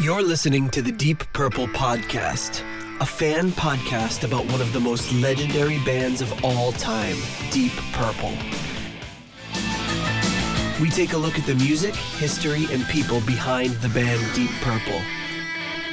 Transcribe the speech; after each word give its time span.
You're 0.00 0.22
listening 0.22 0.70
to 0.70 0.80
the 0.80 0.92
Deep 0.92 1.30
Purple 1.34 1.66
Podcast, 1.66 2.62
a 3.00 3.04
fan 3.04 3.50
podcast 3.50 4.24
about 4.24 4.46
one 4.46 4.62
of 4.62 4.72
the 4.72 4.80
most 4.80 5.12
legendary 5.12 5.78
bands 5.84 6.22
of 6.22 6.42
all 6.42 6.72
time, 6.72 7.16
Deep 7.50 7.72
Purple. 7.92 8.32
We 10.80 10.88
take 10.88 11.12
a 11.12 11.18
look 11.18 11.38
at 11.38 11.44
the 11.44 11.54
music, 11.56 11.94
history, 11.94 12.64
and 12.70 12.82
people 12.86 13.20
behind 13.26 13.74
the 13.82 13.90
band 13.90 14.22
Deep 14.34 14.48
Purple 14.62 15.02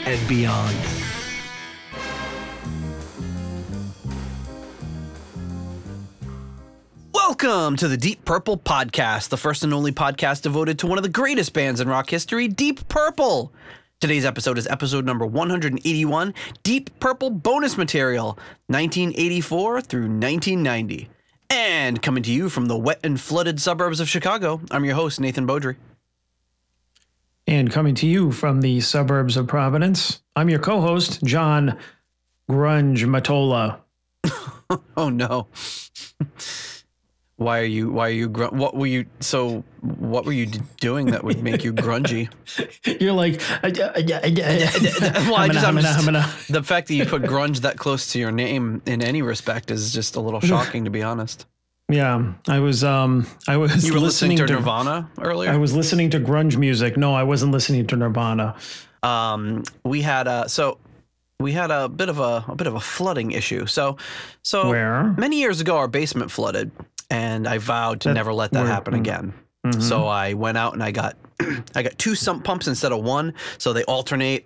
and 0.06 0.30
beyond. 0.30 0.78
Welcome 7.14 7.76
to 7.76 7.90
the 7.90 7.98
Deep 7.98 8.24
Purple 8.24 8.58
Podcast, 8.58 9.28
the 9.28 9.36
first 9.36 9.66
and 9.66 9.74
only 9.74 9.92
podcast 9.92 10.44
devoted 10.44 10.80
to 10.80 10.88
one 10.88 10.98
of 10.98 11.04
the 11.04 11.10
greatest 11.10 11.52
bands 11.52 11.82
in 11.82 11.90
rock 11.90 12.10
history, 12.10 12.48
Deep 12.48 12.88
Purple. 12.88 13.52
Today's 14.00 14.26
episode 14.26 14.60
is 14.60 14.68
episode 14.68 15.06
number 15.06 15.26
181 15.26 16.34
Deep 16.62 17.00
Purple 17.00 17.32
bonus 17.32 17.78
material, 17.78 18.38
1984 18.68 19.82
through 19.82 20.02
1990. 20.02 21.10
And 21.50 22.00
coming 22.00 22.22
to 22.22 22.32
you 22.32 22.50
from 22.50 22.68
the 22.68 22.78
wet 22.78 23.00
and 23.04 23.20
flooded 23.20 23.60
suburbs 23.60 24.00
of 24.00 24.08
Chicago, 24.08 24.62
I'm 24.70 24.86
your 24.86 24.94
host, 24.94 25.20
Nathan 25.20 25.48
Beaudry. 25.48 25.78
And 27.48 27.72
coming 27.72 27.96
to 27.96 28.06
you 28.06 28.32
from 28.32 28.62
the 28.62 28.82
suburbs 28.82 29.36
of 29.36 29.48
Providence, 29.48 30.22
I'm 30.36 30.50
your 30.50 30.60
co 30.60 30.80
host, 30.80 31.24
John 31.24 31.80
Grunge 32.50 33.04
Matola. 33.06 33.80
Oh 34.98 35.10
no. 35.10 35.48
Why 37.38 37.60
are 37.60 37.66
you? 37.66 37.92
Why 37.92 38.08
are 38.08 38.12
you? 38.12 38.30
Gr- 38.30 38.46
what 38.48 38.76
were 38.76 38.88
you? 38.88 39.06
So, 39.20 39.64
what 39.82 40.26
were 40.26 40.32
you 40.32 40.48
d- 40.48 40.60
doing 40.82 41.08
that 41.08 41.24
would 41.24 41.44
make 41.44 41.64
you 41.64 41.72
grungy? 41.72 42.30
You're 43.00 43.14
like, 43.14 43.40
yeah, 43.64 43.96
yeah, 44.26 45.30
well, 45.30 45.36
I 45.36 45.48
just, 45.48 45.66
I'm 45.66 45.78
just- 45.78 46.00
I'm 46.00 46.06
gonna. 46.06 46.28
the 46.50 46.64
fact 46.64 46.88
that 46.88 46.96
you 46.96 47.06
put 47.06 47.22
grunge 47.34 47.60
that 47.62 47.78
close 47.78 48.12
to 48.14 48.20
your 48.20 48.32
name 48.32 48.82
in 48.88 49.04
any 49.04 49.22
respect 49.22 49.70
is 49.70 49.94
just 49.94 50.16
a 50.16 50.20
little 50.20 50.40
shocking, 50.40 50.86
to 50.86 50.90
be 50.90 51.04
honest. 51.04 51.46
Yeah, 51.90 52.34
I 52.50 52.60
was, 52.60 52.84
um, 52.84 53.28
I 53.48 53.56
was 53.58 53.86
You 53.88 53.94
were 53.94 54.00
listening, 54.00 54.32
listening 54.32 54.48
to, 54.48 54.54
Nirvana 54.56 55.10
earlier. 55.22 55.52
I 55.52 55.58
was 55.58 55.74
listening 55.76 56.10
to 56.10 56.20
grunge 56.20 56.58
music. 56.58 56.98
No, 56.98 57.14
I 57.14 57.24
wasn't 57.24 57.52
listening 57.54 57.86
to 57.88 57.96
Nirvana. 57.96 58.56
um, 59.04 59.64
we 59.86 60.02
had 60.02 60.28
a 60.28 60.50
so 60.50 60.80
we 61.40 61.52
had 61.52 61.70
a 61.70 61.88
bit 61.88 62.10
of 62.10 62.18
a, 62.20 62.44
a 62.48 62.56
bit 62.56 62.66
of 62.68 62.74
a 62.74 62.80
flooding 62.80 63.30
issue. 63.32 63.68
So, 63.68 63.96
so 64.42 64.70
Where? 64.70 65.14
many 65.20 65.38
years 65.40 65.62
ago, 65.62 65.78
our 65.78 65.88
basement 65.88 66.32
flooded, 66.32 66.72
and 67.10 67.48
I 67.48 67.58
vowed 67.58 68.02
to 68.02 68.14
never 68.14 68.34
let 68.34 68.52
that 68.52 68.66
happen 68.66 68.94
mm. 68.94 69.00
again. 69.00 69.34
Mhm. 69.66 69.82
So 69.82 70.08
I 70.08 70.34
went 70.34 70.58
out 70.58 70.74
and 70.74 70.84
I 70.84 70.92
got 70.92 71.18
I 71.76 71.84
got 71.84 71.98
two 71.98 72.16
sump 72.16 72.44
pumps 72.44 72.68
instead 72.68 72.92
of 72.92 73.04
one, 73.04 73.34
so 73.58 73.74
they 73.74 73.84
alternate. 73.84 74.46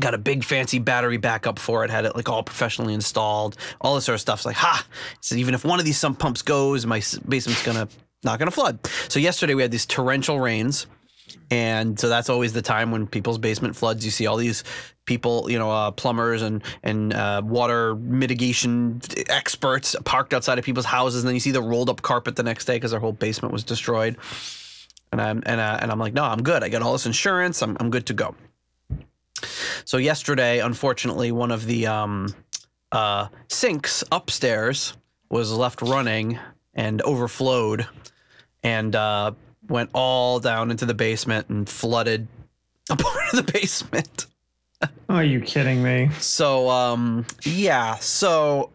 Got 0.00 0.12
a 0.12 0.18
big 0.18 0.42
fancy 0.42 0.80
battery 0.80 1.18
backup 1.18 1.56
for 1.56 1.84
it. 1.84 1.90
Had 1.90 2.04
it 2.04 2.16
like 2.16 2.28
all 2.28 2.42
professionally 2.42 2.94
installed. 2.94 3.56
All 3.80 3.94
this 3.94 4.06
sort 4.06 4.14
of 4.14 4.20
stuff's 4.20 4.44
like, 4.44 4.56
ha! 4.56 4.84
So 5.20 5.36
even 5.36 5.54
if 5.54 5.64
one 5.64 5.78
of 5.78 5.84
these 5.84 5.96
sump 5.96 6.18
pumps 6.18 6.42
goes, 6.42 6.84
my 6.84 7.00
basement's 7.28 7.64
gonna 7.64 7.86
not 8.24 8.40
gonna 8.40 8.50
flood. 8.50 8.80
So 9.08 9.20
yesterday 9.20 9.54
we 9.54 9.62
had 9.62 9.70
these 9.70 9.86
torrential 9.86 10.40
rains, 10.40 10.88
and 11.50 11.98
so 11.98 12.08
that's 12.08 12.28
always 12.28 12.52
the 12.52 12.62
time 12.62 12.90
when 12.90 13.06
people's 13.06 13.38
basement 13.38 13.76
floods. 13.76 14.04
You 14.04 14.10
see 14.10 14.26
all 14.26 14.36
these 14.36 14.64
people, 15.06 15.50
you 15.50 15.58
know, 15.58 15.70
uh, 15.70 15.90
plumbers 15.90 16.42
and 16.42 16.62
and 16.82 17.12
uh, 17.12 17.42
water 17.44 17.94
mitigation 17.94 19.00
experts 19.28 19.94
parked 20.04 20.34
outside 20.34 20.58
of 20.58 20.64
people's 20.64 20.86
houses, 20.86 21.22
and 21.22 21.28
then 21.28 21.34
you 21.34 21.40
see 21.40 21.50
the 21.50 21.62
rolled 21.62 21.90
up 21.90 22.02
carpet 22.02 22.36
the 22.36 22.42
next 22.42 22.64
day 22.64 22.76
because 22.76 22.90
their 22.90 23.00
whole 23.00 23.12
basement 23.12 23.52
was 23.52 23.64
destroyed. 23.64 24.16
And 25.12 25.20
I'm 25.20 25.42
and 25.46 25.60
uh, 25.60 25.78
and 25.80 25.90
I'm 25.90 25.98
like, 25.98 26.14
no, 26.14 26.24
I'm 26.24 26.42
good. 26.42 26.64
I 26.64 26.68
got 26.68 26.82
all 26.82 26.92
this 26.92 27.06
insurance. 27.06 27.62
I'm 27.62 27.76
I'm 27.80 27.90
good 27.90 28.06
to 28.06 28.14
go. 28.14 28.34
So 29.84 29.98
yesterday, 29.98 30.60
unfortunately, 30.60 31.30
one 31.32 31.50
of 31.50 31.66
the 31.66 31.86
um, 31.86 32.34
uh, 32.90 33.28
sinks 33.48 34.02
upstairs 34.10 34.94
was 35.28 35.52
left 35.52 35.82
running 35.82 36.38
and 36.74 37.02
overflowed, 37.02 37.86
and 38.62 38.96
uh, 38.96 39.32
went 39.68 39.90
all 39.92 40.40
down 40.40 40.70
into 40.70 40.86
the 40.86 40.94
basement 40.94 41.48
and 41.48 41.68
flooded 41.68 42.28
a 42.90 42.96
part 42.96 43.32
of 43.32 43.44
the 43.44 43.52
basement. 43.52 44.26
Are 45.08 45.24
you 45.24 45.40
kidding 45.40 45.82
me? 45.82 46.10
So 46.18 46.68
um 46.68 47.24
yeah, 47.44 47.96
so 47.96 48.70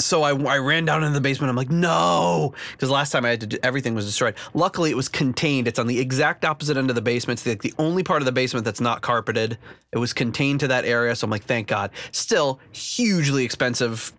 so 0.00 0.22
I, 0.22 0.30
I 0.30 0.58
ran 0.58 0.84
down 0.84 1.02
into 1.02 1.14
the 1.14 1.20
basement. 1.20 1.50
I'm 1.50 1.56
like, 1.56 1.70
no, 1.70 2.54
because 2.72 2.90
last 2.90 3.10
time 3.10 3.24
I 3.24 3.30
had 3.30 3.40
to 3.40 3.46
do, 3.46 3.58
everything 3.62 3.94
was 3.94 4.06
destroyed. 4.06 4.34
Luckily, 4.54 4.90
it 4.90 4.96
was 4.96 5.08
contained. 5.08 5.68
It's 5.68 5.78
on 5.78 5.86
the 5.86 6.00
exact 6.00 6.44
opposite 6.44 6.76
end 6.76 6.88
of 6.88 6.96
the 6.96 7.02
basement. 7.02 7.40
It's 7.40 7.46
like 7.46 7.62
the 7.62 7.74
only 7.78 8.02
part 8.02 8.22
of 8.22 8.26
the 8.26 8.32
basement 8.32 8.64
that's 8.64 8.80
not 8.80 9.02
carpeted. 9.02 9.58
It 9.92 9.98
was 9.98 10.12
contained 10.12 10.60
to 10.60 10.68
that 10.68 10.84
area. 10.84 11.14
So 11.14 11.26
I'm 11.26 11.30
like, 11.30 11.44
thank 11.44 11.68
God. 11.68 11.90
Still, 12.12 12.60
hugely 12.72 13.44
expensive 13.44 14.12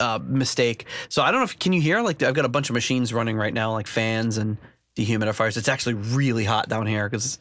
uh, 0.00 0.18
mistake. 0.22 0.86
So 1.08 1.22
I 1.22 1.30
don't 1.30 1.40
know 1.40 1.44
if 1.44 1.58
can 1.58 1.72
you 1.72 1.80
hear 1.80 2.00
like 2.00 2.22
I've 2.22 2.34
got 2.34 2.44
a 2.44 2.48
bunch 2.50 2.70
of 2.70 2.74
machines 2.74 3.12
running 3.12 3.36
right 3.36 3.54
now, 3.54 3.72
like 3.72 3.86
fans 3.86 4.38
and 4.38 4.56
dehumidifiers. 4.96 5.56
It's 5.56 5.68
actually 5.68 5.94
really 5.94 6.44
hot 6.44 6.68
down 6.68 6.86
here 6.86 7.08
because 7.08 7.38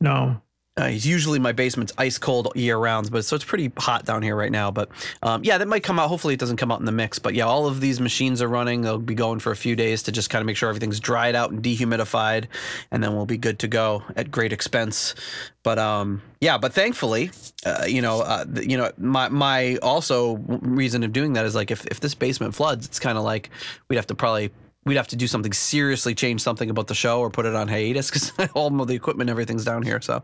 No. 0.00 0.40
Uh, 0.78 0.86
usually 0.86 1.38
my 1.38 1.52
basement's 1.52 1.92
ice 1.96 2.18
cold 2.18 2.52
year 2.54 2.76
round, 2.76 3.10
but 3.10 3.24
so 3.24 3.34
it's 3.34 3.44
pretty 3.46 3.72
hot 3.78 4.04
down 4.04 4.22
here 4.22 4.36
right 4.36 4.52
now. 4.52 4.70
But 4.70 4.90
um, 5.22 5.42
yeah, 5.42 5.56
that 5.56 5.66
might 5.66 5.82
come 5.82 5.98
out. 5.98 6.08
Hopefully, 6.08 6.34
it 6.34 6.40
doesn't 6.40 6.58
come 6.58 6.70
out 6.70 6.80
in 6.80 6.84
the 6.84 6.92
mix. 6.92 7.18
But 7.18 7.34
yeah, 7.34 7.44
all 7.44 7.66
of 7.66 7.80
these 7.80 7.98
machines 7.98 8.42
are 8.42 8.48
running. 8.48 8.82
They'll 8.82 8.98
be 8.98 9.14
going 9.14 9.38
for 9.38 9.50
a 9.52 9.56
few 9.56 9.74
days 9.74 10.02
to 10.02 10.12
just 10.12 10.28
kind 10.28 10.40
of 10.40 10.46
make 10.46 10.58
sure 10.58 10.68
everything's 10.68 11.00
dried 11.00 11.34
out 11.34 11.50
and 11.50 11.62
dehumidified, 11.62 12.44
and 12.90 13.02
then 13.02 13.16
we'll 13.16 13.24
be 13.24 13.38
good 13.38 13.58
to 13.60 13.68
go 13.68 14.02
at 14.16 14.30
great 14.30 14.52
expense. 14.52 15.14
But 15.62 15.78
um, 15.78 16.20
yeah, 16.42 16.58
but 16.58 16.74
thankfully, 16.74 17.30
uh, 17.64 17.86
you 17.88 18.02
know, 18.02 18.20
uh, 18.20 18.44
you 18.60 18.76
know, 18.76 18.92
my 18.98 19.30
my 19.30 19.76
also 19.76 20.36
reason 20.36 21.04
of 21.04 21.12
doing 21.14 21.32
that 21.32 21.46
is 21.46 21.54
like 21.54 21.70
if 21.70 21.86
if 21.86 22.00
this 22.00 22.14
basement 22.14 22.54
floods, 22.54 22.84
it's 22.84 23.00
kind 23.00 23.16
of 23.16 23.24
like 23.24 23.48
we'd 23.88 23.96
have 23.96 24.06
to 24.08 24.14
probably 24.14 24.50
we'd 24.86 24.96
have 24.96 25.08
to 25.08 25.16
do 25.16 25.26
something 25.26 25.52
seriously 25.52 26.14
change 26.14 26.40
something 26.40 26.70
about 26.70 26.86
the 26.86 26.94
show 26.94 27.20
or 27.20 27.28
put 27.28 27.44
it 27.44 27.54
on 27.54 27.68
hiatus 27.68 28.08
because 28.08 28.32
all 28.54 28.80
of 28.80 28.88
the 28.88 28.94
equipment 28.94 29.28
everything's 29.28 29.64
down 29.64 29.82
here. 29.82 30.00
So 30.00 30.22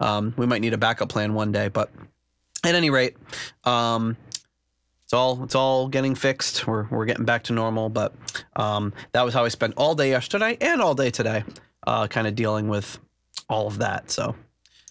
um, 0.00 0.32
we 0.38 0.46
might 0.46 0.62
need 0.62 0.72
a 0.72 0.78
backup 0.78 1.10
plan 1.10 1.34
one 1.34 1.52
day 1.52 1.68
but 1.68 1.90
at 2.64 2.74
any 2.74 2.88
rate 2.88 3.16
um, 3.64 4.16
it's 5.02 5.12
all 5.12 5.42
it's 5.42 5.54
all 5.54 5.88
getting 5.88 6.14
fixed. 6.14 6.66
We're, 6.66 6.86
we're 6.88 7.04
getting 7.04 7.26
back 7.26 7.42
to 7.44 7.52
normal 7.52 7.90
but 7.90 8.14
um, 8.56 8.94
that 9.12 9.22
was 9.22 9.34
how 9.34 9.44
i 9.44 9.48
spent 9.48 9.74
all 9.76 9.94
day 9.94 10.08
yesterday 10.10 10.56
and 10.60 10.80
all 10.80 10.94
day 10.94 11.10
today 11.10 11.44
uh, 11.86 12.06
kind 12.06 12.26
of 12.26 12.34
dealing 12.34 12.68
with 12.68 12.98
all 13.50 13.66
of 13.66 13.78
that 13.78 14.10
so. 14.10 14.34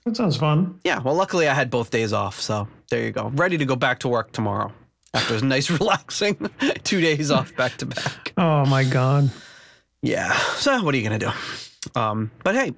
That 0.06 0.18
sounds 0.18 0.36
fun. 0.36 0.82
yeah 0.84 1.00
well 1.00 1.16
luckily 1.16 1.48
i 1.48 1.54
had 1.54 1.70
both 1.70 1.90
days 1.90 2.12
off 2.12 2.42
so 2.42 2.68
there 2.90 3.04
you 3.06 3.12
go. 3.12 3.30
Ready 3.30 3.58
to 3.58 3.66
go 3.66 3.78
back 3.78 4.00
to 4.00 4.10
work 4.10 4.34
tomorrow 4.34 4.74
after 5.14 5.36
a 5.36 5.42
nice 5.42 5.70
relaxing 5.80 6.50
two 6.84 7.02
days 7.02 7.32
off 7.32 7.56
back 7.56 7.78
to 7.78 7.86
back 7.86 8.34
Oh 8.38 8.66
my 8.66 8.84
God. 8.84 9.30
yeah. 10.02 10.34
So 10.56 10.84
what 10.84 10.94
are 10.94 10.98
you 10.98 11.04
gonna 11.04 11.20
do? 11.20 11.30
Um, 11.96 12.32
but 12.44 12.56
hey, 12.56 12.74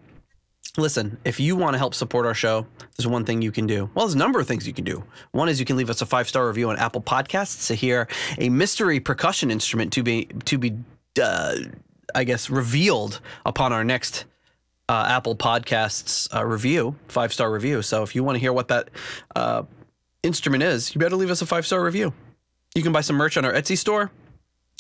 listen, 0.77 1.17
if 1.23 1.39
you 1.39 1.55
want 1.55 1.73
to 1.73 1.77
help 1.77 1.93
support 1.93 2.25
our 2.25 2.33
show, 2.33 2.65
there's 2.97 3.07
one 3.07 3.23
thing 3.23 3.41
you 3.41 3.51
can 3.51 3.67
do. 3.67 3.89
Well, 3.93 4.05
there's 4.05 4.15
a 4.15 4.17
number 4.17 4.39
of 4.39 4.47
things 4.47 4.67
you 4.67 4.73
can 4.73 4.83
do. 4.83 5.03
One 5.31 5.47
is 5.47 5.59
you 5.59 5.65
can 5.65 5.77
leave 5.77 5.89
us 5.89 6.01
a 6.01 6.05
five 6.05 6.27
star 6.27 6.47
review 6.47 6.69
on 6.69 6.77
Apple 6.77 7.01
Podcasts 7.01 7.67
to 7.67 7.75
hear 7.75 8.07
a 8.37 8.49
mystery 8.49 8.99
percussion 8.99 9.51
instrument 9.51 9.93
to 9.93 10.03
be 10.03 10.25
to 10.45 10.57
be, 10.57 10.75
uh, 11.21 11.55
I 12.13 12.23
guess, 12.25 12.49
revealed 12.49 13.21
upon 13.45 13.71
our 13.73 13.83
next. 13.83 14.25
Uh, 14.87 15.03
Apple 15.09 15.35
Podcasts 15.35 16.31
uh, 16.35 16.45
review, 16.45 16.95
five 17.07 17.33
star 17.33 17.51
review. 17.51 17.81
So 17.81 18.03
if 18.03 18.13
you 18.13 18.23
want 18.23 18.35
to 18.35 18.39
hear 18.39 18.53
what 18.53 18.67
that 18.67 18.89
uh, 19.35 19.63
instrument 20.21 20.61
is, 20.61 20.93
you 20.93 20.99
better 20.99 21.15
leave 21.15 21.31
us 21.31 21.41
a 21.41 21.47
five 21.47 21.65
star 21.65 21.83
review. 21.83 22.13
You 22.75 22.83
can 22.83 22.91
buy 22.91 23.01
some 23.01 23.15
merch 23.15 23.37
on 23.37 23.45
our 23.45 23.53
Etsy 23.53 23.77
store. 23.77 24.11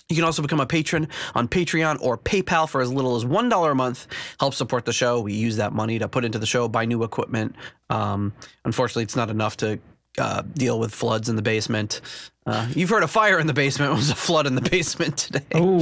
You 0.09 0.15
can 0.15 0.25
also 0.25 0.41
become 0.41 0.59
a 0.59 0.67
patron 0.67 1.07
on 1.33 1.47
Patreon 1.47 1.97
or 2.01 2.17
PayPal 2.17 2.69
for 2.69 2.81
as 2.81 2.91
little 2.91 3.15
as 3.15 3.25
$1 3.25 3.71
a 3.71 3.75
month. 3.75 4.05
Help 4.39 4.53
support 4.53 4.85
the 4.85 4.93
show. 4.93 5.19
We 5.21 5.33
use 5.33 5.55
that 5.55 5.73
money 5.73 5.97
to 5.97 6.07
put 6.07 6.25
into 6.25 6.37
the 6.37 6.45
show, 6.45 6.67
buy 6.67 6.85
new 6.85 7.03
equipment. 7.03 7.55
Um, 7.89 8.33
unfortunately, 8.65 9.03
it's 9.03 9.15
not 9.15 9.31
enough 9.31 9.57
to 9.57 9.79
uh, 10.19 10.43
deal 10.53 10.79
with 10.79 10.93
floods 10.93 11.29
in 11.29 11.37
the 11.37 11.41
basement. 11.41 12.01
Uh, 12.47 12.67
you've 12.75 12.89
heard 12.89 13.01
a 13.01 13.07
fire 13.07 13.39
in 13.39 13.47
the 13.47 13.53
basement. 13.53 13.91
It 13.95 13.95
was 13.95 14.09
a 14.09 14.15
flood 14.15 14.45
in 14.45 14.55
the 14.55 14.61
basement 14.61 15.17
today. 15.17 15.45
Oh, 15.53 15.79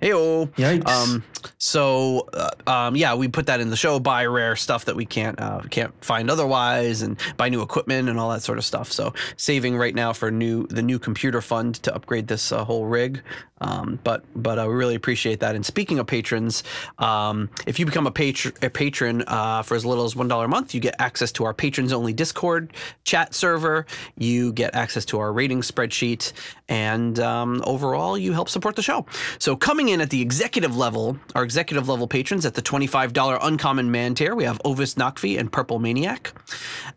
Heyo. 0.00 0.48
Yikes. 0.54 0.88
Um, 0.88 1.24
so 1.58 2.28
uh, 2.34 2.50
um, 2.66 2.96
yeah, 2.96 3.14
we 3.14 3.28
put 3.28 3.46
that 3.46 3.60
in 3.60 3.70
the 3.70 3.76
show. 3.76 3.98
Buy 3.98 4.26
rare 4.26 4.56
stuff 4.56 4.84
that 4.86 4.96
we 4.96 5.06
can't 5.06 5.40
uh, 5.40 5.60
can't 5.70 5.92
find 6.04 6.30
otherwise, 6.30 7.02
and 7.02 7.18
buy 7.36 7.48
new 7.48 7.62
equipment 7.62 8.08
and 8.08 8.18
all 8.18 8.30
that 8.30 8.42
sort 8.42 8.58
of 8.58 8.64
stuff. 8.64 8.92
So 8.92 9.14
saving 9.36 9.76
right 9.76 9.94
now 9.94 10.12
for 10.12 10.30
new 10.30 10.66
the 10.66 10.82
new 10.82 10.98
computer 10.98 11.40
fund 11.40 11.76
to 11.76 11.94
upgrade 11.94 12.26
this 12.26 12.52
uh, 12.52 12.64
whole 12.64 12.86
rig. 12.86 13.22
Um, 13.60 14.00
but 14.02 14.24
but 14.34 14.58
I 14.58 14.64
really 14.64 14.96
appreciate 14.96 15.40
that. 15.40 15.54
And 15.54 15.64
speaking 15.64 15.98
of 16.00 16.06
patrons, 16.06 16.64
um, 16.98 17.48
if 17.66 17.78
you 17.78 17.86
become 17.86 18.06
a 18.06 18.10
patron 18.10 18.54
a 18.60 18.70
patron 18.70 19.22
uh, 19.26 19.62
for 19.62 19.76
as 19.76 19.86
little 19.86 20.04
as 20.04 20.16
one 20.16 20.28
dollar 20.28 20.46
a 20.46 20.48
month, 20.48 20.74
you 20.74 20.80
get 20.80 20.96
access 20.98 21.30
to 21.32 21.44
our 21.44 21.54
patrons 21.54 21.92
only 21.92 22.12
Discord 22.12 22.72
chat 23.04 23.34
server. 23.34 23.86
You 24.16 24.52
get 24.52 24.74
access 24.74 25.04
to 25.06 25.18
our 25.20 25.32
rating 25.32 25.60
spreadsheet 25.60 26.01
sheet, 26.02 26.32
and 26.68 27.20
um, 27.20 27.62
overall, 27.64 28.18
you 28.18 28.32
help 28.32 28.48
support 28.48 28.74
the 28.74 28.82
show. 28.82 29.06
So, 29.38 29.54
coming 29.54 29.88
in 29.88 30.00
at 30.00 30.10
the 30.10 30.20
executive 30.20 30.76
level, 30.76 31.16
our 31.36 31.44
executive 31.44 31.88
level 31.88 32.08
patrons 32.08 32.44
at 32.44 32.54
the 32.54 32.62
$25 32.62 33.38
Uncommon 33.40 33.88
Man 33.92 34.16
tier, 34.16 34.34
we 34.34 34.42
have 34.42 34.60
Ovis 34.64 34.94
Nakvi 34.94 35.38
and 35.38 35.52
Purple 35.52 35.78
Maniac. 35.78 36.32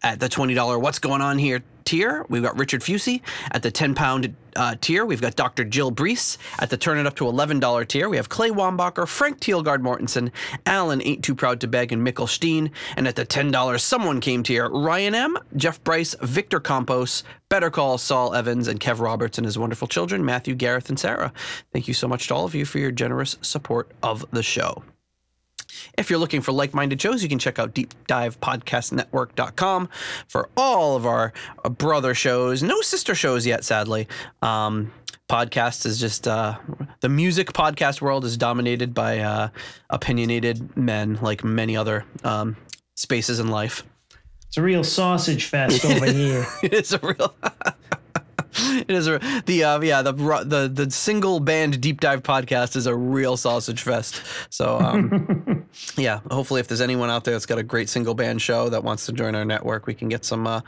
At 0.02 0.20
the 0.20 0.28
$20 0.28 0.82
What's 0.82 0.98
Going 0.98 1.22
On 1.22 1.38
Here 1.38 1.62
tier, 1.86 2.26
we've 2.30 2.44
got 2.44 2.58
Richard 2.58 2.82
Fusey. 2.82 3.22
At 3.52 3.64
the 3.64 3.72
10 3.72 3.96
pound 3.96 4.36
uh, 4.56 4.76
tier, 4.82 5.06
we've 5.06 5.22
got 5.22 5.36
Dr. 5.36 5.64
Jill 5.64 5.92
Brees. 5.92 6.38
At 6.60 6.70
the 6.70 6.78
turn 6.78 6.98
it 6.98 7.08
up 7.08 7.16
to 7.16 7.26
$11 7.26 7.88
tier, 7.88 8.10
we 8.10 8.18
have 8.18 8.30
Clay 8.30 8.50
Wambacher, 8.50 9.08
Frank 9.08 9.40
Thielgard 9.40 9.80
Mortensen, 9.80 10.32
Alan 10.66 11.02
Ain't 11.02 11.24
Too 11.24 11.36
Proud 11.36 11.62
to 11.62 11.68
Beg, 11.68 11.92
and 11.92 12.06
Mikkel 12.06 12.28
Steen. 12.28 12.72
And 12.98 13.08
at 13.08 13.16
the 13.16 13.26
$10 13.26 13.80
Someone 13.80 14.20
Came 14.20 14.44
tier, 14.44 14.68
Ryan 14.70 15.16
M., 15.16 15.38
Jeff 15.56 15.84
Bryce, 15.84 16.16
Victor 16.22 16.60
Campos, 16.60 17.24
Better 17.50 17.70
Call 17.70 17.98
Saul 17.98 18.34
Evans, 18.34 18.68
and 18.68 18.80
Kev 18.80 19.00
Roberts 19.00 19.38
and 19.38 19.46
his 19.46 19.58
wonderful 19.58 19.88
children, 19.88 20.26
Matthew, 20.26 20.56
Gareth, 20.56 20.90
and 20.90 21.00
Sarah. 21.00 21.32
Thank 21.72 21.88
you 21.88 21.94
so 21.94 22.08
much 22.08 22.28
to 22.28 22.36
all 22.36 22.46
of 22.46 22.56
you 22.56 22.66
for 22.66 22.80
your 22.80 22.92
generous 22.92 23.38
support 23.42 23.92
of 24.02 24.26
the 24.32 24.44
show. 24.44 24.84
If 25.98 26.10
you're 26.10 26.20
looking 26.20 26.42
for 26.42 26.52
like 26.52 26.74
minded 26.74 27.02
shows, 27.02 27.24
you 27.24 27.30
can 27.30 27.40
check 27.40 27.60
out 27.60 27.74
deepdivepodcastnetwork.com 27.74 29.90
for 30.28 30.50
all 30.56 30.96
of 30.96 31.06
our 31.06 31.34
brother 31.70 32.14
shows. 32.14 32.64
No 32.64 32.82
sister 32.82 33.16
shows 33.16 33.46
yet, 33.46 33.64
sadly. 33.64 34.08
Um, 34.42 34.92
podcast 35.30 35.86
is 35.86 36.00
just 36.00 36.28
uh, 36.28 36.58
the 37.02 37.10
music 37.10 37.54
podcast 37.54 38.02
world 38.02 38.26
is 38.26 38.38
dominated 38.38 38.94
by 38.94 39.20
uh, 39.20 39.50
opinionated 39.90 40.76
men, 40.78 41.18
like 41.22 41.44
many 41.44 41.76
other 41.76 42.06
um, 42.24 42.56
spaces 42.96 43.40
in 43.40 43.48
life. 43.48 43.84
It's 44.48 44.58
a 44.58 44.62
real 44.62 44.84
sausage 44.84 45.46
fest 45.46 45.84
over 45.84 46.06
here. 46.12 46.46
it 46.64 46.74
is 46.74 46.94
a 46.94 47.00
real. 47.00 47.36
it 48.54 48.92
is 48.92 49.08
a, 49.08 49.20
the 49.46 49.64
uh, 49.64 49.82
yeah 49.82 50.02
the 50.02 50.14
the 50.14 50.72
the 50.74 50.92
single 50.92 51.40
band 51.40 51.82
deep 51.82 52.00
dive 52.00 52.24
podcast 52.24 52.76
is 52.76 52.88
a 52.88 52.96
real 52.96 53.36
sausage 53.36 53.82
fest. 53.82 54.22
So 54.50 54.80
um, 54.80 55.65
yeah, 55.98 56.20
hopefully 56.30 56.60
if 56.60 56.68
there's 56.68 56.82
anyone 56.82 57.10
out 57.10 57.24
there 57.24 57.34
that's 57.34 57.46
got 57.46 57.58
a 57.58 57.64
great 57.64 57.90
single 57.90 58.14
band 58.14 58.42
show 58.42 58.70
that 58.70 58.84
wants 58.84 59.06
to 59.08 59.12
join 59.12 59.36
our 59.36 59.46
network, 59.46 59.88
we 59.88 59.94
can 59.94 60.10
get 60.10 60.26
some 60.26 60.48
uh, 60.48 60.62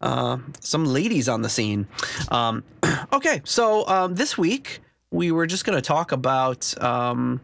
uh, 0.00 0.38
some 0.60 0.84
ladies 0.84 1.28
on 1.28 1.42
the 1.42 1.48
scene. 1.48 1.86
Um, 2.30 2.64
okay, 3.12 3.40
so 3.44 3.86
um, 3.88 4.14
this 4.14 4.36
week 4.38 4.80
we 5.10 5.30
were 5.30 5.46
just 5.46 5.64
going 5.64 5.76
to 5.76 5.82
talk 5.82 6.12
about 6.12 6.80
um, 6.82 7.40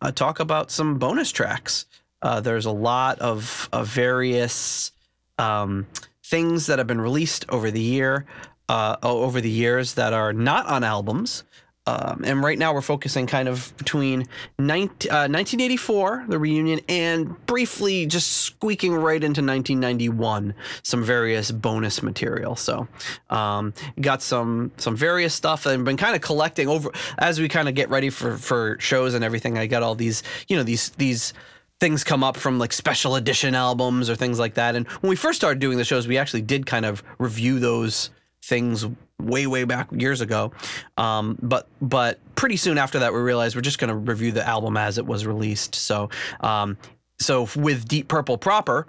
uh, 0.00 0.12
talk 0.12 0.40
about 0.40 0.70
some 0.70 0.98
bonus 0.98 1.32
tracks. 1.32 1.86
Uh, 2.22 2.40
there's 2.40 2.66
a 2.66 2.70
lot 2.70 3.18
of, 3.18 3.68
of 3.72 3.88
various 3.88 4.92
um, 5.38 5.86
things 6.24 6.66
that 6.66 6.78
have 6.78 6.86
been 6.86 7.00
released 7.00 7.44
over 7.48 7.70
the 7.70 7.80
year, 7.80 8.26
uh, 8.68 8.96
over 9.02 9.40
the 9.40 9.50
years 9.50 9.94
that 9.94 10.12
are 10.12 10.32
not 10.32 10.66
on 10.66 10.84
albums. 10.84 11.44
Um, 11.86 12.22
and 12.24 12.42
right 12.42 12.58
now 12.58 12.74
we're 12.74 12.80
focusing 12.82 13.26
kind 13.26 13.48
of 13.48 13.72
between 13.76 14.26
19, 14.58 15.10
uh, 15.10 15.28
1984, 15.30 16.26
the 16.28 16.38
reunion, 16.38 16.80
and 16.88 17.46
briefly 17.46 18.06
just 18.06 18.32
squeaking 18.32 18.94
right 18.94 19.22
into 19.22 19.40
1991, 19.40 20.54
some 20.82 21.04
various 21.04 21.50
bonus 21.50 22.02
material. 22.02 22.56
So, 22.56 22.88
um, 23.30 23.72
got 24.00 24.20
some 24.20 24.72
some 24.76 24.96
various 24.96 25.34
stuff 25.34 25.66
and 25.66 25.84
been 25.84 25.96
kind 25.96 26.16
of 26.16 26.22
collecting 26.22 26.68
over 26.68 26.90
as 27.18 27.40
we 27.40 27.48
kind 27.48 27.68
of 27.68 27.74
get 27.74 27.88
ready 27.88 28.10
for 28.10 28.36
for 28.36 28.76
shows 28.80 29.14
and 29.14 29.24
everything. 29.24 29.56
I 29.56 29.66
got 29.66 29.82
all 29.82 29.94
these, 29.94 30.22
you 30.48 30.56
know, 30.56 30.64
these 30.64 30.90
these 30.90 31.32
things 31.78 32.02
come 32.02 32.24
up 32.24 32.36
from 32.36 32.58
like 32.58 32.72
special 32.72 33.16
edition 33.16 33.54
albums 33.54 34.08
or 34.08 34.16
things 34.16 34.38
like 34.38 34.54
that. 34.54 34.74
And 34.74 34.86
when 35.02 35.10
we 35.10 35.16
first 35.16 35.38
started 35.38 35.60
doing 35.60 35.78
the 35.78 35.84
shows, 35.84 36.08
we 36.08 36.18
actually 36.18 36.42
did 36.42 36.66
kind 36.66 36.86
of 36.86 37.02
review 37.18 37.58
those 37.58 38.10
things 38.46 38.86
way 39.20 39.46
way 39.46 39.64
back 39.64 39.88
years 39.90 40.20
ago 40.20 40.52
um, 40.96 41.36
but 41.42 41.66
but 41.82 42.18
pretty 42.36 42.56
soon 42.56 42.78
after 42.78 43.00
that 43.00 43.12
we 43.12 43.18
realized 43.18 43.56
we're 43.56 43.62
just 43.62 43.78
going 43.78 43.88
to 43.88 43.96
review 43.96 44.30
the 44.30 44.46
album 44.46 44.76
as 44.76 44.98
it 44.98 45.06
was 45.06 45.26
released 45.26 45.74
so 45.74 46.08
um, 46.40 46.76
so 47.18 47.48
with 47.56 47.88
deep 47.88 48.08
purple 48.08 48.38
proper 48.38 48.86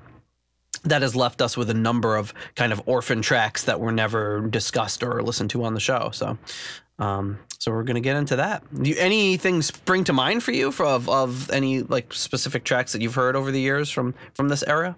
that 0.84 1.02
has 1.02 1.16
left 1.16 1.42
us 1.42 1.58
with 1.58 1.70
a 1.72 1.74
number 1.74 2.16
of 2.16 2.34
kind 2.56 2.72
of 2.72 2.82
orphan 2.86 3.22
tracks 3.22 3.64
that 3.64 3.80
were 3.80 3.92
never 3.92 4.42
discussed 4.42 5.02
or 5.02 5.24
listened 5.24 5.50
to 5.50 5.64
on 5.64 5.74
the 5.74 5.80
show 5.80 6.12
so 6.14 6.38
um, 7.00 7.40
so 7.60 7.72
we're 7.72 7.84
gonna 7.84 8.00
get 8.00 8.16
into 8.16 8.36
that. 8.38 8.64
Do 8.74 8.90
you, 8.90 8.96
anything 8.98 9.62
spring 9.62 10.04
to 10.06 10.14
mind 10.14 10.44
for 10.44 10.52
you 10.52 10.72
for, 10.72 10.86
of 10.86 11.08
of 11.10 11.50
any 11.52 11.82
like 11.84 12.12
specific 12.14 12.64
tracks 12.64 12.92
that 12.94 13.02
you've 13.02 13.16
heard 13.16 13.36
over 13.36 13.52
the 13.52 13.60
years 13.62 13.90
from 13.90 14.16
from 14.34 14.50
this 14.50 14.64
era? 14.64 14.96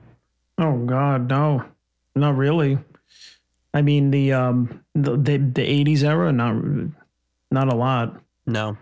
Oh 0.58 0.78
God, 0.78 1.30
no, 1.30 1.66
not 2.16 2.38
really. 2.38 2.78
I 3.74 3.81
mean 3.81 4.12
the 4.12 4.33
um 4.33 4.83
the 4.95 5.12
the, 5.12 5.38
the 5.38 5.83
80s 5.86 6.04
era 6.04 6.31
not 6.31 6.56
not 7.51 7.71
a 7.71 7.75
lot. 7.75 8.21
No. 8.45 8.77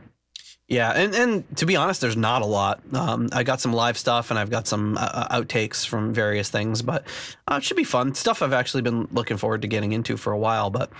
Yeah, 0.67 0.91
and 0.91 1.15
and 1.15 1.57
to 1.57 1.65
be 1.65 1.77
honest, 1.77 2.01
there's 2.01 2.17
not 2.17 2.41
a 2.41 2.45
lot. 2.45 2.81
Um, 2.93 3.29
I 3.31 3.43
got 3.43 3.61
some 3.61 3.71
live 3.71 3.97
stuff 3.97 4.31
and 4.31 4.39
I've 4.39 4.49
got 4.49 4.67
some 4.67 4.97
uh, 4.99 5.27
outtakes 5.29 5.87
from 5.87 6.13
various 6.13 6.49
things, 6.49 6.81
but 6.81 7.07
uh, 7.47 7.55
it 7.55 7.63
should 7.63 7.77
be 7.77 7.85
fun 7.85 8.13
stuff. 8.13 8.41
I've 8.41 8.51
actually 8.51 8.81
been 8.81 9.07
looking 9.11 9.37
forward 9.37 9.61
to 9.61 9.67
getting 9.69 9.93
into 9.93 10.17
for 10.17 10.33
a 10.33 10.37
while. 10.37 10.69
But 10.69 10.91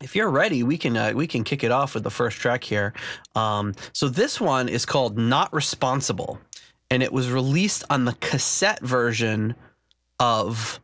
if 0.00 0.16
you're 0.16 0.30
ready, 0.30 0.62
we 0.62 0.78
can 0.78 0.96
uh, 0.96 1.12
we 1.14 1.26
can 1.26 1.44
kick 1.44 1.62
it 1.62 1.70
off 1.70 1.92
with 1.92 2.02
the 2.02 2.10
first 2.10 2.38
track 2.38 2.64
here. 2.64 2.94
Um, 3.34 3.74
so 3.92 4.08
this 4.08 4.40
one 4.40 4.70
is 4.70 4.86
called 4.86 5.18
"Not 5.18 5.52
Responsible," 5.52 6.38
and 6.90 7.02
it 7.02 7.12
was 7.12 7.30
released 7.30 7.84
on 7.90 8.06
the 8.06 8.14
cassette 8.14 8.80
version 8.80 9.54
of 10.18 10.80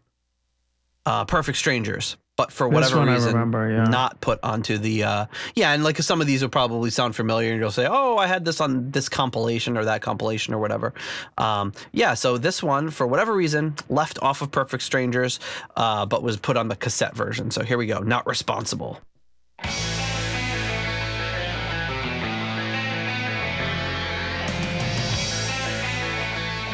uh, 1.07 1.25
Perfect 1.25 1.59
Strangers, 1.59 2.17
but 2.37 2.51
for 2.51 2.69
whatever 2.69 3.05
reason, 3.05 3.33
remember, 3.33 3.71
yeah. 3.71 3.85
not 3.85 4.21
put 4.21 4.41
onto 4.43 4.79
the 4.79 5.05
uh, 5.05 5.27
yeah. 5.55 5.73
And 5.73 5.85
like 5.85 5.99
some 5.99 6.21
of 6.21 6.27
these 6.27 6.43
will 6.43 6.49
probably 6.49 6.91
sound 6.91 7.15
familiar, 7.15 7.53
and 7.53 7.61
you'll 7.61 7.71
say, 7.71 7.87
"Oh, 7.89 8.17
I 8.17 8.27
had 8.27 8.45
this 8.45 8.61
on 8.61 8.91
this 8.91 9.09
compilation 9.09 9.77
or 9.77 9.85
that 9.85 10.03
compilation 10.03 10.53
or 10.55 10.59
whatever." 10.59 10.95
Um, 11.39 11.73
yeah, 11.93 12.15
so 12.15 12.37
this 12.39 12.63
one, 12.63 12.91
for 12.91 13.07
whatever 13.07 13.35
reason, 13.35 13.77
left 13.89 14.19
off 14.21 14.43
of 14.43 14.51
Perfect 14.51 14.83
Strangers, 14.83 15.39
uh, 15.77 16.07
but 16.07 16.23
was 16.23 16.37
put 16.37 16.57
on 16.57 16.69
the 16.69 16.77
cassette 16.77 17.15
version. 17.15 17.51
So 17.51 17.63
here 17.63 17.79
we 17.79 17.87
go. 17.87 18.01
Not 18.01 18.27
responsible. 18.27 19.01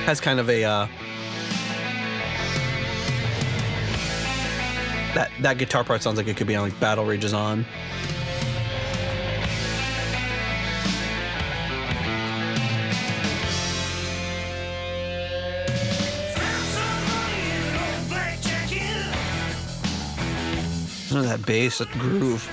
Has 0.07 0.21
kind 0.21 0.41
of 0.41 0.49
a 0.49 0.89
that 5.15 5.31
that 5.41 5.59
guitar 5.59 5.85
part 5.85 6.03
sounds 6.03 6.17
like 6.17 6.29
it 6.29 6.37
could 6.37 6.47
be 6.47 6.57
on 6.57 6.69
like 6.69 6.81
Battle 6.81 7.05
Rages 7.05 7.33
on. 7.33 7.67
Listen 21.11 21.23
to 21.23 21.29
that 21.29 21.45
bass, 21.45 21.79
that 21.79 21.91
groove. 21.93 22.49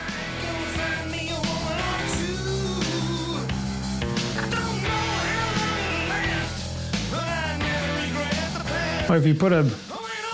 Or 9.10 9.16
if 9.16 9.26
you 9.26 9.36
put 9.36 9.54
a 9.54 9.64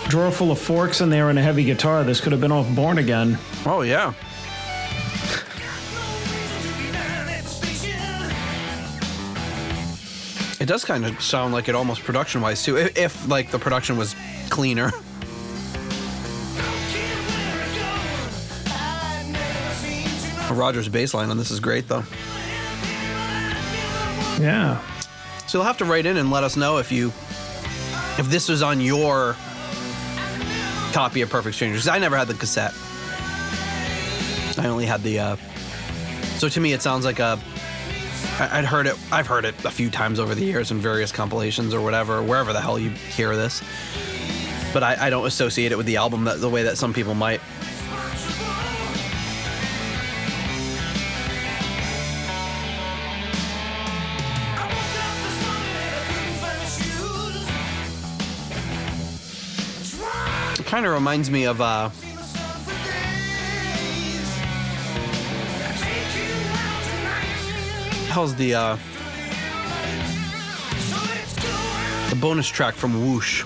drawer 0.08 0.30
full 0.30 0.50
of 0.50 0.58
forks 0.58 1.00
in 1.00 1.10
there 1.10 1.30
and 1.30 1.38
a 1.38 1.42
heavy 1.42 1.64
guitar, 1.64 2.04
this 2.04 2.20
could 2.20 2.32
have 2.32 2.40
been 2.40 2.52
off 2.52 2.72
Born 2.74 2.98
Again. 2.98 3.38
Oh 3.66 3.82
yeah. 3.82 4.12
It 10.60 10.66
does 10.66 10.84
kind 10.84 11.04
of 11.04 11.20
sound 11.20 11.52
like 11.52 11.68
it 11.68 11.74
almost 11.74 12.02
production 12.04 12.40
wise 12.40 12.62
too, 12.64 12.76
if, 12.78 12.96
if 12.96 13.28
like 13.28 13.50
the 13.50 13.58
production 13.58 13.98
was 13.98 14.14
cleaner. 14.48 14.90
Roger's 20.54 20.88
bass 20.88 21.14
line 21.14 21.30
on 21.30 21.36
this 21.36 21.50
is 21.50 21.58
great 21.60 21.88
though. 21.88 22.04
Yeah. 24.40 24.80
So 25.46 25.58
you'll 25.58 25.66
have 25.66 25.78
to 25.78 25.84
write 25.84 26.06
in 26.06 26.16
and 26.16 26.30
let 26.30 26.44
us 26.44 26.56
know 26.56 26.78
if 26.78 26.90
you 26.92 27.08
if 28.18 28.28
this 28.30 28.48
was 28.48 28.62
on 28.62 28.80
your 28.80 29.36
copy 30.94 31.22
of 31.22 31.28
Perfect 31.28 31.56
Strangers. 31.56 31.88
I 31.88 31.98
never 31.98 32.16
had 32.16 32.28
the 32.28 32.34
cassette. 32.34 32.72
I 34.56 34.68
only 34.68 34.86
had 34.86 35.02
the. 35.02 35.18
Uh, 35.18 35.36
so 36.38 36.48
to 36.48 36.60
me, 36.60 36.72
it 36.72 36.82
sounds 36.82 37.04
like 37.04 37.18
a. 37.18 37.38
I'd 38.38 38.64
heard 38.64 38.86
it. 38.86 38.96
I've 39.10 39.26
heard 39.26 39.44
it 39.44 39.56
a 39.64 39.72
few 39.72 39.90
times 39.90 40.20
over 40.20 40.36
the 40.36 40.44
years 40.44 40.70
in 40.70 40.78
various 40.78 41.10
compilations 41.10 41.74
or 41.74 41.80
whatever, 41.80 42.22
wherever 42.22 42.52
the 42.52 42.60
hell 42.60 42.78
you 42.78 42.90
hear 42.90 43.34
this. 43.34 43.60
But 44.72 44.84
I, 44.84 45.06
I 45.06 45.10
don't 45.10 45.26
associate 45.26 45.72
it 45.72 45.76
with 45.76 45.86
the 45.86 45.96
album 45.96 46.24
that, 46.24 46.40
the 46.40 46.48
way 46.48 46.62
that 46.62 46.78
some 46.78 46.94
people 46.94 47.14
might. 47.14 47.40
kind 60.74 60.86
of 60.86 60.92
reminds 60.92 61.30
me 61.30 61.44
of 61.44 61.60
uh, 61.60 61.88
how's 68.08 68.34
the 68.34 68.52
uh, 68.52 68.76
the 72.10 72.16
bonus 72.16 72.48
track 72.48 72.74
from 72.74 73.06
Whoosh? 73.06 73.44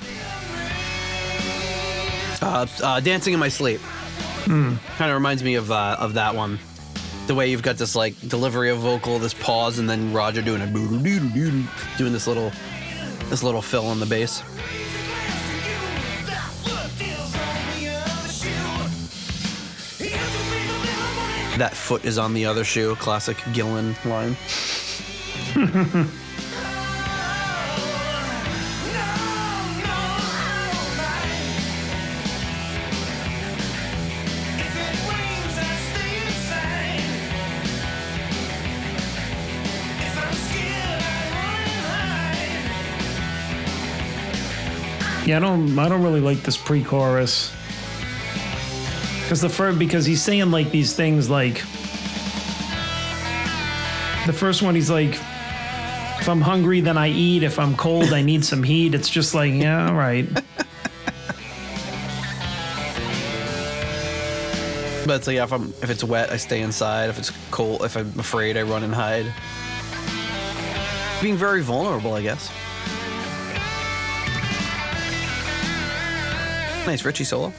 Uh, 2.40 2.66
uh, 2.82 3.00
Dancing 3.00 3.34
in 3.34 3.40
My 3.40 3.50
Sleep. 3.50 3.80
Hmm. 4.46 4.76
Kind 4.96 5.10
of 5.10 5.14
reminds 5.14 5.44
me 5.44 5.56
of 5.56 5.70
uh, 5.70 5.98
of 6.00 6.14
that 6.14 6.34
one. 6.34 6.58
The 7.26 7.34
way 7.34 7.50
you've 7.50 7.60
got 7.60 7.76
this 7.76 7.94
like 7.94 8.18
delivery 8.26 8.70
of 8.70 8.78
vocal, 8.78 9.18
this 9.18 9.34
pause, 9.34 9.78
and 9.78 9.90
then 9.90 10.14
Roger 10.14 10.40
doing 10.40 10.62
a 10.62 10.66
doing 11.98 12.14
this 12.14 12.26
little 12.26 12.52
this 13.28 13.42
little 13.42 13.60
fill 13.60 13.86
on 13.86 14.00
the 14.00 14.06
bass. 14.06 14.42
Foot 21.88 22.04
is 22.04 22.18
on 22.18 22.34
the 22.34 22.44
other 22.44 22.64
shoe. 22.64 22.94
Classic 22.96 23.38
Gillan 23.54 23.94
line. 24.04 24.36
Yeah, 45.26 45.38
I 45.38 45.40
don't. 45.40 45.78
I 45.78 45.88
don't 45.88 46.02
really 46.02 46.20
like 46.20 46.42
this 46.42 46.58
pre-chorus 46.58 47.50
because 49.22 49.40
the 49.42 49.48
first 49.48 49.78
because 49.78 50.04
he's 50.04 50.22
saying 50.22 50.50
like 50.50 50.70
these 50.70 50.94
things 50.94 51.28
like 51.30 51.62
the 54.28 54.32
first 54.32 54.62
one 54.62 54.74
he's 54.74 54.90
like, 54.90 55.14
if 56.20 56.28
I'm 56.28 56.40
hungry 56.40 56.80
then 56.80 56.96
I 56.96 57.08
eat. 57.08 57.42
If 57.42 57.58
I'm 57.58 57.76
cold 57.76 58.12
I 58.12 58.22
need 58.22 58.44
some 58.44 58.62
heat. 58.62 58.94
It's 58.94 59.08
just 59.08 59.34
like 59.34 59.52
yeah, 59.52 59.88
all 59.88 59.96
right. 59.96 60.28
But 65.08 65.16
it's 65.16 65.26
like 65.26 65.36
yeah, 65.36 65.44
if 65.44 65.52
I'm 65.54 65.70
if 65.82 65.88
it's 65.88 66.04
wet, 66.04 66.30
I 66.30 66.36
stay 66.36 66.60
inside. 66.60 67.08
If 67.08 67.18
it's 67.18 67.32
cold, 67.50 67.82
if 67.82 67.96
I'm 67.96 68.12
afraid, 68.20 68.58
I 68.58 68.62
run 68.62 68.82
and 68.84 68.94
hide. 68.94 69.32
Being 71.22 71.38
very 71.38 71.62
vulnerable, 71.62 72.12
I 72.12 72.20
guess. 72.20 72.50
Nice 76.86 77.06
Ritchie 77.06 77.24
solo. 77.24 77.54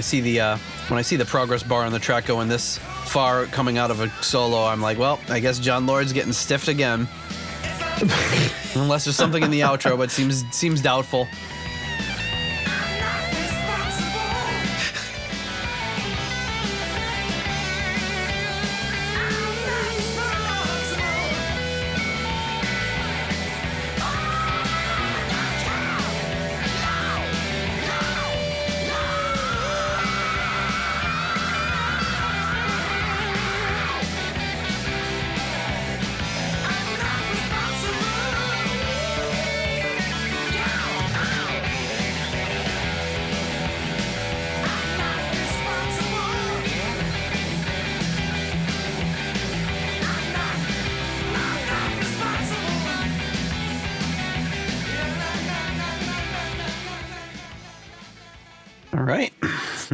I 0.00 0.02
see 0.02 0.22
the 0.22 0.40
uh, 0.40 0.56
when 0.88 0.98
I 0.98 1.02
see 1.02 1.16
the 1.16 1.26
progress 1.26 1.62
bar 1.62 1.84
on 1.84 1.92
the 1.92 1.98
track 1.98 2.24
going 2.24 2.48
this 2.48 2.78
far 2.78 3.44
coming 3.44 3.76
out 3.76 3.90
of 3.90 4.00
a 4.00 4.08
solo, 4.22 4.64
I'm 4.64 4.80
like, 4.80 4.96
well, 4.96 5.20
I 5.28 5.40
guess 5.40 5.58
Jon 5.58 5.84
Lord's 5.84 6.14
getting 6.14 6.32
stiffed 6.32 6.68
again. 6.68 7.06
Unless 8.74 9.04
there's 9.04 9.16
something 9.16 9.42
in 9.42 9.50
the 9.50 9.60
outro, 9.60 9.98
but 9.98 10.10
seems 10.10 10.42
seems 10.56 10.80
doubtful. 10.80 11.28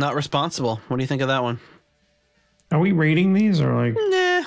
Not 0.07 0.15
responsible. 0.15 0.81
What 0.87 0.99
do 0.99 1.03
you 1.03 1.09
think 1.09 1.21
of 1.23 1.29
that 1.29 1.43
one? 1.43 1.59
Are 2.71 2.79
we 2.79 2.93
rating 2.93 3.33
these 3.33 3.61
or 3.61 3.75
like? 3.75 3.95
Nah. 3.97 4.45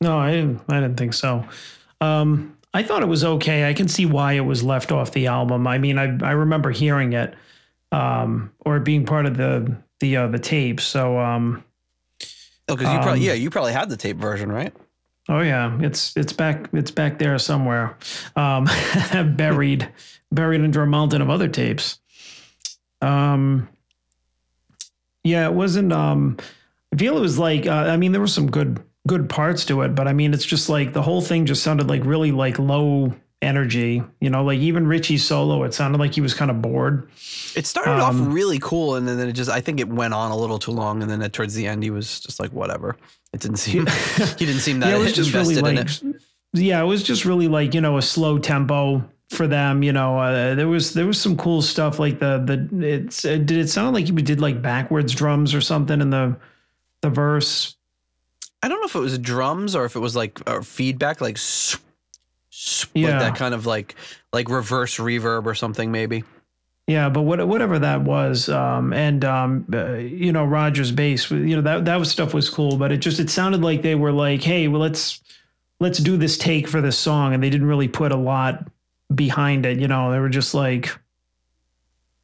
No, 0.00 0.18
I 0.18 0.30
didn't. 0.30 0.62
I 0.68 0.74
didn't 0.80 0.96
think 0.96 1.12
so. 1.12 1.44
Um, 2.00 2.56
I 2.72 2.84
thought 2.84 3.02
it 3.02 3.08
was 3.08 3.24
okay. 3.24 3.68
I 3.68 3.74
can 3.74 3.88
see 3.88 4.06
why 4.06 4.34
it 4.34 4.40
was 4.44 4.62
left 4.62 4.92
off 4.92 5.10
the 5.10 5.26
album. 5.26 5.66
I 5.66 5.78
mean, 5.78 5.98
I 5.98 6.16
I 6.22 6.32
remember 6.32 6.70
hearing 6.70 7.14
it, 7.14 7.34
um, 7.90 8.52
or 8.64 8.78
being 8.78 9.04
part 9.06 9.26
of 9.26 9.36
the 9.36 9.76
the 9.98 10.16
uh, 10.18 10.26
the 10.28 10.38
tape. 10.38 10.80
So, 10.80 11.18
um, 11.18 11.64
Oh, 12.68 12.76
because 12.76 12.92
you 12.92 13.00
probably 13.00 13.20
yeah, 13.20 13.32
you 13.32 13.50
probably 13.50 13.72
had 13.72 13.88
the 13.88 13.96
tape 13.96 14.16
version, 14.16 14.52
right? 14.52 14.72
oh 15.28 15.40
yeah, 15.40 15.76
it's 15.80 16.16
it's 16.16 16.32
back 16.32 16.68
it's 16.72 16.92
back 16.92 17.18
there 17.18 17.36
somewhere, 17.38 17.96
um, 18.36 18.68
buried 19.36 19.88
buried 20.30 20.60
under 20.60 20.82
a 20.82 20.86
mountain 20.86 21.22
of 21.22 21.28
other 21.30 21.48
tapes. 21.48 21.98
Um, 23.02 23.68
yeah, 25.24 25.46
it 25.46 25.54
wasn't. 25.54 25.92
Um, 25.92 26.36
I 26.92 26.96
feel 26.96 27.16
it 27.16 27.20
was 27.20 27.38
like. 27.38 27.66
Uh, 27.66 27.72
I 27.72 27.96
mean, 27.96 28.12
there 28.12 28.20
were 28.20 28.26
some 28.26 28.50
good 28.50 28.82
good 29.08 29.28
parts 29.28 29.64
to 29.66 29.82
it, 29.82 29.94
but 29.94 30.06
I 30.06 30.12
mean, 30.12 30.32
it's 30.32 30.44
just 30.44 30.68
like 30.68 30.92
the 30.92 31.02
whole 31.02 31.20
thing 31.20 31.46
just 31.46 31.62
sounded 31.62 31.88
like 31.88 32.04
really 32.04 32.30
like 32.30 32.58
low 32.58 33.14
energy. 33.42 34.02
You 34.20 34.30
know, 34.30 34.44
like 34.44 34.60
even 34.60 34.86
Ritchie's 34.86 35.24
solo, 35.24 35.64
it 35.64 35.74
sounded 35.74 35.98
like 35.98 36.14
he 36.14 36.20
was 36.20 36.34
kind 36.34 36.50
of 36.50 36.62
bored. 36.62 37.08
It 37.56 37.66
started 37.66 38.00
off 38.00 38.14
really 38.16 38.58
cool, 38.58 38.96
and 38.96 39.08
then 39.08 39.18
it 39.18 39.32
just 39.32 39.50
I 39.50 39.60
think 39.60 39.80
it 39.80 39.88
went 39.88 40.14
on 40.14 40.30
a 40.30 40.36
little 40.36 40.58
too 40.58 40.72
long, 40.72 41.02
and 41.02 41.10
then 41.10 41.22
at, 41.22 41.32
towards 41.32 41.54
the 41.54 41.66
end 41.66 41.82
he 41.82 41.90
was 41.90 42.20
just 42.20 42.38
like 42.38 42.52
whatever. 42.52 42.96
It 43.32 43.40
didn't 43.40 43.56
seem 43.56 43.86
he 44.38 44.46
didn't 44.46 44.60
seem 44.60 44.80
that 44.80 44.90
yeah, 44.90 44.96
it 44.96 45.00
was 45.00 45.12
just 45.14 45.32
really 45.32 45.56
invested 45.56 46.04
in 46.04 46.12
like. 46.12 46.20
it. 46.20 46.22
Yeah, 46.62 46.82
it 46.82 46.86
was 46.86 47.02
just 47.02 47.24
really 47.24 47.48
like 47.48 47.74
you 47.74 47.80
know 47.80 47.96
a 47.96 48.02
slow 48.02 48.38
tempo 48.38 49.08
for 49.30 49.46
them. 49.46 49.82
You 49.82 49.92
know, 49.92 50.18
uh, 50.18 50.54
there 50.54 50.68
was 50.68 50.94
there 50.94 51.06
was 51.06 51.20
some 51.20 51.36
cool 51.36 51.62
stuff 51.62 51.98
like 51.98 52.18
the 52.20 52.38
the 52.70 52.86
it's 52.86 53.24
uh, 53.24 53.36
did 53.36 53.52
it 53.52 53.68
sound 53.68 53.94
like 53.94 54.06
he 54.06 54.12
did 54.12 54.40
like 54.40 54.62
backwards 54.62 55.14
drums 55.14 55.54
or 55.54 55.60
something 55.60 56.00
in 56.00 56.10
the 56.10 56.36
the 57.00 57.10
verse. 57.10 57.76
I 58.62 58.68
don't 58.68 58.80
know 58.80 58.86
if 58.86 58.94
it 58.94 59.00
was 59.00 59.18
drums 59.18 59.76
or 59.76 59.84
if 59.84 59.94
it 59.94 60.00
was 60.00 60.16
like 60.16 60.40
feedback, 60.64 61.20
like 61.20 61.36
s- 61.36 61.78
like 62.94 63.18
that 63.18 63.36
kind 63.36 63.54
of 63.54 63.66
like 63.66 63.94
like 64.32 64.48
reverse 64.48 64.96
reverb 64.96 65.44
or 65.46 65.54
something 65.54 65.92
maybe. 65.92 66.24
Yeah, 66.86 67.08
but 67.08 67.22
what, 67.22 67.46
whatever 67.48 67.78
that 67.78 68.02
was, 68.02 68.50
um, 68.50 68.92
and 68.92 69.24
um, 69.24 69.64
uh, 69.72 69.94
you 69.94 70.32
know, 70.32 70.44
Roger's 70.44 70.92
bass, 70.92 71.30
you 71.30 71.56
know, 71.56 71.62
that 71.62 71.86
that 71.86 71.96
was 71.96 72.10
stuff 72.10 72.34
was 72.34 72.50
cool, 72.50 72.76
but 72.76 72.92
it 72.92 72.98
just 72.98 73.18
it 73.20 73.30
sounded 73.30 73.62
like 73.62 73.80
they 73.80 73.94
were 73.94 74.12
like, 74.12 74.42
hey, 74.42 74.68
well, 74.68 74.82
let's 74.82 75.22
let's 75.80 75.98
do 75.98 76.18
this 76.18 76.36
take 76.36 76.68
for 76.68 76.82
this 76.82 76.98
song, 76.98 77.32
and 77.32 77.42
they 77.42 77.48
didn't 77.48 77.68
really 77.68 77.88
put 77.88 78.12
a 78.12 78.16
lot 78.16 78.70
behind 79.12 79.66
it. 79.66 79.78
You 79.78 79.88
know, 79.88 80.12
they 80.12 80.18
were 80.18 80.28
just 80.28 80.54
like, 80.54 80.96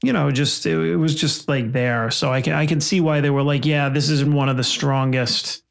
you 0.02 0.12
know, 0.12 0.30
just 0.30 0.66
it, 0.66 0.78
it 0.78 0.96
was 0.96 1.14
just 1.14 1.48
like 1.48 1.72
there. 1.72 2.10
So 2.10 2.32
I 2.32 2.42
can 2.42 2.52
I 2.52 2.66
can 2.66 2.80
see 2.80 3.00
why 3.00 3.20
they 3.20 3.30
were 3.30 3.42
like, 3.42 3.64
yeah, 3.64 3.88
this 3.88 4.08
isn't 4.10 4.32
one 4.32 4.48
of 4.48 4.56
the 4.56 4.64
strongest, 4.64 5.62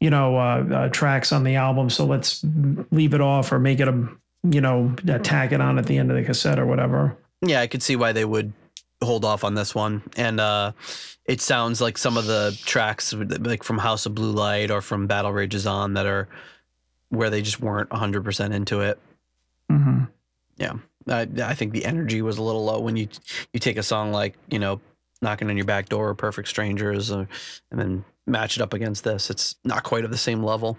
you 0.00 0.10
know, 0.10 0.36
uh, 0.36 0.64
uh, 0.72 0.88
tracks 0.88 1.32
on 1.32 1.44
the 1.44 1.56
album, 1.56 1.90
so 1.90 2.04
let's 2.04 2.44
leave 2.90 3.14
it 3.14 3.20
off 3.20 3.52
or 3.52 3.58
make 3.58 3.80
it 3.80 3.88
a, 3.88 4.08
you 4.44 4.60
know, 4.60 4.94
tack 5.22 5.52
it 5.52 5.60
on 5.60 5.78
at 5.78 5.86
the 5.86 5.98
end 5.98 6.10
of 6.10 6.16
the 6.16 6.24
cassette 6.24 6.58
or 6.58 6.66
whatever. 6.66 7.16
Yeah, 7.42 7.60
I 7.60 7.66
could 7.66 7.82
see 7.82 7.96
why 7.96 8.12
they 8.12 8.24
would 8.24 8.52
hold 9.02 9.24
off 9.24 9.44
on 9.44 9.54
this 9.54 9.74
one. 9.74 10.02
And 10.16 10.40
uh, 10.40 10.72
it 11.24 11.40
sounds 11.40 11.80
like 11.80 11.98
some 11.98 12.16
of 12.16 12.26
the 12.26 12.58
tracks, 12.64 13.12
like 13.12 13.62
from 13.62 13.78
House 13.78 14.06
of 14.06 14.14
Blue 14.14 14.32
Light 14.32 14.70
or 14.70 14.80
from 14.80 15.06
Battle 15.06 15.32
Rages 15.32 15.66
On, 15.66 15.94
that 15.94 16.06
are 16.06 16.28
where 17.08 17.30
they 17.30 17.42
just 17.42 17.60
weren't 17.60 17.88
100% 17.90 18.54
into 18.54 18.80
it. 18.80 18.98
hmm 19.68 20.04
Yeah. 20.60 20.74
I, 21.08 21.26
I 21.42 21.54
think 21.54 21.72
the 21.72 21.84
energy 21.84 22.22
was 22.22 22.38
a 22.38 22.42
little 22.42 22.64
low 22.64 22.78
when 22.78 22.96
you 22.96 23.08
you 23.52 23.58
take 23.58 23.78
a 23.78 23.82
song 23.82 24.12
like, 24.12 24.36
you 24.50 24.58
know, 24.60 24.80
Knocking 25.22 25.50
on 25.50 25.56
Your 25.56 25.66
Back 25.66 25.88
Door 25.88 26.10
or 26.10 26.14
Perfect 26.14 26.48
Strangers 26.48 27.10
uh, 27.10 27.26
and 27.70 27.80
then 27.80 28.04
match 28.26 28.56
it 28.56 28.62
up 28.62 28.72
against 28.74 29.02
this. 29.02 29.30
It's 29.30 29.56
not 29.64 29.82
quite 29.82 30.04
of 30.04 30.10
the 30.10 30.18
same 30.18 30.42
level. 30.42 30.78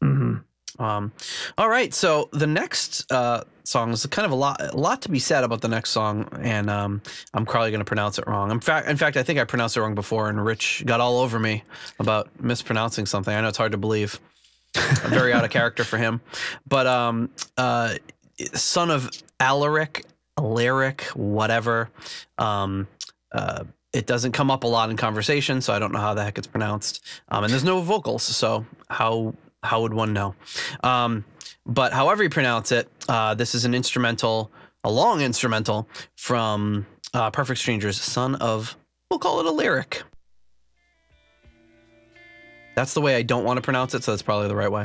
hmm 0.00 0.36
Um, 0.78 1.12
all 1.58 1.68
right, 1.68 1.92
so 1.92 2.28
the 2.32 2.46
next 2.46 3.10
uh, 3.12 3.44
song 3.64 3.90
is 3.92 4.04
kind 4.06 4.26
of 4.26 4.32
a 4.32 4.36
lot, 4.36 4.60
a 4.60 4.76
lot 4.76 5.02
to 5.02 5.08
be 5.08 5.18
said 5.18 5.44
about 5.44 5.60
the 5.60 5.68
next 5.68 5.90
song, 5.90 6.28
and 6.40 6.68
um, 6.68 7.02
I'm 7.32 7.46
probably 7.46 7.70
going 7.70 7.80
to 7.80 7.84
pronounce 7.84 8.18
it 8.18 8.26
wrong. 8.26 8.50
In 8.50 8.60
fact, 8.60 8.88
in 8.88 8.96
fact, 8.96 9.16
I 9.16 9.22
think 9.22 9.38
I 9.38 9.44
pronounced 9.44 9.76
it 9.76 9.80
wrong 9.80 9.94
before, 9.94 10.28
and 10.28 10.44
Rich 10.44 10.84
got 10.86 11.00
all 11.00 11.18
over 11.18 11.38
me 11.38 11.62
about 11.98 12.28
mispronouncing 12.40 13.06
something. 13.06 13.34
I 13.34 13.40
know 13.40 13.48
it's 13.48 13.58
hard 13.58 13.72
to 13.72 13.78
believe. 13.78 14.20
I'm 14.76 15.10
very 15.10 15.32
out 15.32 15.44
of 15.44 15.50
character 15.50 15.84
for 15.84 15.96
him, 15.98 16.20
but 16.66 16.86
um, 16.88 17.30
uh, 17.56 17.94
son 18.54 18.90
of 18.90 19.10
Alerik, 19.40 20.04
Alaric, 20.38 21.02
whatever. 21.14 21.90
Um, 22.38 22.88
uh, 23.32 23.64
it 23.92 24.06
doesn't 24.06 24.32
come 24.32 24.50
up 24.50 24.64
a 24.64 24.66
lot 24.66 24.90
in 24.90 24.96
conversation, 24.96 25.60
so 25.60 25.72
I 25.72 25.78
don't 25.78 25.92
know 25.92 26.00
how 26.00 26.14
the 26.14 26.24
heck 26.24 26.36
it's 26.38 26.46
pronounced. 26.46 27.04
Um, 27.28 27.44
and 27.44 27.52
there's 27.52 27.64
no 27.64 27.80
vocals, 27.80 28.22
so 28.22 28.66
how 28.88 29.34
how 29.62 29.82
would 29.82 29.94
one 29.94 30.12
know? 30.12 30.34
Um, 30.82 31.24
but 31.64 31.92
however 31.92 32.22
you 32.22 32.28
pronounce 32.28 32.72
it, 32.72 32.88
uh, 33.08 33.34
this 33.34 33.54
is 33.54 33.64
an 33.64 33.74
instrumental, 33.74 34.50
a 34.82 34.90
long 34.90 35.22
instrumental 35.22 35.88
from 36.16 36.86
uh, 37.14 37.30
Perfect 37.30 37.60
Strangers, 37.60 37.98
son 38.00 38.34
of, 38.36 38.76
we'll 39.10 39.18
call 39.18 39.40
it 39.40 39.46
a 39.46 39.50
lyric. 39.50 40.02
That's 42.74 42.92
the 42.92 43.00
way 43.00 43.16
I 43.16 43.22
don't 43.22 43.44
want 43.44 43.56
to 43.56 43.62
pronounce 43.62 43.94
it, 43.94 44.04
so 44.04 44.10
that's 44.10 44.22
probably 44.22 44.48
the 44.48 44.56
right 44.56 44.70
way. 44.70 44.84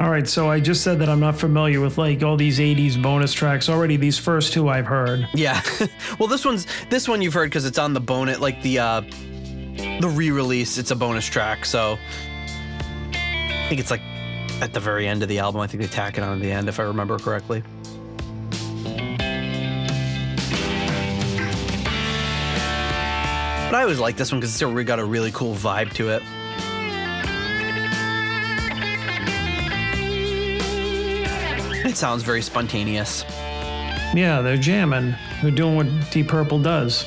All 0.00 0.10
right, 0.10 0.26
so 0.26 0.50
I 0.50 0.58
just 0.58 0.82
said 0.82 0.98
that 0.98 1.08
I'm 1.08 1.20
not 1.20 1.36
familiar 1.36 1.80
with 1.80 1.98
like 1.98 2.22
all 2.24 2.36
these 2.36 2.58
80s 2.58 3.00
bonus 3.00 3.32
tracks. 3.32 3.68
Already 3.68 3.96
these 3.96 4.18
first 4.18 4.52
two 4.52 4.68
I've 4.68 4.86
heard. 4.86 5.28
Yeah. 5.34 5.62
well, 6.18 6.28
this 6.28 6.44
one's 6.44 6.66
this 6.90 7.08
one 7.08 7.22
you've 7.22 7.34
heard 7.34 7.48
because 7.48 7.64
it's 7.64 7.78
on 7.78 7.94
the 7.94 8.00
bonus, 8.00 8.40
like 8.40 8.60
the 8.62 8.80
uh, 8.80 9.00
the 10.00 10.12
re-release. 10.12 10.78
It's 10.78 10.90
a 10.90 10.96
bonus 10.96 11.26
track, 11.26 11.64
so 11.64 11.96
I 13.12 13.66
think 13.68 13.80
it's 13.80 13.92
like 13.92 14.02
at 14.60 14.72
the 14.72 14.80
very 14.80 15.06
end 15.06 15.22
of 15.22 15.28
the 15.28 15.38
album. 15.38 15.60
I 15.60 15.68
think 15.68 15.80
they 15.80 15.88
tack 15.88 16.18
it 16.18 16.24
on 16.24 16.38
at 16.38 16.42
the 16.42 16.50
end, 16.50 16.68
if 16.68 16.80
I 16.80 16.82
remember 16.82 17.16
correctly. 17.18 17.62
But 23.70 23.78
I 23.78 23.82
always 23.82 24.00
like 24.00 24.16
this 24.16 24.32
one 24.32 24.40
because 24.40 24.60
it's 24.60 24.86
got 24.86 24.98
a 24.98 25.04
really 25.04 25.30
cool 25.30 25.54
vibe 25.54 25.92
to 25.94 26.10
it. 26.10 26.22
It 31.94 31.98
sounds 31.98 32.24
very 32.24 32.42
spontaneous. 32.42 33.22
Yeah, 34.16 34.40
they're 34.42 34.56
jamming. 34.56 35.14
They're 35.40 35.52
doing 35.52 35.76
what 35.76 35.86
Deep 36.10 36.26
Purple 36.26 36.58
does. 36.58 37.06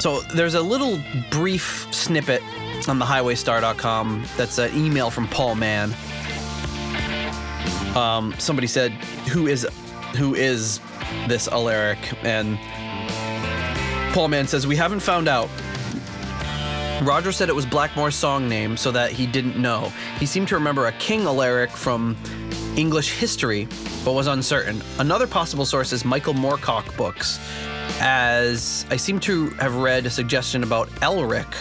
So 0.00 0.22
there's 0.34 0.54
a 0.54 0.62
little 0.62 0.98
brief 1.30 1.86
snippet 1.90 2.42
on 2.88 2.98
the 2.98 3.04
highwaystar.com 3.04 4.24
that's 4.34 4.56
an 4.56 4.74
email 4.74 5.10
from 5.10 5.28
Paul 5.28 5.56
Mann. 5.56 5.94
Um, 7.94 8.34
somebody 8.38 8.66
said, 8.66 8.92
"Who 9.30 9.46
is 9.46 9.68
who 10.16 10.34
is 10.34 10.80
this 11.26 11.46
Alaric?" 11.46 11.98
And 12.22 12.58
Paul 14.14 14.28
Mann 14.28 14.46
says, 14.46 14.66
"We 14.66 14.76
haven't 14.76 15.00
found 15.00 15.28
out." 15.28 15.50
Roger 17.02 17.30
said 17.30 17.50
it 17.50 17.54
was 17.54 17.66
Blackmore's 17.66 18.14
song 18.14 18.48
name 18.48 18.78
so 18.78 18.90
that 18.90 19.12
he 19.12 19.26
didn't 19.26 19.58
know. 19.58 19.92
He 20.18 20.24
seemed 20.24 20.48
to 20.48 20.54
remember 20.54 20.86
a 20.86 20.92
King 20.92 21.26
Alaric 21.26 21.68
from 21.70 22.16
English 22.78 23.10
history, 23.18 23.66
but 24.04 24.12
was 24.12 24.26
uncertain. 24.26 24.82
Another 24.98 25.26
possible 25.26 25.64
source 25.64 25.92
is 25.92 26.04
Michael 26.04 26.34
Moorcock 26.34 26.96
books, 26.96 27.38
as 28.00 28.86
I 28.90 28.96
seem 28.96 29.20
to 29.20 29.50
have 29.50 29.74
read 29.76 30.06
a 30.06 30.10
suggestion 30.10 30.62
about 30.62 30.88
Elric, 31.02 31.52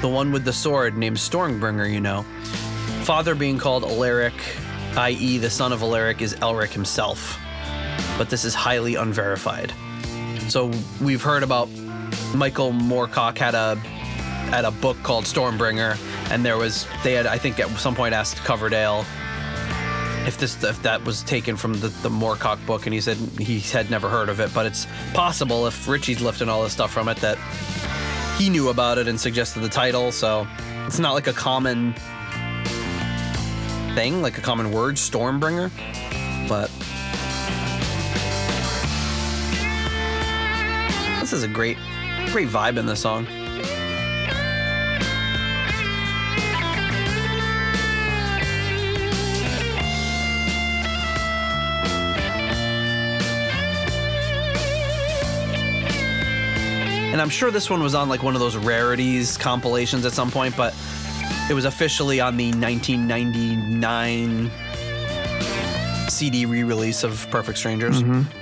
the 0.00 0.08
one 0.08 0.32
with 0.32 0.44
the 0.44 0.52
sword 0.52 0.96
named 0.96 1.16
Stormbringer, 1.16 1.92
you 1.92 2.00
know. 2.00 2.24
Father 3.04 3.34
being 3.34 3.58
called 3.58 3.84
Alaric, 3.84 4.34
i.e., 4.96 5.38
the 5.38 5.50
son 5.50 5.72
of 5.72 5.82
Alaric, 5.82 6.20
is 6.22 6.34
Elric 6.34 6.70
himself. 6.70 7.38
But 8.18 8.30
this 8.30 8.44
is 8.44 8.54
highly 8.54 8.94
unverified. 8.96 9.72
So 10.48 10.70
we've 11.00 11.22
heard 11.22 11.42
about 11.42 11.68
Michael 12.34 12.72
Moorcock 12.72 13.38
had 13.38 13.54
a 13.54 13.76
had 14.50 14.64
a 14.64 14.70
book 14.70 15.00
called 15.02 15.24
Stormbringer, 15.24 15.96
and 16.30 16.44
there 16.44 16.56
was 16.56 16.86
they 17.02 17.12
had 17.12 17.26
I 17.26 17.38
think 17.38 17.58
at 17.58 17.68
some 17.78 17.94
point 17.94 18.14
asked 18.14 18.38
Coverdale 18.38 19.04
if 20.30 20.38
this 20.38 20.62
if 20.62 20.80
that 20.82 21.04
was 21.04 21.24
taken 21.24 21.56
from 21.56 21.72
the, 21.74 21.88
the 21.88 22.08
Moorcock 22.08 22.64
book, 22.64 22.86
and 22.86 22.94
he 22.94 23.00
said 23.00 23.16
he 23.36 23.58
had 23.58 23.90
never 23.90 24.08
heard 24.08 24.28
of 24.28 24.38
it, 24.38 24.54
but 24.54 24.64
it's 24.64 24.86
possible 25.12 25.66
if 25.66 25.88
Ritchie's 25.88 26.20
lifting 26.20 26.48
all 26.48 26.62
this 26.62 26.72
stuff 26.72 26.92
from 26.92 27.08
it 27.08 27.16
that 27.16 27.36
he 28.38 28.48
knew 28.48 28.68
about 28.68 28.96
it 28.96 29.08
and 29.08 29.20
suggested 29.20 29.58
the 29.58 29.68
title. 29.68 30.12
So 30.12 30.46
it's 30.86 31.00
not 31.00 31.14
like 31.14 31.26
a 31.26 31.32
common 31.32 31.94
thing, 33.96 34.22
like 34.22 34.38
a 34.38 34.40
common 34.40 34.70
word, 34.70 34.94
Stormbringer, 34.94 35.68
but 36.48 36.70
this 41.18 41.32
is 41.32 41.42
a 41.42 41.48
great, 41.48 41.76
great 42.26 42.46
vibe 42.46 42.78
in 42.78 42.86
this 42.86 43.00
song. 43.00 43.26
And 57.12 57.20
I'm 57.20 57.28
sure 57.28 57.50
this 57.50 57.68
one 57.68 57.82
was 57.82 57.94
on 57.94 58.08
like 58.08 58.22
one 58.22 58.34
of 58.34 58.40
those 58.40 58.56
rarities 58.56 59.36
compilations 59.36 60.06
at 60.06 60.12
some 60.12 60.30
point, 60.30 60.56
but 60.56 60.74
it 61.50 61.54
was 61.54 61.64
officially 61.64 62.20
on 62.20 62.36
the 62.36 62.52
1999 62.52 64.50
CD 66.08 66.46
re 66.46 66.62
release 66.62 67.02
of 67.02 67.26
Perfect 67.30 67.58
Strangers. 67.58 68.02
Mm-hmm. 68.02 68.39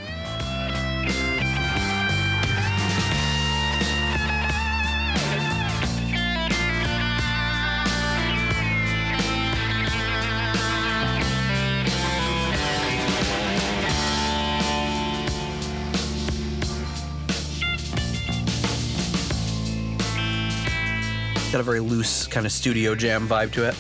Got 21.59 21.63
a 21.63 21.65
very 21.65 21.81
loose 21.81 22.29
kind 22.29 22.47
of 22.47 22.53
studio 22.53 22.95
jam 22.95 23.27
vibe 23.27 23.51
to 23.55 23.67
it. 23.67 23.75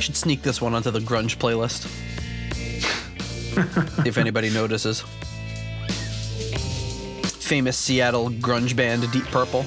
Should 0.00 0.14
sneak 0.14 0.42
this 0.42 0.60
one 0.62 0.72
onto 0.72 0.92
the 0.92 1.00
grunge 1.00 1.38
playlist. 1.38 1.86
if 4.06 4.16
anybody 4.18 4.50
notices. 4.50 5.00
Famous 7.40 7.76
Seattle 7.76 8.30
grunge 8.30 8.76
band 8.76 9.10
Deep 9.10 9.24
Purple. 9.24 9.66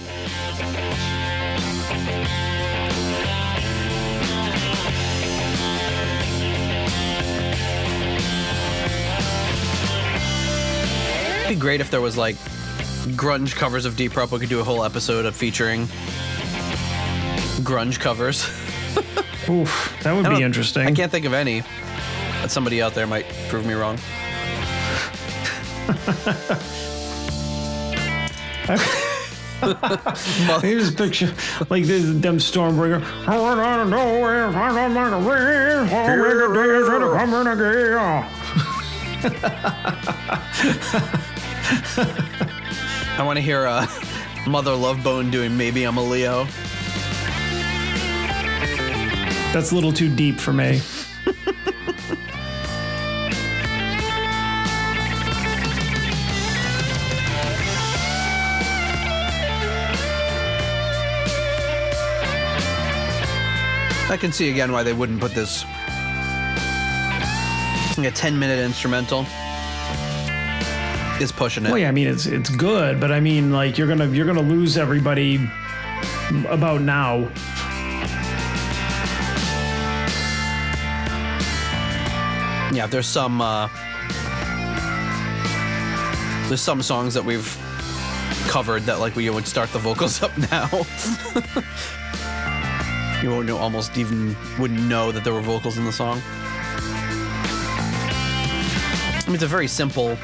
It'd 11.47 11.60
be 11.60 11.62
great 11.62 11.79
if 11.79 11.89
there 11.89 12.01
was 12.01 12.17
like 12.17 12.36
grunge 13.15 13.55
covers 13.55 13.86
of 13.86 13.95
Deep 13.95 14.12
Purple. 14.12 14.38
We 14.38 14.41
could 14.41 14.49
do 14.49 14.60
a 14.60 14.65
whole 14.65 14.83
episode 14.83 15.25
of 15.25 15.33
featuring 15.33 15.86
grunge 17.63 18.01
covers. 18.01 18.43
Oof, 19.49 19.97
that 20.03 20.12
would 20.12 20.29
be 20.29 20.43
interesting. 20.43 20.86
I 20.86 20.91
can't 20.91 21.10
think 21.10 21.23
of 21.23 21.31
any, 21.31 21.63
but 22.41 22.51
somebody 22.51 22.81
out 22.81 22.95
there 22.95 23.07
might 23.07 23.25
prove 23.47 23.65
me 23.65 23.75
wrong. 23.75 23.97
Here's 30.62 30.89
a 30.89 30.91
picture, 30.91 31.33
like 31.69 31.86
this 31.86 32.03
them 32.19 32.39
Stormbringer. 32.39 33.01
I 33.25 33.39
went 33.39 33.62
out 33.62 33.79
of 33.79 33.88
nowhere, 33.88 34.51
found 34.51 34.77
out 34.77 34.91
my 34.91 35.17
way, 35.25 35.77
all 35.93 36.17
make 36.17 36.33
a 36.33 36.53
days 36.53 36.89
and 36.89 37.03
a 37.05 37.12
coming 37.15 37.47
again. 37.47 38.25
I 41.67 43.23
want 43.25 43.36
to 43.38 43.41
hear 43.41 43.67
uh, 43.67 43.86
Mother 44.47 44.73
Love 44.73 45.03
Bone 45.03 45.30
doing 45.30 45.58
"Maybe 45.58 45.84
I'm 45.84 45.97
a 45.97 46.03
Leo." 46.03 46.45
That's 49.51 49.71
a 49.71 49.75
little 49.75 49.91
too 49.91 50.13
deep 50.13 50.39
for 50.39 50.53
me. 50.53 50.82
I 64.10 64.15
can 64.15 64.32
see 64.32 64.49
again 64.49 64.71
why 64.71 64.84
they 64.84 64.93
wouldn't 64.93 65.19
put 65.19 65.34
this 65.34 65.65
like 67.97 68.08
a 68.08 68.12
10 68.12 68.39
minute 68.39 68.60
instrumental 68.60 69.25
is 71.21 71.32
pushing 71.32 71.65
it. 71.65 71.69
Well, 71.69 71.77
yeah, 71.77 71.89
I 71.89 71.91
mean 71.91 72.08
it's 72.08 72.25
it's 72.25 72.49
good, 72.49 72.99
but 72.99 73.12
I 73.12 73.19
mean 73.19 73.51
like 73.51 73.77
you're 73.77 73.88
gonna 73.88 74.08
you're 74.08 74.25
gonna 74.25 74.41
lose 74.41 74.77
everybody 74.77 75.39
about 76.49 76.82
now. 76.82 77.30
Yeah, 82.73 82.88
there's 82.88 83.08
some 83.08 83.41
uh, 83.41 83.69
there's 86.47 86.62
some 86.62 86.82
songs 86.82 87.13
that 87.13 87.25
we've 87.25 87.58
covered 88.47 88.84
that 88.84 88.99
like 88.99 89.15
we 89.15 89.30
would 89.30 89.47
start 89.47 89.71
the 89.71 89.80
vocals 89.80 90.21
up 90.23 90.38
now. 90.38 90.69
you 93.23 93.32
won't 93.32 93.47
know, 93.47 93.58
almost 93.58 93.97
even 93.97 94.36
wouldn't 94.60 94.82
know 94.82 95.12
that 95.12 95.23
there 95.23 95.34
were 95.34 95.41
vocals 95.41 95.77
in 95.77 95.86
the 95.86 95.91
song. 95.91 96.21
I 99.19 99.23
mean, 99.25 99.36
it's 99.36 99.43
a 99.43 99.47
very 99.47 99.67
simple. 99.67 100.17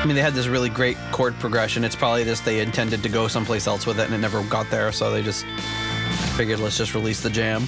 I 0.00 0.06
mean, 0.06 0.16
they 0.16 0.22
had 0.22 0.32
this 0.32 0.46
really 0.46 0.70
great 0.70 0.96
chord 1.12 1.34
progression. 1.38 1.84
It's 1.84 1.94
probably 1.94 2.24
this 2.24 2.40
they 2.40 2.60
intended 2.60 3.02
to 3.02 3.08
go 3.10 3.28
someplace 3.28 3.66
else 3.66 3.84
with 3.86 4.00
it, 4.00 4.06
and 4.06 4.14
it 4.14 4.18
never 4.18 4.42
got 4.44 4.70
there, 4.70 4.90
so 4.92 5.10
they 5.10 5.22
just 5.22 5.44
figured 6.36 6.58
let's 6.58 6.78
just 6.78 6.94
release 6.94 7.20
the 7.20 7.28
jam. 7.30 7.66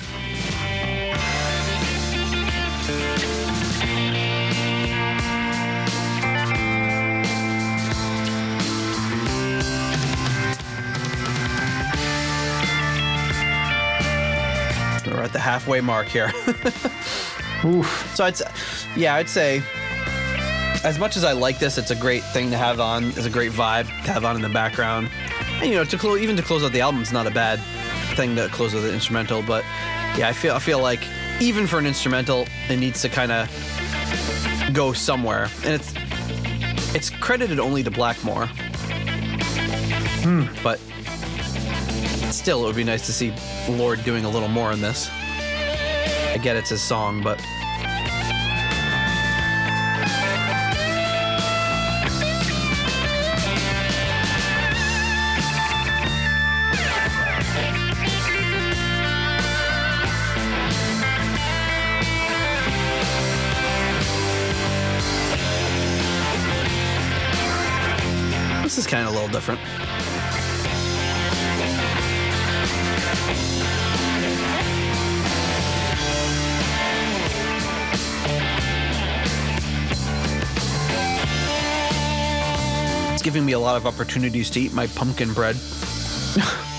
We're 15.05 15.21
at 15.25 15.33
the 15.33 15.39
halfway 15.41 15.81
mark 15.81 16.07
here. 16.07 16.33
Oof. 17.65 18.13
So 18.15 18.25
I'd, 18.25 18.33
s- 18.41 18.87
yeah, 18.97 19.15
I'd 19.17 19.29
say, 19.29 19.63
as 20.85 20.99
much 20.99 21.17
as 21.17 21.25
I 21.25 21.33
like 21.33 21.59
this, 21.59 21.79
it's 21.79 21.91
a 21.91 21.97
great 21.97 22.23
thing 22.25 22.51
to 22.51 22.57
have 22.57 22.81
on. 22.81 23.05
It's 23.11 23.27
a 23.27 23.31
great 23.31 23.53
vibe 23.53 23.87
to 23.87 24.13
have 24.13 24.25
on 24.25 24.37
in 24.37 24.43
the 24.43 24.49
background. 24.49 25.11
And 25.61 25.69
you 25.69 25.77
know, 25.77 25.85
to 25.85 25.97
close, 25.97 26.21
even 26.21 26.37
to 26.37 26.43
close 26.43 26.65
out 26.65 26.73
the 26.73 26.81
album, 26.81 27.01
it's 27.01 27.13
not 27.13 27.27
a 27.27 27.31
bad 27.31 27.61
thing 28.17 28.35
to 28.37 28.49
close 28.49 28.75
with 28.75 28.85
an 28.85 28.93
instrumental. 28.93 29.43
But 29.43 29.65
yeah, 30.17 30.29
I 30.29 30.33
feel, 30.33 30.55
I 30.55 30.59
feel 30.59 30.81
like 30.81 31.01
even 31.41 31.67
for 31.67 31.79
an 31.79 31.87
instrumental, 31.87 32.47
it 32.69 32.79
needs 32.79 33.01
to 33.03 33.09
kind 33.09 33.31
of 33.31 33.49
go 34.73 34.93
somewhere, 34.93 35.49
and 35.65 35.75
it's, 35.75 35.95
it's 36.95 37.11
credited 37.11 37.61
only 37.61 37.83
to 37.83 37.91
Blackmore. 37.91 38.47
Hmm. 40.23 40.47
But 40.63 40.79
still, 42.33 42.65
it 42.65 42.67
would 42.67 42.77
be 42.77 42.85
nice 42.85 43.07
to 43.07 43.13
see 43.13 43.33
Lord 43.69 44.03
doing 44.05 44.25
a 44.25 44.29
little 44.29 44.49
more 44.49 44.73
in 44.73 44.81
this. 44.81 45.11
I 45.11 46.39
get 46.43 46.57
it's 46.57 46.71
his 46.71 46.81
song, 46.81 47.23
but 47.23 47.41
different. 69.33 69.61
It's 83.13 83.23
giving 83.23 83.47
me 83.47 83.53
a 83.53 83.59
lot 83.59 83.77
of 83.77 83.87
opportunities 83.87 84.51
to 84.51 84.61
eat 84.61 84.73
my 84.73 84.87
pumpkin 84.89 85.33
bread. 85.33 85.57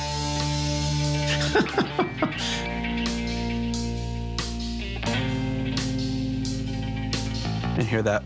and 7.77 7.87
hear 7.87 8.01
that 8.01 8.23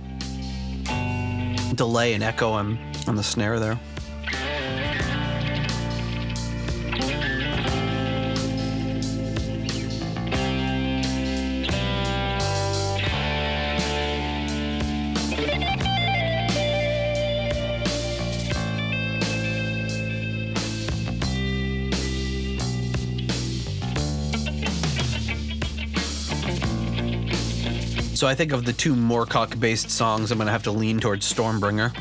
delay 1.75 2.13
and 2.13 2.23
echo 2.23 2.51
on, 2.51 2.77
on 3.07 3.15
the 3.15 3.23
snare 3.23 3.59
there. 3.59 3.79
So 28.27 28.31
I 28.31 28.35
think 28.35 28.51
of 28.51 28.65
the 28.65 28.73
two 28.73 28.93
Moorcock 28.93 29.57
based 29.57 29.89
songs, 29.89 30.31
I'm 30.31 30.37
going 30.37 30.47
to 30.47 30.51
have 30.51 30.63
to 30.63 30.71
lean 30.71 30.99
towards 30.99 31.33
Stormbringer. 31.33 31.93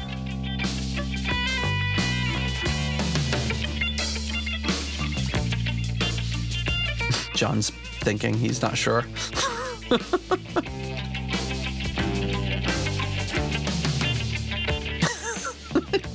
John's 7.36 7.70
thinking, 8.00 8.34
he's 8.34 8.60
not 8.60 8.76
sure. 8.76 9.02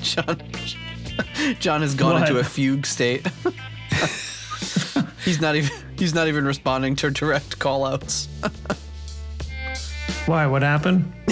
John, 0.02 0.41
John 1.62 1.82
has 1.82 1.95
gone 1.95 2.15
What? 2.15 2.28
into 2.28 2.38
a 2.38 2.43
fugue 2.43 2.86
state. 2.86 3.26
he's 5.24 5.39
not 5.39 5.56
even 5.56 5.71
he's 5.97 6.13
not 6.13 6.28
even 6.28 6.43
responding 6.43 6.97
to 6.97 7.10
direct 7.12 7.60
call 7.60 7.86
outs. 7.86 8.28
Why? 10.25 10.45
What 10.45 10.62
happened? 10.62 11.12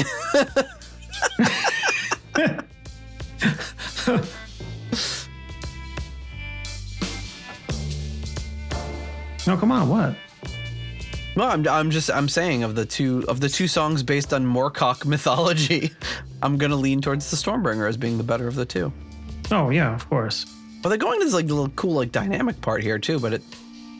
no, 9.47 9.57
come 9.57 9.71
on. 9.71 9.89
What? 9.89 10.15
No, 11.35 11.45
I'm, 11.45 11.67
I'm 11.67 11.91
just 11.91 12.11
I'm 12.11 12.27
saying 12.27 12.63
of 12.63 12.75
the 12.75 12.85
two 12.85 13.23
of 13.27 13.39
the 13.39 13.47
two 13.47 13.67
songs 13.67 14.03
based 14.03 14.33
on 14.33 14.45
Moorcock 14.45 15.05
mythology, 15.05 15.91
I'm 16.41 16.57
gonna 16.57 16.75
lean 16.75 16.99
towards 17.01 17.29
the 17.29 17.37
Stormbringer 17.37 17.87
as 17.87 17.95
being 17.95 18.17
the 18.17 18.23
better 18.23 18.47
of 18.47 18.55
the 18.55 18.65
two. 18.65 18.91
Oh 19.51 19.69
yeah, 19.69 19.93
of 19.93 20.09
course. 20.09 20.45
But 20.81 20.89
they're 20.89 20.97
going 20.97 21.19
to 21.19 21.25
this 21.25 21.33
like 21.33 21.45
little 21.45 21.69
cool 21.69 21.93
like 21.93 22.11
dynamic 22.11 22.59
part 22.61 22.81
here 22.81 22.97
too. 22.97 23.19
But 23.19 23.33
it 23.33 23.43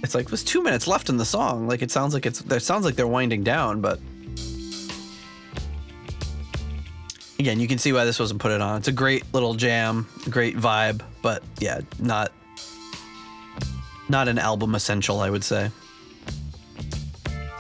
it's 0.04 0.16
like 0.16 0.28
there's 0.28 0.44
two 0.44 0.64
minutes 0.64 0.88
left 0.88 1.10
in 1.10 1.18
the 1.18 1.26
song. 1.26 1.68
Like 1.68 1.82
it 1.82 1.92
sounds 1.92 2.14
like 2.14 2.26
it's 2.26 2.42
it 2.42 2.62
sounds 2.62 2.86
like 2.86 2.96
they're 2.96 3.08
winding 3.08 3.44
down, 3.44 3.82
but 3.82 4.00
again, 7.40 7.60
you 7.60 7.68
can 7.68 7.78
see 7.78 7.94
why 7.94 8.06
this 8.06 8.20
wasn't 8.20 8.42
put 8.42 8.52
it 8.52 8.62
on. 8.62 8.78
It's 8.78 8.90
a 8.90 8.94
great 8.94 9.24
little 9.34 9.54
jam, 9.54 10.08
great 10.30 10.58
vibe, 10.58 11.02
but 11.22 11.42
yeah, 11.60 11.80
not 12.00 12.32
not 14.10 14.28
an 14.28 14.38
album 14.38 14.76
essential, 14.76 15.22
I 15.22 15.30
would 15.30 15.44
say. 15.44 15.72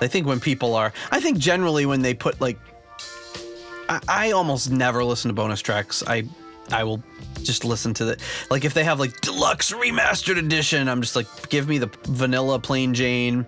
I 0.02 0.08
think 0.08 0.26
when 0.26 0.39
people 0.39 0.76
are, 0.76 0.94
I 1.12 1.20
think 1.20 1.38
generally 1.38 1.86
when 1.86 2.02
they 2.02 2.13
put 2.13 2.42
like, 2.42 2.58
I, 3.88 4.00
I 4.08 4.32
almost 4.32 4.72
never 4.72 5.04
listen 5.04 5.30
to 5.30 5.34
bonus 5.34 5.62
tracks. 5.62 6.04
I, 6.08 6.24
I 6.72 6.84
will 6.84 7.04
just 7.44 7.65
listen 7.65 7.94
to 7.96 8.06
the, 8.06 8.18
like 8.50 8.65
if 8.65 8.74
they 8.74 8.84
have 8.84 9.00
like 9.00 9.20
deluxe 9.22 9.72
remastered 9.72 10.38
edition, 10.38 10.88
I'm 10.88 11.02
just 11.02 11.15
like, 11.15 11.50
give 11.50 11.68
me 11.68 11.78
the 11.78 11.92
vanilla 12.06 12.60
plain 12.60 12.94
Jane, 12.94 13.46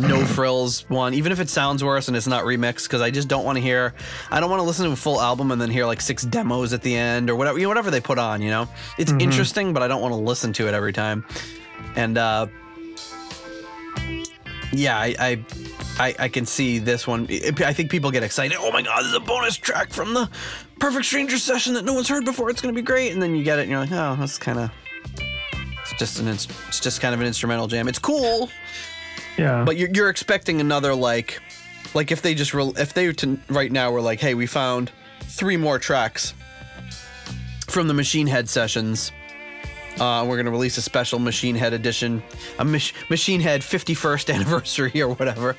no 0.00 0.24
frills 0.24 0.88
one, 0.88 1.14
even 1.14 1.32
if 1.32 1.40
it 1.40 1.48
sounds 1.48 1.82
worse 1.82 2.08
and 2.08 2.16
it's 2.16 2.26
not 2.26 2.44
remixed, 2.44 2.84
because 2.84 3.00
I 3.00 3.10
just 3.10 3.28
don't 3.28 3.44
want 3.44 3.56
to 3.56 3.62
hear, 3.62 3.94
I 4.30 4.40
don't 4.40 4.50
want 4.50 4.60
to 4.60 4.66
listen 4.66 4.86
to 4.86 4.92
a 4.92 4.96
full 4.96 5.20
album 5.20 5.50
and 5.50 5.60
then 5.60 5.70
hear 5.70 5.86
like 5.86 6.00
six 6.00 6.22
demos 6.22 6.72
at 6.72 6.82
the 6.82 6.96
end 6.96 7.30
or 7.30 7.36
whatever, 7.36 7.58
you 7.58 7.64
know, 7.64 7.68
whatever 7.68 7.90
they 7.90 8.00
put 8.00 8.18
on, 8.18 8.42
you 8.42 8.50
know, 8.50 8.68
it's 8.98 9.12
interesting, 9.12 9.72
but 9.72 9.82
I 9.82 9.88
don't 9.88 10.00
want 10.00 10.12
to 10.12 10.20
listen 10.20 10.52
to 10.54 10.68
it 10.68 10.74
every 10.74 10.92
time. 10.92 11.24
And, 11.96 12.18
uh, 12.18 12.46
yeah, 14.72 14.98
I, 14.98 15.14
I, 15.18 15.44
I, 15.98 16.14
I 16.18 16.28
can 16.28 16.46
see 16.46 16.78
this 16.78 17.06
one. 17.06 17.26
I 17.64 17.72
think 17.72 17.90
people 17.90 18.10
get 18.10 18.22
excited. 18.22 18.56
Oh 18.60 18.70
my 18.70 18.82
god, 18.82 19.00
this 19.00 19.08
is 19.08 19.14
a 19.14 19.20
bonus 19.20 19.56
track 19.56 19.92
from 19.92 20.14
the 20.14 20.30
Perfect 20.78 21.06
Stranger 21.06 21.38
session 21.38 21.74
that 21.74 21.84
no 21.84 21.94
one's 21.94 22.08
heard 22.08 22.24
before. 22.24 22.50
It's 22.50 22.60
gonna 22.60 22.74
be 22.74 22.82
great. 22.82 23.12
And 23.12 23.20
then 23.20 23.34
you 23.34 23.42
get 23.42 23.58
it, 23.58 23.62
and 23.62 23.70
you're 23.70 23.80
like, 23.80 23.90
oh, 23.90 24.16
that's 24.20 24.38
kind 24.38 24.58
of. 24.58 24.70
It's 25.82 25.94
just 25.98 26.20
an. 26.20 26.28
It's 26.28 26.80
just 26.80 27.00
kind 27.00 27.14
of 27.14 27.20
an 27.20 27.26
instrumental 27.26 27.66
jam. 27.66 27.88
It's 27.88 27.98
cool, 27.98 28.48
Yeah. 29.38 29.64
but 29.64 29.76
you're, 29.76 29.88
you're 29.90 30.08
expecting 30.10 30.60
another 30.60 30.94
like, 30.94 31.40
like 31.94 32.10
if 32.10 32.22
they 32.22 32.34
just 32.34 32.52
re- 32.52 32.72
if 32.76 32.92
they 32.92 33.12
to 33.12 33.38
right 33.48 33.70
now 33.72 33.90
were 33.92 34.00
like, 34.00 34.20
hey, 34.20 34.34
we 34.34 34.46
found 34.46 34.90
three 35.22 35.56
more 35.56 35.78
tracks 35.78 36.34
from 37.68 37.88
the 37.88 37.94
Machine 37.94 38.26
Head 38.26 38.48
sessions. 38.48 39.12
Uh, 39.98 40.24
we're 40.28 40.36
gonna 40.36 40.50
release 40.50 40.76
a 40.78 40.82
special 40.82 41.18
Machine 41.18 41.56
Head 41.56 41.72
edition, 41.72 42.22
a 42.60 42.64
mach- 42.64 42.92
Machine 43.10 43.40
Head 43.40 43.62
51st 43.62 44.32
anniversary 44.34 45.02
or 45.02 45.08
whatever, 45.14 45.56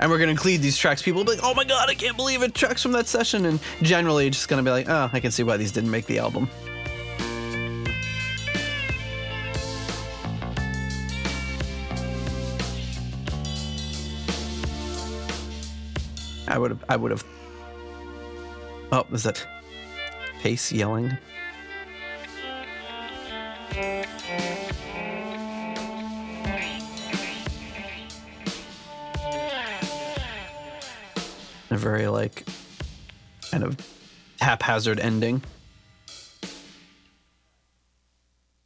and 0.00 0.10
we're 0.10 0.18
gonna 0.18 0.30
include 0.30 0.62
these 0.62 0.78
tracks. 0.78 1.02
People 1.02 1.20
will 1.20 1.26
be 1.26 1.32
like, 1.32 1.44
"Oh 1.44 1.52
my 1.54 1.64
god, 1.64 1.90
I 1.90 1.94
can't 1.94 2.16
believe 2.16 2.42
it!" 2.42 2.54
Tracks 2.54 2.82
from 2.82 2.92
that 2.92 3.06
session, 3.08 3.44
and 3.44 3.60
generally 3.82 4.30
just 4.30 4.48
gonna 4.48 4.62
be 4.62 4.70
like, 4.70 4.88
"Oh, 4.88 5.10
I 5.12 5.20
can 5.20 5.30
see 5.30 5.42
why 5.42 5.58
these 5.58 5.70
didn't 5.70 5.90
make 5.90 6.06
the 6.06 6.18
album." 6.18 6.48
I 16.48 16.58
would 16.58 16.70
have. 16.70 16.84
I 16.88 16.96
would 16.96 17.10
have. 17.10 17.24
Oh, 18.92 19.06
is 19.12 19.22
that 19.24 19.46
Paice 20.40 20.70
yelling? 20.72 21.16
A 31.70 31.76
very 31.76 32.06
like 32.08 32.44
kind 33.50 33.64
of 33.64 33.76
haphazard 34.40 35.00
ending. 35.00 35.42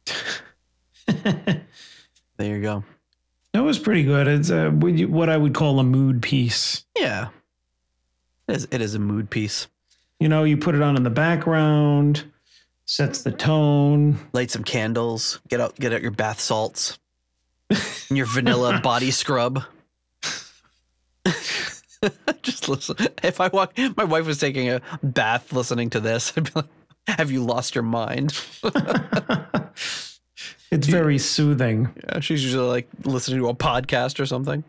there 1.07 1.63
you 2.39 2.61
go. 2.61 2.83
That 3.53 3.63
was 3.63 3.79
pretty 3.79 4.03
good. 4.03 4.27
It's 4.27 4.49
you- 4.49 5.07
what 5.07 5.29
I 5.29 5.37
would 5.37 5.53
call 5.55 5.79
a 5.79 5.83
mood 5.83 6.21
piece. 6.21 6.85
Yeah. 6.97 7.29
It 8.49 8.55
is, 8.55 8.67
it 8.71 8.81
is 8.81 8.95
a 8.95 8.99
mood 8.99 9.29
piece. 9.29 9.67
You 10.19 10.27
know, 10.27 10.43
you 10.43 10.57
put 10.57 10.73
it 10.73 10.81
on 10.81 10.95
in 10.97 11.03
the 11.03 11.11
background, 11.11 12.23
sets 12.85 13.21
the 13.21 13.31
tone. 13.31 14.17
Light 14.33 14.49
some 14.49 14.63
candles. 14.63 15.39
Get 15.47 15.61
out 15.61 15.75
get 15.75 15.93
out 15.93 16.01
your 16.01 16.09
bath 16.09 16.39
salts. 16.39 16.97
and 17.69 18.17
your 18.17 18.25
vanilla 18.25 18.79
body 18.83 19.11
scrub. 19.11 19.63
Just 22.41 22.67
listen. 22.67 22.95
If 23.21 23.39
I 23.39 23.49
walk 23.49 23.77
my 23.95 24.03
wife 24.05 24.25
was 24.25 24.39
taking 24.39 24.69
a 24.69 24.81
bath 25.03 25.53
listening 25.53 25.91
to 25.91 25.99
this, 25.99 26.33
I'd 26.37 26.45
be 26.45 26.51
like, 26.55 26.65
have 27.07 27.29
you 27.29 27.43
lost 27.43 27.75
your 27.75 27.83
mind? 27.83 28.33
It's 30.71 30.87
very 30.87 31.19
soothing. 31.19 31.89
Yeah, 32.03 32.19
she's 32.19 32.43
usually 32.43 32.67
like 32.67 32.87
listening 33.03 33.39
to 33.39 33.49
a 33.49 33.55
podcast 33.55 34.19
or 34.19 34.25
something. 34.25 34.63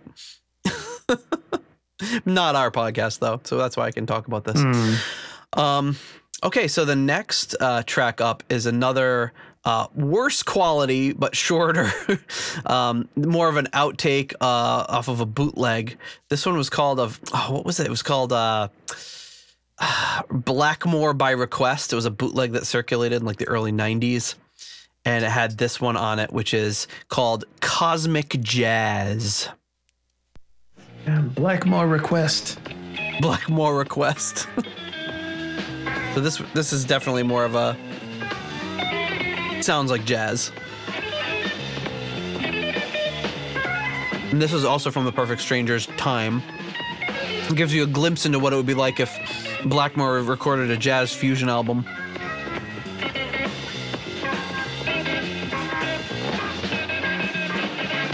Not 2.24 2.54
our 2.54 2.70
podcast 2.70 3.18
though, 3.18 3.40
so 3.44 3.56
that's 3.56 3.76
why 3.76 3.86
I 3.86 3.90
can 3.90 4.06
talk 4.06 4.26
about 4.26 4.44
this. 4.44 4.60
Hmm. 4.60 5.60
Um, 5.60 5.96
okay, 6.42 6.68
so 6.68 6.84
the 6.84 6.96
next 6.96 7.56
uh, 7.60 7.82
track 7.84 8.20
up 8.20 8.42
is 8.48 8.66
another 8.66 9.32
uh, 9.64 9.86
worse 9.94 10.42
quality 10.42 11.12
but 11.12 11.36
shorter, 11.36 11.92
um, 12.66 13.08
more 13.16 13.48
of 13.48 13.56
an 13.56 13.66
outtake 13.72 14.32
uh, 14.40 14.86
off 14.88 15.08
of 15.08 15.20
a 15.20 15.26
bootleg. 15.26 15.98
This 16.28 16.46
one 16.46 16.56
was 16.56 16.70
called 16.70 16.98
of 16.98 17.20
oh, 17.32 17.52
what 17.52 17.64
was 17.64 17.80
it? 17.80 17.86
It 17.86 17.90
was 17.90 18.02
called 18.02 18.32
uh, 18.32 18.68
Blackmore 20.30 21.14
by 21.14 21.32
Request. 21.32 21.92
It 21.92 21.96
was 21.96 22.06
a 22.06 22.10
bootleg 22.10 22.52
that 22.52 22.66
circulated 22.66 23.20
in 23.20 23.26
like 23.26 23.36
the 23.36 23.48
early 23.48 23.72
'90s, 23.72 24.34
and 25.04 25.24
it 25.24 25.30
had 25.30 25.58
this 25.58 25.80
one 25.80 25.96
on 25.96 26.18
it, 26.18 26.32
which 26.32 26.54
is 26.54 26.86
called 27.08 27.44
Cozmic 27.60 28.40
Jazz. 28.40 29.48
Blackmore 31.06 31.86
request. 31.86 32.58
Blackmore 33.20 33.76
request. 33.76 34.46
so 36.14 36.20
this 36.20 36.38
this 36.54 36.72
is 36.72 36.84
definitely 36.84 37.22
more 37.22 37.44
of 37.44 37.54
a 37.54 37.76
sounds 39.62 39.90
like 39.90 40.04
jazz. 40.04 40.52
And 44.30 44.40
this 44.40 44.52
is 44.52 44.64
also 44.64 44.90
from 44.90 45.04
the 45.04 45.12
Perfect 45.12 45.42
Strangers 45.42 45.86
time. 45.96 46.42
It 47.48 47.56
gives 47.56 47.74
you 47.74 47.82
a 47.82 47.86
glimpse 47.86 48.26
into 48.26 48.38
what 48.38 48.52
it 48.52 48.56
would 48.56 48.66
be 48.66 48.74
like 48.74 49.00
if 49.00 49.12
Blackmore 49.64 50.20
recorded 50.22 50.70
a 50.70 50.76
jazz 50.76 51.12
fusion 51.12 51.48
album. 51.48 51.84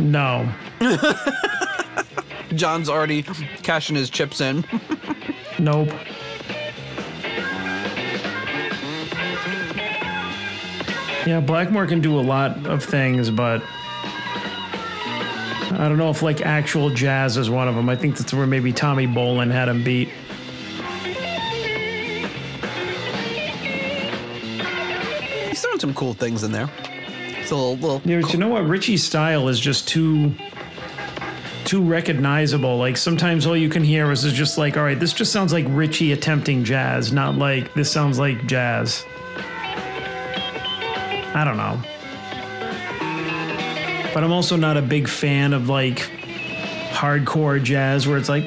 No. 0.00 0.50
John's 2.54 2.88
already 2.88 3.22
cashing 3.62 3.96
his 3.96 4.10
chips 4.10 4.40
in. 4.40 4.64
Nope. 5.58 5.90
Yeah, 11.26 11.40
Blackmore 11.40 11.86
can 11.86 12.00
do 12.00 12.18
a 12.18 12.22
lot 12.22 12.66
of 12.66 12.84
things, 12.84 13.30
but 13.30 13.60
I 15.72 15.88
don't 15.88 15.98
know 15.98 16.10
if 16.10 16.22
like 16.22 16.40
actual 16.40 16.90
jazz 16.90 17.36
is 17.36 17.50
one 17.50 17.66
of 17.66 17.74
them. 17.74 17.88
I 17.88 17.96
think 17.96 18.16
that's 18.16 18.32
where 18.32 18.46
maybe 18.46 18.72
Tommy 18.72 19.06
Bolin 19.08 19.50
had 19.50 19.68
him 19.68 19.82
beat. 19.82 20.08
He's 25.48 25.62
doing 25.62 25.80
some 25.80 25.94
cool 25.94 26.14
things 26.14 26.44
in 26.44 26.52
there. 26.52 26.70
It's 27.40 27.50
a 27.50 27.56
little, 27.56 27.76
little 27.76 28.02
Yeah, 28.04 28.20
but 28.20 28.32
you 28.32 28.38
know 28.38 28.48
what? 28.48 28.66
Ritchie's 28.66 29.02
style 29.02 29.48
is 29.48 29.58
just 29.58 29.88
too 29.88 30.32
too 31.66 31.82
recognizable. 31.82 32.78
Like 32.78 32.96
sometimes 32.96 33.46
all 33.46 33.56
you 33.56 33.68
can 33.68 33.84
hear 33.84 34.10
is, 34.12 34.22
just 34.32 34.56
like, 34.56 34.76
all 34.76 34.84
right, 34.84 34.98
this 34.98 35.12
just 35.12 35.32
sounds 35.32 35.52
like 35.52 35.66
Ritchie 35.68 36.12
attempting 36.12 36.64
jazz, 36.64 37.12
not 37.12 37.34
like 37.34 37.74
this 37.74 37.90
sounds 37.90 38.18
like 38.18 38.46
jazz. 38.46 39.04
I 41.34 41.42
don't 41.44 41.56
know. 41.56 41.78
But 44.14 44.24
I'm 44.24 44.32
also 44.32 44.56
not 44.56 44.76
a 44.78 44.82
big 44.82 45.08
fan 45.08 45.52
of 45.52 45.68
like 45.68 45.98
hardcore 46.90 47.62
jazz 47.62 48.06
where 48.06 48.16
it's 48.16 48.30
like 48.30 48.44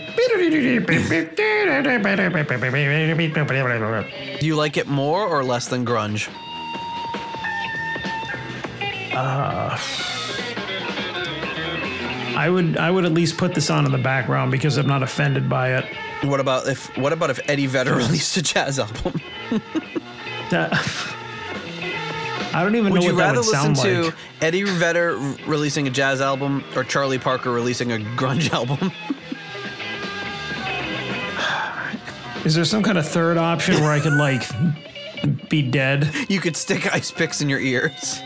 Do 4.39 4.47
you 4.47 4.55
like 4.55 4.77
it 4.77 4.87
more 4.87 5.27
or 5.27 5.43
less 5.43 5.67
than 5.67 5.85
grunge? 5.85 6.29
Uh, 9.13 9.77
I 12.39 12.49
would 12.49 12.77
I 12.77 12.89
would 12.89 13.03
at 13.03 13.11
least 13.11 13.37
put 13.37 13.53
this 13.53 13.69
on 13.69 13.85
in 13.85 13.91
the 13.91 13.97
background 13.97 14.49
because 14.49 14.77
I'm 14.77 14.87
not 14.87 15.03
offended 15.03 15.49
by 15.49 15.75
it. 15.77 15.85
What 16.23 16.39
about 16.39 16.69
if 16.69 16.97
what 16.97 17.11
about 17.11 17.29
if 17.29 17.39
Eddie 17.49 17.65
Vedder 17.65 17.93
released 18.05 18.37
a 18.37 18.41
jazz 18.41 18.79
album? 18.79 19.19
That- 20.49 20.73
I 22.55 22.63
don't 22.63 22.75
even 22.75 22.91
Would 22.93 23.01
know 23.01 23.07
what 23.13 23.17
that 23.17 23.35
rather 23.35 23.37
would 23.37 23.45
you 23.45 23.51
rather 23.51 23.67
listen 23.69 23.75
sound 23.75 24.03
to 24.03 24.03
like. 24.05 24.15
Eddie 24.41 24.63
Vedder 24.63 25.15
releasing 25.45 25.85
a 25.85 25.91
jazz 25.91 26.21
album 26.21 26.63
or 26.75 26.83
Charlie 26.83 27.19
Parker 27.19 27.51
releasing 27.51 27.91
a 27.91 27.97
grunge 27.97 28.49
album? 28.53 28.91
Is 32.45 32.55
there 32.55 32.65
some 32.65 32.81
kind 32.81 32.97
of 32.97 33.05
third 33.07 33.37
option 33.37 33.75
where 33.81 33.91
I 33.91 33.99
could 33.99 34.13
like 34.13 34.41
be 35.49 35.61
dead? 35.61 36.09
you 36.29 36.39
could 36.39 36.55
stick 36.57 36.91
ice 36.91 37.11
picks 37.11 37.41
in 37.41 37.49
your 37.49 37.59
ears. 37.59 38.21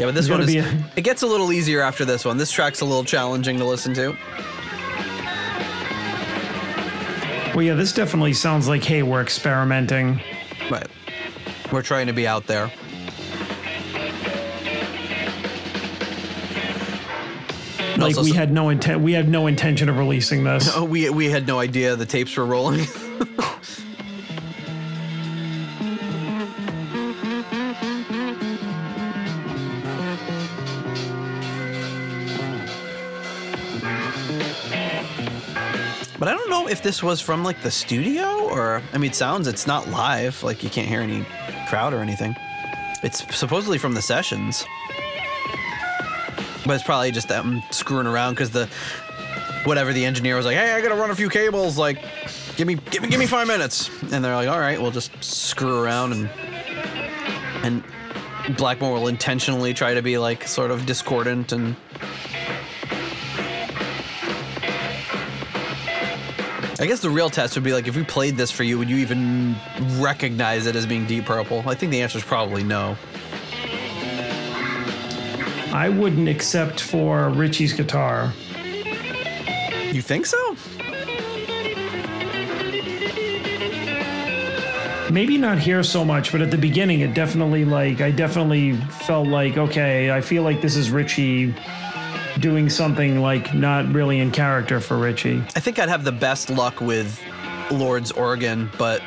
Yeah, 0.00 0.06
but 0.06 0.14
this 0.14 0.30
one 0.30 0.40
is 0.40 0.54
a- 0.54 0.84
it 0.96 1.02
gets 1.02 1.22
a 1.22 1.26
little 1.26 1.52
easier 1.52 1.82
after 1.82 2.06
this 2.06 2.24
one. 2.24 2.38
This 2.38 2.50
track's 2.50 2.80
a 2.80 2.84
little 2.86 3.04
challenging 3.04 3.58
to 3.58 3.64
listen 3.64 3.92
to. 3.94 4.16
Well, 7.54 7.62
yeah, 7.62 7.74
this 7.74 7.92
definitely 7.92 8.32
sounds 8.32 8.66
like 8.66 8.82
hey, 8.82 9.02
we're 9.02 9.20
experimenting. 9.20 10.20
Right. 10.70 10.86
We're 11.70 11.82
trying 11.82 12.06
to 12.06 12.12
be 12.14 12.26
out 12.26 12.46
there. 12.46 12.70
Like 17.98 18.16
Also 18.16 18.22
we 18.22 18.32
had 18.32 18.50
no 18.50 18.70
intent. 18.70 19.02
We 19.02 19.12
had 19.12 19.28
no 19.28 19.46
intention 19.46 19.90
of 19.90 19.98
releasing 19.98 20.44
this. 20.44 20.74
Oh, 20.74 20.84
we 20.94 21.10
we 21.10 21.28
had 21.28 21.46
no 21.46 21.58
idea 21.58 21.96
the 21.96 22.06
tapes 22.06 22.34
were 22.36 22.46
rolling. 22.46 22.86
But 36.20 36.28
I 36.28 36.34
don't 36.34 36.50
know 36.50 36.68
if 36.68 36.82
this 36.82 37.02
was 37.02 37.22
from 37.22 37.42
like 37.42 37.62
the 37.62 37.70
studio 37.70 38.42
or 38.50 38.82
I 38.92 38.98
mean 38.98 39.10
it 39.10 39.14
sounds 39.14 39.48
it's 39.48 39.66
not 39.66 39.88
live, 39.88 40.42
like 40.42 40.62
you 40.62 40.68
can't 40.68 40.86
hear 40.86 41.00
any 41.00 41.24
crowd 41.66 41.94
or 41.94 42.00
anything. 42.00 42.36
It's 43.02 43.24
supposedly 43.34 43.78
from 43.78 43.94
the 43.94 44.02
sessions. 44.02 44.66
But 46.66 46.74
it's 46.74 46.84
probably 46.84 47.10
just 47.10 47.28
them 47.28 47.62
screwing 47.70 48.06
around 48.06 48.34
because 48.34 48.50
the 48.50 48.68
whatever 49.64 49.94
the 49.94 50.04
engineer 50.04 50.36
was 50.36 50.44
like, 50.44 50.56
"Hey, 50.56 50.74
I 50.74 50.82
gotta 50.82 50.94
run 50.94 51.10
a 51.10 51.14
few 51.14 51.30
cables. 51.30 51.78
Like, 51.78 52.04
give 52.56 52.68
me, 52.68 52.74
give 52.90 53.02
me, 53.02 53.08
give 53.08 53.18
me 53.18 53.26
five 53.26 53.46
minutes." 53.46 53.88
And 54.12 54.22
they're 54.22 54.34
like, 54.34 54.48
"All 54.48 54.60
right, 54.60 54.80
we'll 54.80 54.90
just 54.90 55.24
screw 55.24 55.80
around 55.82 56.12
and 56.12 56.30
and 57.62 58.56
Blackmore 58.58 58.92
will 58.92 59.08
intentionally 59.08 59.72
try 59.72 59.94
to 59.94 60.02
be 60.02 60.18
like 60.18 60.46
sort 60.46 60.70
of 60.70 60.84
discordant 60.84 61.52
and 61.52 61.76
I 66.80 66.86
guess 66.86 67.00
the 67.00 67.10
real 67.10 67.28
test 67.28 67.56
would 67.56 67.62
be 67.62 67.74
like 67.74 67.88
if 67.88 67.94
we 67.94 68.04
played 68.04 68.38
this 68.38 68.50
for 68.50 68.62
you, 68.62 68.78
would 68.78 68.88
you 68.88 68.96
even 68.96 69.54
recognize 69.98 70.64
it 70.64 70.74
as 70.74 70.86
being 70.86 71.04
Deep 71.04 71.26
Purple? 71.26 71.62
I 71.68 71.74
think 71.74 71.92
the 71.92 72.00
answer 72.00 72.16
is 72.16 72.24
probably 72.24 72.64
no. 72.64 72.96
I 75.74 75.90
wouldn't 75.90 76.26
except 76.26 76.80
for 76.80 77.28
Ritchie's 77.28 77.74
guitar. 77.74 78.32
You 79.92 80.00
think 80.00 80.24
so? 80.24 80.56
Maybe 85.12 85.36
not 85.36 85.58
here 85.58 85.82
so 85.82 86.02
much, 86.02 86.32
but 86.32 86.40
at 86.40 86.50
the 86.50 86.56
beginning, 86.56 87.00
it 87.00 87.12
definitely 87.12 87.66
like 87.66 88.00
I 88.00 88.10
definitely 88.10 88.76
felt 89.06 89.28
like 89.28 89.58
okay, 89.58 90.10
I 90.10 90.22
feel 90.22 90.44
like 90.44 90.62
this 90.62 90.76
is 90.76 90.90
Ritchie 90.90 91.54
doing 92.40 92.68
something 92.68 93.20
like 93.20 93.54
not 93.54 93.86
really 93.92 94.18
in 94.18 94.30
character 94.30 94.80
for 94.80 94.96
Ritchie. 94.96 95.42
I 95.54 95.60
think 95.60 95.78
I'd 95.78 95.88
have 95.88 96.04
the 96.04 96.12
best 96.12 96.50
luck 96.50 96.80
with 96.80 97.22
Lord's 97.70 98.10
organ, 98.10 98.70
but 98.78 99.02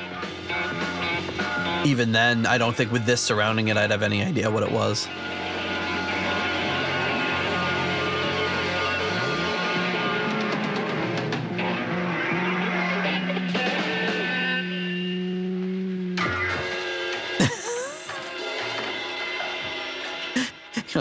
even 1.86 2.12
then, 2.12 2.46
I 2.46 2.58
don't 2.58 2.76
think 2.76 2.92
with 2.92 3.06
this 3.06 3.22
surrounding 3.22 3.68
it, 3.68 3.78
I'd 3.78 3.92
have 3.92 4.04
any 4.04 4.24
idea 4.24 4.50
what 4.50 4.64
it 4.64 4.72
was. 4.72 5.08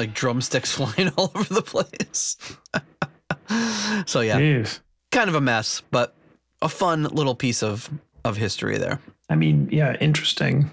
Like 0.03 0.15
drumsticks 0.15 0.73
flying 0.77 1.11
all 1.17 1.31
over 1.35 1.55
the 1.55 1.63
place. 1.63 2.37
so 4.07 4.21
yeah, 4.21 4.39
Jeez. 4.39 4.81
kind 5.11 5.29
of 5.29 5.35
a 5.35 5.41
mess, 5.41 5.83
but 5.91 6.15
a 6.61 6.69
fun 6.69 7.05
little 7.05 7.35
piece 7.35 7.63
of 7.63 7.89
of 8.25 8.37
history 8.37 8.79
there. 8.79 9.01
I 9.29 9.37
mean, 9.37 9.69
yeah, 9.73 9.97
interesting. 10.01 10.71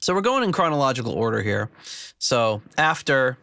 So 0.00 0.14
we're 0.14 0.20
going 0.20 0.42
in 0.42 0.52
chronological 0.52 1.12
order 1.12 1.40
here. 1.42 1.70
So 2.18 2.60
after 2.76 3.38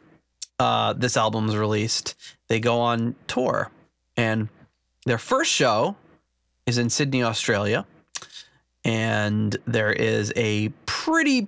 uh, 0.59 0.93
this 0.93 1.17
album's 1.17 1.55
released, 1.55 2.13
they 2.49 2.59
go 2.59 2.79
on 2.79 3.15
tour, 3.27 3.71
and 4.15 4.49
their 5.05 5.17
first 5.17 5.51
show 5.51 5.95
is 6.67 6.77
in 6.77 6.89
Sydney, 6.89 7.23
Australia, 7.23 7.85
and 8.83 9.55
there 9.65 9.91
is 9.91 10.31
a 10.35 10.69
pretty 10.85 11.47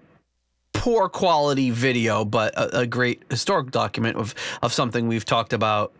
poor 0.83 1.07
quality 1.07 1.69
video, 1.69 2.25
but 2.25 2.53
a, 2.57 2.79
a 2.79 2.85
great 2.85 3.23
historic 3.29 3.71
document 3.71 4.17
of 4.17 4.35
of 4.61 4.73
something 4.73 5.07
we've 5.07 5.23
talked 5.23 5.53
about 5.53 5.93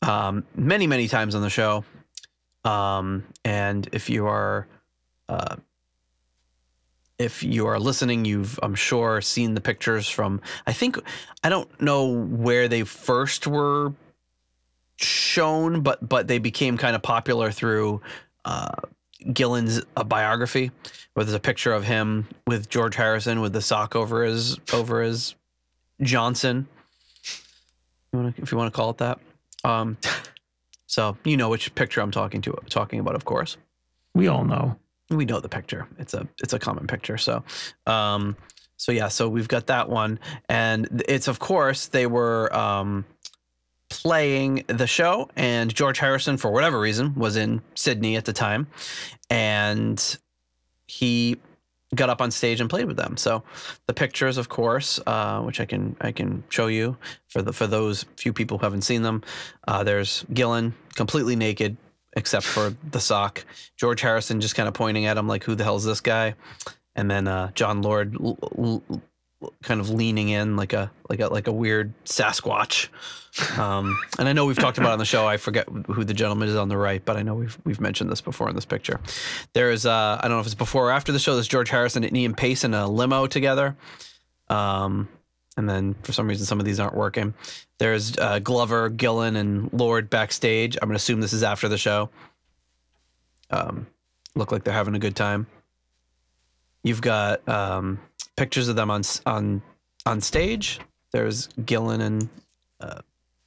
um, 0.00 0.42
many 0.56 0.86
many 0.86 1.06
times 1.06 1.34
on 1.34 1.42
the 1.42 1.50
show. 1.50 1.84
Um, 2.64 3.26
and 3.44 3.86
if 3.92 4.08
you 4.08 4.26
are 4.26 4.66
uh, 5.28 5.56
if 7.18 7.42
you 7.42 7.66
are 7.66 7.78
listening, 7.78 8.24
you've 8.24 8.58
I'm 8.62 8.74
sure 8.74 9.20
seen 9.20 9.52
the 9.52 9.60
pictures 9.60 10.08
from. 10.08 10.40
I 10.66 10.72
think 10.72 10.98
I 11.42 11.50
don't 11.50 11.68
know 11.78 12.06
where 12.06 12.68
they 12.68 12.84
first 12.84 13.46
were 13.46 13.92
shown, 14.96 15.82
but 15.82 16.08
but 16.08 16.26
they 16.26 16.38
became 16.38 16.78
kind 16.78 16.96
of 16.96 17.02
popular 17.02 17.50
through 17.50 18.00
uh, 18.46 18.76
Gillan's 19.32 19.80
uh, 19.96 20.04
biography, 20.04 20.70
where 21.14 21.24
there's 21.24 21.34
a 21.34 21.40
picture 21.40 21.72
of 21.72 21.84
him 21.84 22.28
with 22.46 22.68
George 22.68 22.94
Harrison 22.96 23.40
with 23.40 23.52
the 23.52 23.62
sock 23.62 23.96
over 23.96 24.24
his 24.24 24.58
over 24.72 25.02
his 25.02 25.34
Johnson. 26.02 26.68
If 28.12 28.52
you 28.52 28.58
want 28.58 28.72
to 28.72 28.76
call 28.76 28.90
it 28.90 28.98
that. 28.98 29.18
Um, 29.64 29.96
so 30.86 31.16
you 31.24 31.36
know 31.36 31.48
which 31.48 31.74
picture 31.74 32.00
I'm 32.00 32.10
talking 32.10 32.40
to 32.42 32.52
talking 32.68 33.00
about, 33.00 33.14
of 33.14 33.24
course 33.24 33.56
We 34.14 34.28
all 34.28 34.44
know. 34.44 34.76
we 35.10 35.24
know 35.24 35.40
the 35.40 35.48
picture. 35.48 35.88
It's 35.98 36.14
a 36.14 36.28
it's 36.42 36.52
a 36.52 36.58
common 36.58 36.86
picture. 36.86 37.18
So, 37.18 37.42
um, 37.86 38.36
so 38.76 38.92
yeah. 38.92 39.08
So 39.08 39.28
we've 39.28 39.48
got 39.48 39.66
that 39.66 39.88
one, 39.88 40.20
and 40.48 41.02
it's 41.08 41.26
of 41.28 41.38
course 41.38 41.86
they 41.88 42.06
were 42.06 42.54
um, 42.54 43.04
playing 43.88 44.64
the 44.66 44.86
show, 44.86 45.30
and 45.36 45.74
George 45.74 45.98
Harrison 45.98 46.36
for 46.36 46.50
whatever 46.50 46.80
reason 46.80 47.14
was 47.14 47.36
in 47.36 47.62
Sydney 47.74 48.16
at 48.16 48.24
the 48.24 48.32
time, 48.32 48.66
and 49.30 50.18
he 50.86 51.36
got 51.94 52.10
up 52.10 52.20
on 52.20 52.30
stage 52.30 52.60
and 52.60 52.68
played 52.68 52.86
with 52.86 52.96
them. 52.96 53.16
So 53.16 53.42
the 53.86 53.94
pictures, 53.94 54.36
of 54.36 54.48
course, 54.48 55.00
uh, 55.06 55.40
which 55.42 55.60
I 55.60 55.64
can 55.64 55.96
I 56.00 56.12
can 56.12 56.44
show 56.48 56.66
you 56.66 56.96
for 57.28 57.42
the 57.42 57.52
for 57.52 57.66
those 57.66 58.04
few 58.16 58.32
people 58.32 58.58
who 58.58 58.66
haven't 58.66 58.82
seen 58.82 59.02
them. 59.02 59.22
Uh, 59.66 59.84
there's 59.84 60.24
Gillan 60.32 60.72
completely 60.94 61.36
naked 61.36 61.76
except 62.16 62.46
for 62.46 62.74
the 62.90 63.00
sock. 63.00 63.44
George 63.76 64.00
Harrison 64.00 64.40
just 64.40 64.54
kind 64.54 64.68
of 64.68 64.74
pointing 64.74 65.06
at 65.06 65.16
him 65.16 65.28
like, 65.28 65.44
"Who 65.44 65.54
the 65.54 65.64
hell 65.64 65.76
is 65.76 65.84
this 65.84 66.00
guy?" 66.00 66.34
And 66.96 67.10
then 67.10 67.26
uh, 67.26 67.50
Jon 67.52 67.82
Lord 67.82 68.16
l- 68.20 68.38
l- 68.56 69.02
kind 69.62 69.80
of 69.80 69.90
leaning 69.90 70.28
in 70.28 70.56
like 70.56 70.72
a 70.72 70.90
like 71.08 71.20
a 71.20 71.28
like 71.28 71.46
a 71.46 71.52
weird 71.52 71.92
Sasquatch. 72.04 72.88
Um, 73.58 73.98
and 74.18 74.28
I 74.28 74.32
know 74.32 74.46
we've 74.46 74.58
talked 74.58 74.78
about 74.78 74.92
on 74.92 74.98
the 74.98 75.04
show. 75.04 75.26
I 75.26 75.38
forget 75.38 75.68
who 75.88 76.04
the 76.04 76.14
gentleman 76.14 76.48
is 76.48 76.56
on 76.56 76.68
the 76.68 76.76
right, 76.76 77.04
but 77.04 77.16
I 77.16 77.22
know 77.22 77.34
we've 77.34 77.58
we've 77.64 77.80
mentioned 77.80 78.10
this 78.10 78.20
before 78.20 78.48
in 78.48 78.54
this 78.54 78.64
picture. 78.64 79.00
There's 79.54 79.86
uh, 79.86 80.18
I 80.20 80.28
don't 80.28 80.36
know 80.36 80.40
if 80.40 80.46
it's 80.46 80.54
before 80.54 80.88
or 80.88 80.92
after 80.92 81.10
the 81.10 81.18
show. 81.18 81.34
There's 81.34 81.48
George 81.48 81.70
Harrison 81.70 82.04
and 82.04 82.16
Ian 82.16 82.34
Paice 82.34 82.64
in 82.64 82.74
a 82.74 82.86
limo 82.86 83.26
together. 83.26 83.76
Um, 84.48 85.08
and 85.56 85.68
then 85.68 85.94
for 86.02 86.12
some 86.12 86.28
reason 86.28 86.46
some 86.46 86.60
of 86.60 86.66
these 86.66 86.78
aren't 86.78 86.94
working. 86.94 87.34
There's 87.78 88.16
uh, 88.18 88.38
Glover, 88.38 88.90
Gillan, 88.90 89.36
and 89.36 89.72
Lord 89.72 90.10
backstage. 90.10 90.76
I'm 90.80 90.88
gonna 90.88 90.96
assume 90.96 91.20
this 91.20 91.32
is 91.32 91.42
after 91.42 91.68
the 91.68 91.78
show. 91.78 92.10
Um, 93.50 93.86
look 94.34 94.52
like 94.52 94.64
they're 94.64 94.74
having 94.74 94.94
a 94.94 95.00
good 95.00 95.16
time. 95.16 95.46
You've 96.82 97.00
got 97.00 97.48
um, 97.48 97.98
pictures 98.36 98.68
of 98.68 98.76
them 98.76 98.90
on 98.90 99.02
on 99.26 99.62
on 100.06 100.20
stage. 100.20 100.80
There's 101.12 101.48
Gillan 101.60 102.00
and 102.00 102.28
uh, 102.80 103.00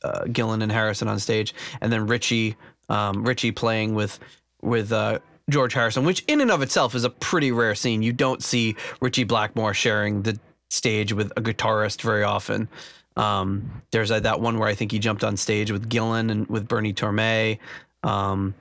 uh, 0.03 0.21
Gillan 0.25 0.63
and 0.63 0.71
Harrison 0.71 1.07
on 1.07 1.19
stage, 1.19 1.53
and 1.81 1.91
then 1.91 2.07
Ritchie 2.07 2.55
um, 2.89 3.23
Ritchie 3.23 3.51
playing 3.51 3.93
with 3.95 4.19
with 4.61 4.91
uh, 4.91 5.19
George 5.49 5.73
Harrison, 5.73 6.05
which 6.05 6.23
in 6.27 6.41
and 6.41 6.51
of 6.51 6.61
itself 6.61 6.95
is 6.95 7.03
a 7.03 7.09
pretty 7.09 7.51
rare 7.51 7.75
scene. 7.75 8.01
You 8.01 8.13
don't 8.13 8.43
see 8.43 8.75
Ritchie 9.01 9.25
Blackmore 9.25 9.73
sharing 9.73 10.23
the 10.23 10.39
stage 10.69 11.13
with 11.13 11.31
a 11.37 11.41
guitarist 11.41 12.01
very 12.01 12.23
often. 12.23 12.67
Um, 13.15 13.81
there's 13.91 14.11
uh, 14.11 14.19
that 14.19 14.41
one 14.41 14.59
where 14.59 14.67
I 14.67 14.75
think 14.75 14.91
he 14.91 14.99
jumped 14.99 15.23
on 15.23 15.37
stage 15.37 15.71
with 15.71 15.89
Gillan 15.89 16.29
and 16.29 16.47
with 16.47 16.67
Bernie 16.67 16.93
Torme. 16.93 17.57
Um, 18.03 18.53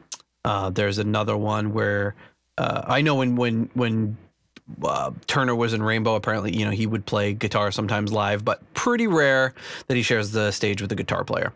uh, 0.44 0.70
there's 0.70 0.98
another 0.98 1.36
one 1.36 1.72
where 1.72 2.14
uh, 2.56 2.82
I 2.86 3.02
know 3.02 3.16
when 3.16 3.36
when 3.36 3.68
when 3.74 4.16
uh, 4.82 5.12
Turner 5.26 5.54
was 5.54 5.72
in 5.72 5.82
Rainbow. 5.82 6.14
Apparently, 6.14 6.56
you 6.56 6.64
know 6.64 6.70
he 6.70 6.86
would 6.86 7.06
play 7.06 7.32
guitar 7.32 7.70
sometimes 7.70 8.12
live, 8.12 8.44
but 8.44 8.62
pretty 8.74 9.06
rare 9.06 9.54
that 9.86 9.96
he 9.96 10.02
shares 10.02 10.32
the 10.32 10.50
stage 10.50 10.82
with 10.82 10.90
a 10.92 10.96
guitar 10.96 11.24
player. 11.24 11.52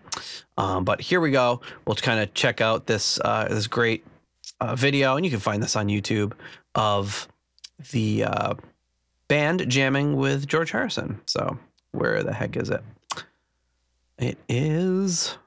Um, 0.57 0.85
but 0.85 1.01
here 1.01 1.21
we 1.21 1.31
go. 1.31 1.61
We'll 1.87 1.97
kind 1.97 2.21
of 2.21 2.33
check 2.35 2.61
out 2.61 2.87
this 2.87 3.19
uh, 3.25 3.49
this 3.49 3.67
great 3.67 4.05
uh, 4.61 4.75
video, 4.75 5.17
and 5.17 5.25
you 5.25 5.31
can 5.31 5.41
find 5.41 5.63
this 5.63 5.77
on 5.77 5.89
YouTube 5.89 6.33
of 6.75 7.29
the 7.93 8.25
uh, 8.25 8.55
band 9.29 9.69
jamming 9.69 10.17
with 10.17 10.47
George 10.47 10.71
Harrison. 10.71 11.21
So 11.27 11.59
where 11.93 12.23
the 12.23 12.33
heck 12.33 12.57
is 12.57 12.71
it? 12.71 12.83
It 14.19 14.39
is. 14.49 15.39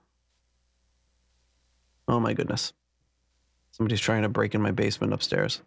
Oh 2.07 2.19
my 2.19 2.33
goodness. 2.33 2.73
Somebody's 3.71 4.01
trying 4.01 4.23
to 4.23 4.29
break 4.29 4.53
in 4.55 4.61
my 4.61 4.71
basement 4.71 5.13
upstairs. 5.13 5.61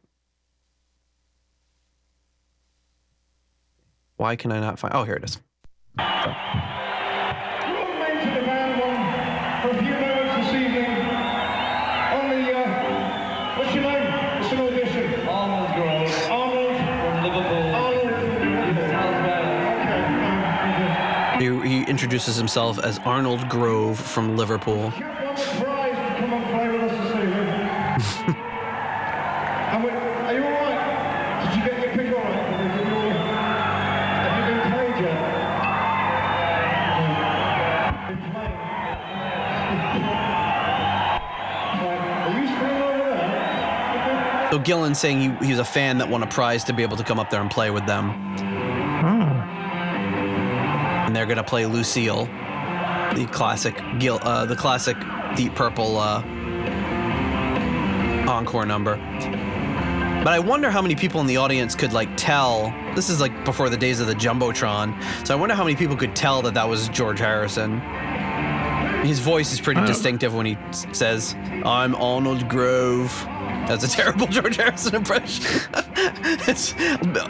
Why 4.17 4.35
can 4.37 4.51
I 4.51 4.61
not 4.61 4.79
find? 4.79 4.95
Oh, 4.95 5.05
here 5.05 5.17
it 5.17 5.25
is. 5.25 5.39
Remain 5.99 6.07
to 8.25 8.31
the 8.35 8.47
band 8.47 8.81
one 8.81 8.97
for 9.63 9.69
a 9.77 9.79
few 9.83 9.93
moments 9.93 10.35
this 10.37 10.55
evening. 10.55 10.91
On 12.17 12.31
the, 12.31 12.41
uh, 12.57 13.59
what's 13.59 13.75
your 13.75 13.83
name? 13.83 14.07
It's 14.43 14.53
an 14.53 14.61
audition. 14.61 15.29
Arnold 15.29 15.75
Grove 15.75 16.31
Arnold. 16.31 16.77
from 16.79 17.25
Liverpool. 17.25 17.75
Arnold. 17.75 18.09
South 18.91 19.19
Wales. 19.27 19.61
Okay. 21.37 21.69
He, 21.69 21.69
he 21.69 21.85
introduces 21.91 22.37
himself 22.37 22.79
as 22.79 22.99
Arnold 23.01 23.49
Grove 23.51 24.01
from 24.01 24.37
Liverpool. 24.37 24.93
So 44.57 44.63
Gillan 44.63 44.97
saying 44.97 45.21
he, 45.21 45.29
he 45.45 45.51
was 45.51 45.59
a 45.59 45.65
fan 45.67 45.99
that 45.99 46.09
won 46.09 46.23
a 46.23 46.27
prize 46.27 46.65
to 46.65 46.73
be 46.73 46.83
able 46.83 46.97
to 46.97 47.05
come 47.05 47.21
up 47.21 47.29
there 47.29 47.43
and 47.43 47.51
play 47.51 47.69
with 47.71 47.85
them. 47.85 48.09
Oh, 48.09 49.43
And 51.05 51.15
they're 51.15 51.27
gonna 51.27 51.45
play 51.45 51.67
Lucille, 51.67 52.25
the 53.15 53.29
classic 53.31 53.79
Gil, 53.99 54.19
uh, 54.23 54.47
the 54.47 54.57
classic 54.57 54.97
Deep 55.37 55.55
Purple 55.55 55.99
uh, 55.99 56.23
encore 58.27 58.65
number. 58.65 58.97
But 60.25 60.33
I 60.33 60.39
wonder 60.39 60.71
how 60.71 60.81
many 60.81 60.95
people 60.95 61.21
in 61.21 61.27
the 61.27 61.37
audience 61.37 61.75
could 61.75 61.93
like 61.93 62.09
tell. 62.17 62.75
This 62.95 63.11
is 63.11 63.21
like 63.21 63.45
before 63.45 63.69
the 63.69 63.77
days 63.77 64.01
of 64.01 64.07
the 64.07 64.15
jumbotron, 64.15 64.95
so 65.27 65.35
I 65.37 65.37
wonder 65.39 65.55
how 65.55 65.65
many 65.65 65.77
people 65.77 65.97
could 65.97 66.17
tell 66.17 66.41
that 66.41 66.55
that 66.55 66.67
was 66.67 66.89
George 66.89 67.19
Harrison. 67.19 67.83
His 69.05 69.19
voice 69.19 69.53
is 69.53 69.61
pretty 69.61 69.85
distinctive 69.85 70.35
when 70.35 70.47
he 70.47 70.57
says, 70.93 71.35
"I'm 71.63 71.95
Arnold 71.95 72.49
Grove." 72.49 73.13
That's 73.67 73.85
a 73.85 73.89
terrible 73.89 74.27
George 74.29 74.57
Harrison 74.57 74.95
impression. 74.95 75.61
it's 76.49 76.75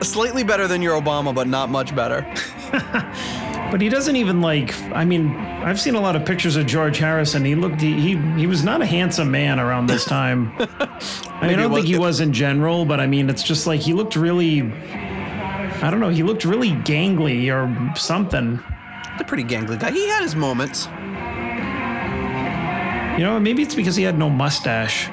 slightly 0.08 0.44
better 0.44 0.68
than 0.68 0.82
your 0.82 1.00
Obama, 1.00 1.34
but 1.34 1.48
not 1.48 1.70
much 1.70 1.94
better. 1.94 2.26
But 3.70 3.80
he 3.80 3.88
doesn't 3.88 4.14
even 4.14 4.40
like. 4.40 4.80
I 4.92 5.04
mean, 5.04 5.34
I've 5.34 5.80
seen 5.80 5.96
a 5.96 6.00
lot 6.00 6.14
of 6.14 6.24
pictures 6.24 6.54
of 6.54 6.66
George 6.66 6.98
Harrison. 6.98 7.44
He 7.44 7.56
looked. 7.56 7.80
He 7.80 8.00
he, 8.00 8.16
he 8.38 8.46
was 8.46 8.62
not 8.62 8.80
a 8.80 8.86
handsome 8.86 9.30
man 9.30 9.58
around 9.58 9.86
this 9.88 10.04
time. 10.04 10.52
I, 10.56 11.48
mean, 11.48 11.50
I 11.50 11.56
don't 11.56 11.74
think 11.74 11.86
he 11.86 11.98
was 11.98 12.20
in 12.20 12.32
general, 12.32 12.84
but 12.84 13.00
I 13.00 13.08
mean, 13.08 13.28
it's 13.28 13.42
just 13.42 13.66
like 13.66 13.80
he 13.80 13.92
looked 13.92 14.14
really. 14.14 14.62
I 14.62 15.88
don't 15.90 15.98
know. 15.98 16.10
He 16.10 16.22
looked 16.22 16.44
really 16.44 16.70
gangly 16.70 17.52
or 17.52 17.96
something. 17.96 18.62
A 19.18 19.24
pretty 19.24 19.44
gangly 19.44 19.80
guy. 19.80 19.90
He 19.90 20.06
had 20.06 20.22
his 20.22 20.36
moments. 20.36 20.86
You 23.18 23.24
know, 23.24 23.40
maybe 23.40 23.62
it's 23.62 23.74
because 23.74 23.96
he 23.96 24.04
had 24.04 24.16
no 24.16 24.30
mustache. 24.30 25.08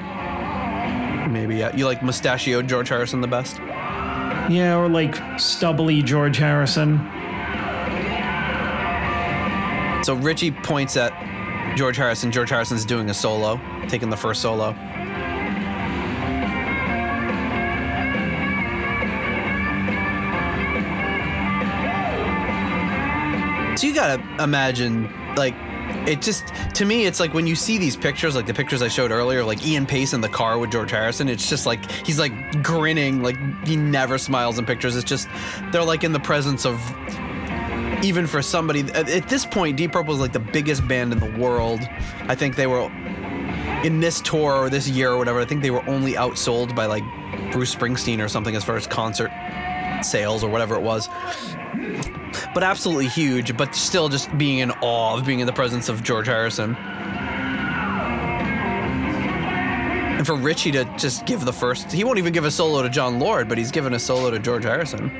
Maybe 1.54 1.60
yeah. 1.60 1.76
You 1.76 1.86
like 1.86 2.02
mustachioed 2.02 2.68
George 2.68 2.88
Harrison 2.88 3.20
the 3.20 3.28
best. 3.28 3.58
Yeah, 4.50 4.76
or 4.76 4.88
like 4.88 5.14
stubbly 5.38 6.02
George 6.02 6.36
Harrison. 6.36 6.98
So 10.02 10.14
Ritchie 10.14 10.50
points 10.50 10.96
at 10.96 11.12
George 11.76 11.96
Harrison. 11.96 12.32
George 12.32 12.50
Harrison's 12.50 12.84
doing 12.84 13.08
a 13.08 13.14
solo, 13.14 13.60
taking 13.88 14.10
the 14.10 14.16
first 14.16 14.42
solo. 14.42 14.72
So 23.76 23.86
you 23.86 23.94
gotta 23.94 24.22
imagine, 24.42 25.08
like, 25.36 25.54
it 26.06 26.20
just 26.20 26.48
to 26.74 26.84
me, 26.84 27.06
it's 27.06 27.20
like 27.20 27.32
when 27.34 27.46
you 27.46 27.54
see 27.54 27.78
these 27.78 27.96
pictures, 27.96 28.36
like 28.36 28.46
the 28.46 28.54
pictures 28.54 28.82
I 28.82 28.88
showed 28.88 29.10
earlier, 29.10 29.44
like 29.44 29.66
Ian 29.66 29.86
Paice 29.86 30.12
in 30.12 30.20
the 30.20 30.28
car 30.28 30.58
with 30.58 30.70
George 30.70 30.90
Harrison. 30.90 31.28
It's 31.28 31.48
just 31.48 31.66
like 31.66 31.90
he's 31.90 32.18
like 32.18 32.62
grinning, 32.62 33.22
like 33.22 33.36
he 33.66 33.76
never 33.76 34.18
smiles 34.18 34.58
in 34.58 34.66
pictures. 34.66 34.96
It's 34.96 35.08
just 35.08 35.28
they're 35.72 35.84
like 35.84 36.04
in 36.04 36.12
the 36.12 36.20
presence 36.20 36.66
of 36.66 36.78
even 38.02 38.26
for 38.26 38.42
somebody 38.42 38.80
at, 38.92 39.28
this 39.28 39.46
point, 39.46 39.78
Deep 39.78 39.92
Purple 39.92 40.12
is 40.12 40.20
like 40.20 40.32
the 40.32 40.40
biggest 40.40 40.86
band 40.86 41.12
in 41.12 41.18
the 41.18 41.40
world. 41.40 41.80
I 42.22 42.34
think 42.34 42.54
they 42.56 42.66
were 42.66 42.90
in 43.82 44.00
this 44.00 44.20
tour 44.20 44.52
or 44.56 44.68
this 44.68 44.88
year 44.88 45.12
or 45.12 45.16
whatever. 45.16 45.40
I 45.40 45.46
think 45.46 45.62
they 45.62 45.70
were 45.70 45.86
only 45.88 46.12
outsold 46.12 46.74
by 46.74 46.86
like 46.86 47.04
Bruce 47.50 47.74
Springsteen 47.74 48.22
or 48.22 48.28
something 48.28 48.54
as 48.54 48.62
far 48.62 48.76
as 48.76 48.86
concert 48.86 49.30
sales 50.02 50.44
or 50.44 50.50
whatever 50.50 50.74
it 50.74 50.82
was. 50.82 51.08
But 52.54 52.62
absolutely 52.62 53.08
huge, 53.08 53.56
but 53.56 53.74
still 53.74 54.08
just 54.08 54.36
being 54.36 54.58
in 54.58 54.70
awe 54.80 55.16
of 55.16 55.26
being 55.26 55.40
in 55.40 55.46
the 55.46 55.52
presence 55.52 55.88
of 55.88 56.02
George 56.02 56.26
Harrison. 56.26 56.76
And 60.16 60.26
for 60.26 60.36
Ritchie 60.36 60.72
to 60.72 60.84
just 60.96 61.26
give 61.26 61.44
the 61.44 61.52
first, 61.52 61.92
he 61.92 62.04
won't 62.04 62.18
even 62.18 62.32
give 62.32 62.44
a 62.44 62.50
solo 62.50 62.82
to 62.82 62.88
Jon 62.88 63.18
Lord, 63.18 63.48
but 63.48 63.58
he's 63.58 63.70
given 63.70 63.92
a 63.94 63.98
solo 63.98 64.30
to 64.30 64.38
George 64.38 64.64
Harrison. 64.64 65.10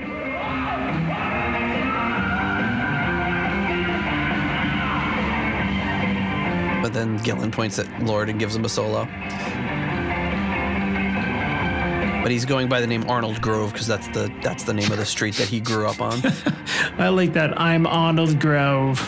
But 6.81 6.93
then 6.93 7.19
Gillan 7.21 7.51
points 7.51 7.79
at 7.79 8.03
Lord 8.03 8.29
and 8.29 8.39
gives 8.39 8.55
him 8.55 8.65
a 8.65 8.69
solo. 8.69 9.09
But 12.25 12.31
he's 12.33 12.47
going 12.47 12.71
by 12.71 12.81
the 12.81 12.87
name 12.87 13.05
Arnold 13.07 13.43
Grove 13.43 13.71
because 13.73 13.87
that's 13.87 14.09
the 14.09 14.33
that's 14.43 14.65
the 14.65 14.73
name 14.73 14.91
of 14.91 14.97
the 14.97 15.05
street 15.05 15.35
that 15.35 15.47
he 15.47 15.61
grew 15.61 15.87
up 15.87 16.01
on. 16.01 16.23
I 16.99 17.11
like 17.11 17.35
that. 17.35 17.61
I'm 17.61 17.87
Arnold 17.87 18.41
Grove. 18.41 18.99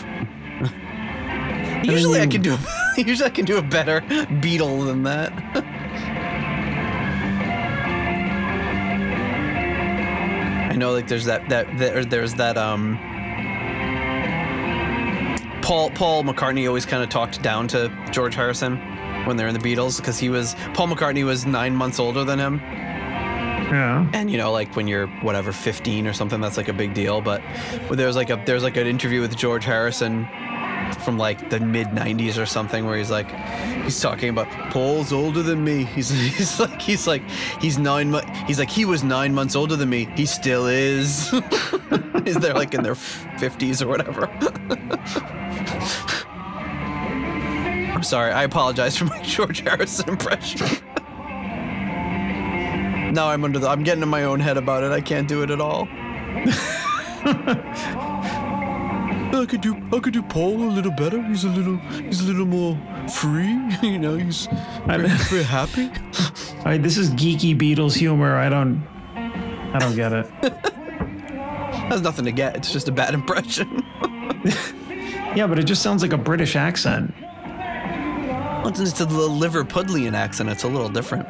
usually 1.83 2.19
I 2.19 2.23
you- 2.25 2.29
can 2.29 2.41
do 2.43 2.55
usually 2.97 3.25
I 3.25 3.31
can 3.31 3.45
do 3.45 3.57
a 3.57 3.63
better 3.63 4.01
Beatle 4.01 4.85
than 4.85 5.01
that. 5.03 5.33
I 10.71 10.75
know 10.75 10.91
like 10.91 11.07
there's 11.07 11.25
that 11.25 11.47
that 11.49 11.65
there, 11.79 12.05
there's 12.05 12.33
that 12.35 12.55
um 12.57 12.97
Paul 15.63 15.89
Paul 15.91 16.23
McCartney 16.23 16.67
always 16.67 16.85
kind 16.85 17.01
of 17.03 17.09
talked 17.09 17.41
down 17.41 17.67
to 17.69 17.91
George 18.11 18.35
Harrison 18.35 18.77
when 19.25 19.35
they're 19.37 19.47
in 19.47 19.53
the 19.53 19.59
Beatles 19.59 19.97
because 19.97 20.17
he 20.19 20.29
was 20.29 20.55
Paul 20.75 20.87
McCartney 20.87 21.25
was 21.25 21.45
nine 21.47 21.75
months 21.75 21.99
older 21.99 22.23
than 22.23 22.37
him. 22.39 22.61
Yeah. 23.69 24.09
and 24.13 24.31
you 24.31 24.37
know 24.37 24.51
like 24.51 24.75
when 24.75 24.87
you're 24.87 25.07
whatever 25.21 25.51
15 25.51 26.07
or 26.07 26.13
something 26.13 26.39
that's 26.39 26.55
like 26.57 26.69
a 26.69 26.73
big 26.73 26.93
deal 26.93 27.19
but 27.19 27.41
there's 27.91 28.15
like 28.15 28.29
a 28.29 28.41
there's 28.45 28.63
like 28.63 28.77
an 28.77 28.87
interview 28.87 29.19
with 29.19 29.35
george 29.35 29.65
harrison 29.65 30.25
from 31.03 31.17
like 31.17 31.49
the 31.49 31.59
mid 31.59 31.87
90s 31.87 32.41
or 32.41 32.45
something 32.45 32.85
where 32.85 32.97
he's 32.97 33.11
like 33.11 33.29
he's 33.83 33.99
talking 33.99 34.29
about 34.29 34.47
paul's 34.71 35.11
older 35.11 35.43
than 35.43 35.63
me. 35.63 35.83
He's, 35.97 36.09
he's 36.09 36.59
like 36.59 36.81
he's 36.81 37.07
like 37.07 37.23
he's 37.61 37.77
nine 37.77 38.11
mo- 38.11 38.25
he's 38.45 38.59
like 38.59 38.69
he 38.69 38.85
was 38.85 39.03
nine 39.03 39.33
months 39.33 39.55
older 39.55 39.75
than 39.75 39.89
me. 39.89 40.05
He 40.15 40.25
still 40.25 40.67
is. 40.67 41.33
Is 42.25 42.35
they're 42.37 42.53
like 42.53 42.73
in 42.73 42.83
their 42.83 42.95
50s 42.95 43.81
or 43.81 43.87
whatever. 43.87 44.27
I'm 47.93 48.03
sorry. 48.03 48.31
I 48.33 48.43
apologize 48.43 48.97
for 48.97 49.05
my 49.05 49.21
george 49.21 49.61
harrison 49.61 50.09
impression 50.09 50.67
now 53.11 53.29
I'm 53.29 53.43
under 53.43 53.59
the. 53.59 53.67
I'm 53.67 53.83
getting 53.83 54.03
in 54.03 54.09
my 54.09 54.23
own 54.23 54.39
head 54.39 54.57
about 54.57 54.83
it. 54.83 54.91
I 54.91 55.01
can't 55.01 55.27
do 55.27 55.43
it 55.43 55.49
at 55.49 55.61
all. 55.61 55.87
I 59.33 59.45
could 59.47 59.61
do. 59.61 59.75
I 59.93 59.99
could 59.99 60.13
do 60.13 60.21
Paul 60.23 60.63
a 60.63 60.71
little 60.71 60.91
better. 60.91 61.21
He's 61.23 61.43
a 61.43 61.49
little. 61.49 61.77
He's 61.77 62.21
a 62.21 62.25
little 62.25 62.45
more 62.45 62.77
free. 63.09 63.55
You 63.81 63.99
know. 63.99 64.15
He's 64.17 64.47
very, 64.85 65.07
very 65.07 65.43
happy. 65.43 65.89
All 66.59 66.65
right, 66.65 66.81
this 66.81 66.97
is 66.97 67.11
geeky 67.11 67.55
Beatles 67.57 67.95
humor. 67.95 68.35
I 68.35 68.49
don't. 68.49 68.83
I 69.15 69.79
don't 69.79 69.95
get 69.95 70.11
it. 70.13 70.25
Has 71.89 72.01
nothing 72.01 72.25
to 72.25 72.31
get. 72.31 72.55
It's 72.55 72.71
just 72.71 72.87
a 72.87 72.91
bad 72.91 73.13
impression. 73.13 73.83
Yeah, 75.35 75.45
but 75.45 75.59
it 75.59 75.63
just 75.63 75.83
sounds 75.83 76.01
like 76.01 76.13
a 76.13 76.17
British 76.17 76.55
accent. 76.55 77.13
Once 78.63 78.79
it's 78.79 78.99
a 78.99 79.05
little 79.05 79.37
Liverpudlian 79.37 80.13
accent. 80.13 80.49
It's 80.49 80.63
a 80.63 80.67
little 80.67 80.89
different. 80.89 81.27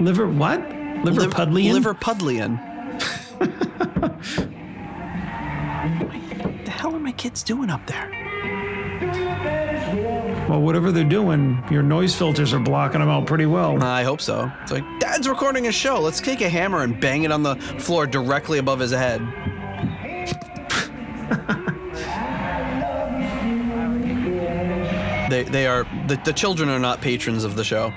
Liver 0.00 0.26
what? 0.26 0.75
Liv- 1.10 1.30
Liverpudlian? 1.32 1.80
Liverpudlian. 1.80 2.58
what 6.42 6.64
the 6.64 6.70
hell 6.70 6.94
are 6.94 6.98
my 7.00 7.12
kids 7.12 7.42
doing 7.42 7.70
up 7.70 7.86
there? 7.86 8.10
well, 10.48 10.60
whatever 10.60 10.92
they're 10.92 11.04
doing, 11.04 11.62
your 11.70 11.82
noise 11.82 12.14
filters 12.14 12.52
are 12.52 12.58
blocking 12.58 13.00
them 13.00 13.08
out 13.08 13.26
pretty 13.26 13.46
well. 13.46 13.82
I 13.82 14.02
hope 14.02 14.20
so. 14.20 14.50
It's 14.62 14.72
like, 14.72 14.84
Dad's 15.00 15.28
recording 15.28 15.66
a 15.66 15.72
show. 15.72 16.00
Let's 16.00 16.20
take 16.20 16.40
a 16.40 16.48
hammer 16.48 16.82
and 16.82 17.00
bang 17.00 17.24
it 17.24 17.32
on 17.32 17.42
the 17.42 17.56
floor 17.78 18.06
directly 18.06 18.58
above 18.58 18.80
his 18.80 18.92
head. 18.92 19.20
they, 25.30 25.42
they 25.44 25.66
are 25.66 25.84
the, 26.06 26.20
the 26.24 26.32
children 26.32 26.68
are 26.68 26.78
not 26.78 27.00
patrons 27.00 27.44
of 27.44 27.56
the 27.56 27.64
show. 27.64 27.92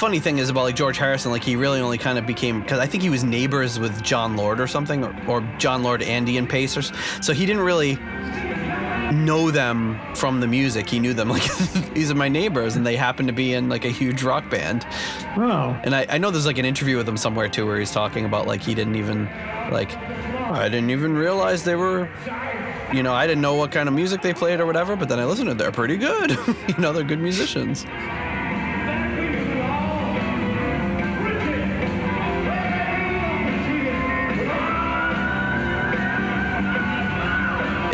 Funny 0.00 0.18
thing 0.18 0.38
is 0.38 0.48
about 0.48 0.62
like 0.62 0.76
George 0.76 0.96
Harrison, 0.96 1.30
like 1.30 1.44
he 1.44 1.56
really 1.56 1.78
only 1.78 1.98
kind 1.98 2.16
of 2.16 2.24
became 2.24 2.62
because 2.62 2.78
I 2.78 2.86
think 2.86 3.02
he 3.02 3.10
was 3.10 3.22
neighbors 3.22 3.78
with 3.78 4.02
Jon 4.02 4.34
Lord 4.34 4.58
or 4.58 4.66
something, 4.66 5.04
or, 5.04 5.14
or 5.28 5.40
Jon 5.58 5.82
Lord 5.82 6.00
Andy, 6.00 6.38
and 6.38 6.46
Ian 6.46 6.46
Paice, 6.46 6.74
or 6.74 6.80
so 7.20 7.34
he 7.34 7.44
didn't 7.44 7.60
really 7.60 7.96
know 9.12 9.50
them 9.50 10.00
from 10.14 10.40
the 10.40 10.46
music. 10.46 10.88
He 10.88 11.00
knew 11.00 11.12
them 11.12 11.28
like 11.28 11.42
these 11.92 12.10
are 12.10 12.14
my 12.14 12.30
neighbors, 12.30 12.76
and 12.76 12.86
they 12.86 12.96
happen 12.96 13.26
to 13.26 13.34
be 13.34 13.52
in 13.52 13.68
like 13.68 13.84
a 13.84 13.90
huge 13.90 14.22
rock 14.22 14.48
band. 14.48 14.86
Oh, 15.36 15.78
And 15.84 15.94
I, 15.94 16.06
I 16.08 16.16
know 16.16 16.30
there's 16.30 16.46
like 16.46 16.56
an 16.56 16.64
interview 16.64 16.96
with 16.96 17.06
him 17.06 17.18
somewhere 17.18 17.50
too, 17.50 17.66
where 17.66 17.78
he's 17.78 17.90
talking 17.90 18.24
about 18.24 18.46
like 18.46 18.62
he 18.62 18.74
didn't 18.74 18.96
even 18.96 19.26
like 19.70 19.94
I 19.98 20.70
didn't 20.70 20.88
even 20.88 21.14
realize 21.14 21.62
they 21.62 21.76
were. 21.76 22.08
You 22.94 23.02
know, 23.02 23.12
I 23.12 23.26
didn't 23.26 23.42
know 23.42 23.54
what 23.54 23.70
kind 23.70 23.86
of 23.86 23.94
music 23.94 24.22
they 24.22 24.32
played 24.32 24.60
or 24.60 24.66
whatever, 24.66 24.96
but 24.96 25.10
then 25.10 25.20
I 25.20 25.26
listened 25.26 25.46
to 25.48 25.52
it. 25.52 25.58
They're 25.58 25.70
pretty 25.70 25.98
good. 25.98 26.30
you 26.68 26.78
know, 26.78 26.94
they're 26.94 27.04
good 27.04 27.20
musicians. 27.20 27.84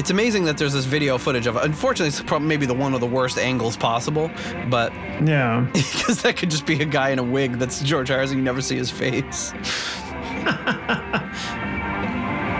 It's 0.06 0.12
amazing 0.12 0.44
that 0.44 0.56
there's 0.56 0.72
this 0.72 0.84
video 0.84 1.18
footage 1.18 1.48
of 1.48 1.56
it. 1.56 1.64
Unfortunately, 1.64 2.06
it's 2.06 2.22
probably 2.22 2.46
maybe 2.46 2.64
the 2.64 2.74
one 2.74 2.94
of 2.94 3.00
the 3.00 3.06
worst 3.08 3.38
angles 3.38 3.76
possible, 3.76 4.30
but 4.70 4.92
Yeah. 5.24 5.66
because 5.72 6.22
that 6.22 6.36
could 6.36 6.48
just 6.48 6.64
be 6.64 6.80
a 6.80 6.84
guy 6.84 7.10
in 7.10 7.18
a 7.18 7.24
wig 7.24 7.54
that's 7.58 7.80
George 7.82 8.06
Harrison. 8.06 8.36
You 8.38 8.44
never 8.44 8.62
see 8.62 8.76
his 8.76 8.88
face. 8.88 9.52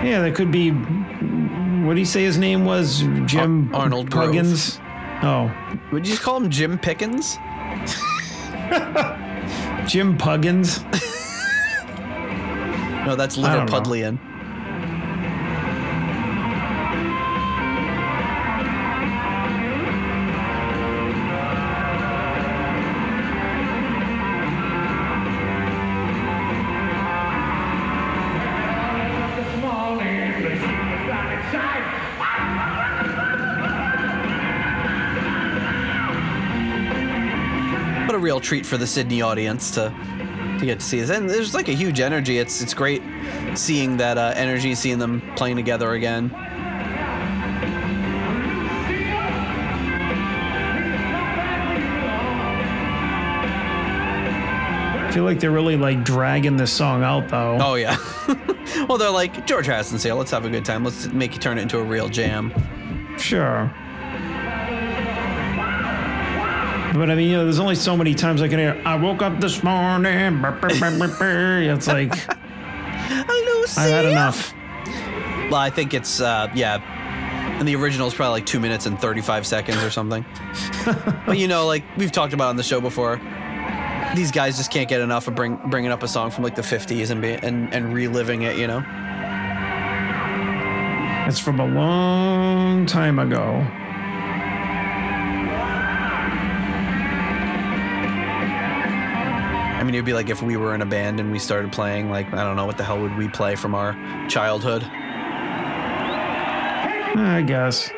Yeah, 0.05 0.21
that 0.23 0.35
could 0.37 0.53
be. 0.53 0.71
What 0.71 1.95
do 1.95 1.99
you 2.01 2.05
say 2.07 2.23
his 2.23 2.39
name 2.39 2.65
was? 2.65 3.01
Jim 3.27 3.75
Ar- 3.75 3.83
Arnold. 3.83 4.11
Puggins. 4.11 4.79
Oh, 5.23 5.51
Would 5.91 6.07
you 6.07 6.13
just 6.13 6.23
call 6.23 6.37
him 6.37 6.49
Jim 6.51 6.79
Pickens? 6.79 7.37
Jim 9.89 10.17
Puggins. 10.19 10.85
No, 13.07 13.15
that's 13.15 13.39
I 13.39 13.55
don't 13.57 13.71
know. 13.71 13.81
Liverpudlian. 13.81 14.19
Real 38.37 38.41
treat 38.43 38.67
for 38.67 38.77
the 38.77 38.87
Sydney 38.87 39.23
audience 39.23 39.71
to 39.71 39.91
to 40.59 40.67
get 40.67 40.81
to 40.81 40.85
see 40.85 41.01
this. 41.01 41.09
And 41.09 41.29
there's 41.29 41.55
like 41.55 41.69
a 41.69 41.73
huge 41.73 42.01
energy. 42.01 42.39
It's 42.39 42.61
it's 42.61 42.75
great 42.75 43.03
seeing 43.55 43.97
that 43.97 44.19
uh, 44.19 44.35
energy, 44.37 44.75
seeing 44.75 44.99
them 44.99 45.23
playing 45.37 45.57
together 45.57 45.93
again. 45.93 46.31
I 55.05 55.11
feel 55.13 55.25
like 55.25 55.41
they're 55.41 55.51
really 55.51 55.79
like 55.79 56.05
dragging 56.05 56.59
this 56.59 56.73
song 56.73 57.03
out 57.03 57.31
though. 57.31 57.57
Oh 57.59 57.77
yeah. 57.77 57.97
well, 58.87 58.99
they're 58.99 59.09
like 59.09 59.47
George 59.47 59.65
Harrison's 59.65 60.03
here. 60.03 60.13
Let's 60.13 60.31
have 60.31 60.45
a 60.45 60.51
good 60.51 60.67
time. 60.67 60.85
Let's 60.85 61.07
make 61.07 61.33
you 61.33 61.39
turn 61.41 61.57
it 61.57 61.63
into 61.63 61.79
a 61.79 61.83
real 61.83 62.11
jam. 62.11 62.53
Sure. 63.19 63.75
But 66.99 67.11
I 67.11 67.15
mean, 67.15 67.31
you 67.31 67.37
know, 67.37 67.45
there's 67.45 67.59
only 67.59 67.75
so 67.75 67.97
many 67.97 68.15
times 68.15 68.43
I 68.43 68.49
can 68.49 68.59
hear. 68.59 68.81
I 68.85 68.97
woke 68.97 69.23
up 69.23 69.41
this 69.41 69.63
morning. 69.63 70.41
burp, 70.43 70.61
burp, 70.61 70.79
burp, 70.79 70.99
burp, 70.99 71.19
burp." 71.19 71.77
It's 71.77 71.87
like 71.87 72.13
Lucy. 73.19 73.81
I've 73.81 73.91
had 73.91 74.05
enough. 74.05 74.55
Well, 75.51 75.61
I 75.61 75.71
think 75.71 75.95
it's 75.95 76.21
uh, 76.21 76.51
yeah. 76.55 76.81
And 77.59 77.67
the 77.67 77.77
original 77.77 78.07
is 78.07 78.15
probably 78.15 78.41
like 78.41 78.47
two 78.47 78.61
minutes 78.61 78.85
and 78.87 78.99
35 78.99 79.47
seconds 79.47 79.83
or 79.83 79.91
something. 79.91 80.25
but 81.27 81.39
you 81.39 81.49
know, 81.49 81.67
like 81.67 81.85
we've 81.97 82.13
talked 82.13 82.35
about 82.35 82.49
on 82.49 82.57
the 82.57 82.63
show 82.63 82.81
before, 82.81 83.21
these 84.15 84.31
guys 84.31 84.59
just 84.59 84.71
can't 84.71 84.89
get 84.89 85.01
enough 85.01 85.27
of 85.27 85.35
bring, 85.35 85.57
bringing 85.71 85.91
up 85.91 86.03
a 86.03 86.09
song 86.09 86.31
from 86.31 86.45
like 86.45 86.55
the 86.55 86.63
50s 86.63 87.11
and 87.11 87.23
be, 87.23 87.33
and 87.33 87.73
and 87.73 87.95
reliving 87.95 88.43
it. 88.43 88.57
You 88.57 88.67
know. 88.67 88.85
It's 91.27 91.41
from 91.41 91.59
a 91.59 91.67
long 91.67 92.87
time 92.87 93.19
ago. 93.19 93.67
Mean, 99.87 99.95
it'd 99.95 100.05
be 100.05 100.13
like 100.13 100.29
if 100.29 100.43
we 100.43 100.57
were 100.57 100.75
in 100.75 100.83
a 100.83 100.87
band 100.87 101.21
and 101.21 101.31
we 101.31 101.39
started 101.39 101.73
playing 101.73 102.11
like 102.11 102.33
I 102.35 102.43
don't 102.43 102.57
know 102.57 102.67
what 102.67 102.77
the 102.77 102.85
hell 102.85 103.01
would 103.01 103.17
we 103.17 103.29
play 103.29 103.55
from 103.57 103.75
our 103.75 103.93
childhood. 104.29 104.83
I 107.19 107.43
guess. 107.47 107.91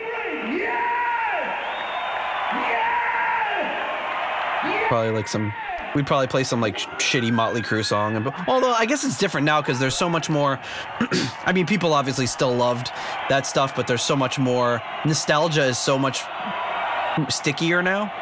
Probably 4.89 5.11
like 5.11 5.29
some. 5.29 5.53
We'd 5.95 6.07
probably 6.07 6.27
play 6.27 6.45
some 6.45 6.61
like 6.61 6.77
shitty 6.77 7.33
Motley 7.33 7.63
Crue 7.63 7.85
song. 7.85 8.17
And, 8.17 8.33
although 8.47 8.73
I 8.73 8.87
guess 8.87 9.05
it's 9.05 9.19
different 9.19 9.45
now 9.45 9.61
because 9.61 9.79
there's 9.79 9.97
so 9.97 10.09
much 10.09 10.29
more. 10.31 10.61
I 11.47 11.53
mean, 11.53 11.67
people 11.67 11.95
obviously 11.95 12.27
still 12.27 12.55
loved 12.55 12.91
that 13.29 13.47
stuff, 13.47 13.75
but 13.75 13.87
there's 13.87 14.03
so 14.03 14.15
much 14.15 14.39
more 14.39 14.83
nostalgia 15.05 15.65
is 15.65 15.79
so 15.79 15.99
much 15.99 16.23
stickier 17.29 17.83
now. 17.83 18.13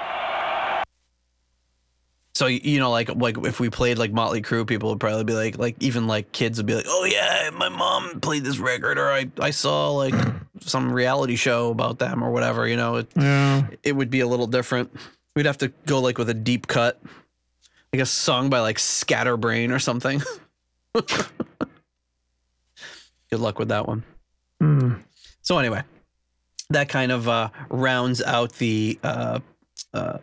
So 2.36 2.48
you 2.48 2.78
know, 2.80 2.90
like 2.90 3.08
like 3.14 3.38
if 3.46 3.60
we 3.60 3.70
played 3.70 3.96
like 3.96 4.12
Motley 4.12 4.42
Crue, 4.42 4.66
people 4.66 4.90
would 4.90 5.00
probably 5.00 5.24
be 5.24 5.32
like, 5.32 5.56
like 5.56 5.74
even 5.80 6.06
like 6.06 6.32
kids 6.32 6.58
would 6.58 6.66
be 6.66 6.74
like, 6.74 6.84
oh 6.86 7.04
yeah, 7.04 7.48
my 7.54 7.70
mom 7.70 8.20
played 8.20 8.44
this 8.44 8.58
record, 8.58 8.98
or 8.98 9.10
I 9.10 9.30
I 9.40 9.48
saw 9.48 9.90
like 9.92 10.12
some 10.60 10.92
reality 10.92 11.36
show 11.36 11.70
about 11.70 11.98
them 11.98 12.22
or 12.22 12.30
whatever. 12.30 12.68
You 12.68 12.76
know, 12.76 12.96
it, 12.96 13.08
Yeah. 13.16 13.68
it 13.82 13.96
would 13.96 14.10
be 14.10 14.20
a 14.20 14.26
little 14.26 14.46
different. 14.46 14.94
We'd 15.34 15.46
have 15.46 15.56
to 15.58 15.68
go 15.86 15.98
like 16.02 16.18
with 16.18 16.28
a 16.28 16.34
deep 16.34 16.66
cut, 16.66 17.00
like 17.90 18.02
a 18.02 18.06
song 18.06 18.50
by 18.50 18.60
like 18.60 18.78
Scatterbrain 18.78 19.72
or 19.72 19.78
something. 19.78 20.20
Good 20.92 21.30
luck 23.40 23.58
with 23.58 23.68
that 23.68 23.88
one. 23.88 24.04
Hmm. 24.60 24.92
So 25.40 25.56
anyway, 25.58 25.84
that 26.68 26.90
kind 26.90 27.12
of 27.12 27.30
uh, 27.30 27.48
rounds 27.70 28.20
out 28.20 28.52
the 28.54 28.98
uh, 29.02 29.40
uh, 29.94 30.18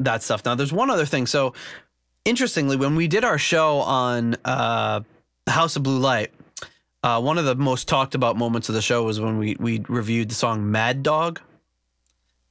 that 0.00 0.22
stuff. 0.22 0.44
Now, 0.44 0.54
there's 0.54 0.72
one 0.72 0.90
other 0.90 1.06
thing. 1.06 1.26
So 1.26 1.54
interestingly, 2.24 2.76
when 2.76 2.96
we 2.96 3.06
did 3.08 3.24
our 3.24 3.38
show 3.38 3.78
on 3.78 4.36
uh, 4.44 5.00
House 5.46 5.76
of 5.76 5.82
Blue 5.82 5.98
Light, 5.98 6.32
uh, 7.02 7.20
one 7.20 7.38
of 7.38 7.44
the 7.44 7.54
most 7.54 7.88
talked 7.88 8.14
about 8.14 8.36
moments 8.36 8.68
of 8.68 8.74
the 8.74 8.82
show 8.82 9.02
was 9.02 9.20
when 9.20 9.38
we 9.38 9.56
we 9.58 9.82
reviewed 9.88 10.30
the 10.30 10.34
song 10.34 10.70
Mad 10.70 11.02
Dog. 11.02 11.40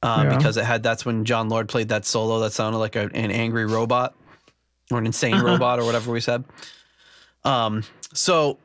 Uh, 0.02 0.24
Yeah. 0.24 0.36
Because 0.36 0.56
it 0.56 0.64
had 0.64 0.82
that's 0.82 1.04
when 1.04 1.24
Jon 1.24 1.48
Lord 1.48 1.68
played 1.68 1.90
that 1.90 2.04
solo 2.04 2.40
that 2.40 2.52
sounded 2.52 2.78
like 2.78 2.96
a, 2.96 3.10
an 3.14 3.30
angry 3.30 3.66
robot 3.66 4.14
or 4.90 4.98
an 4.98 5.06
insane 5.06 5.38
robot 5.40 5.78
or 5.78 5.84
whatever 5.84 6.10
we 6.10 6.20
said. 6.20 6.44
Um, 7.44 7.84
so 8.12 8.58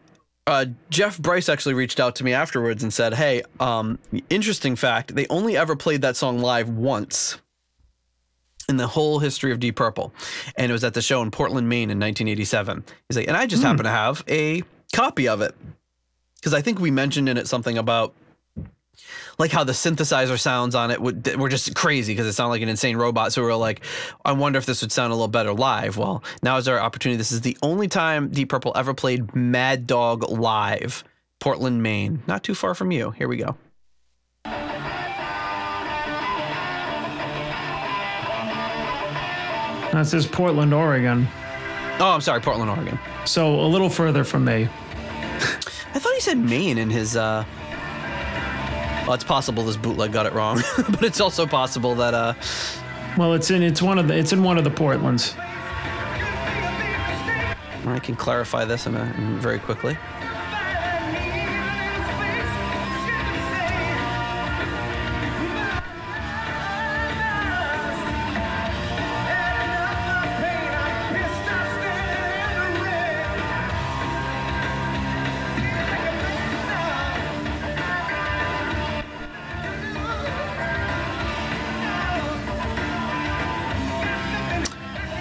uh, 0.48 0.66
Jeff 0.90 1.18
Bryce 1.20 1.50
actually 1.50 1.76
reached 1.76 2.00
out 2.00 2.16
to 2.18 2.24
me 2.24 2.34
afterwards 2.34 2.84
and 2.84 2.94
said, 2.94 3.14
"Hey, 3.14 3.44
um, 3.60 4.00
interesting 4.30 4.76
fact. 4.76 5.14
They 5.16 5.28
only 5.28 5.56
ever 5.58 5.76
played 5.76 6.02
that 6.02 6.16
song 6.16 6.40
live 6.40 6.70
once 6.70 7.38
in 8.68 8.78
the 8.78 8.88
whole 8.88 9.20
history 9.20 9.52
of 9.52 9.60
Deep 9.60 9.76
Purple, 9.76 10.14
and 10.58 10.70
it 10.70 10.74
was 10.74 10.84
at 10.84 10.94
the 10.94 11.02
show 11.02 11.22
in 11.22 11.32
Portland, 11.32 11.70
Maine, 11.70 11.90
in 11.90 12.00
1987." 12.00 12.84
He's 13.08 13.18
like, 13.18 13.28
"And 13.28 13.38
I 13.38 13.46
just 13.46 13.62
hmm. 13.62 13.68
happen 13.68 13.84
to 13.86 13.90
have 13.90 14.24
a 14.28 14.64
copy 14.94 15.28
of 15.28 15.42
it 15.42 15.56
because 16.36 16.54
I 16.54 16.62
think 16.62 16.80
we 16.80 16.92
mentioned 16.92 17.30
in 17.30 17.38
it 17.38 17.48
something 17.48 17.78
about." 17.78 18.14
Like 19.38 19.52
how 19.52 19.66
the 19.66 19.74
synthesizer 19.74 20.40
sounds 20.40 20.74
on 20.74 20.90
it 20.90 21.02
would 21.02 21.36
were 21.36 21.50
just 21.50 21.76
crazy 21.76 22.14
because 22.14 22.26
it 22.26 22.32
sounded 22.32 22.52
like 22.52 22.62
an 22.62 22.70
insane 22.70 22.96
robot. 22.96 23.34
So 23.34 23.42
we 23.42 23.48
were 23.48 23.56
like, 23.56 23.82
I 24.24 24.32
wonder 24.32 24.58
if 24.58 24.66
this 24.66 24.82
would 24.82 24.94
sound 24.94 25.12
a 25.12 25.16
little 25.16 25.28
better 25.28 25.54
live. 25.54 25.98
Well, 25.98 26.24
now 26.42 26.56
is 26.56 26.70
our 26.70 26.80
opportunity. 26.80 27.18
This 27.18 27.34
is 27.34 27.42
the 27.42 27.58
only 27.62 27.90
time 27.90 28.30
Deep 28.30 28.48
Purple 28.48 28.72
ever 28.78 28.94
played 28.94 29.36
Mad 29.36 29.86
Dog 29.86 30.24
live, 30.30 31.04
Portland, 31.42 31.84
Maine. 31.84 32.24
Not 32.28 32.44
too 32.44 32.56
far 32.56 32.74
from 32.74 32.92
you. 32.92 33.12
Here 33.12 33.28
we 33.28 33.36
go. 33.36 33.58
That 39.96 40.08
says 40.08 40.28
Portland, 40.28 40.74
Oregon. 40.74 41.26
Oh, 42.02 42.12
I'm 42.12 42.20
sorry, 42.20 42.42
Portland, 42.42 42.70
Oregon. 42.70 43.00
So 43.24 43.62
a 43.62 43.66
little 43.66 43.90
further 43.90 44.26
from 44.26 44.44
me. 44.44 44.64
I 44.64 46.00
thought 46.00 46.14
he 46.14 46.20
said 46.20 46.38
Maine 46.38 46.78
in 46.78 46.90
his. 46.90 47.16
uh 47.16 47.46
Well, 49.06 49.14
it's 49.14 49.24
possible 49.24 49.64
this 49.64 49.78
bootleg 49.78 50.12
got 50.12 50.26
it 50.26 50.34
wrong, 50.34 50.62
but 50.90 51.02
it's 51.04 51.22
also 51.22 51.48
possible 51.48 51.96
that 51.96 52.14
uh 52.14 52.34
Well, 53.18 53.36
it's 53.36 53.50
in 53.52 53.64
it's 53.64 53.82
one 53.82 53.98
of 53.98 54.10
the 54.10 54.18
it's 54.18 54.34
in 54.34 54.44
one 54.44 54.58
of 54.58 54.66
the 54.66 54.70
Portlands. 54.70 55.34
I 57.88 58.00
can 58.04 58.18
clarify 58.18 58.66
this 58.66 58.88
in 58.88 58.96
a, 58.96 59.04
in 59.18 59.40
very 59.40 59.60
quickly. 59.60 59.98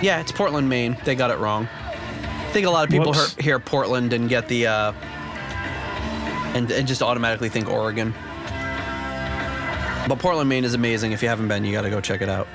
Yeah, 0.04 0.20
it's 0.20 0.32
Portland, 0.32 0.68
Maine. 0.68 0.98
They 1.06 1.14
got 1.14 1.30
it 1.30 1.38
wrong. 1.38 1.66
I 1.66 2.50
think 2.52 2.66
a 2.66 2.70
lot 2.70 2.84
of 2.84 2.90
people 2.90 3.14
Whoops. 3.14 3.34
hear, 3.36 3.58
Portland 3.58 4.12
and 4.12 4.28
get 4.28 4.48
the 4.48 4.66
uh, 4.66 4.92
and, 6.52 6.70
and 6.70 6.86
just 6.86 7.00
automatically 7.00 7.48
think 7.48 7.70
Oregon. 7.70 8.12
But 10.06 10.18
Portland, 10.18 10.50
Maine 10.50 10.64
is 10.64 10.74
amazing. 10.74 11.12
If 11.12 11.22
you 11.22 11.28
haven't 11.30 11.48
been, 11.48 11.64
you 11.64 11.72
got 11.72 11.82
to 11.82 11.90
go 11.90 12.02
check 12.02 12.20
it 12.20 12.28
out. 12.28 12.46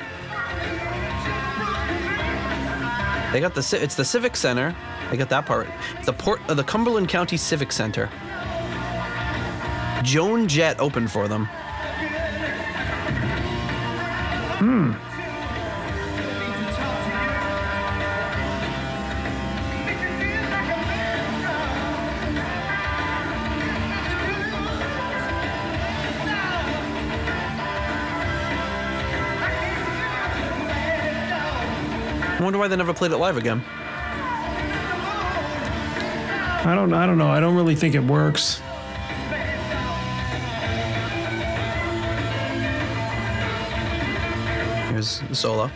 They 3.33 3.39
got 3.39 3.55
the 3.55 3.79
it's 3.81 3.95
the 3.95 4.05
Civic 4.05 4.35
Center. 4.35 4.75
I 5.09 5.15
got 5.15 5.29
that 5.29 5.47
part. 5.47 5.67
It's 5.97 6.05
the 6.05 6.13
Port 6.13 6.41
uh, 6.47 6.53
the 6.53 6.63
Cumberland 6.63 7.09
County 7.09 7.35
Civic 7.35 7.71
Center. 7.71 8.11
Joan 10.03 10.47
Jett 10.47 10.79
opened 10.79 11.09
for 11.09 11.27
them. 11.27 11.49
I 14.61 15.08
why 32.59 32.67
they 32.67 32.75
never 32.75 32.93
played 32.93 33.11
it 33.11 33.17
live 33.17 33.37
again. 33.37 33.63
I 36.61 36.75
don't. 36.75 36.93
I 36.93 37.07
don't 37.07 37.17
know. 37.17 37.29
I 37.29 37.39
don't 37.39 37.55
really 37.55 37.75
think 37.75 37.95
it 37.95 38.03
works. 38.03 38.61
Here's 44.89 45.21
the 45.21 45.35
solo. 45.35 45.71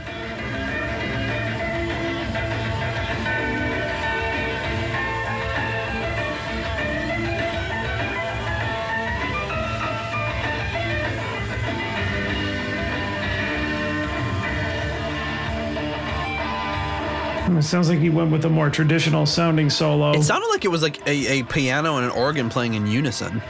It 17.46 17.64
sounds 17.64 17.89
like 17.89 18.00
he 18.00 18.10
went 18.10 18.32
with 18.32 18.46
a 18.46 18.50
more 18.50 18.70
traditional 18.70 19.26
sounding 19.26 19.70
solo. 19.70 20.12
It 20.14 20.24
sounded 20.24 20.48
like 20.48 20.64
it 20.64 20.70
was 20.70 20.82
like 20.82 21.06
a, 21.08 21.39
a 21.39 21.44
piano 21.44 21.98
and 21.98 22.06
an 22.06 22.12
organ 22.12 22.50
playing 22.50 22.74
in 22.74 22.88
unison. 22.88 23.41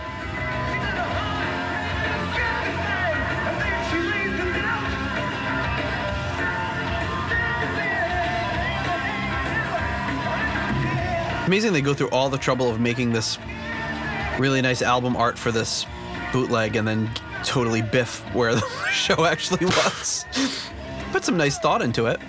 Amazing 11.46 11.74
they 11.74 11.82
go 11.82 11.94
through 11.94 12.10
all 12.10 12.30
the 12.30 12.38
trouble 12.38 12.70
of 12.70 12.80
making 12.80 13.14
this 13.14 13.38
really 14.40 14.62
nice 14.62 14.82
album 14.82 15.16
art 15.16 15.38
for 15.38 15.52
this 15.52 15.86
bootleg 16.32 16.76
and 16.76 16.88
then 16.88 17.12
totally 17.44 17.84
biff 17.84 18.22
where 18.34 18.56
the 18.56 18.68
show 18.92 19.26
actually 19.26 19.66
was. 19.66 20.26
Put 21.12 21.24
some 21.24 21.38
nice 21.38 21.60
thought 21.60 21.84
into 21.84 22.08
it. 22.08 22.20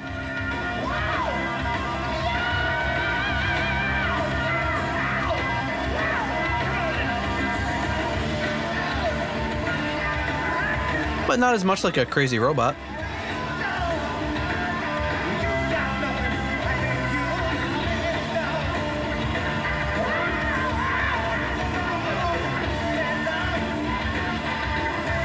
But 11.34 11.40
not 11.40 11.54
as 11.54 11.64
much 11.64 11.82
like 11.82 11.96
a 11.96 12.06
crazy 12.06 12.38
robot. 12.38 12.76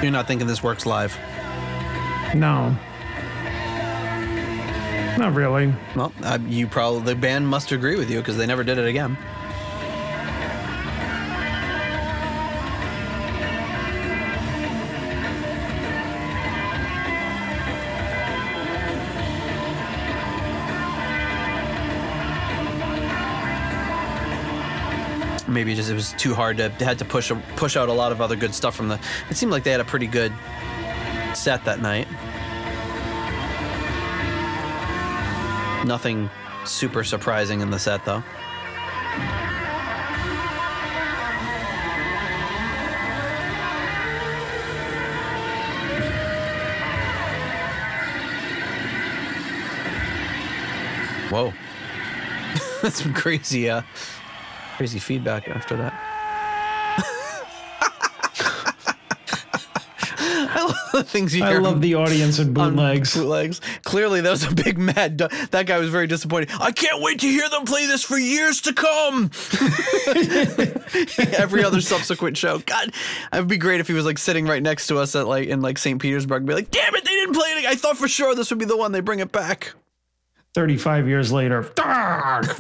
You're 0.01 0.10
not 0.10 0.26
thinking 0.26 0.47
this 0.47 0.64
works 0.64 0.88
live. 0.88 1.16
no. 2.34 2.76
Not 5.20 5.36
really. 5.36 5.72
Well, 5.95 6.12
uh, 6.24 6.39
you 6.47 6.66
probably 6.66 7.03
the 7.03 7.16
band 7.16 7.47
must 7.47 7.72
agree 7.72 7.97
with 7.97 8.10
you 8.10 8.18
because 8.18 8.36
they 8.36 8.47
never 8.47 8.64
did 8.64 8.80
it 8.80 8.88
again. 8.88 9.16
Maybe 25.60 25.76
just 25.76 25.89
it 25.89 25.93
was 25.93 26.14
too 26.14 26.34
hard 26.34 26.55
to 26.55 26.70
had 26.70 26.97
to 26.99 27.03
push 27.03 27.34
push 27.57 27.76
out 27.76 27.89
a 27.89 27.91
lot 27.91 28.14
of 28.14 28.22
other 28.22 28.38
good 28.38 28.55
stuff 28.55 28.78
from 28.78 28.88
the. 28.88 28.97
It 29.30 29.36
seemed 29.36 29.51
like 29.51 29.64
they 29.66 29.72
had 29.72 29.82
a 29.82 29.84
pretty 29.84 30.07
good 30.07 30.32
set 31.34 31.66
that 31.66 31.82
night. 31.82 32.07
Nothing 35.86 36.30
super 36.64 37.03
surprising 37.03 37.60
in 37.60 37.72
the 37.72 37.78
set 37.78 38.05
though. 38.05 38.22
Whoa. 51.30 51.53
That's 52.82 53.01
crazy 53.12 53.70
uh 53.70 53.82
crazy 54.80 54.98
feedback 54.98 55.50
after 55.50 55.76
that. 55.76 55.92
I 60.22 60.64
love 60.64 60.76
the 60.94 61.04
things 61.04 61.36
you 61.36 61.44
I 61.44 61.50
hear 61.52 61.60
love 61.60 61.82
the 61.82 61.96
audience 61.96 62.40
and 62.40 62.58
on 62.58 62.76
bootlegs. 62.76 63.14
bootlegs. 63.14 63.60
Clearly, 63.84 64.22
that 64.22 64.30
was 64.32 64.46
a 64.50 64.56
big 64.56 64.78
mad. 64.78 65.18
du- 65.18 65.28
That 65.52 65.66
guy 65.66 65.80
was 65.80 65.90
very 65.90 66.08
disappointed. 66.08 66.52
I 66.62 66.72
can't 66.72 67.02
wait 67.02 67.20
to 67.20 67.28
hear 67.28 67.50
them 67.50 67.66
play 67.66 67.88
this 67.88 68.04
for 68.06 68.18
years 68.18 68.62
to 68.62 68.74
come. 68.74 69.32
Every 71.38 71.66
other 71.66 71.82
subsequent 71.82 72.38
show. 72.38 72.60
God, 72.60 72.94
it 73.34 73.38
would 73.38 73.50
be 73.50 73.58
great 73.58 73.82
if 73.82 73.88
he 73.88 73.94
was 73.94 74.06
like 74.06 74.18
sitting 74.18 74.46
right 74.46 74.64
next 74.64 74.88
to 74.88 74.98
us 74.98 75.14
at 75.14 75.28
like 75.28 75.50
in 75.50 75.60
like 75.62 75.78
St. 75.78 76.02
Petersburg. 76.02 76.38
And 76.44 76.48
be 76.48 76.54
like, 76.54 76.72
damn 76.72 76.96
it, 76.96 77.04
they 77.04 77.12
didn't 77.16 77.36
play 77.36 77.50
it. 77.50 77.66
I 77.66 77.76
thought 77.76 77.98
for 77.98 78.08
sure 78.08 78.34
this 78.34 78.50
would 78.50 78.60
be 78.60 78.66
the 78.66 78.78
one. 78.78 78.94
They 78.94 79.02
bring 79.02 79.20
it 79.20 79.34
back. 79.34 79.74
35 80.54 81.08
years 81.08 81.32
later. 81.32 81.72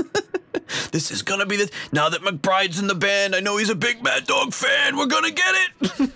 This 0.91 1.09
is 1.11 1.21
gonna 1.23 1.45
be 1.47 1.55
the. 1.57 1.71
Now 1.91 2.09
that 2.09 2.21
McBride's 2.21 2.79
in 2.79 2.85
the 2.87 2.93
band, 2.95 3.35
I 3.35 3.39
know 3.39 3.57
he's 3.57 3.69
a 3.69 3.75
big 3.75 4.03
Mad 4.03 4.25
Dog 4.27 4.53
fan. 4.53 4.97
We're 4.97 5.07
gonna 5.07 5.31
get 5.31 5.55
it. 5.81 6.11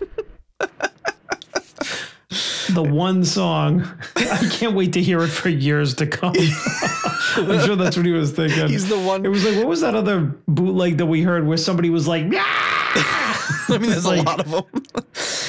the 2.74 2.84
one 2.84 3.24
song. 3.24 3.88
I 4.16 4.48
can't 4.52 4.76
wait 4.76 4.94
to 4.94 5.02
hear 5.02 5.22
it 5.24 5.30
for 5.30 5.50
years 5.50 5.96
to 5.96 6.08
come. 6.08 6.34
I'm 7.36 7.66
sure 7.66 7.76
that's 7.76 7.98
what 7.98 8.06
he 8.06 8.12
was 8.12 8.32
thinking. 8.32 8.68
He's 8.68 8.88
the 8.90 9.00
one- 9.00 9.26
It 9.26 9.30
was 9.30 9.44
like, 9.46 9.56
what 9.58 9.68
was 9.68 9.82
that 9.82 9.96
other 9.96 10.36
bootleg 10.48 10.98
that 10.98 11.06
we 11.08 11.22
heard 11.24 11.48
where 11.48 11.58
somebody 11.58 11.90
was 11.90 12.08
like. 12.08 12.26
I 12.32 13.78
mean, 13.80 13.90
there's 13.90 14.06
a 14.06 14.22
lot 14.24 14.40
of 14.40 14.50
them. 14.52 14.64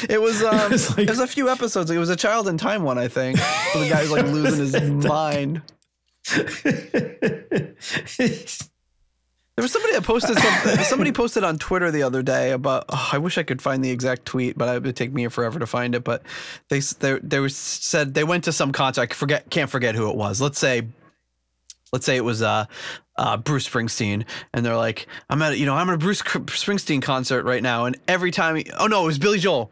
It 0.08 0.20
was 0.20 0.42
um, 0.42 0.70
was 0.72 0.96
like- 0.96 1.06
there's 1.06 1.18
a 1.18 1.26
few 1.26 1.48
episodes. 1.50 1.90
It 1.90 1.98
was 1.98 2.10
a 2.10 2.16
Child 2.16 2.48
in 2.48 2.56
Time 2.58 2.82
one, 2.84 2.96
I 2.98 3.08
think. 3.08 3.38
Where 3.38 3.84
the 3.84 3.90
guy 3.90 4.00
was 4.02 4.10
like 4.10 4.24
losing 4.26 4.60
his 4.80 5.04
mind. 5.04 5.62
There 9.56 9.62
was 9.62 9.70
somebody 9.70 9.94
that 9.94 10.02
posted 10.02 10.36
something. 10.36 10.84
Somebody 10.84 11.12
posted 11.12 11.44
on 11.44 11.58
Twitter 11.58 11.92
the 11.92 12.02
other 12.02 12.22
day 12.22 12.50
about. 12.50 12.86
Oh, 12.88 13.10
I 13.12 13.18
wish 13.18 13.38
I 13.38 13.44
could 13.44 13.62
find 13.62 13.84
the 13.84 13.90
exact 13.90 14.24
tweet, 14.24 14.58
but 14.58 14.74
it 14.74 14.82
would 14.82 14.96
take 14.96 15.12
me 15.12 15.28
forever 15.28 15.60
to 15.60 15.66
find 15.66 15.94
it. 15.94 16.02
But 16.02 16.22
they 16.70 16.80
they 16.80 17.20
they 17.22 17.48
said 17.48 18.14
they 18.14 18.24
went 18.24 18.44
to 18.44 18.52
some 18.52 18.72
concert. 18.72 19.02
I 19.02 19.14
forget 19.14 19.48
can't 19.50 19.70
forget 19.70 19.94
who 19.94 20.10
it 20.10 20.16
was. 20.16 20.40
Let's 20.40 20.58
say, 20.58 20.88
let's 21.92 22.04
say 22.04 22.16
it 22.16 22.24
was 22.24 22.42
uh, 22.42 22.66
uh, 23.16 23.36
Bruce 23.36 23.68
Springsteen, 23.68 24.24
and 24.52 24.66
they're 24.66 24.76
like, 24.76 25.06
I'm 25.30 25.40
at 25.40 25.56
you 25.56 25.66
know 25.66 25.74
I'm 25.76 25.88
at 25.88 25.94
a 25.94 25.98
Bruce 25.98 26.22
Springsteen 26.22 27.00
concert 27.00 27.44
right 27.44 27.62
now, 27.62 27.84
and 27.84 27.96
every 28.08 28.32
time 28.32 28.56
he, 28.56 28.66
oh 28.76 28.88
no 28.88 29.04
it 29.04 29.06
was 29.06 29.18
Billy 29.20 29.38
Joel. 29.38 29.70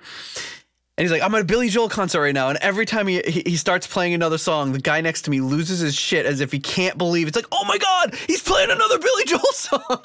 And 0.99 1.07
he's 1.07 1.11
like, 1.11 1.23
I'm 1.23 1.35
at 1.35 1.41
a 1.41 1.45
Billy 1.45 1.71
Joel 1.71 1.89
concert 1.89 2.21
right 2.21 2.35
now, 2.35 2.51
and 2.51 2.59
every 2.59 2.85
time 2.85 3.07
he, 3.07 3.23
he 3.23 3.57
starts 3.57 3.87
playing 3.87 4.13
another 4.13 4.37
song, 4.37 4.73
the 4.73 4.79
guy 4.79 5.01
next 5.01 5.23
to 5.23 5.31
me 5.31 5.41
loses 5.41 5.79
his 5.81 5.95
shit 5.95 6.27
as 6.27 6.41
if 6.41 6.53
he 6.53 6.61
can't 6.61 6.99
believe 6.99 7.29
it's 7.29 7.37
like, 7.37 7.47
oh 7.51 7.65
my 7.67 7.79
god, 7.79 8.15
he's 8.27 8.43
playing 8.43 8.71
another 8.71 8.99
Billy 8.99 9.25
Joel 9.25 9.41
song. 9.53 10.05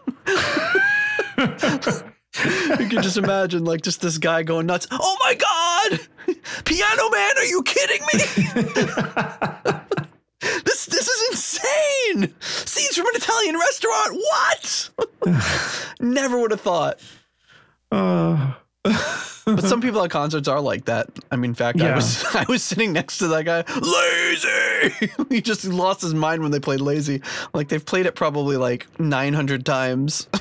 you 2.79 2.87
can 2.87 3.03
just 3.03 3.17
imagine 3.17 3.65
like 3.65 3.81
just 3.81 3.99
this 3.99 4.17
guy 4.17 4.43
going 4.43 4.65
nuts. 4.65 4.87
Oh 4.89 5.17
my 5.25 5.33
god, 5.33 5.99
Piano 6.63 7.09
Man, 7.09 7.37
are 7.37 7.43
you 7.45 7.63
kidding 7.63 7.99
me? 8.13 8.19
this 10.63 10.85
this 10.85 11.09
is 11.09 11.29
insane. 11.31 12.33
Scenes 12.39 12.95
from 12.95 13.07
an 13.07 13.15
Italian 13.15 13.57
restaurant. 13.57 14.15
What? 14.15 14.89
Never 15.99 16.39
would 16.39 16.51
have 16.51 16.61
thought. 16.61 16.97
Uh, 17.91 18.53
But 18.83 19.63
some 19.63 19.79
people 19.79 20.03
at 20.03 20.09
concerts 20.09 20.49
are 20.49 20.59
like 20.59 20.85
that. 20.85 21.07
I 21.31 21.37
mean, 21.37 21.51
in 21.51 21.55
fact, 21.55 21.79
I 21.79 21.95
was 21.95 22.23
I 22.35 22.45
was 22.49 22.61
sitting 22.63 22.91
next 22.91 23.19
to 23.19 23.27
that 23.29 23.45
guy, 23.45 23.63
lazy. 23.79 25.13
he 25.29 25.41
just 25.41 25.63
lost 25.63 26.01
his 26.01 26.13
mind 26.13 26.41
when 26.41 26.51
they 26.51 26.59
played 26.59 26.81
lazy. 26.81 27.21
Like 27.53 27.69
they've 27.69 27.85
played 27.85 28.05
it 28.05 28.15
probably 28.15 28.57
like 28.57 28.87
900 28.99 29.65
times. 29.65 30.27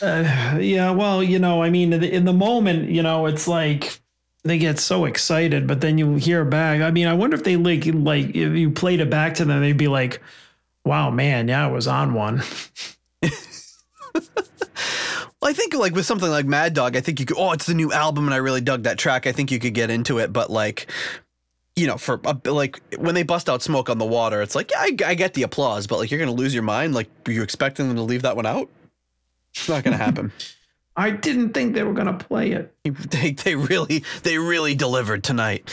Uh, 0.00 0.58
yeah, 0.60 0.90
well, 0.90 1.22
you 1.22 1.38
know, 1.38 1.62
I 1.62 1.70
mean, 1.70 1.92
in 1.92 2.00
the, 2.00 2.12
in 2.12 2.24
the 2.24 2.32
moment, 2.32 2.90
you 2.90 3.04
know, 3.04 3.26
it's 3.26 3.46
like 3.46 4.00
they 4.42 4.58
get 4.58 4.80
so 4.80 5.04
excited, 5.04 5.68
but 5.68 5.80
then 5.80 5.96
you 5.96 6.16
hear 6.16 6.44
back. 6.44 6.80
I 6.80 6.90
mean, 6.90 7.06
I 7.06 7.14
wonder 7.14 7.36
if 7.36 7.44
they 7.44 7.54
like, 7.54 7.86
like, 7.86 8.30
if 8.30 8.52
you 8.56 8.72
played 8.72 8.98
it 8.98 9.08
back 9.08 9.34
to 9.34 9.44
them, 9.44 9.60
they'd 9.60 9.76
be 9.76 9.86
like, 9.86 10.20
wow, 10.84 11.10
man, 11.10 11.46
yeah, 11.46 11.64
I 11.64 11.70
was 11.70 11.86
on 11.86 12.14
one. 12.14 12.42
Well, 15.42 15.50
I 15.50 15.54
think 15.54 15.74
like 15.74 15.92
with 15.92 16.06
something 16.06 16.30
like 16.30 16.46
Mad 16.46 16.72
Dog, 16.72 16.96
I 16.96 17.00
think 17.00 17.18
you 17.18 17.26
could. 17.26 17.36
Oh, 17.36 17.50
it's 17.50 17.66
the 17.66 17.74
new 17.74 17.92
album, 17.92 18.26
and 18.26 18.32
I 18.32 18.36
really 18.36 18.60
dug 18.60 18.84
that 18.84 18.96
track. 18.96 19.26
I 19.26 19.32
think 19.32 19.50
you 19.50 19.58
could 19.58 19.74
get 19.74 19.90
into 19.90 20.18
it, 20.18 20.32
but 20.32 20.50
like, 20.50 20.88
you 21.74 21.88
know, 21.88 21.98
for 21.98 22.20
a, 22.24 22.52
like 22.52 22.80
when 22.98 23.16
they 23.16 23.24
bust 23.24 23.50
out 23.50 23.60
"Smoke 23.60 23.90
on 23.90 23.98
the 23.98 24.04
Water," 24.04 24.40
it's 24.40 24.54
like, 24.54 24.70
yeah, 24.70 24.78
I, 24.78 24.96
I 25.04 25.14
get 25.14 25.34
the 25.34 25.42
applause, 25.42 25.88
but 25.88 25.98
like 25.98 26.12
you're 26.12 26.20
gonna 26.20 26.30
lose 26.30 26.54
your 26.54 26.62
mind. 26.62 26.94
Like, 26.94 27.08
are 27.26 27.32
you 27.32 27.42
expecting 27.42 27.88
them 27.88 27.96
to 27.96 28.02
leave 28.02 28.22
that 28.22 28.36
one 28.36 28.46
out? 28.46 28.70
It's 29.52 29.68
not 29.68 29.82
gonna 29.82 29.96
happen. 29.96 30.30
I 30.96 31.10
didn't 31.10 31.54
think 31.54 31.74
they 31.74 31.82
were 31.82 31.94
gonna 31.94 32.18
play 32.18 32.52
it. 32.52 32.72
they 32.84 33.32
they 33.32 33.56
really 33.56 34.04
they 34.22 34.38
really 34.38 34.76
delivered 34.76 35.24
tonight. 35.24 35.68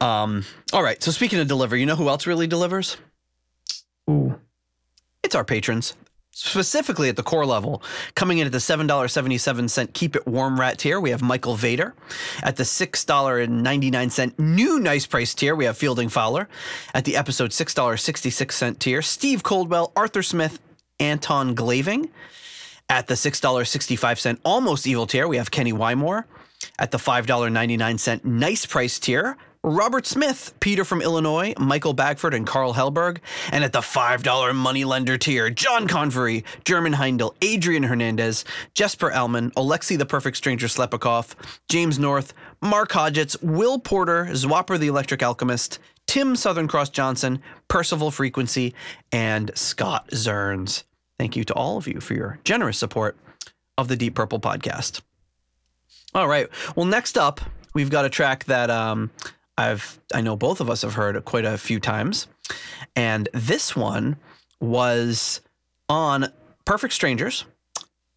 Um, 0.00 0.44
all 0.72 0.84
right. 0.84 1.02
So 1.02 1.10
speaking 1.10 1.40
of 1.40 1.48
deliver, 1.48 1.76
you 1.76 1.86
know 1.86 1.96
who 1.96 2.08
else 2.08 2.24
really 2.28 2.46
delivers? 2.46 2.96
Ooh. 4.08 4.38
It's 5.24 5.34
our 5.34 5.44
patrons. 5.44 5.94
Specifically 6.40 7.08
at 7.08 7.16
the 7.16 7.24
core 7.24 7.44
level, 7.44 7.82
coming 8.14 8.38
in 8.38 8.46
at 8.46 8.52
the 8.52 8.58
$7.77 8.58 9.92
Keep 9.92 10.14
It 10.14 10.24
Warm 10.24 10.60
Rat 10.60 10.78
tier, 10.78 11.00
we 11.00 11.10
have 11.10 11.20
Michael 11.20 11.56
Vader. 11.56 11.94
At 12.44 12.54
the 12.54 12.62
$6.99 12.62 14.38
new 14.38 14.78
nice 14.78 15.04
price 15.04 15.34
tier, 15.34 15.56
we 15.56 15.64
have 15.64 15.76
Fielding 15.76 16.08
Fowler. 16.08 16.48
At 16.94 17.04
the 17.04 17.16
episode 17.16 17.50
$6.66 17.50 18.78
tier, 18.78 19.02
Steve 19.02 19.42
Coldwell, 19.42 19.90
Arthur 19.96 20.22
Smith, 20.22 20.60
Anton 21.00 21.56
Glaving. 21.56 22.08
At 22.88 23.08
the 23.08 23.14
$6.65 23.14 24.38
almost 24.44 24.86
evil 24.86 25.08
tier, 25.08 25.26
we 25.26 25.38
have 25.38 25.50
Kenny 25.50 25.72
Wymore. 25.72 26.22
At 26.78 26.92
the 26.92 26.98
$5.99 26.98 28.24
nice 28.24 28.64
price 28.64 29.00
tier, 29.00 29.36
Robert 29.62 30.06
Smith, 30.06 30.54
Peter 30.60 30.84
from 30.84 31.02
Illinois, 31.02 31.52
Michael 31.58 31.92
Bagford, 31.92 32.34
and 32.34 32.46
Carl 32.46 32.74
Helberg. 32.74 33.18
And 33.50 33.64
at 33.64 33.72
the 33.72 33.80
$5 33.80 34.54
moneylender 34.54 35.18
tier, 35.18 35.50
John 35.50 35.88
Convery, 35.88 36.44
German 36.64 36.94
Heindel, 36.94 37.34
Adrian 37.42 37.82
Hernandez, 37.82 38.44
Jesper 38.74 39.10
Elman, 39.10 39.50
Alexi 39.52 39.98
the 39.98 40.06
Perfect 40.06 40.36
Stranger 40.36 40.68
Slepikoff, 40.68 41.34
James 41.68 41.98
North, 41.98 42.34
Mark 42.62 42.90
Hodgetts, 42.92 43.40
Will 43.42 43.78
Porter, 43.78 44.26
Zwapper 44.30 44.78
the 44.78 44.86
Electric 44.88 45.22
Alchemist, 45.22 45.78
Tim 46.06 46.36
Southern 46.36 46.68
Cross 46.68 46.90
Johnson, 46.90 47.42
Percival 47.68 48.10
Frequency, 48.10 48.74
and 49.12 49.50
Scott 49.54 50.08
Zerns. 50.12 50.84
Thank 51.18 51.36
you 51.36 51.44
to 51.44 51.54
all 51.54 51.76
of 51.76 51.86
you 51.86 52.00
for 52.00 52.14
your 52.14 52.38
generous 52.44 52.78
support 52.78 53.16
of 53.76 53.88
the 53.88 53.96
Deep 53.96 54.14
Purple 54.14 54.40
podcast. 54.40 55.02
All 56.14 56.26
right. 56.26 56.48
Well, 56.74 56.86
next 56.86 57.18
up, 57.18 57.40
we've 57.74 57.90
got 57.90 58.04
a 58.04 58.08
track 58.08 58.44
that 58.44 58.70
um, 58.70 59.10
I've 59.58 59.98
I 60.14 60.20
know 60.20 60.36
both 60.36 60.60
of 60.60 60.70
us 60.70 60.82
have 60.82 60.94
heard 60.94 61.16
it 61.16 61.24
quite 61.24 61.44
a 61.44 61.58
few 61.58 61.80
times, 61.80 62.28
and 62.94 63.28
this 63.34 63.74
one 63.74 64.16
was 64.60 65.40
on 65.88 66.32
Perfect 66.64 66.94
Strangers. 66.94 67.44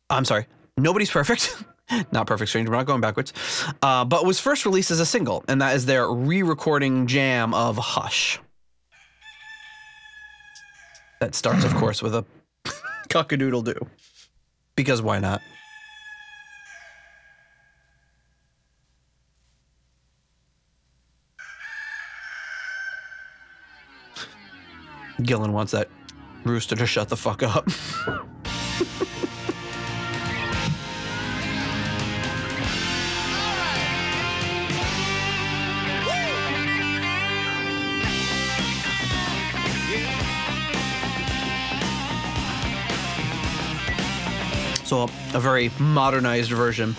I'm 0.10 0.24
sorry, 0.24 0.46
Nobody's 0.78 1.10
Perfect. 1.10 1.64
Not 2.12 2.28
Perfect 2.28 2.50
Stranger. 2.50 2.72
We're 2.72 2.78
not 2.78 2.86
going 2.86 3.02
backwards. 3.02 3.34
Uh, 3.82 4.06
but 4.06 4.26
was 4.26 4.40
first 4.40 4.66
released 4.66 4.92
as 4.92 5.00
a 5.02 5.06
single, 5.06 5.44
and 5.50 5.62
that 5.62 5.76
is 5.76 5.86
their 5.86 6.10
re-recording 6.10 7.08
jam 7.08 7.54
of 7.54 7.78
Hush. 7.78 8.40
That 11.20 11.36
starts, 11.36 11.66
of 11.66 11.76
course, 11.76 12.02
with 12.02 12.16
a 12.16 12.24
cockadoodle 13.10 13.66
doo. 13.66 13.88
Because 14.76 15.02
why 15.02 15.20
not? 15.20 15.42
Gillan 25.26 25.52
wants 25.52 25.72
that 25.72 25.90
rooster 26.44 26.76
to 26.76 26.86
shut 26.86 27.10
the 27.10 27.18
fuck 27.18 27.44
up. 27.44 27.68
So 44.92 45.04
a 45.34 45.40
very 45.40 45.72
modernized 45.80 46.52
version. 46.52 46.98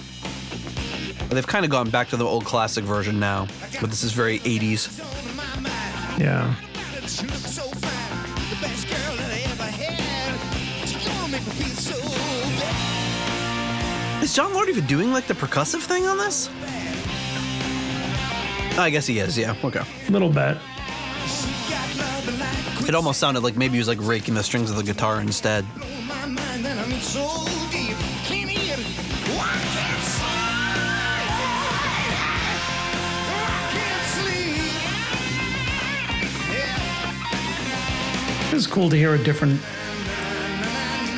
They've 1.28 1.46
kind 1.46 1.66
of 1.66 1.70
gone 1.70 1.90
back 1.90 2.08
to 2.08 2.16
the 2.16 2.24
old 2.24 2.46
classic 2.46 2.84
version 2.84 3.20
now, 3.20 3.48
but 3.82 3.90
this 3.90 4.02
is 4.02 4.12
very 4.12 4.38
80s. 4.38 4.98
Yeah. 6.18 6.54
Is 14.32 14.36
Jon 14.36 14.54
Lord 14.54 14.70
even 14.70 14.86
doing 14.86 15.12
like 15.12 15.26
the 15.26 15.34
percussive 15.34 15.82
thing 15.82 16.06
on 16.06 16.16
this? 16.16 16.48
I 18.78 18.88
guess 18.88 19.06
he 19.06 19.18
is, 19.18 19.36
yeah. 19.36 19.54
Okay. 19.62 19.82
Little 20.08 20.30
bit. 20.30 20.56
She 21.26 21.50
got 21.70 21.96
love 21.98 22.26
and 22.26 22.38
like 22.38 22.88
It 22.88 22.94
almost 22.94 23.20
sounded 23.20 23.42
like 23.42 23.58
maybe 23.58 23.72
he 23.72 23.78
was 23.78 23.88
like 23.88 23.98
raking 24.00 24.32
the 24.32 24.42
strings 24.42 24.70
of 24.70 24.78
the 24.78 24.82
guitar 24.84 25.20
instead. 25.20 25.66
blow 25.74 25.84
my 26.08 26.24
mind 26.24 26.66
and 26.66 26.80
I'm 26.80 26.90
in 26.90 27.00
so 27.00 27.44
deep. 27.70 27.94
Can't 28.24 28.48
hear 28.48 28.72
it. 28.78 28.86
Why 29.36 29.52
can't 29.74 30.02
sleep? 30.16 30.48
I 33.36 33.68
can't 33.74 34.06
sleep. 34.16 34.56
Yeah. 38.50 38.56
It's 38.56 38.66
cool 38.66 38.88
to 38.88 38.96
hear 38.96 39.12
a 39.12 39.22
different 39.22 39.60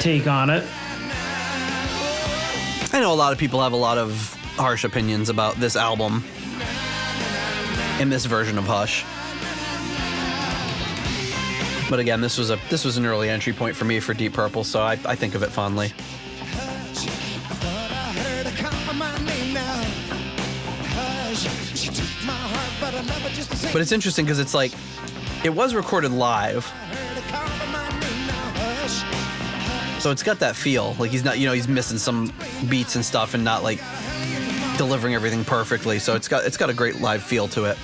take 0.00 0.26
on 0.26 0.50
it. 0.50 0.64
A 3.14 3.16
lot 3.16 3.32
of 3.32 3.38
people 3.38 3.62
have 3.62 3.72
a 3.72 3.76
lot 3.76 3.96
of 3.96 4.34
harsh 4.56 4.82
opinions 4.82 5.28
about 5.28 5.54
this 5.54 5.76
album 5.76 6.24
and 8.00 8.10
this 8.10 8.24
version 8.24 8.58
of 8.58 8.64
Hush. 8.64 9.04
But 11.88 12.00
again, 12.00 12.20
this 12.20 12.36
was 12.36 12.50
a 12.50 12.58
this 12.70 12.84
was 12.84 12.96
an 12.96 13.06
early 13.06 13.30
entry 13.30 13.52
point 13.52 13.76
for 13.76 13.84
me 13.84 14.00
for 14.00 14.14
Deep 14.14 14.32
Purple, 14.32 14.64
so 14.64 14.82
I, 14.82 14.98
I 15.04 15.14
think 15.14 15.36
of 15.36 15.44
it 15.44 15.50
fondly. 15.50 15.92
But 23.72 23.80
it's 23.80 23.92
interesting 23.92 24.24
because 24.24 24.40
it's 24.40 24.54
like 24.54 24.72
it 25.44 25.50
was 25.50 25.72
recorded 25.72 26.10
live, 26.10 26.68
so 30.04 30.10
it's 30.10 30.22
got 30.22 30.38
that 30.40 30.54
feel. 30.54 30.94
Like 30.98 31.10
he's 31.10 31.24
not, 31.24 31.38
you 31.38 31.46
know, 31.46 31.54
he's 31.54 31.66
missing 31.66 31.96
some 31.96 32.30
beats 32.68 32.94
and 32.94 33.02
stuff, 33.02 33.32
and 33.32 33.42
not 33.42 33.62
like 33.62 33.80
delivering 34.76 35.14
everything 35.14 35.46
perfectly. 35.46 35.98
So 35.98 36.14
it's 36.14 36.28
got 36.28 36.44
it's 36.44 36.58
got 36.58 36.68
a 36.68 36.74
great 36.74 37.00
live 37.00 37.22
feel 37.22 37.48
to 37.48 37.64
it. 37.64 37.78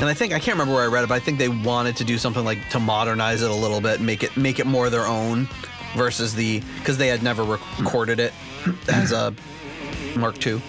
And 0.00 0.10
I 0.10 0.14
think 0.14 0.32
I 0.32 0.40
can't 0.40 0.58
remember 0.58 0.74
where 0.74 0.82
I 0.82 0.88
read 0.88 1.04
it, 1.04 1.10
but 1.10 1.14
I 1.14 1.20
think 1.20 1.38
they 1.38 1.48
wanted 1.48 1.94
to 1.98 2.04
do 2.04 2.18
something 2.18 2.44
like 2.44 2.68
to 2.70 2.80
modernize 2.80 3.42
it 3.42 3.52
a 3.52 3.54
little 3.54 3.80
bit, 3.80 4.00
make 4.00 4.24
it 4.24 4.36
make 4.36 4.58
it 4.58 4.66
more 4.66 4.90
their 4.90 5.06
own, 5.06 5.48
versus 5.94 6.34
the 6.34 6.58
because 6.78 6.98
they 6.98 7.06
had 7.06 7.22
never 7.22 7.44
recorded 7.44 8.18
it 8.18 8.32
as 8.88 9.12
a 9.12 9.32
Mark 10.16 10.44
II. 10.44 10.60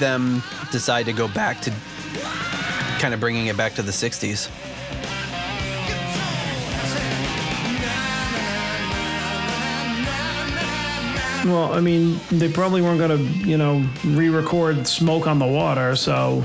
Them 0.00 0.42
decide 0.72 1.06
to 1.06 1.12
go 1.12 1.28
back 1.28 1.60
to 1.60 1.70
kind 2.98 3.14
of 3.14 3.20
bringing 3.20 3.46
it 3.46 3.56
back 3.56 3.74
to 3.74 3.82
the 3.82 3.92
60s. 3.92 4.50
Well, 11.44 11.72
I 11.72 11.80
mean, 11.80 12.20
they 12.30 12.52
probably 12.52 12.82
weren't 12.82 12.98
going 12.98 13.16
to, 13.16 13.48
you 13.48 13.56
know, 13.56 13.86
re-record 14.04 14.86
"Smoke 14.86 15.26
on 15.26 15.38
the 15.38 15.46
Water," 15.46 15.96
so 15.96 16.44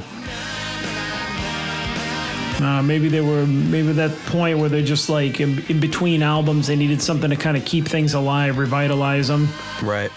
uh, 2.61 2.81
maybe 2.81 3.09
they 3.09 3.19
were 3.19 3.45
maybe 3.45 3.91
that 3.91 4.11
point 4.27 4.57
where 4.57 4.69
they're 4.69 4.81
just 4.81 5.09
like 5.09 5.41
in, 5.41 5.63
in 5.67 5.81
between 5.81 6.23
albums, 6.23 6.67
they 6.67 6.75
needed 6.77 7.01
something 7.01 7.29
to 7.29 7.35
kind 7.35 7.57
of 7.57 7.65
keep 7.65 7.85
things 7.85 8.13
alive, 8.13 8.57
revitalize 8.57 9.27
them. 9.27 9.49
Right. 9.83 10.09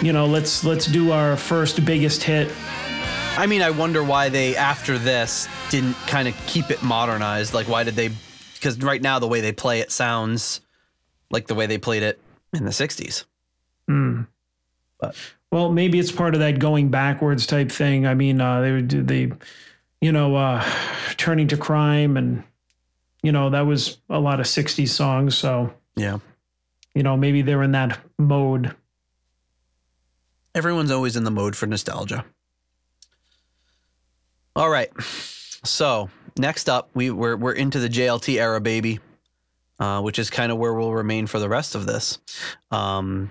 You 0.00 0.12
know, 0.12 0.26
let's 0.26 0.64
let's 0.64 0.86
do 0.86 1.10
our 1.10 1.36
first 1.36 1.84
biggest 1.84 2.22
hit 2.22 2.48
I 3.36 3.46
mean, 3.46 3.62
I 3.62 3.70
wonder 3.70 4.02
why 4.04 4.28
they 4.28 4.54
after 4.56 4.98
this 4.98 5.48
didn't 5.70 5.94
kind 6.06 6.28
of 6.28 6.34
keep 6.46 6.70
it 6.70 6.82
modernized. 6.82 7.54
Like, 7.54 7.68
why 7.68 7.84
did 7.84 7.94
they? 7.94 8.10
Because 8.54 8.78
right 8.82 9.00
now 9.00 9.18
the 9.18 9.28
way 9.28 9.40
they 9.40 9.52
play 9.52 9.80
it 9.80 9.90
sounds 9.90 10.60
like 11.30 11.46
the 11.46 11.54
way 11.54 11.66
they 11.66 11.78
played 11.78 12.02
it 12.02 12.20
in 12.52 12.64
the 12.64 12.70
'60s. 12.70 13.24
Well, 15.50 15.72
maybe 15.72 15.98
it's 15.98 16.12
part 16.12 16.34
of 16.34 16.40
that 16.40 16.58
going 16.58 16.90
backwards 16.90 17.46
type 17.46 17.72
thing. 17.72 18.06
I 18.06 18.14
mean, 18.14 18.40
uh, 18.40 18.60
they 18.60 18.70
would 18.72 18.86
do 18.88 19.02
the, 19.02 19.32
you 20.00 20.12
know, 20.12 20.36
uh, 20.36 20.64
turning 21.16 21.48
to 21.48 21.56
crime, 21.56 22.16
and 22.16 22.44
you 23.22 23.32
know 23.32 23.48
that 23.50 23.62
was 23.62 23.98
a 24.10 24.20
lot 24.20 24.40
of 24.40 24.46
'60s 24.46 24.90
songs. 24.90 25.36
So 25.36 25.72
Yeah. 25.96 26.18
you 26.94 27.02
know, 27.02 27.16
maybe 27.16 27.40
they're 27.42 27.62
in 27.62 27.72
that 27.72 27.98
mode. 28.18 28.74
Everyone's 30.54 30.90
always 30.90 31.16
in 31.16 31.24
the 31.24 31.30
mode 31.30 31.56
for 31.56 31.66
nostalgia. 31.66 32.24
All 34.56 34.68
right. 34.68 34.90
So 35.64 36.10
next 36.36 36.68
up, 36.68 36.90
we 36.94 37.10
we're 37.10 37.36
we're 37.36 37.52
into 37.52 37.78
the 37.78 37.88
JLT 37.88 38.40
era, 38.40 38.60
baby, 38.60 39.00
uh, 39.78 40.00
which 40.00 40.18
is 40.18 40.30
kind 40.30 40.50
of 40.50 40.58
where 40.58 40.74
we'll 40.74 40.92
remain 40.92 41.26
for 41.26 41.38
the 41.38 41.48
rest 41.48 41.74
of 41.74 41.86
this. 41.86 42.18
Um, 42.70 43.30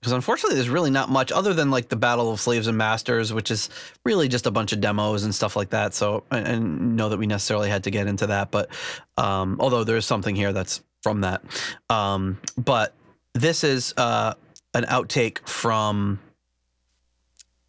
because 0.00 0.12
unfortunately, 0.12 0.56
there's 0.56 0.68
really 0.68 0.90
not 0.90 1.08
much 1.08 1.32
other 1.32 1.54
than 1.54 1.70
like 1.70 1.88
the 1.88 1.96
Battle 1.96 2.30
of 2.30 2.38
Slaves 2.38 2.66
and 2.66 2.76
Masters, 2.76 3.32
which 3.32 3.50
is 3.50 3.70
really 4.04 4.28
just 4.28 4.46
a 4.46 4.50
bunch 4.50 4.74
of 4.74 4.82
demos 4.82 5.24
and 5.24 5.34
stuff 5.34 5.56
like 5.56 5.70
that. 5.70 5.94
So, 5.94 6.24
and, 6.30 6.46
and 6.46 6.96
know 6.96 7.08
that 7.08 7.16
we 7.16 7.26
necessarily 7.26 7.70
had 7.70 7.84
to 7.84 7.90
get 7.90 8.06
into 8.06 8.26
that, 8.26 8.50
but 8.50 8.68
um, 9.16 9.56
although 9.60 9.82
there's 9.82 10.04
something 10.04 10.36
here 10.36 10.52
that's 10.52 10.82
from 11.02 11.22
that, 11.22 11.42
um, 11.88 12.38
but 12.58 12.92
this 13.32 13.64
is 13.64 13.94
uh, 13.96 14.34
an 14.74 14.84
outtake 14.84 15.38
from 15.48 16.18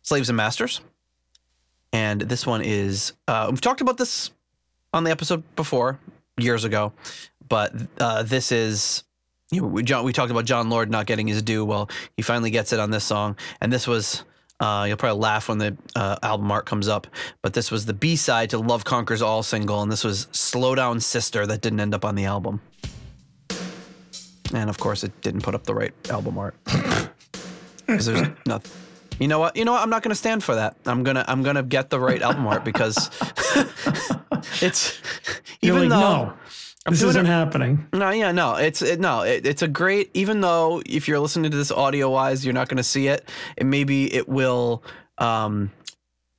Slaves 0.02 0.28
and 0.28 0.36
Masters. 0.36 0.82
And 1.96 2.20
this 2.20 2.46
one 2.46 2.62
is, 2.62 3.14
uh, 3.26 3.48
we've 3.50 3.62
talked 3.62 3.80
about 3.80 3.96
this 3.96 4.32
on 4.92 5.06
the 5.06 5.12
episode 5.12 5.44
before, 5.56 5.98
years 6.38 6.66
ago, 6.66 6.92
but 7.48 7.74
uh, 8.02 8.22
this 8.24 8.52
is, 8.52 9.06
you 9.50 9.62
know, 9.62 9.68
we, 9.68 9.82
John, 9.82 10.04
we 10.04 10.12
talked 10.12 10.30
about 10.30 10.44
Jon 10.44 10.70
Lord 10.70 10.92
not 10.92 11.06
getting 11.06 11.26
his 11.26 11.42
due. 11.42 11.64
Well, 11.64 11.90
he 12.18 12.22
finally 12.22 12.52
gets 12.52 12.74
it 12.74 12.82
on 12.82 12.92
this 12.92 13.06
song. 13.06 13.38
And 13.62 13.72
this 13.72 13.88
was, 13.88 14.26
uh, 14.60 14.84
you'll 14.90 14.98
probably 14.98 15.22
laugh 15.22 15.48
when 15.48 15.58
the 15.58 15.78
uh, 15.96 16.18
album 16.22 16.52
art 16.52 16.66
comes 16.66 16.90
up, 16.90 17.08
but 17.42 17.54
this 17.54 17.72
was 17.72 17.86
the 17.86 17.94
B 17.94 18.18
side 18.18 18.50
to 18.50 18.58
Love 18.58 18.84
Conquers 18.84 19.22
All 19.22 19.42
single. 19.42 19.82
And 19.82 19.90
this 19.90 20.04
was 20.04 20.28
Slow 20.34 20.76
Down 20.76 21.00
Sister 21.00 21.48
that 21.48 21.62
didn't 21.62 21.80
end 21.80 21.94
up 21.94 22.04
on 22.04 22.16
the 22.16 22.26
album. 22.26 22.60
And 24.54 24.70
of 24.70 24.78
course, 24.80 25.06
it 25.06 25.22
didn't 25.22 25.44
put 25.44 25.56
up 25.56 25.64
the 25.64 25.74
right 25.74 25.94
album 26.10 26.38
art. 26.38 26.56
Because 27.88 28.08
there's 28.08 28.28
nothing. 28.48 28.85
You 29.20 29.28
know 29.28 29.40
what? 29.40 29.56
You 29.56 29.66
know 29.66 29.72
what? 29.74 29.82
I'm 29.82 29.90
not 29.90 30.04
going 30.04 30.10
to 30.12 30.16
stand 30.16 30.44
for 30.44 30.56
that. 30.56 30.76
I'm 30.86 31.04
gonna 31.04 31.24
I'm 31.28 31.42
gonna 31.44 31.64
get 31.64 31.90
the 31.90 32.00
right 32.00 32.22
album 32.22 32.46
art 32.48 32.66
because 32.66 33.10
it's 34.62 35.00
You're 35.62 35.78
even 35.78 35.90
like, 35.90 36.00
though 36.00 36.26
no, 36.26 36.34
this 36.90 37.00
doing 37.00 37.10
isn't 37.12 37.26
it- 37.26 37.30
happening. 37.30 37.88
no, 37.94 38.10
yeah, 38.12 38.32
no, 38.32 38.56
it's 38.56 38.82
it, 38.82 39.00
no, 39.00 39.22
it, 39.22 39.46
it's 39.46 39.62
a 39.62 39.68
great. 39.68 40.12
Even 40.14 40.42
though 40.42 40.82
if 40.86 41.08
you're 41.08 41.20
listening 41.20 41.52
to 41.52 41.58
this 41.58 41.72
audio 41.72 42.10
wise, 42.10 42.46
you're 42.46 42.54
not 42.54 42.68
going 42.68 42.78
to 42.78 42.84
see 42.84 43.08
it. 43.08 43.28
And 43.58 43.70
maybe 43.70 44.14
it 44.14 44.28
will 44.28 44.84
um, 45.18 45.72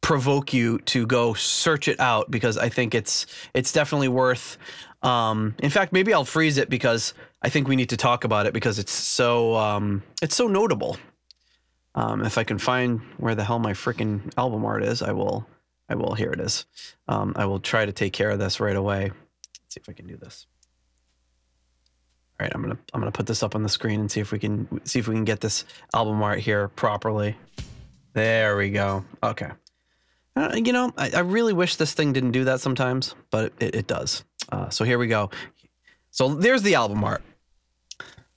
provoke 0.02 0.52
you 0.52 0.78
to 0.80 1.06
go 1.06 1.34
search 1.34 1.88
it 1.88 1.98
out 1.98 2.30
because 2.30 2.58
I 2.58 2.68
think 2.68 2.94
it's 2.94 3.26
it's 3.54 3.72
definitely 3.72 4.08
worth. 4.08 4.58
Um, 5.02 5.54
in 5.60 5.70
fact, 5.70 5.92
maybe 5.92 6.12
I'll 6.12 6.24
freeze 6.24 6.58
it 6.58 6.68
because 6.68 7.14
I 7.42 7.48
think 7.48 7.68
we 7.68 7.76
need 7.76 7.90
to 7.90 7.96
talk 7.96 8.24
about 8.24 8.46
it 8.46 8.52
because 8.52 8.78
it's 8.78 8.92
so 8.92 9.54
um, 9.56 10.02
it's 10.20 10.36
so 10.36 10.46
notable. 10.46 10.96
Um, 11.96 12.22
if 12.24 12.36
I 12.36 12.44
can 12.44 12.58
find 12.58 13.00
where 13.16 13.34
the 13.34 13.42
hell 13.42 13.58
my 13.58 13.72
freaking 13.72 14.30
album 14.36 14.64
art 14.64 14.84
is, 14.84 15.02
I 15.02 15.12
will. 15.12 15.46
I 15.88 15.94
will. 15.94 16.14
Here 16.14 16.30
it 16.30 16.40
is. 16.40 16.66
Um, 17.08 17.32
I 17.36 17.46
will 17.46 17.58
try 17.58 17.86
to 17.86 17.92
take 17.92 18.12
care 18.12 18.30
of 18.30 18.38
this 18.38 18.60
right 18.60 18.76
away. 18.76 19.10
Let's 19.10 19.74
see 19.74 19.80
if 19.80 19.88
I 19.88 19.92
can 19.92 20.06
do 20.06 20.16
this. 20.16 20.46
All 22.38 22.44
right, 22.44 22.52
I'm 22.54 22.60
gonna 22.60 22.78
I'm 22.92 23.00
gonna 23.00 23.12
put 23.12 23.26
this 23.26 23.42
up 23.42 23.54
on 23.54 23.62
the 23.62 23.68
screen 23.70 23.98
and 23.98 24.10
see 24.10 24.20
if 24.20 24.30
we 24.30 24.38
can 24.38 24.84
see 24.84 24.98
if 24.98 25.08
we 25.08 25.14
can 25.14 25.24
get 25.24 25.40
this 25.40 25.64
album 25.94 26.22
art 26.22 26.40
here 26.40 26.68
properly. 26.68 27.36
There 28.12 28.58
we 28.58 28.70
go. 28.70 29.04
Okay. 29.22 29.50
Uh, 30.34 30.52
you 30.54 30.72
know, 30.72 30.92
I, 30.98 31.10
I 31.14 31.20
really 31.20 31.54
wish 31.54 31.76
this 31.76 31.94
thing 31.94 32.12
didn't 32.12 32.32
do 32.32 32.44
that 32.44 32.60
sometimes, 32.60 33.14
but 33.30 33.54
it, 33.58 33.74
it 33.74 33.86
does. 33.86 34.22
Uh, 34.52 34.68
so 34.68 34.84
here 34.84 34.98
we 34.98 35.06
go. 35.06 35.30
So 36.10 36.34
there's 36.34 36.62
the 36.62 36.74
album 36.74 37.02
art. 37.04 37.22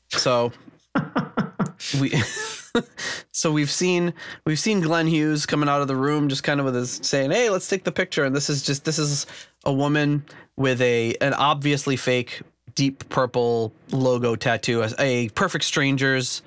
So 0.10 0.54
we 2.00 2.14
so 3.32 3.52
we've 3.52 3.72
seen 3.72 4.14
we've 4.46 4.60
seen 4.60 4.82
Glenn 4.82 5.08
Hughes 5.08 5.46
coming 5.46 5.70
out 5.70 5.82
of 5.82 5.88
the 5.88 5.96
room 5.96 6.30
just 6.30 6.44
kind 6.44 6.60
of 6.60 6.66
with 6.66 6.76
his 6.76 7.00
saying, 7.04 7.32
"Hey, 7.32 7.50
let's 7.50 7.68
take 7.68 7.84
the 7.84 7.92
picture." 7.92 8.24
And 8.24 8.36
this 8.36 8.50
is 8.50 8.64
just 8.64 8.86
this 8.86 9.00
is 9.00 9.26
a 9.66 9.74
woman 9.74 10.24
with 10.56 10.82
a 10.82 11.16
an 11.22 11.34
obviously 11.34 11.96
fake 11.96 12.42
deep 12.76 13.08
purple 13.10 13.74
logo 13.92 14.36
tattoo, 14.36 14.82
a, 14.84 14.90
a 15.00 15.30
Perfect 15.30 15.66
Strangers 15.66 16.42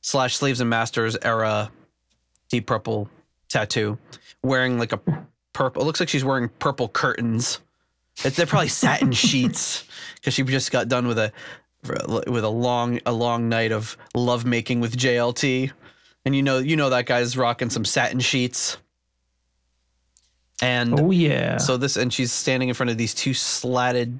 slash 0.00 0.36
Slaves 0.36 0.60
and 0.60 0.70
Masters 0.70 1.16
era 1.22 1.70
deep 2.50 2.66
purple 2.66 3.08
tattoo, 3.48 3.98
wearing 4.42 4.78
like 4.78 4.92
a 4.92 5.00
purple. 5.52 5.82
It 5.82 5.84
looks 5.84 6.00
like 6.00 6.08
she's 6.08 6.24
wearing 6.24 6.48
purple 6.58 6.88
curtains. 6.88 7.60
It's, 8.24 8.36
they're 8.36 8.46
probably 8.46 8.68
satin 8.68 9.12
sheets 9.12 9.84
because 10.16 10.34
she 10.34 10.42
just 10.42 10.72
got 10.72 10.88
done 10.88 11.06
with 11.06 11.18
a 11.18 11.32
with 11.84 12.44
a 12.44 12.48
long 12.48 13.00
a 13.06 13.12
long 13.12 13.48
night 13.48 13.72
of 13.72 13.96
lovemaking 14.14 14.80
with 14.80 14.96
JLT, 14.96 15.70
and 16.24 16.34
you 16.36 16.42
know 16.42 16.58
you 16.58 16.76
know 16.76 16.90
that 16.90 17.06
guy's 17.06 17.36
rocking 17.36 17.70
some 17.70 17.84
satin 17.84 18.20
sheets. 18.20 18.76
And 20.60 20.98
Oh 20.98 21.10
yeah. 21.10 21.58
so 21.58 21.76
this, 21.76 21.96
and 21.96 22.12
she's 22.12 22.32
standing 22.32 22.68
in 22.68 22.74
front 22.74 22.90
of 22.90 22.98
these 22.98 23.14
two 23.14 23.32
slatted 23.32 24.18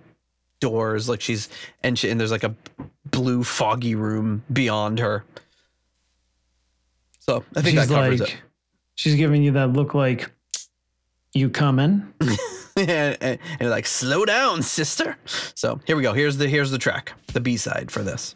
doors, 0.61 1.09
like 1.09 1.21
she's, 1.21 1.49
and 1.83 1.99
she, 1.99 2.11
and 2.11 2.21
there's 2.21 2.31
like 2.31 2.45
a 2.45 2.55
blue 3.07 3.43
foggy 3.43 3.95
room 3.95 4.45
beyond 4.53 5.01
her. 5.01 5.25
So 7.19 7.45
I 7.57 7.63
think 7.63 7.79
she's 7.79 7.89
that 7.89 7.95
covers 7.95 8.21
like, 8.21 8.41
she's 8.95 9.17
giving 9.17 9.43
you 9.43 9.51
that 9.53 9.73
look 9.73 9.95
like, 9.95 10.31
you 11.39 11.49
coming? 11.49 12.13
and, 12.77 13.17
and, 13.21 13.39
and 13.61 13.71
like, 13.71 13.87
slow 13.87 14.25
down, 14.25 14.63
sister. 14.63 15.17
So 15.55 15.81
here 15.87 15.97
we 15.97 16.03
go. 16.03 16.13
Here's 16.13 16.37
the 16.37 16.49
here's 16.49 16.71
the 16.71 16.79
track, 16.79 17.13
the 17.33 17.41
B 17.41 17.57
side 17.57 17.91
for 17.91 18.03
this. 18.03 18.35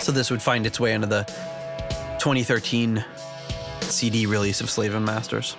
So 0.00 0.10
this 0.10 0.32
would 0.32 0.42
find 0.42 0.66
its 0.66 0.80
way 0.80 0.94
into 0.94 1.06
the 1.06 1.24
2013 2.22 3.04
CD 3.80 4.26
release 4.26 4.60
of 4.60 4.70
Slave 4.70 4.94
and 4.94 5.04
Masters. 5.04 5.56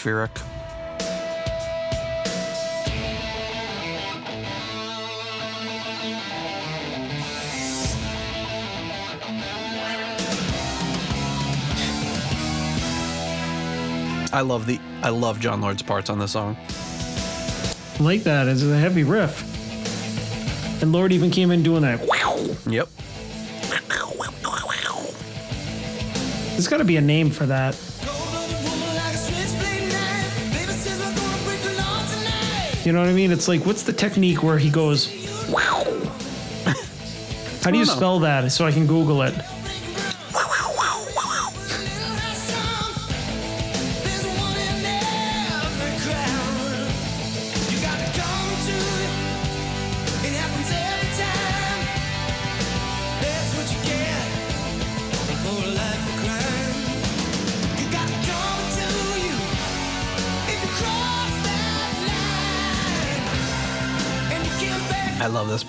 Atmospheric. 0.00 0.30
I 14.32 14.42
love 14.42 14.66
the 14.66 14.80
I 15.02 15.10
love 15.10 15.38
Jon 15.40 15.60
Lord's 15.60 15.82
parts 15.82 16.08
on 16.08 16.18
this 16.18 16.32
song. 16.32 16.56
Like 17.98 18.22
that. 18.22 18.48
It's 18.48 18.62
a 18.62 18.78
heavy 18.78 19.04
riff. 19.04 19.44
And 20.82 20.92
Lord 20.92 21.12
even 21.12 21.30
came 21.30 21.50
in 21.50 21.62
doing 21.62 21.82
that. 21.82 22.00
Yep. 22.66 22.88
There's 26.52 26.68
got 26.68 26.78
to 26.78 26.84
be 26.84 26.96
a 26.96 27.02
name 27.02 27.30
for 27.30 27.44
that. 27.46 27.74
You 32.84 32.92
know 32.92 33.00
what 33.00 33.08
I 33.08 33.12
mean? 33.12 33.30
It's 33.30 33.46
like, 33.48 33.66
what's 33.66 33.82
the 33.82 33.92
technique 33.92 34.42
where 34.42 34.58
he 34.58 34.70
goes, 34.70 35.06
How 37.62 37.70
do 37.70 37.78
you 37.78 37.84
know. 37.84 37.92
spell 37.92 38.20
that 38.20 38.50
so 38.52 38.64
I 38.64 38.72
can 38.72 38.86
Google 38.86 39.22
it? 39.22 39.34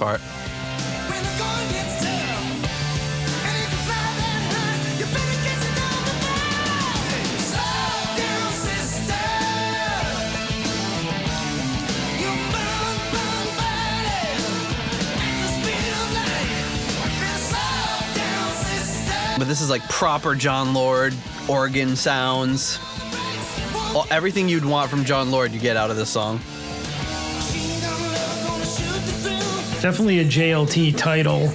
Sister. 0.01 0.19
But 19.37 19.47
this 19.47 19.61
is 19.61 19.69
like 19.69 19.81
proper 19.87 20.35
Jon 20.35 20.73
Lord 20.73 21.13
organ 21.47 21.95
sounds. 21.95 22.79
All, 23.93 24.07
everything 24.09 24.49
you'd 24.49 24.65
want 24.65 24.89
from 24.89 25.05
Jon 25.05 25.29
Lord, 25.29 25.51
you 25.51 25.59
get 25.59 25.77
out 25.77 25.91
of 25.91 25.97
this 25.97 26.09
song. 26.09 26.39
Definitely 29.81 30.19
a 30.19 30.25
JLT 30.25 30.95
title. 30.97 31.47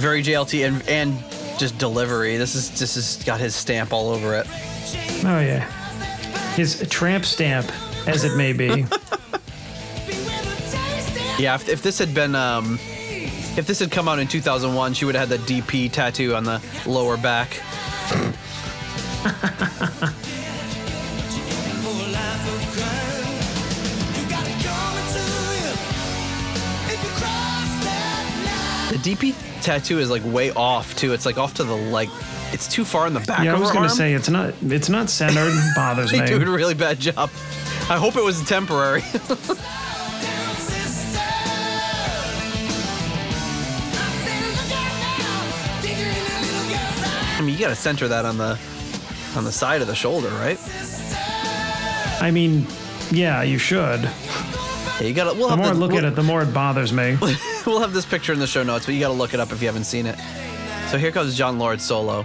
Very 0.00 0.22
JLT 0.22 0.66
and 0.66 0.88
and 0.88 1.18
just 1.58 1.78
delivery. 1.78 2.36
This 2.36 2.54
is 2.54 2.78
this 2.78 2.94
has 2.94 3.22
got 3.24 3.40
his 3.40 3.54
stamp 3.54 3.92
all 3.92 4.10
over 4.10 4.34
it. 4.34 4.46
Oh 5.24 5.40
yeah, 5.40 5.64
his 6.54 6.86
tramp 6.88 7.24
stamp, 7.24 7.70
as 8.06 8.24
it 8.24 8.36
may 8.36 8.52
be. 8.52 8.86
Yeah, 11.38 11.54
if, 11.54 11.68
if 11.68 11.82
this 11.82 12.00
had 12.00 12.12
been 12.14 12.34
um, 12.34 12.80
if 12.82 13.64
this 13.64 13.78
had 13.78 13.92
come 13.92 14.08
out 14.08 14.18
in 14.18 14.26
2001, 14.26 14.94
she 14.94 15.04
would 15.04 15.14
have 15.14 15.28
had 15.28 15.38
the 15.46 15.60
DP 15.60 15.90
tattoo 15.90 16.34
on 16.34 16.42
the 16.42 16.60
lower 16.84 17.16
back. 17.16 17.48
The 29.02 29.14
DP 29.14 29.62
tattoo 29.62 29.98
is 29.98 30.10
like 30.10 30.22
way 30.24 30.50
off 30.52 30.96
too. 30.96 31.12
It's 31.12 31.26
like 31.26 31.38
off 31.38 31.54
to 31.54 31.64
the 31.64 31.74
like, 31.74 32.08
it's 32.52 32.66
too 32.66 32.84
far 32.84 33.06
in 33.06 33.14
the 33.14 33.20
back. 33.20 33.44
Yeah, 33.44 33.54
I 33.54 33.58
was 33.58 33.70
gonna 33.70 33.88
arm. 33.88 33.96
say 33.96 34.14
it's 34.14 34.28
not 34.28 34.54
it's 34.62 34.88
not 34.88 35.10
centered. 35.10 35.52
Bothers 35.76 36.10
they 36.10 36.20
me. 36.20 36.26
do 36.26 36.36
a 36.36 36.44
really 36.50 36.74
bad 36.74 36.98
job. 36.98 37.30
I 37.90 37.96
hope 37.98 38.16
it 38.16 38.24
was 38.24 38.42
temporary. 38.48 39.02
I 47.36 47.40
mean, 47.40 47.54
you 47.54 47.60
gotta 47.60 47.76
center 47.76 48.08
that 48.08 48.24
on 48.24 48.36
the 48.38 48.58
on 49.36 49.44
the 49.44 49.52
side 49.52 49.80
of 49.80 49.86
the 49.86 49.94
shoulder, 49.94 50.28
right? 50.30 50.58
I 52.20 52.30
mean, 52.32 52.66
yeah, 53.12 53.42
you 53.42 53.58
should. 53.58 54.10
Yeah, 55.00 55.06
you 55.06 55.14
gotta. 55.14 55.34
We'll 55.38 55.48
The 55.48 55.56
have 55.56 55.58
more 55.58 55.68
I 55.68 55.72
look 55.72 55.90
we'll, 55.92 55.98
at 55.98 56.04
it, 56.04 56.16
the 56.16 56.22
more 56.22 56.42
it 56.42 56.52
bothers 56.52 56.92
me. 56.92 57.16
we'll 57.66 57.80
have 57.80 57.92
this 57.92 58.04
picture 58.06 58.32
in 58.32 58.38
the 58.38 58.46
show 58.46 58.62
notes, 58.62 58.86
but 58.86 58.94
you 58.94 59.00
gotta 59.00 59.14
look 59.14 59.34
it 59.34 59.40
up 59.40 59.52
if 59.52 59.60
you 59.60 59.68
haven't 59.68 59.84
seen 59.84 60.06
it. 60.06 60.18
So 60.90 60.98
here 60.98 61.12
comes 61.12 61.36
Jon 61.36 61.58
Lord 61.58 61.80
solo. 61.80 62.24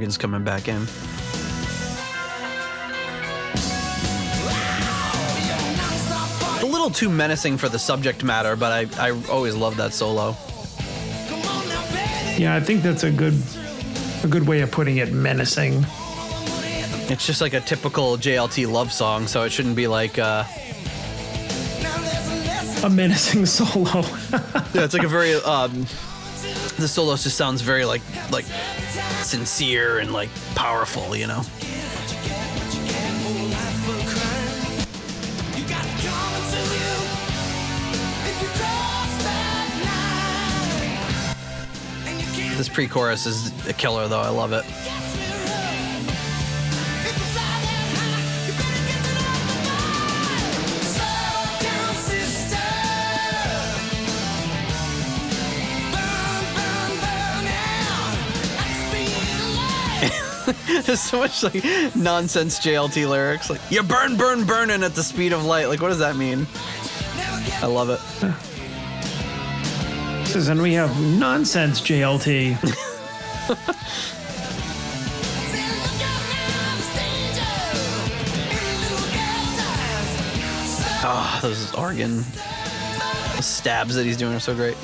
Now 0.00 0.06
it's 0.06 0.16
organ's 0.16 0.18
coming 0.18 0.44
back 0.44 0.68
in. 0.68 0.86
A 6.62 6.66
little 6.66 6.90
too 6.90 7.08
menacing 7.10 7.58
for 7.58 7.68
the 7.68 7.78
subject 7.78 8.24
matter, 8.24 8.56
but 8.56 8.72
I, 8.98 9.08
I 9.10 9.10
always 9.30 9.54
love 9.54 9.76
that 9.76 9.92
solo. 9.92 10.36
Yeah, 12.38 12.54
I 12.54 12.60
think 12.60 12.82
that's 12.82 13.04
a 13.04 13.10
good 13.10 13.34
a 14.22 14.26
good 14.26 14.46
way 14.46 14.60
of 14.62 14.70
putting 14.70 14.98
it. 14.98 15.12
Menacing. 15.12 15.84
It's 17.10 17.26
just 17.26 17.40
like 17.40 17.54
a 17.54 17.60
typical 17.60 18.16
JLT 18.16 18.70
love 18.70 18.92
song, 18.92 19.26
so 19.26 19.42
it 19.42 19.50
shouldn't 19.50 19.76
be 19.76 19.86
like, 19.86 20.18
uh, 20.18 20.44
A 22.84 22.88
menacing 22.88 23.44
solo. 23.56 24.00
yeah, 24.72 24.84
it's 24.84 24.94
like 24.94 25.02
a 25.02 25.08
very, 25.08 25.34
um, 25.34 25.86
the 26.80 26.88
solo 26.88 27.14
just 27.16 27.36
sounds 27.36 27.60
very 27.60 27.84
like, 27.84 28.02
like 28.30 28.44
sincere 29.22 29.98
and 29.98 30.12
like 30.12 30.30
powerful, 30.54 31.14
you 31.14 31.26
know? 31.26 31.42
This 42.56 42.68
pre-chorus 42.68 43.24
is 43.24 43.68
a 43.68 43.72
killer, 43.72 44.06
though. 44.06 44.20
I 44.20 44.28
love 44.28 44.52
it. 44.52 44.66
There's 60.84 61.00
so 61.00 61.18
much 61.18 61.42
like 61.42 61.62
nonsense 61.94 62.58
JLT 62.58 63.08
lyrics, 63.08 63.50
like 63.50 63.60
"you 63.70 63.82
burn, 63.82 64.16
burn, 64.16 64.44
burning 64.44 64.82
at 64.82 64.94
the 64.94 65.02
speed 65.02 65.32
of 65.32 65.44
light." 65.44 65.68
Like, 65.68 65.82
what 65.82 65.88
does 65.88 65.98
that 65.98 66.16
mean? 66.16 66.46
I 67.62 67.66
love 67.66 67.90
it. 67.90 68.00
And 70.48 70.62
we 70.62 70.72
have 70.74 70.98
nonsense 71.18 71.80
JLT. 71.80 72.56
Ah, 81.02 81.38
those 81.40 81.74
organ 81.74 82.22
stabs 83.40 83.94
that 83.94 84.04
he's 84.04 84.18
doing 84.18 84.34
are 84.34 84.38
so 84.40 84.54
great. 84.54 84.76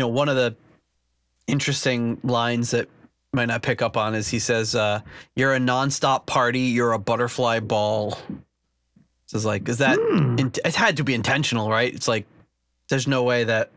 You 0.00 0.06
know, 0.06 0.12
one 0.12 0.30
of 0.30 0.36
the 0.36 0.56
interesting 1.46 2.18
lines 2.24 2.70
that 2.70 2.88
might 3.34 3.48
not 3.48 3.60
pick 3.62 3.82
up 3.82 3.98
on 3.98 4.14
is 4.14 4.28
he 4.28 4.38
says, 4.38 4.74
uh, 4.74 5.02
"You're 5.36 5.52
a 5.52 5.58
nonstop 5.58 6.24
party. 6.24 6.60
You're 6.60 6.92
a 6.92 6.98
butterfly 6.98 7.60
ball." 7.60 8.12
So 9.26 9.36
it's 9.36 9.44
like, 9.44 9.68
is 9.68 9.76
that? 9.76 9.98
in- 9.98 10.50
it 10.64 10.74
had 10.74 10.96
to 10.96 11.04
be 11.04 11.12
intentional, 11.12 11.68
right? 11.68 11.94
It's 11.94 12.08
like, 12.08 12.24
there's 12.88 13.06
no 13.06 13.24
way 13.24 13.44
that 13.44 13.72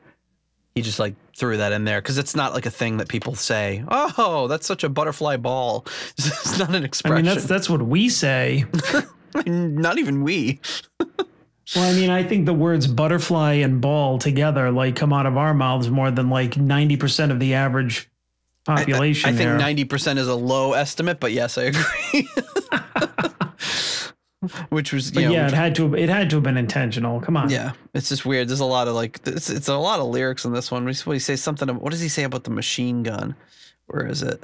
he 0.75 0.81
just 0.81 0.97
like 0.97 1.15
threw 1.35 1.57
that 1.57 1.73
in 1.73 1.83
there 1.83 1.99
because 1.99 2.17
it's 2.17 2.37
not 2.37 2.53
like 2.53 2.65
a 2.65 2.71
thing 2.71 2.95
that 2.97 3.09
people 3.09 3.35
say. 3.35 3.83
Oh, 3.89 4.47
that's 4.47 4.65
such 4.65 4.85
a 4.85 4.89
butterfly 4.89 5.35
ball. 5.35 5.85
It's 6.17 6.57
not 6.57 6.73
an 6.73 6.85
expression. 6.85 7.17
I 7.17 7.21
mean, 7.21 7.25
that's 7.25 7.45
that's 7.45 7.69
what 7.69 7.81
we 7.81 8.07
say. 8.07 8.63
not 9.45 9.97
even 9.97 10.23
we. 10.23 10.61
Well, 11.75 11.89
I 11.89 11.93
mean, 11.93 12.09
I 12.09 12.23
think 12.23 12.45
the 12.45 12.53
words 12.53 12.87
butterfly 12.87 13.53
and 13.53 13.79
ball 13.79 14.19
together 14.19 14.69
like 14.69 14.95
come 14.95 15.13
out 15.13 15.25
of 15.25 15.37
our 15.37 15.53
mouths 15.53 15.89
more 15.89 16.11
than 16.11 16.29
like 16.29 16.57
ninety 16.57 16.97
percent 16.97 17.31
of 17.31 17.39
the 17.39 17.53
average 17.53 18.09
I- 18.67 18.75
population. 18.77 19.29
I, 19.29 19.33
think 19.33 19.59
ninety 19.59 19.85
percent 19.85 20.19
is 20.19 20.27
a 20.27 20.35
low 20.35 20.73
estimate, 20.73 21.19
but 21.19 21.31
yes, 21.31 21.57
I 21.57 21.63
agree. 21.73 22.27
Which 24.69 24.91
was, 24.91 25.15
you 25.15 25.21
know, 25.21 25.31
yeah, 25.31 25.45
which- 25.45 25.53
it 25.53 25.55
had 25.55 25.75
to 25.75 25.95
it 25.95 26.09
had 26.09 26.29
to 26.31 26.35
have 26.37 26.43
been 26.43 26.57
intentional. 26.57 27.21
Come 27.21 27.37
on. 27.37 27.49
Yeah, 27.49 27.71
it's 27.93 28.09
just 28.09 28.25
weird. 28.25 28.49
There's 28.49 28.59
a 28.59 28.65
lot 28.65 28.89
of 28.89 28.93
like, 28.93 29.21
it's, 29.25 29.49
it's 29.49 29.69
a 29.69 29.77
lot 29.77 30.01
of 30.01 30.07
lyrics 30.07 30.43
in 30.43 30.51
this 30.51 30.69
one. 30.69 30.83
What 30.85 31.13
he 31.13 31.19
say 31.19 31.37
something? 31.37 31.69
What 31.69 31.91
does 31.91 32.01
he 32.01 32.09
say 32.09 32.23
about 32.23 32.43
the 32.43 32.51
machine 32.51 33.03
gun? 33.03 33.35
Where 33.87 34.05
is 34.05 34.21
it? 34.21 34.43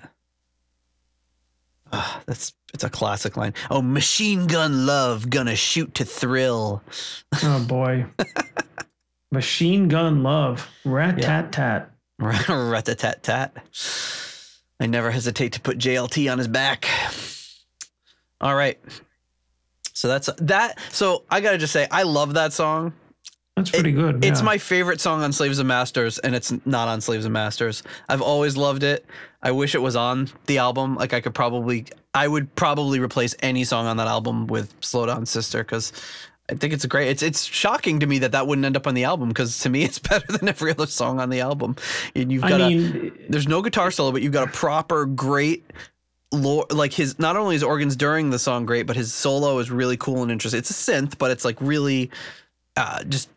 Ah, 1.92 2.22
that's 2.26 2.54
it's 2.74 2.84
a 2.84 2.90
classic 2.90 3.36
line. 3.38 3.54
Oh, 3.72 3.82
machine 3.82 4.48
gun 4.48 4.86
love, 4.86 5.30
gonna 5.30 5.56
shoot 5.56 5.94
to 5.96 6.06
thrill. 6.06 6.84
Oh 7.44 7.66
boy. 7.68 8.06
Machine 9.32 9.88
gun 9.88 10.24
love. 10.24 10.68
Rat 10.86 11.22
tat 11.22 11.52
tat. 11.52 11.92
Rat 12.18 12.86
tat 12.86 12.98
tat. 12.98 13.24
tat. 13.24 13.54
I 14.80 14.88
never 14.88 15.12
hesitate 15.12 15.54
to 15.54 15.62
put 15.62 15.78
JLT 15.78 16.32
on 16.32 16.40
his 16.40 16.48
back. 16.48 16.88
All 18.42 18.56
right. 18.56 18.80
So 19.94 20.08
that's 20.08 20.30
that. 20.38 20.80
So 20.92 21.26
I 21.30 21.42
got 21.42 21.52
to 21.52 21.58
just 21.58 21.74
say, 21.74 21.88
I 21.92 22.04
love 22.04 22.36
that 22.36 22.54
song. 22.54 22.94
That's 23.56 23.72
pretty 23.72 23.92
good. 23.92 24.24
It's 24.24 24.42
my 24.42 24.58
favorite 24.58 25.02
song 25.02 25.22
on 25.22 25.34
Slaves 25.34 25.60
and 25.60 25.68
Masters, 25.68 26.18
and 26.20 26.34
it's 26.34 26.54
not 26.66 26.88
on 26.88 27.02
Slaves 27.02 27.26
and 27.26 27.34
Masters. 27.34 27.84
I've 28.08 28.22
always 28.22 28.56
loved 28.56 28.84
it. 28.84 29.06
I 29.42 29.52
wish 29.52 29.74
it 29.76 29.82
was 29.82 29.96
on 29.96 30.30
the 30.48 30.58
album. 30.58 30.96
Like 30.96 31.14
I 31.14 31.22
could 31.22 31.34
probably, 31.34 31.86
I 32.14 32.28
would 32.28 32.54
probably 32.56 33.00
replace 33.00 33.36
any 33.40 33.64
song 33.64 33.86
on 33.86 33.98
that 33.98 34.08
album 34.08 34.48
with 34.48 34.74
"Slow 34.82 35.06
Down 35.06 35.26
Sister" 35.26 35.60
because 35.64 35.94
I 36.50 36.56
think 36.56 36.74
it's 36.74 36.84
a 36.84 36.88
great. 36.88 37.10
It's 37.10 37.24
it's 37.24 37.44
shocking 37.44 38.00
to 38.00 38.08
me 38.08 38.20
that 38.20 38.32
that 38.32 38.48
wouldn't 38.48 38.66
end 38.66 38.76
up 38.76 38.88
on 38.88 38.96
the 38.96 39.04
album 39.04 39.30
because 39.30 39.60
to 39.60 39.70
me 39.70 39.84
it's 39.86 40.00
better 40.00 40.32
than 40.32 40.50
every 40.50 40.72
other 40.72 40.88
song 40.88 41.20
on 41.20 41.30
the 41.30 41.42
album. 41.42 41.76
And 42.16 42.32
you've 42.32 42.44
I 42.44 42.50
got 42.50 42.62
a, 42.62 42.70
mean, 42.70 43.26
there's 43.30 43.48
no 43.48 43.62
guitar 43.62 43.92
solo, 43.92 44.12
but 44.12 44.22
you've 44.22 44.34
got 44.34 44.48
a 44.48 44.52
proper 44.52 45.06
great. 45.06 45.64
Lord, 46.32 46.72
like 46.72 46.94
his 46.94 47.18
not 47.18 47.38
only 47.38 47.56
his 47.56 47.64
organs 47.64 47.96
during 47.96 48.30
the 48.30 48.38
song 48.38 48.66
great, 48.66 48.86
but 48.86 48.96
his 48.96 49.12
solo 49.12 49.58
is 49.58 49.72
really 49.72 49.98
cool 49.98 50.22
and 50.22 50.32
interesting. 50.32 50.60
It's 50.60 50.70
a 50.70 50.74
synth, 50.92 51.18
but 51.18 51.32
it's 51.32 51.44
like 51.44 51.60
really, 51.60 52.12
uh, 52.78 53.04
just 53.06 53.30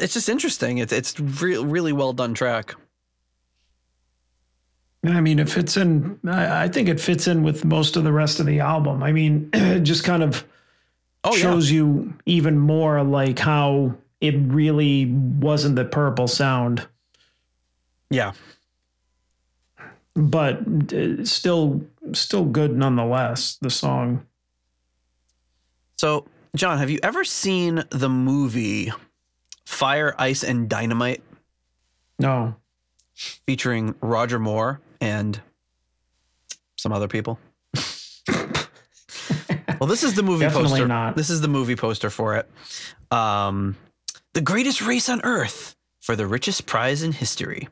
it's 0.00 0.14
just 0.14 0.28
interesting. 0.28 0.78
It's 0.78 0.92
it's 0.92 1.18
re- 1.20 1.58
really 1.58 1.92
well 1.92 2.12
done 2.12 2.34
track. 2.34 2.74
I 5.04 5.20
mean, 5.20 5.38
it 5.38 5.48
fits 5.48 5.76
in. 5.76 6.18
I, 6.28 6.68
think 6.68 6.88
it 6.88 7.00
fits 7.00 7.26
in 7.26 7.42
with 7.42 7.64
most 7.64 7.96
of 7.96 8.04
the 8.04 8.12
rest 8.12 8.38
of 8.38 8.46
the 8.46 8.60
album. 8.60 9.02
I 9.02 9.12
mean, 9.12 9.48
it 9.52 9.80
just 9.80 10.04
kind 10.04 10.22
of 10.22 10.44
Oh 11.24 11.32
shows 11.32 11.70
you 11.70 12.14
even 12.26 12.58
more 12.58 13.02
like 13.02 13.38
how 13.38 13.94
it 14.20 14.34
really 14.38 15.06
wasn't 15.06 15.76
the 15.76 15.86
purple 15.86 16.28
sound, 16.28 16.86
yeah, 18.10 18.32
but 20.14 20.60
uh, 20.92 21.24
still, 21.24 21.82
still 22.12 22.44
good 22.44 22.76
nonetheless. 22.76 23.56
The 23.60 23.70
song. 23.70 24.26
So, 25.96 26.26
John, 26.56 26.78
have 26.78 26.90
you 26.90 26.98
ever 27.02 27.24
seen 27.24 27.84
the 27.90 28.08
movie 28.08 28.92
Fire, 29.66 30.14
Ice, 30.18 30.42
and 30.42 30.68
Dynamite 30.68 31.22
No, 32.18 32.56
featuring 33.14 33.94
Roger 34.00 34.38
Moore 34.38 34.80
and 35.00 35.40
some 36.76 36.92
other 36.92 37.08
people? 37.08 37.38
well, 39.80 39.86
this 39.88 40.02
is 40.02 40.14
the 40.14 40.22
movie 40.22 40.44
Definitely 40.44 40.70
poster. 40.70 40.88
not. 40.88 41.16
This 41.16 41.30
is 41.30 41.40
the 41.40 41.48
movie 41.48 41.76
poster 41.76 42.10
for 42.10 42.36
it. 42.36 42.50
Um, 43.10 43.76
the 44.34 44.40
greatest 44.40 44.82
race 44.82 45.08
on 45.08 45.20
earth 45.24 45.74
for 46.00 46.16
the 46.16 46.26
richest 46.26 46.66
prize 46.66 47.02
in 47.02 47.12
history. 47.12 47.68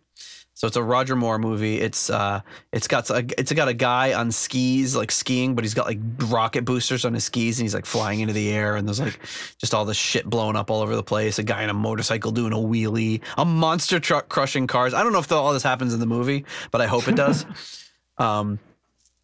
So 0.59 0.67
it's 0.67 0.77
a 0.77 0.83
Roger 0.83 1.15
Moore 1.15 1.39
movie. 1.39 1.81
It's 1.81 2.11
uh, 2.11 2.41
it's 2.73 2.89
got 2.89 3.09
a, 3.11 3.25
it's 3.39 3.53
got 3.53 3.69
a 3.69 3.75
guy 3.75 4.15
on 4.15 4.33
skis 4.33 4.97
like 4.97 5.13
skiing, 5.13 5.55
but 5.55 5.63
he's 5.63 5.73
got 5.73 5.87
like 5.87 6.01
rocket 6.25 6.65
boosters 6.65 7.05
on 7.05 7.15
his 7.15 7.23
skis 7.23 7.61
and 7.61 7.65
he's 7.65 7.77
like 7.77 7.87
flying 7.87 8.19
into 8.19 8.35
the 8.35 8.51
air 8.51 8.75
and 8.75 8.89
there's 8.89 8.99
like 8.99 9.21
just 9.59 9.73
all 9.73 9.85
this 9.85 9.97
shit 9.97 10.29
blowing 10.29 10.57
up 10.57 10.69
all 10.69 10.81
over 10.81 10.97
the 10.97 11.03
place. 11.05 11.39
A 11.39 11.45
guy 11.45 11.63
on 11.63 11.71
a 11.71 11.75
motorcycle 11.75 12.33
doing 12.33 12.53
a 12.53 12.57
wheelie, 12.57 13.21
a 13.37 13.45
monster 13.45 14.01
truck 14.01 14.29
crushing 14.29 14.67
cars. 14.67 14.95
I 14.95 15.05
don't 15.05 15.13
know 15.13 15.21
if 15.21 15.29
the, 15.29 15.37
all 15.37 15.53
this 15.53 15.63
happens 15.63 15.95
in 15.95 16.01
the 16.01 16.07
movie, 16.07 16.45
but 16.73 16.81
I 16.81 16.89
hope 16.89 17.07
it 17.07 17.15
does. 17.15 17.47
um, 18.19 18.59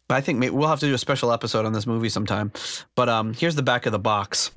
but 0.07 0.15
I 0.15 0.21
think 0.21 0.39
maybe 0.39 0.55
we'll 0.55 0.69
have 0.69 0.79
to 0.79 0.87
do 0.87 0.93
a 0.93 0.97
special 0.97 1.33
episode 1.33 1.65
on 1.65 1.73
this 1.73 1.85
movie 1.85 2.07
sometime. 2.07 2.53
But 2.95 3.09
um, 3.09 3.33
here's 3.33 3.55
the 3.55 3.63
back 3.63 3.85
of 3.85 3.91
the 3.91 3.99
box. 3.99 4.51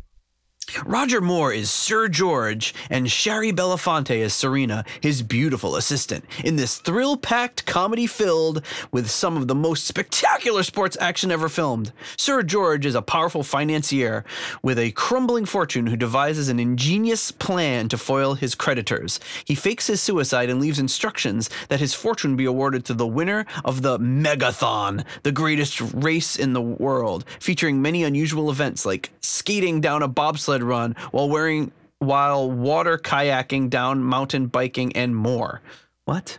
Roger 0.84 1.20
Moore 1.20 1.52
is 1.52 1.70
Sir 1.70 2.08
George, 2.08 2.74
and 2.90 3.10
Shari 3.10 3.52
Belafonte 3.52 4.16
is 4.16 4.34
Serena, 4.34 4.84
his 5.00 5.22
beautiful 5.22 5.76
assistant, 5.76 6.24
in 6.44 6.56
this 6.56 6.76
thrill 6.76 7.16
packed 7.16 7.64
comedy 7.64 8.06
filled 8.06 8.62
with 8.92 9.10
some 9.10 9.36
of 9.36 9.48
the 9.48 9.54
most 9.54 9.86
spectacular 9.86 10.62
sports 10.62 10.96
action 11.00 11.32
ever 11.32 11.48
filmed. 11.48 11.92
Sir 12.18 12.42
George 12.42 12.84
is 12.84 12.94
a 12.94 13.02
powerful 13.02 13.42
financier 13.42 14.24
with 14.62 14.78
a 14.78 14.90
crumbling 14.92 15.46
fortune 15.46 15.86
who 15.86 15.96
devises 15.96 16.48
an 16.48 16.60
ingenious 16.60 17.30
plan 17.30 17.88
to 17.88 17.96
foil 17.96 18.34
his 18.34 18.54
creditors. 18.54 19.18
He 19.44 19.54
fakes 19.54 19.86
his 19.86 20.02
suicide 20.02 20.50
and 20.50 20.60
leaves 20.60 20.78
instructions 20.78 21.48
that 21.68 21.80
his 21.80 21.94
fortune 21.94 22.36
be 22.36 22.44
awarded 22.44 22.84
to 22.86 22.94
the 22.94 23.06
winner 23.06 23.46
of 23.64 23.80
the 23.80 23.98
Megathon, 23.98 25.04
the 25.22 25.32
greatest 25.32 25.80
race 25.80 26.36
in 26.36 26.52
the 26.52 26.60
world, 26.60 27.24
featuring 27.40 27.80
many 27.80 28.04
unusual 28.04 28.50
events 28.50 28.84
like 28.84 29.10
skating 29.20 29.80
down 29.80 30.02
a 30.02 30.08
bobsled 30.08 30.57
run 30.62 30.96
while 31.10 31.28
wearing 31.28 31.72
while 31.98 32.50
water 32.50 32.98
kayaking 32.98 33.70
down 33.70 34.02
mountain 34.02 34.46
biking 34.46 34.94
and 34.96 35.16
more. 35.16 35.60
What? 36.04 36.38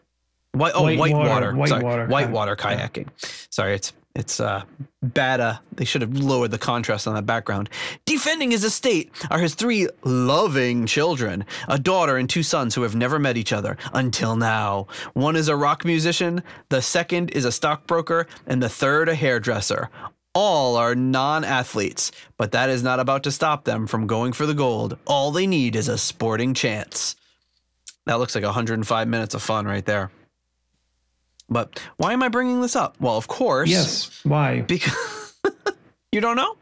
White, 0.54 0.72
oh, 0.76 0.84
White 0.84 1.00
white, 1.00 1.14
water, 1.14 1.30
water. 1.30 1.56
white 1.56 1.70
Sorry, 1.70 1.84
water 1.84 2.08
white 2.08 2.32
water 2.32 2.56
kayaking. 2.56 3.08
Sorry, 3.52 3.76
it's 3.76 3.94
it's 4.16 4.40
uh 4.40 4.64
bad. 5.04 5.40
Uh, 5.40 5.58
they 5.76 5.86
should 5.86 6.02
have 6.02 6.18
lowered 6.18 6.50
the 6.52 6.58
contrast 6.58 7.08
on 7.08 7.14
that 7.14 7.28
background. 7.28 7.70
Defending 8.06 8.50
his 8.52 8.64
estate 8.64 9.12
are 9.30 9.40
his 9.40 9.54
three 9.54 9.88
loving 10.04 10.88
children, 10.88 11.46
a 11.68 11.78
daughter 11.78 12.18
and 12.18 12.28
two 12.28 12.42
sons 12.42 12.74
who 12.74 12.82
have 12.82 12.96
never 12.96 13.20
met 13.20 13.38
each 13.38 13.54
other 13.54 13.78
until 13.94 14.36
now. 14.36 14.88
One 15.14 15.36
is 15.36 15.48
a 15.48 15.56
rock 15.56 15.86
musician, 15.86 16.42
the 16.70 16.82
second 16.82 17.30
is 17.32 17.46
a 17.46 17.52
stockbroker, 17.52 18.26
and 18.48 18.62
the 18.62 18.70
third 18.70 19.08
a 19.08 19.16
hairdresser. 19.16 19.90
All 20.34 20.76
are 20.76 20.96
non 20.96 21.44
athletes, 21.44 22.12
but 22.38 22.52
that 22.52 22.70
is 22.70 22.84
not 22.84 23.00
about 23.00 23.24
to 23.24 23.32
stop 23.32 23.64
them 23.64 23.88
from 23.88 24.08
going 24.08 24.32
for 24.34 24.46
the 24.46 24.54
gold. 24.54 24.98
All 25.08 25.32
they 25.32 25.48
need 25.48 25.76
is 25.76 25.88
a 25.88 25.98
sporting 25.98 26.54
chance. 26.54 27.16
That 28.06 28.20
looks 28.20 28.36
like 28.36 28.44
105 28.44 29.08
minutes 29.08 29.34
of 29.34 29.42
fun 29.42 29.66
right 29.66 29.86
there. 29.86 30.12
But 31.50 31.82
why 31.98 32.14
am 32.14 32.22
I 32.22 32.30
bringing 32.30 32.62
this 32.62 32.76
up? 32.76 32.96
Well, 33.00 33.18
of 33.18 33.28
course. 33.28 33.70
yes. 33.70 34.22
Why? 34.24 34.62
Because 34.62 35.36
you 36.12 36.22
don't 36.22 36.36
know? 36.36 36.58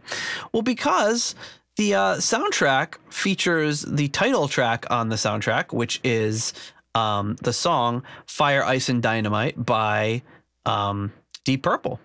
Well, 0.53 0.61
because 0.63 1.35
the 1.75 1.93
uh, 1.93 2.15
soundtrack 2.15 2.95
features 3.09 3.81
the 3.81 4.07
title 4.07 4.47
track 4.47 4.85
on 4.89 5.09
the 5.09 5.15
soundtrack, 5.15 5.73
which 5.73 5.99
is 6.03 6.53
um, 6.95 7.35
the 7.41 7.53
song 7.53 8.03
"Fire, 8.25 8.63
Ice, 8.63 8.89
and 8.89 9.03
Dynamite" 9.03 9.63
by 9.63 10.21
um, 10.65 11.11
Deep 11.43 11.63
Purple. 11.63 11.99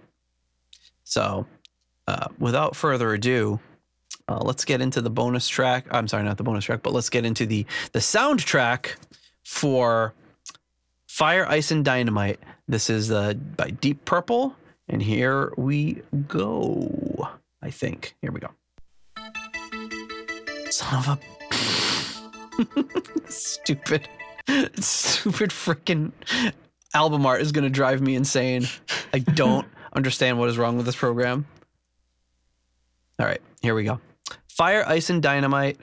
So, 1.12 1.46
uh, 2.08 2.28
without 2.38 2.74
further 2.74 3.12
ado, 3.12 3.60
uh, 4.28 4.38
let's 4.38 4.64
get 4.64 4.80
into 4.80 5.02
the 5.02 5.10
bonus 5.10 5.46
track. 5.46 5.84
I'm 5.90 6.08
sorry, 6.08 6.24
not 6.24 6.38
the 6.38 6.42
bonus 6.42 6.64
track, 6.64 6.82
but 6.82 6.94
let's 6.94 7.10
get 7.10 7.26
into 7.26 7.44
the 7.44 7.66
the 7.92 7.98
soundtrack 7.98 8.96
for 9.44 10.14
Fire, 11.08 11.44
Ice, 11.50 11.70
and 11.70 11.84
Dynamite. 11.84 12.40
This 12.66 12.88
is 12.88 13.10
uh, 13.10 13.34
by 13.34 13.68
Deep 13.68 14.06
Purple, 14.06 14.56
and 14.88 15.02
here 15.02 15.52
we 15.58 16.00
go. 16.28 17.28
I 17.60 17.68
think. 17.68 18.14
Here 18.22 18.32
we 18.32 18.40
go. 18.40 18.48
Son 20.70 20.96
of 20.96 21.08
a 21.08 21.18
stupid, 23.30 24.08
stupid 24.80 25.50
freaking 25.50 26.12
album 26.94 27.26
art 27.26 27.42
is 27.42 27.52
gonna 27.52 27.68
drive 27.68 28.00
me 28.00 28.14
insane. 28.14 28.66
I 29.12 29.18
don't 29.18 29.66
understand 29.92 30.38
what 30.38 30.48
is 30.48 30.58
wrong 30.58 30.76
with 30.76 30.86
this 30.86 30.96
program. 30.96 31.46
All 33.18 33.26
right, 33.26 33.40
here 33.60 33.74
we 33.74 33.84
go. 33.84 34.00
Fire, 34.48 34.84
Ice, 34.86 35.10
and 35.10 35.22
Dynamite 35.22 35.78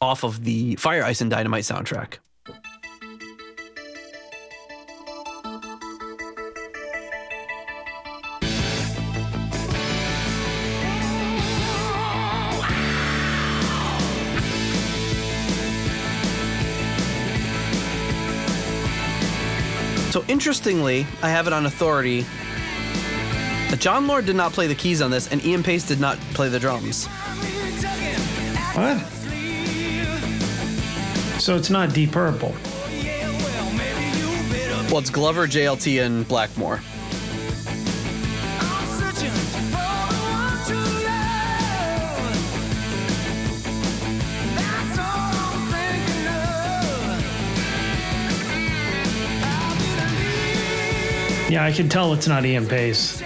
off 0.00 0.24
of 0.24 0.44
the 0.44 0.76
Fire, 0.76 1.04
Ice, 1.04 1.20
and 1.20 1.30
Dynamite 1.30 1.64
soundtrack. 1.64 2.18
So 20.16 20.24
interestingly, 20.28 21.06
I 21.20 21.28
have 21.28 21.46
it 21.46 21.52
on 21.52 21.66
authority. 21.66 22.22
that 23.68 23.76
Jon 23.78 24.06
Lord 24.06 24.24
did 24.24 24.34
not 24.34 24.50
play 24.50 24.66
the 24.66 24.74
keys 24.74 25.02
on 25.02 25.10
this, 25.10 25.30
and 25.30 25.44
Ian 25.44 25.62
Paice 25.62 25.86
did 25.86 26.00
not 26.00 26.16
play 26.32 26.48
the 26.48 26.58
drums. 26.58 27.04
What? 28.72 28.98
So 31.38 31.54
it's 31.54 31.68
not 31.68 31.92
Deep 31.92 32.12
Purple. 32.12 32.54
Well, 34.88 35.00
it's 35.00 35.10
Glover, 35.10 35.46
JLT, 35.46 36.02
and 36.02 36.26
Blackmore. 36.26 36.80
Yeah, 51.48 51.64
I 51.64 51.70
can 51.70 51.88
tell 51.88 52.12
it's 52.12 52.26
not 52.26 52.44
Ian 52.44 52.66
Paice. 52.66 53.22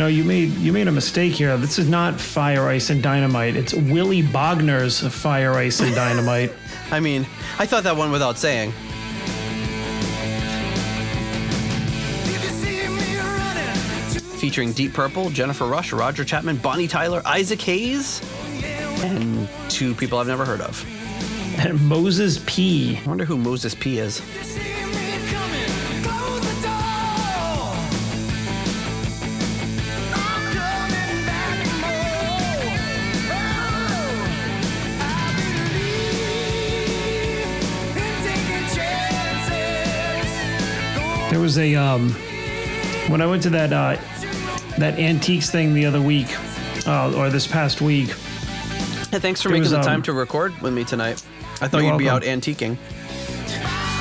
Know, 0.00 0.06
you 0.06 0.24
made 0.24 0.48
you 0.52 0.72
made 0.72 0.88
a 0.88 0.92
mistake 0.92 1.34
here. 1.34 1.58
This 1.58 1.78
is 1.78 1.86
not 1.86 2.18
Fire, 2.18 2.68
Ice, 2.68 2.88
and 2.88 3.02
Dynamite. 3.02 3.54
It's 3.54 3.74
Willie 3.74 4.22
Bogner's 4.22 5.00
Fire, 5.14 5.52
Ice, 5.52 5.80
and 5.80 5.94
Dynamite. 5.94 6.52
I 6.90 7.00
mean, 7.00 7.26
I 7.58 7.66
thought 7.66 7.84
that 7.84 7.96
one 7.96 8.10
without 8.10 8.38
saying. 8.38 8.72
Featuring 14.38 14.72
Deep 14.72 14.94
Purple, 14.94 15.28
Jennifer 15.28 15.66
Rush, 15.66 15.92
Roger 15.92 16.24
Chapman, 16.24 16.56
Bonnie 16.56 16.88
Tyler, 16.88 17.20
Isaac 17.26 17.60
Hayes, 17.60 18.22
and 19.04 19.46
two 19.68 19.94
people 19.94 20.18
I've 20.18 20.28
never 20.28 20.46
heard 20.46 20.62
of. 20.62 20.82
and 21.58 21.78
Moses 21.86 22.42
P. 22.46 22.98
I 23.04 23.06
wonder 23.06 23.26
who 23.26 23.36
Moses 23.36 23.74
P 23.74 23.98
is. 23.98 24.22
There 41.40 41.46
was 41.46 41.56
a 41.56 41.74
um, 41.74 42.10
when 43.08 43.22
I 43.22 43.26
went 43.26 43.42
to 43.44 43.50
that 43.50 43.72
uh, 43.72 43.96
that 44.76 44.98
antiques 44.98 45.48
thing 45.48 45.72
the 45.72 45.86
other 45.86 46.02
week, 46.02 46.26
uh, 46.86 47.14
or 47.16 47.30
this 47.30 47.46
past 47.46 47.80
week. 47.80 48.10
Hey, 49.10 49.20
thanks 49.20 49.40
for 49.40 49.48
making 49.48 49.62
was, 49.62 49.70
the 49.70 49.78
um, 49.78 49.82
time 49.82 50.02
to 50.02 50.12
record 50.12 50.60
with 50.60 50.74
me 50.74 50.84
tonight. 50.84 51.24
I 51.62 51.68
thought 51.68 51.82
you'd 51.82 51.96
be 51.96 52.10
out 52.10 52.24
antiquing. 52.24 52.76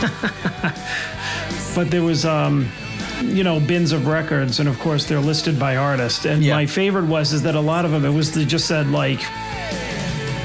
but 1.76 1.90
there 1.90 2.04
was 2.04 2.26
um 2.26 2.68
you 3.22 3.46
know 3.46 3.62
bins 3.62 3.94
of 3.94 4.06
records 4.06 4.60
and 4.60 4.68
of 4.68 4.78
course 4.80 5.06
they're 5.06 5.22
listed 5.22 5.58
by 5.58 5.78
artist 5.78 6.26
and 6.26 6.44
Yeah. 6.44 6.56
my 6.56 6.66
favorite 6.66 7.06
was 7.06 7.32
is 7.32 7.42
that 7.44 7.56
a 7.56 7.62
lot 7.62 7.86
of 7.86 7.92
them 7.92 8.04
it 8.04 8.12
was 8.12 8.34
they 8.34 8.44
just 8.44 8.68
said 8.68 8.88
like 8.90 9.22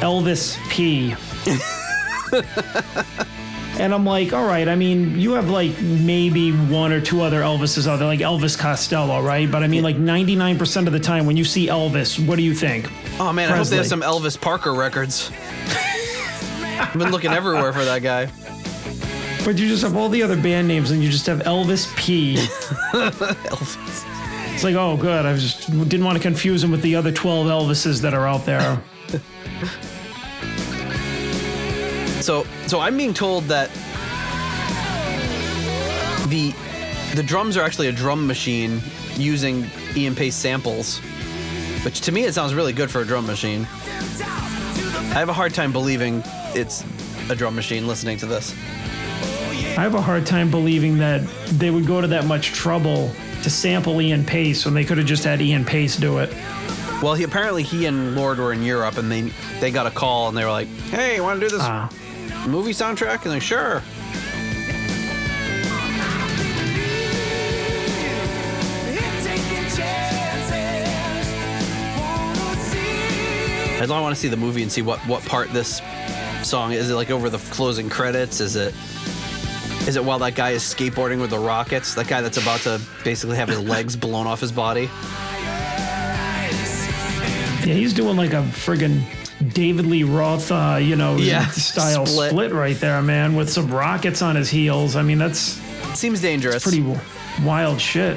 elvis 0.01 0.57
p 0.71 1.17
and 3.79 3.93
i'm 3.93 4.05
like 4.07 4.33
all 4.33 4.47
right 4.47 4.69
i 4.69 4.75
mean 4.75 5.19
you 5.19 5.33
have 5.33 5.51
like 5.51 5.79
maybe 5.81 6.53
one 6.53 6.93
or 6.93 7.01
two 7.01 7.21
other 7.21 7.41
elvises 7.43 7.87
out 7.89 7.97
there 7.99 8.07
like 8.07 8.21
elvis 8.21 8.57
costello 8.59 9.21
right 9.21 9.51
but 9.51 9.63
i 9.63 9.67
mean 9.67 9.83
like 9.83 9.97
99% 9.97 10.87
of 10.87 10.93
the 10.93 11.01
time 11.01 11.27
when 11.27 11.37
you 11.37 11.45
see 11.45 11.67
elvis 11.67 12.25
what 12.27 12.37
do 12.37 12.43
you 12.43 12.55
think 12.55 12.89
Oh 13.21 13.33
man, 13.33 13.53
I 13.53 13.57
hope 13.57 13.69
they 13.69 13.77
have 13.77 13.87
some 13.87 14.03
Elvis 14.03 14.41
Parker 14.41 14.75
records. 14.75 15.31
I've 16.81 16.93
been 16.99 17.13
looking 17.13 17.33
everywhere 17.33 17.73
for 17.73 17.85
that 17.85 18.03
guy. 18.03 18.27
but 19.45 19.57
you 19.57 19.69
just 19.69 19.83
have 19.85 19.97
all 19.97 20.09
the 20.09 20.21
other 20.21 20.37
band 20.37 20.67
names 20.67 20.91
and 20.91 21.01
you 21.01 21.11
just 21.11 21.27
have 21.27 21.39
elvis 21.43 21.95
p 21.97 22.35
Elvis. 22.93 24.11
It's 24.55 24.63
like, 24.63 24.77
oh, 24.77 24.97
good. 24.97 25.27
I 25.27 25.35
just 25.37 25.69
didn't 25.89 26.05
want 26.05 26.17
to 26.17 26.23
confuse 26.23 26.63
him 26.63 26.71
with 26.71 26.81
the 26.83 26.95
other 26.95 27.11
12 27.11 27.49
Elvises 27.49 28.01
that 28.03 28.15
are 28.15 28.27
out 28.29 28.45
there. 28.47 28.81
So, 32.75 32.81
I'm 32.81 32.97
being 32.97 33.15
told 33.15 33.45
that 33.45 33.71
the 36.29 36.53
the 37.15 37.23
drums 37.23 37.57
are 37.57 37.63
actually 37.63 37.87
a 37.87 37.93
drum 37.93 38.27
machine 38.27 38.83
using 39.15 39.71
Ian 39.95 40.17
Paice 40.17 40.35
samples, 40.35 40.99
which 41.85 42.01
to 42.01 42.11
me 42.11 42.25
it 42.25 42.35
sounds 42.35 42.53
really 42.53 42.73
good 42.73 42.91
for 42.91 43.03
a 43.03 43.05
drum 43.05 43.29
machine. 43.29 43.61
I 43.61 45.21
have 45.21 45.29
a 45.29 45.33
hard 45.33 45.55
time 45.55 45.71
believing 45.71 46.25
it's 46.57 46.83
a 47.31 47.37
drum 47.37 47.55
machine 47.55 47.87
listening 47.87 48.17
to 48.19 48.27
this. 48.27 48.51
I 48.51 49.83
have 49.85 49.95
a 49.95 50.01
hard 50.01 50.27
time 50.27 50.51
believing 50.51 50.99
that 50.99 51.25
they 51.53 51.71
would 51.71 51.87
go 51.87 52.01
to 52.01 52.09
that 52.09 52.27
much 52.27 52.49
trouble 52.55 53.13
to 53.45 53.51
sample 53.51 54.03
Ian 54.03 54.25
Paice 54.25 54.65
when 54.65 54.75
they 54.75 54.85
could 54.85 54.99
have 54.99 55.07
just 55.07 55.23
had 55.23 55.41
Ian 55.41 55.65
Paice 55.65 55.97
do 55.97 56.19
it. 56.19 56.35
Well, 57.01 57.15
he 57.15 57.23
apparently 57.23 57.63
he 57.63 57.87
and 57.87 58.17
Lord 58.17 58.39
were 58.39 58.53
in 58.53 58.65
Europe 58.65 58.97
and 58.97 59.13
they 59.13 59.31
they 59.61 59.71
got 59.71 59.87
a 59.87 59.93
call 59.93 60.27
and 60.27 60.37
they 60.37 60.45
were 60.45 60.51
like, 60.51 60.67
"Hey, 60.91 61.21
want 61.21 61.39
to 61.39 61.47
do 61.49 61.57
this 61.57 61.63
Ah. 61.63 61.89
Movie 62.47 62.73
soundtrack?" 62.73 63.23
And 63.23 63.33
they're 63.33 63.41
sure. 63.41 63.83
I 73.91 74.01
want 74.01 74.15
to 74.15 74.21
see 74.21 74.29
the 74.29 74.37
movie 74.37 74.63
and 74.63 74.73
see 74.73 74.83
what 74.83 74.99
what 75.01 75.25
part 75.25 75.53
this 75.53 75.81
song 76.43 76.73
is. 76.73 76.91
It 76.91 76.95
like 76.95 77.11
over 77.11 77.29
the 77.29 77.39
closing 77.39 77.89
credits? 77.89 78.41
Is 78.41 78.57
it 78.57 78.75
is 79.87 79.97
it 79.97 80.05
while 80.05 80.19
that 80.21 80.35
guy 80.35 80.51
is 80.51 80.63
skateboarding 80.63 81.21
with 81.21 81.31
the 81.31 81.39
rockets? 81.39 81.95
That 81.95 82.09
guy 82.09 82.21
that's 82.21 82.39
about 82.39 82.61
to 82.61 82.81
basically 83.05 83.37
have 83.37 83.49
his 83.49 83.61
legs 83.75 83.97
blown 83.97 84.27
off 84.27 84.41
his 84.41 84.53
body. 84.53 84.89
Yeah, 87.67 87.75
he's 87.75 87.93
doing 87.93 88.17
like 88.17 88.33
a 88.33 88.43
friggin' 88.43 89.03
David 89.53 89.87
Lee 89.87 90.05
Roth, 90.05 90.51
uh, 90.53 90.79
you 90.81 90.97
know, 90.97 91.17
Yeah, 91.17 91.47
style 91.51 92.07
split. 92.07 92.31
split. 92.31 92.53
right 92.53 92.79
there, 92.79 93.03
man, 93.03 93.35
with 93.35 93.51
some 93.51 93.69
rockets 93.73 94.23
on 94.23 94.37
his 94.37 94.49
heels. 94.49 94.97
I 94.97 95.03
mean, 95.03 95.19
that's 95.19 95.61
Seems 95.99 96.21
dangerous. 96.21 96.63
pretty 96.63 96.81
w- 96.81 96.99
wild 97.43 97.81
shit. 97.81 98.17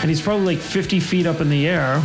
And 0.00 0.10
he's 0.10 0.20
probably 0.20 0.56
like 0.56 0.58
50 0.58 0.98
feet 1.00 1.26
up 1.26 1.40
in 1.40 1.48
the 1.48 1.66
air. 1.68 2.02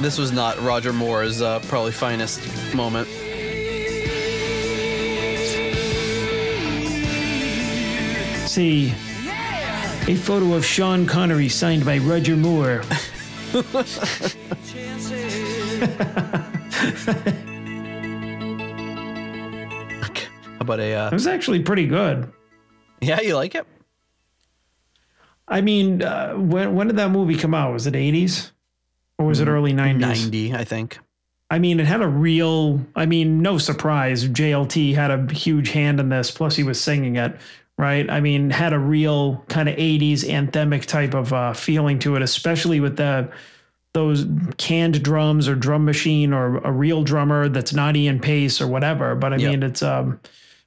This 0.00 0.16
was 0.16 0.30
not 0.32 0.58
Roger 0.62 0.92
Moore's 0.92 1.42
uh, 1.42 1.58
probably 1.60 1.92
finest 1.92 2.40
moment. 2.74 3.08
See, 8.46 8.88
a 10.08 10.14
photo 10.16 10.54
of 10.54 10.64
Sean 10.64 11.06
Connery 11.06 11.48
signed 11.48 11.84
by 11.84 11.98
Roger 11.98 12.36
Moore. 12.36 12.82
How 19.28 20.60
about 20.60 20.80
a? 20.80 20.94
Uh, 20.94 21.06
It 21.08 21.12
was 21.12 21.26
actually 21.26 21.60
pretty 21.60 21.86
good. 21.86 22.30
yeah, 23.00 23.20
you 23.20 23.34
like 23.36 23.54
it? 23.54 23.66
I 25.46 25.60
mean, 25.60 26.02
uh, 26.02 26.34
when 26.34 26.74
when 26.74 26.88
did 26.88 26.96
that 26.96 27.10
movie 27.10 27.36
come 27.36 27.54
out? 27.54 27.72
Was 27.72 27.86
it 27.86 27.94
80s 27.94 28.52
or 29.18 29.26
was 29.26 29.40
it 29.40 29.48
early 29.48 29.72
90s? 29.72 29.98
Ninety, 29.98 30.52
I 30.54 30.64
think. 30.64 30.98
I 31.50 31.58
mean, 31.58 31.80
it 31.80 31.86
had 31.86 32.02
a 32.02 32.08
real. 32.08 32.84
I 32.94 33.06
mean, 33.06 33.40
no 33.40 33.56
surprise. 33.56 34.28
JLT 34.28 34.94
had 34.94 35.10
a 35.10 35.32
huge 35.32 35.70
hand 35.70 35.98
in 36.00 36.10
this. 36.10 36.30
Plus, 36.30 36.56
he 36.56 36.62
was 36.62 36.78
singing 36.80 37.16
it, 37.16 37.34
right? 37.78 38.08
I 38.10 38.20
mean, 38.20 38.50
had 38.50 38.72
a 38.74 38.78
real 38.78 39.42
kind 39.48 39.68
of 39.68 39.76
'80s 39.76 40.24
anthemic 40.24 40.84
type 40.84 41.14
of 41.14 41.32
uh, 41.32 41.52
feeling 41.54 41.98
to 42.00 42.16
it, 42.16 42.22
especially 42.22 42.80
with 42.80 42.96
the 42.96 43.30
those 43.94 44.26
canned 44.58 45.02
drums 45.02 45.48
or 45.48 45.54
drum 45.54 45.84
machine 45.84 46.32
or 46.34 46.58
a 46.58 46.70
real 46.70 47.02
drummer 47.02 47.48
that's 47.48 47.72
not 47.72 47.96
Ian 47.96 48.20
Paice 48.20 48.60
or 48.60 48.66
whatever. 48.66 49.14
But 49.14 49.32
I 49.32 49.36
Yep. 49.36 49.50
mean, 49.50 49.62
it's 49.62 49.82
um, 49.82 50.20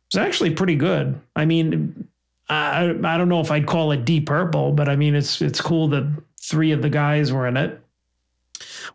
it's 0.07 0.17
actually 0.17 0.51
pretty 0.51 0.75
good. 0.75 1.19
I 1.35 1.45
mean, 1.45 2.07
I 2.49 2.89
I 3.03 3.17
don't 3.17 3.29
know 3.29 3.41
if 3.41 3.51
I'd 3.51 3.67
call 3.67 3.91
it 3.91 4.05
Deep 4.05 4.25
Purple, 4.25 4.71
but 4.71 4.89
I 4.89 4.95
mean, 4.95 5.13
it's 5.15 5.41
it's 5.41 5.61
cool 5.61 5.87
that 5.89 6.05
three 6.41 6.71
of 6.71 6.81
the 6.81 6.89
guys 6.89 7.31
were 7.31 7.45
in 7.47 7.57
it. 7.57 7.80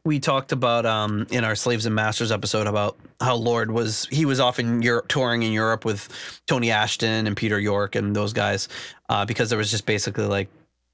We 0.07 0.20
talked 0.20 0.53
about 0.53 0.87
um, 0.87 1.27
in 1.33 1.43
our 1.43 1.57
Slaves 1.57 1.85
and 1.85 1.93
Masters 1.93 2.31
episode 2.31 2.69
about 2.69 2.97
how 3.20 3.35
Lord 3.35 3.73
was 3.73 4.07
he 4.09 4.24
was 4.24 4.39
often 4.39 4.81
Europe, 4.81 5.09
touring 5.09 5.43
in 5.43 5.51
Europe 5.51 5.85
with 5.85 6.09
Tony 6.47 6.70
Ashton 6.70 7.27
and 7.27 7.37
Peter 7.37 7.59
York 7.59 7.97
and 7.97 8.15
those 8.15 8.33
guys 8.33 8.69
uh, 9.09 9.24
because 9.24 9.51
there 9.51 9.59
was 9.59 9.69
just 9.69 9.85
basically 9.85 10.27
like 10.27 10.49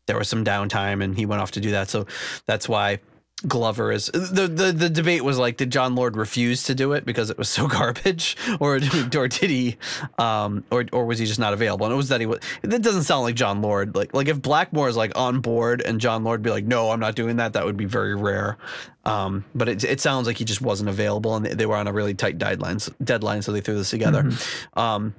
there 0.06 0.16
was 0.16 0.30
some 0.30 0.46
downtime 0.46 1.04
and 1.04 1.14
he 1.14 1.26
went 1.26 1.42
off 1.42 1.50
to 1.50 1.60
do 1.60 1.72
that. 1.72 1.90
So 1.90 2.06
that's 2.46 2.70
why 2.70 3.00
Glover 3.46 3.92
is 3.92 4.06
the 4.06 4.48
the 4.48 4.72
the 4.72 4.88
debate 4.88 5.24
was 5.24 5.38
like, 5.38 5.56
did 5.56 5.70
Jon 5.70 5.94
Lord 5.94 6.16
refuse 6.16 6.62
to 6.64 6.74
do 6.74 6.92
it 6.92 7.04
because 7.04 7.30
it 7.30 7.38
was 7.38 7.48
so 7.48 7.66
garbage, 7.68 8.36
or 8.60 8.76
or 9.16 9.28
did 9.28 9.50
he, 9.50 9.76
um, 10.18 10.64
or 10.70 10.84
or 10.92 11.06
was 11.06 11.18
he 11.18 11.26
just 11.26 11.40
not 11.40 11.52
available? 11.52 11.86
And 11.86 11.92
it 11.92 11.96
was 11.96 12.08
that 12.08 12.20
he 12.20 12.26
was. 12.26 12.40
That 12.62 12.82
doesn't 12.82 13.04
sound 13.04 13.22
like 13.24 13.34
Jon 13.34 13.62
Lord. 13.62 13.94
Like 13.94 14.14
like 14.14 14.28
if 14.28 14.40
Blackmore 14.40 14.88
is 14.88 14.96
like 14.96 15.16
on 15.16 15.40
board 15.40 15.82
and 15.82 16.00
Jon 16.00 16.24
Lord 16.24 16.42
be 16.42 16.50
like, 16.50 16.64
no, 16.64 16.90
I'm 16.90 17.00
not 17.00 17.14
doing 17.14 17.36
that. 17.36 17.52
That 17.54 17.64
would 17.64 17.76
be 17.76 17.84
very 17.84 18.14
rare. 18.14 18.58
Um, 19.04 19.44
but 19.54 19.68
it 19.68 19.84
it 19.84 20.00
sounds 20.00 20.26
like 20.26 20.36
he 20.36 20.44
just 20.44 20.60
wasn't 20.60 20.88
available, 20.88 21.34
and 21.34 21.44
they, 21.44 21.66
were 21.66 21.76
on 21.76 21.88
a 21.88 21.92
really 21.92 22.14
tight 22.14 22.38
deadlines 22.38 22.92
deadline, 23.02 23.42
so 23.42 23.50
they 23.52 23.60
threw 23.60 23.74
this 23.74 23.90
together. 23.90 24.30
Um, 24.74 25.14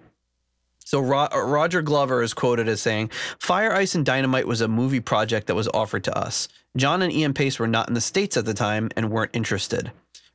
so 0.85 0.99
Ro- 0.99 1.27
Roger 1.33 1.81
Glover 1.81 2.21
is 2.21 2.33
quoted 2.33 2.67
as 2.67 2.81
saying, 2.81 3.11
"Fire, 3.39 3.73
Ice, 3.73 3.95
and 3.95 4.05
Dynamite 4.05 4.47
was 4.47 4.61
a 4.61 4.67
movie 4.67 4.99
project 5.01 5.47
that 5.47 5.55
was 5.55 5.67
offered 5.73 6.03
to 6.05 6.17
us. 6.17 6.47
John 6.75 7.01
and 7.01 7.11
Ian 7.11 7.33
Paice 7.33 7.59
were 7.59 7.67
not 7.67 7.87
in 7.87 7.93
the 7.93 8.01
states 8.01 8.35
at 8.37 8.45
the 8.45 8.53
time 8.53 8.89
and 8.95 9.11
weren't 9.11 9.35
interested. 9.35 9.91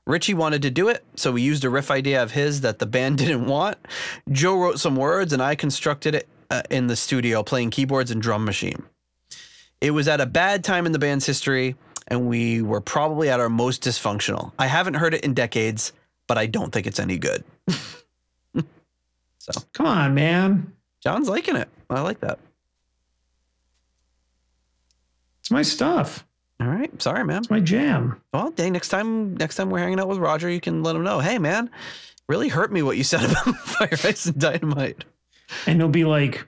Ritchie 0.06 0.34
wanted 0.34 0.62
to 0.62 0.70
do 0.70 0.88
it, 0.88 1.04
so 1.16 1.32
we 1.32 1.42
used 1.42 1.64
a 1.64 1.70
riff 1.70 1.90
idea 1.90 2.22
of 2.22 2.32
his 2.32 2.62
that 2.62 2.78
the 2.78 2.86
band 2.86 3.18
didn't 3.18 3.46
want. 3.46 3.78
Joe 4.30 4.56
wrote 4.56 4.80
some 4.80 4.96
words, 4.96 5.32
and 5.32 5.42
I 5.42 5.54
constructed 5.54 6.14
it 6.14 6.28
uh, 6.50 6.62
in 6.70 6.86
the 6.86 6.96
studio, 6.96 7.42
playing 7.42 7.70
keyboards 7.70 8.10
and 8.10 8.22
drum 8.22 8.44
machine. 8.44 8.84
It 9.80 9.90
was 9.90 10.08
at 10.08 10.20
a 10.20 10.26
bad 10.26 10.64
time 10.64 10.86
in 10.86 10.92
the 10.92 10.98
band's 10.98 11.26
history, 11.26 11.76
and 12.08 12.26
we 12.26 12.62
were 12.62 12.80
probably 12.80 13.28
at 13.28 13.38
our 13.40 13.50
most 13.50 13.82
dysfunctional. 13.82 14.52
I 14.58 14.66
haven't 14.66 14.94
heard 14.94 15.14
it 15.14 15.24
in 15.24 15.34
decades, 15.34 15.92
but 16.26 16.38
I 16.38 16.46
don't 16.46 16.72
think 16.72 16.86
it's 16.86 17.00
any 17.00 17.18
good." 17.18 17.44
So 19.50 19.62
come 19.72 19.86
on, 19.86 20.14
man. 20.14 20.72
John's 21.02 21.28
liking 21.28 21.56
it. 21.56 21.68
I 21.88 22.00
like 22.02 22.20
that. 22.20 22.38
It's 25.40 25.50
my 25.50 25.62
stuff. 25.62 26.26
All 26.60 26.66
right, 26.66 27.00
sorry, 27.00 27.24
man. 27.24 27.38
It's 27.38 27.50
my 27.50 27.60
jam. 27.60 28.20
Well, 28.32 28.50
dang, 28.50 28.72
next 28.72 28.88
time 28.88 29.36
next 29.36 29.56
time 29.56 29.70
we're 29.70 29.78
hanging 29.78 30.00
out 30.00 30.08
with 30.08 30.18
Roger, 30.18 30.50
you 30.50 30.60
can 30.60 30.82
let 30.82 30.96
him 30.96 31.04
know. 31.04 31.20
Hey, 31.20 31.38
man, 31.38 31.70
really 32.28 32.48
hurt 32.48 32.72
me 32.72 32.82
what 32.82 32.96
you 32.96 33.04
said 33.04 33.24
about 33.30 33.56
fire 33.58 33.88
ice 33.92 34.26
and 34.26 34.38
dynamite. 34.38 35.04
And 35.66 35.80
he'll 35.80 35.88
be 35.88 36.04
like, 36.04 36.46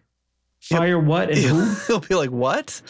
fire 0.60 0.98
what 0.98 1.30
and 1.30 1.38
who? 1.38 1.74
He'll 1.86 2.00
be 2.00 2.14
like, 2.14 2.30
what? 2.30 2.82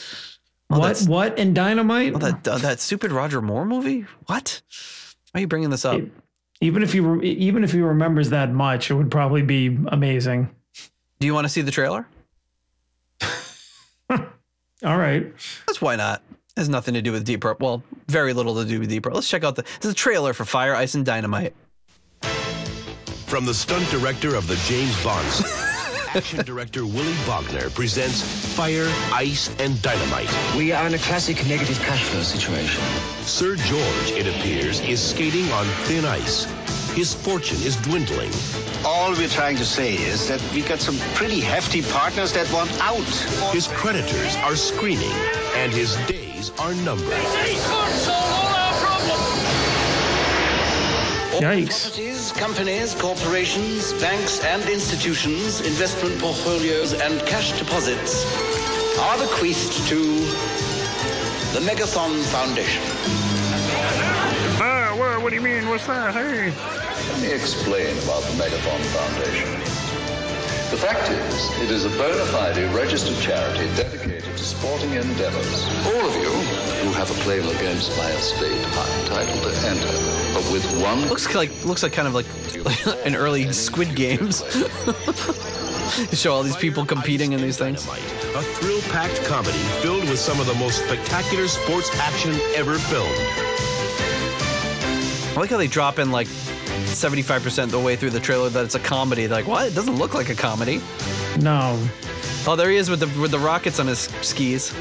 What? 0.68 1.02
What 1.02 1.38
and 1.38 1.54
dynamite? 1.54 2.18
That 2.18 2.48
uh, 2.48 2.58
that 2.58 2.80
stupid 2.80 3.12
Roger 3.12 3.42
Moore 3.42 3.64
movie? 3.64 4.06
What? 4.26 4.62
Why 5.32 5.38
are 5.38 5.42
you 5.42 5.46
bringing 5.46 5.70
this 5.70 5.84
up? 5.84 6.00
even 6.60 6.82
if 6.82 6.92
he 6.92 7.00
re- 7.00 7.26
even 7.26 7.64
if 7.64 7.72
he 7.72 7.80
remembers 7.80 8.30
that 8.30 8.52
much, 8.52 8.90
it 8.90 8.94
would 8.94 9.10
probably 9.10 9.42
be 9.42 9.78
amazing. 9.88 10.50
Do 11.18 11.26
you 11.26 11.34
want 11.34 11.44
to 11.44 11.48
see 11.48 11.62
the 11.62 11.70
trailer? 11.70 12.06
All 14.10 14.96
right. 14.96 15.32
That's 15.66 15.80
why 15.80 15.96
not. 15.96 16.22
Has 16.60 16.68
nothing 16.68 16.92
to 16.92 17.00
do 17.00 17.10
with 17.10 17.24
Deep 17.24 17.40
Purple. 17.40 17.66
Well, 17.66 17.82
very 18.08 18.34
little 18.34 18.54
to 18.56 18.66
do 18.66 18.80
with 18.80 18.90
Deep 18.90 19.04
Purple. 19.04 19.16
Let's 19.16 19.30
check 19.30 19.44
out 19.44 19.56
the 19.56 19.62
this 19.62 19.86
is 19.86 19.92
a 19.92 19.94
trailer 19.94 20.34
for 20.34 20.44
Fire, 20.44 20.74
Ice, 20.74 20.94
and 20.94 21.06
Dynamite. 21.06 21.54
From 23.24 23.46
the 23.46 23.54
stunt 23.54 23.88
director 23.88 24.34
of 24.34 24.46
the 24.46 24.56
James 24.68 25.02
Bond 25.02 25.26
action 26.14 26.44
director 26.44 26.84
Willie 26.84 27.14
Bogner 27.24 27.74
presents 27.74 28.20
Fire, 28.54 28.84
Ice, 29.14 29.48
and 29.58 29.80
Dynamite. 29.80 30.28
We 30.54 30.70
are 30.72 30.86
in 30.86 30.92
a 30.92 30.98
classic 30.98 31.36
negative 31.48 31.78
cash 31.78 32.02
flow 32.02 32.20
situation. 32.20 32.82
Sir 33.22 33.56
George, 33.56 34.10
it 34.10 34.26
appears, 34.26 34.80
is 34.80 35.00
skating 35.00 35.50
on 35.52 35.64
thin 35.86 36.04
ice. 36.04 36.44
His 36.92 37.14
fortune 37.14 37.56
is 37.62 37.76
dwindling. 37.76 38.32
All 38.84 39.12
we're 39.12 39.28
trying 39.28 39.56
to 39.56 39.64
say 39.64 39.94
is 39.94 40.28
that 40.28 40.42
we 40.52 40.60
got 40.60 40.80
some 40.80 40.98
pretty 41.14 41.40
hefty 41.40 41.80
partners 41.80 42.34
that 42.34 42.52
want 42.52 42.70
out. 42.82 42.98
His 43.54 43.66
creditors 43.68 44.36
are 44.42 44.56
screaming, 44.56 45.16
and 45.54 45.72
his 45.72 45.96
days 46.40 46.52
are 46.58 46.74
numbered. 46.86 47.06
Yikes. 51.40 51.82
Properties, 51.82 52.32
companies, 52.32 52.94
corporations, 52.94 53.92
banks, 53.94 54.44
and 54.44 54.62
institutions, 54.68 55.60
investment 55.60 56.18
portfolios, 56.20 56.92
and 56.92 57.20
cash 57.26 57.58
deposits 57.58 58.24
are 59.00 59.18
bequeathed 59.18 59.88
to 59.88 60.00
the 61.54 61.60
Megathon 61.60 62.22
Foundation. 62.28 62.82
Ah, 64.60 64.94
what, 64.98 65.22
what 65.22 65.30
do 65.30 65.36
you 65.36 65.42
mean? 65.42 65.68
What's 65.68 65.86
that? 65.86 66.12
Hey. 66.14 66.50
Let 67.12 67.22
me 67.22 67.32
explain 67.32 67.96
about 68.04 68.22
the 68.24 68.34
Megathon 68.36 68.80
Foundation. 68.96 69.80
The 70.70 70.76
fact 70.76 71.10
is, 71.10 71.62
it 71.62 71.70
is 71.70 71.84
a 71.84 71.90
bona 71.90 72.24
fide 72.26 72.58
registered 72.74 73.18
charity 73.18 73.66
dedicated 73.76 74.19
to 74.19 74.19
sporting 74.40 74.92
endeavors. 74.92 75.64
All 75.86 76.08
of 76.08 76.14
you 76.16 76.30
who 76.82 76.92
have 76.92 77.10
a 77.10 77.22
claim 77.22 77.42
against 77.48 77.96
my 77.96 78.10
estate 78.10 78.64
are 78.76 79.00
entitled 79.00 79.42
to 79.42 79.68
enter, 79.68 80.34
but 80.34 80.52
with 80.52 80.64
one 80.82 81.08
Looks 81.08 81.32
like 81.34 81.50
looks 81.64 81.82
like 81.82 81.92
kind 81.92 82.08
of 82.08 82.14
like 82.14 82.26
an 83.06 83.14
early 83.14 83.52
Squid 83.52 83.94
Games. 83.94 84.42
You 85.98 86.06
Show 86.16 86.32
all 86.32 86.42
these 86.42 86.56
people 86.56 86.84
competing 86.86 87.32
in 87.32 87.40
these 87.40 87.58
things. 87.58 87.86
A 87.86 88.42
thrill-packed 88.42 89.24
comedy 89.24 89.58
filled 89.82 90.08
with 90.08 90.18
some 90.18 90.38
of 90.40 90.46
the 90.46 90.54
most 90.54 90.84
spectacular 90.84 91.48
sports 91.48 91.90
action 91.98 92.32
ever 92.54 92.78
filmed. 92.78 93.10
I 95.30 95.40
like 95.40 95.50
how 95.50 95.56
they 95.56 95.66
drop 95.66 95.98
in 95.98 96.10
like 96.10 96.26
75% 96.28 97.70
the 97.70 97.78
way 97.78 97.96
through 97.96 98.10
the 98.10 98.20
trailer 98.20 98.48
that 98.50 98.64
it's 98.64 98.74
a 98.74 98.80
comedy. 98.80 99.26
They're 99.26 99.38
like, 99.38 99.46
what? 99.48 99.66
It 99.66 99.74
doesn't 99.74 99.96
look 99.96 100.14
like 100.14 100.28
a 100.28 100.34
comedy. 100.34 100.80
No. 101.40 101.76
Oh, 102.46 102.56
there 102.56 102.70
he 102.70 102.76
is 102.78 102.88
with 102.90 103.00
the 103.00 103.20
with 103.20 103.30
the 103.30 103.38
rockets 103.38 103.78
on 103.78 103.86
his 103.86 104.08
skis. 104.22 104.72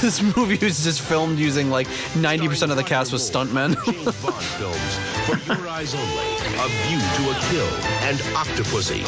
this 0.00 0.20
movie 0.36 0.58
was 0.64 0.84
just 0.84 1.00
filmed 1.00 1.38
using 1.38 1.70
like 1.70 1.86
90% 2.14 2.70
of 2.70 2.76
the 2.76 2.84
cast 2.84 3.12
was 3.12 3.28
stuntmen. 3.28 3.74
James 3.86 4.22
Bond 4.22 4.44
films 4.58 4.98
for 5.26 5.38
your 5.54 5.68
eyes 5.68 5.94
only. 5.94 6.28
A 6.58 6.68
View 6.86 6.98
to 6.98 7.30
a 7.30 7.34
Kill 7.50 7.68
and 8.06 8.18
Octopussy 8.34 9.02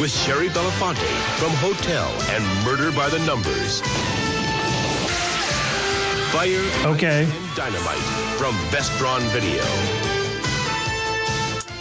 with 0.00 0.10
Shari 0.10 0.48
Belafonte 0.48 1.06
from 1.38 1.50
Hotel 1.56 2.08
and 2.34 2.42
Murder 2.64 2.90
by 2.96 3.08
the 3.10 3.18
Numbers. 3.26 3.80
Fire 6.32 6.64
Okay. 6.94 7.24
and 7.24 7.56
Dynamite 7.56 8.04
from 8.38 8.54
Best 8.72 8.96
Drawn 8.98 9.20
Video. 9.30 9.62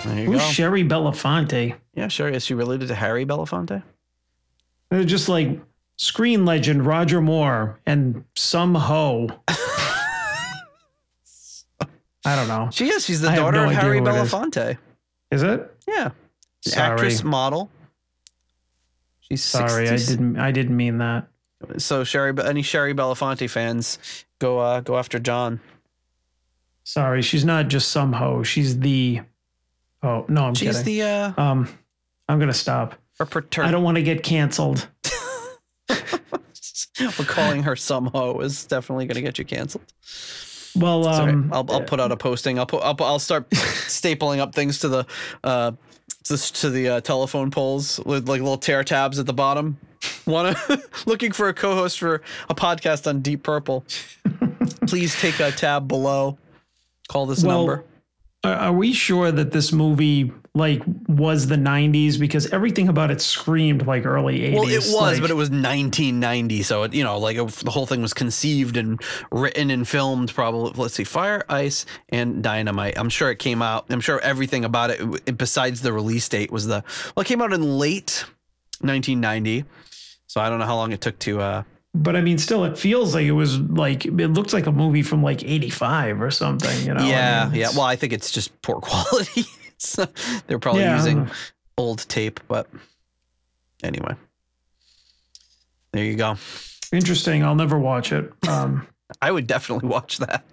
There 0.05 0.25
Who's 0.25 0.41
go. 0.41 0.47
Shari 0.51 0.83
Belafonte? 0.83 1.75
yeah, 1.95 2.07
Shari. 2.07 2.35
Is 2.35 2.45
she 2.45 2.53
related 2.53 2.87
to 2.89 2.95
Harry 2.95 3.25
Belafonte? 3.25 3.83
They're 4.89 5.03
just 5.03 5.29
like 5.29 5.59
screen 5.95 6.45
legend 6.45 6.85
Roger 6.85 7.21
Moore 7.21 7.79
and 7.85 8.23
some 8.35 8.75
hoe. 8.75 9.29
I 12.25 12.35
don't 12.35 12.47
know. 12.47 12.69
She 12.71 12.89
is. 12.89 13.05
She's 13.05 13.21
the 13.21 13.29
I 13.29 13.35
daughter 13.35 13.57
no 13.57 13.65
of 13.65 13.73
Harry 13.73 13.97
it 13.97 14.07
is. 14.07 14.31
Belafonte. 14.31 14.77
Is 15.31 15.43
it? 15.43 15.69
Yeah. 15.87 16.11
Sorry. 16.61 16.91
Actress, 16.91 17.23
model. 17.23 17.69
She's 19.19 19.43
Sorry, 19.43 19.87
60 19.87 20.13
I 20.13 20.15
didn't. 20.15 20.37
I 20.39 20.51
didn't 20.51 20.77
mean 20.77 20.99
that. 20.99 21.27
So 21.77 22.03
Shari, 22.03 22.33
any 22.45 22.61
Shari 22.61 22.93
Belafonte 22.93 23.49
fans, 23.49 23.97
go 24.39 24.59
uh, 24.59 24.81
go 24.81 24.97
after 24.97 25.17
John. 25.19 25.59
Sorry, 26.83 27.21
she's 27.21 27.45
not 27.45 27.67
just 27.69 27.89
some 27.91 28.13
hoe. 28.13 28.43
She's 28.43 28.79
the. 28.79 29.21
Oh 30.03 30.25
no, 30.27 30.45
I'm 30.45 30.53
She's 30.55 30.77
kidding. 30.77 30.85
the 30.97 31.01
uh, 31.03 31.41
um, 31.41 31.69
I'm 32.29 32.39
gonna 32.39 32.53
stop. 32.53 32.95
her 33.19 33.25
pater- 33.25 33.63
I 33.63 33.71
don't 33.71 33.83
want 33.83 33.95
to 33.95 34.03
get 34.03 34.21
canceled. 34.23 34.87
We're 36.99 37.25
calling 37.25 37.63
her 37.63 37.75
some 37.75 38.07
hoe 38.07 38.39
is 38.39 38.65
definitely 38.65 39.05
going 39.07 39.15
to 39.15 39.21
get 39.21 39.39
you 39.39 39.45
canceled. 39.45 39.83
Well, 40.75 41.07
um, 41.07 41.49
I'll, 41.51 41.65
I'll 41.71 41.81
put 41.81 41.99
out 41.99 42.11
a 42.11 42.17
posting. 42.17 42.59
I'll 42.59 42.65
put 42.65 42.83
I'll, 42.83 42.95
I'll 42.99 43.19
start 43.19 43.49
stapling 43.51 44.39
up 44.39 44.53
things 44.55 44.79
to 44.79 44.87
the 44.89 45.05
uh 45.43 45.71
to, 46.25 46.37
to 46.37 46.69
the 46.69 46.89
uh, 46.89 47.01
telephone 47.01 47.51
poles 47.51 47.99
with 48.05 48.27
like 48.29 48.41
little 48.41 48.57
tear 48.57 48.83
tabs 48.83 49.19
at 49.19 49.25
the 49.25 49.33
bottom. 49.33 49.77
Want 50.25 50.55
to 50.57 50.83
looking 51.05 51.31
for 51.31 51.47
a 51.49 51.53
co-host 51.53 51.99
for 51.99 52.21
a 52.49 52.55
podcast 52.55 53.07
on 53.07 53.21
Deep 53.21 53.43
Purple? 53.43 53.85
Please 54.87 55.19
take 55.19 55.39
a 55.39 55.51
tab 55.51 55.87
below. 55.87 56.37
Call 57.09 57.25
this 57.25 57.43
Well, 57.43 57.57
number. 57.59 57.83
Are, 58.43 58.53
are 58.53 58.73
we 58.73 58.93
sure 58.93 59.31
that 59.31 59.51
this 59.51 59.71
movie 59.71 60.31
like 60.55 60.81
was 61.07 61.47
the 61.47 61.55
90s? 61.55 62.19
Because 62.19 62.51
everything 62.53 62.87
about 62.89 63.09
it 63.11 63.21
screamed 63.21 63.87
like 63.87 64.05
early 64.05 64.39
80s. 64.41 64.53
Well, 64.53 64.67
it 64.69 64.75
was, 64.75 64.93
like- 64.93 65.21
but 65.21 65.31
it 65.31 65.35
was 65.35 65.49
1990, 65.49 66.63
so 66.63 66.83
it, 66.83 66.93
you 66.93 67.03
know, 67.03 67.17
like 67.17 67.37
it, 67.37 67.47
the 67.47 67.71
whole 67.71 67.85
thing 67.85 68.01
was 68.01 68.13
conceived 68.13 68.77
and 68.77 69.01
written 69.31 69.71
and 69.71 69.87
filmed. 69.87 70.33
Probably, 70.33 70.71
let's 70.75 70.93
see, 70.93 71.03
Fire, 71.03 71.43
Ice, 71.49 71.85
and 72.09 72.43
Dynamite. 72.43 72.93
I'm 72.97 73.09
sure 73.09 73.31
it 73.31 73.39
came 73.39 73.61
out. 73.61 73.85
I'm 73.89 74.01
sure 74.01 74.19
everything 74.19 74.65
about 74.65 74.89
it, 74.91 75.01
it- 75.25 75.37
besides 75.37 75.81
the 75.81 75.93
release 75.93 76.27
date, 76.29 76.51
was 76.51 76.67
the 76.67 76.83
well, 77.15 77.21
it 77.21 77.27
came 77.27 77.41
out 77.41 77.53
in 77.53 77.77
late 77.79 78.25
1990. 78.81 79.65
So 80.27 80.41
I 80.41 80.49
don't 80.49 80.59
know 80.59 80.65
how 80.65 80.75
long 80.75 80.91
it 80.91 81.01
took 81.01 81.17
to. 81.19 81.41
uh 81.41 81.63
But 81.95 82.15
I 82.15 82.21
mean, 82.21 82.39
still, 82.39 82.63
it 82.63 82.77
feels 82.77 83.13
like 83.13 83.25
it 83.25 83.33
was 83.33 83.59
like 83.59 84.05
it 84.05 84.11
looks 84.11 84.51
like 84.51 84.65
a 84.65 84.71
movie 84.71 85.03
from 85.03 85.21
like 85.21 85.43
'85 85.43 86.21
or 86.21 86.31
something. 86.31 86.85
You 86.87 86.93
know? 86.95 87.01
I 87.01 87.07
Yeah, 87.09 87.45
mean, 87.49 87.59
yeah. 87.59 87.69
Well, 87.69 87.81
I 87.81 87.95
think 87.95 88.13
it's 88.13 88.31
just 88.31 88.59
poor 88.63 88.75
quality. 88.81 89.45
so 89.77 90.07
they're 90.47 90.57
probably 90.59 90.81
Yeah, 90.83 90.95
using 90.95 91.29
old 91.77 91.99
tape, 92.09 92.39
but 92.47 92.67
anyway, 93.83 94.15
there 95.91 96.03
you 96.03 96.15
go. 96.15 96.35
interesting. 96.91 97.43
I'll 97.43 97.55
never 97.55 97.77
watch 97.77 98.11
it. 98.11 98.31
Um, 98.47 98.87
I 99.21 99.29
would 99.31 99.45
definitely 99.45 99.87
watch 99.87 100.17
that. 100.17 100.43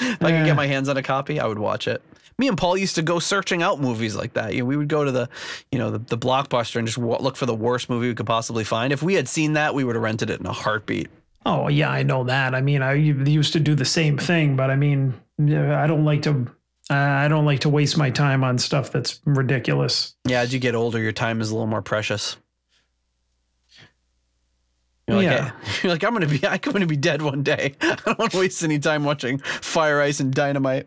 If 0.00 0.22
I 0.24 0.30
could 0.32 0.46
get 0.46 0.56
my 0.56 0.66
hands 0.66 0.88
on 0.88 0.96
a 0.96 1.02
copy, 1.02 1.38
I 1.38 1.46
would 1.46 1.58
watch 1.58 1.86
it. 1.86 2.00
Me 2.38 2.46
and 2.46 2.56
Paul 2.56 2.76
used 2.76 2.94
to 2.94 3.02
go 3.02 3.18
searching 3.18 3.62
out 3.64 3.80
movies 3.80 4.14
like 4.14 4.34
that. 4.34 4.54
You 4.54 4.60
know, 4.60 4.66
we 4.66 4.76
would 4.76 4.86
go 4.88 5.02
to 5.04 5.10
the, 5.10 5.28
you 5.72 5.78
know, 5.78 5.90
the, 5.90 5.98
the 5.98 6.16
blockbuster 6.18 6.76
and 6.76 6.86
just 6.86 6.96
look 6.96 7.36
for 7.36 7.46
the 7.46 7.54
worst 7.54 7.90
movie 7.90 8.06
we 8.08 8.14
could 8.14 8.26
possibly 8.26 8.62
find. 8.62 8.92
If 8.92 9.02
we 9.02 9.14
had 9.14 9.26
seen 9.28 9.54
that, 9.54 9.74
we 9.74 9.82
would 9.82 9.96
have 9.96 10.02
rented 10.04 10.30
it 10.30 10.38
in 10.38 10.46
a 10.46 10.52
heartbeat. 10.52 11.08
oh 11.44 11.66
yeah, 11.68 11.90
I 11.90 12.04
know 12.04 12.22
that. 12.24 12.54
I 12.54 12.60
mean, 12.60 12.80
I 12.80 12.92
used 12.94 13.52
to 13.54 13.60
do 13.60 13.74
the 13.74 13.84
same 13.84 14.16
thing, 14.18 14.54
but 14.54 14.70
I 14.70 14.76
mean, 14.76 15.14
I 15.40 15.86
don't 15.88 16.04
like 16.04 16.22
to. 16.22 16.46
Uh, 16.90 16.94
I 16.94 17.28
don't 17.28 17.44
like 17.44 17.60
to 17.60 17.68
waste 17.68 17.98
my 17.98 18.08
time 18.08 18.42
on 18.44 18.56
stuff 18.56 18.90
that's 18.92 19.20
ridiculous. 19.26 20.14
Yeah, 20.24 20.40
as 20.40 20.54
you 20.54 20.58
get 20.60 20.74
older, 20.74 20.98
your 21.00 21.12
time 21.12 21.40
is 21.42 21.50
a 21.50 21.54
little 21.54 21.66
more 21.66 21.82
precious. 21.82 22.36
You're 25.06 25.16
like, 25.18 25.24
Yeah. 25.24 25.50
"Hey," 25.64 25.80
you're 25.82 25.92
like, 25.92 26.04
I'm 26.04 26.12
gonna 26.14 26.26
be, 26.28 26.40
I'm 26.46 26.58
gonna 26.60 26.86
be 26.86 26.96
dead 26.96 27.20
one 27.20 27.42
day. 27.42 27.74
I 27.80 27.96
don't 28.04 28.18
want 28.18 28.32
to 28.32 28.38
waste 28.38 28.62
any 28.62 28.78
time 28.78 29.04
watching 29.04 29.38
Fire, 29.38 30.00
Ice, 30.00 30.20
and 30.20 30.32
Dynamite. 30.32 30.86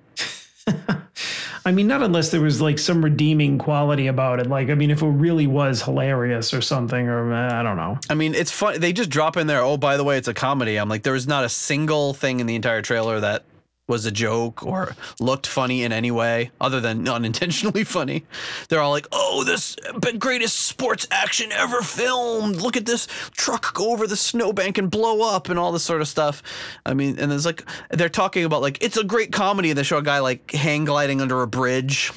I 1.64 1.72
mean, 1.72 1.88
not 1.88 2.02
unless 2.02 2.32
there 2.32 2.42
was 2.42 2.60
like 2.60 2.80
some 2.80 3.04
redeeming 3.04 3.58
quality 3.58 4.08
about 4.08 4.40
it. 4.40 4.48
Like, 4.48 4.70
I 4.70 4.76
mean, 4.76 4.90
if 4.90 5.02
it 5.02 5.08
really 5.08 5.48
was 5.48 5.84
hilarious 5.84 6.54
or 6.54 6.62
something, 6.62 7.08
or 7.08 7.34
uh, 7.34 7.54
I 7.54 7.62
don't 7.62 7.78
know. 7.78 8.00
I 8.10 8.16
mean, 8.16 8.34
it's 8.34 8.52
fun. 8.52 8.80
They 8.80 8.94
just 8.94 9.10
drop 9.10 9.38
in 9.38 9.48
there. 9.48 9.62
Oh, 9.62 9.78
by 9.78 9.98
the 9.98 10.04
way, 10.04 10.18
it's 10.18 10.28
a 10.28 10.34
comedy. 10.34 10.78
I'm 10.78 10.90
like, 10.90 11.04
there 11.04 11.14
was 11.14 11.28
not 11.28 11.44
a 11.44 11.50
single 11.50 12.14
thing 12.14 12.40
in 12.40 12.48
the 12.48 12.56
entire 12.56 12.82
trailer 12.82 13.20
that 13.20 13.44
was 13.88 14.06
a 14.06 14.12
joke 14.12 14.66
or 14.66 14.96
looked 15.20 15.46
funny 15.46 15.84
in 15.84 15.92
any 15.92 16.12
way 16.12 16.52
other 16.62 16.80
than 16.80 17.08
unintentionally 17.10 17.84
funny. 17.84 18.26
They're 18.70 18.82
all 18.82 18.92
like, 18.92 19.08
"Oh, 19.12 19.44
this 19.44 19.76
greatest 20.18 20.60
sports 20.60 21.08
action 21.12 21.52
ever 21.52 21.82
filmed. 21.82 22.58
Look 22.58 22.78
at 22.78 22.86
this 22.86 23.08
truck 23.32 23.74
go 23.74 23.92
over 23.92 24.08
the 24.08 24.16
snowbank 24.16 24.78
and 24.78 24.90
blow 24.90 25.30
up 25.30 25.50
and 25.50 25.60
all 25.60 25.72
this 25.72 25.84
sort 25.84 26.02
of 26.02 26.08
stuff." 26.08 26.42
I 26.86 26.94
mean, 26.94 27.20
and 27.20 27.32
there's 27.32 27.46
like 27.46 27.64
they're 27.90 28.10
talking 28.10 28.46
about 28.46 28.62
like 28.62 28.78
it's 28.82 28.98
a 28.98 29.04
great 29.04 29.32
comedy 29.32 29.70
and 29.70 29.78
they 29.78 29.84
show 29.84 29.98
a 29.98 30.04
guy 30.04 30.20
like 30.20 30.52
hang 30.52 30.86
gliding 30.86 31.22
under 31.22 31.42
a 31.42 31.48
bridge. 31.48 32.12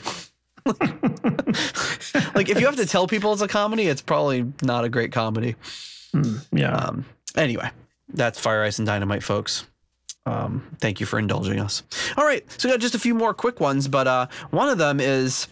like 2.35 2.49
if 2.49 2.59
you 2.59 2.67
have 2.67 2.77
to 2.77 2.87
tell 2.87 3.07
people 3.07 3.33
it's 3.33 3.43
a 3.43 3.49
comedy, 3.49 3.87
it's 3.87 4.01
probably 4.01 4.51
not 4.63 4.85
a 4.85 4.89
great 4.89 5.13
comedy. 5.13 5.57
Yeah. 6.53 6.75
Um, 6.75 7.05
anyway, 7.37 7.71
that's 8.09 8.39
Fire 8.39 8.63
Ice 8.63 8.79
and 8.79 8.87
Dynamite, 8.87 9.23
folks. 9.23 9.67
Um, 10.27 10.77
thank 10.81 11.01
you 11.01 11.07
for 11.07 11.19
indulging 11.19 11.61
us. 11.61 11.83
All 12.17 12.25
right, 12.25 12.45
so 12.53 12.69
we 12.69 12.73
got 12.73 12.81
just 12.81 12.95
a 12.95 12.99
few 12.99 13.15
more 13.15 13.35
quick 13.35 13.61
ones, 13.61 13.89
but 13.89 14.07
uh, 14.07 14.27
one 14.51 14.69
of 14.69 14.79
them 14.79 15.01
is 15.01 15.49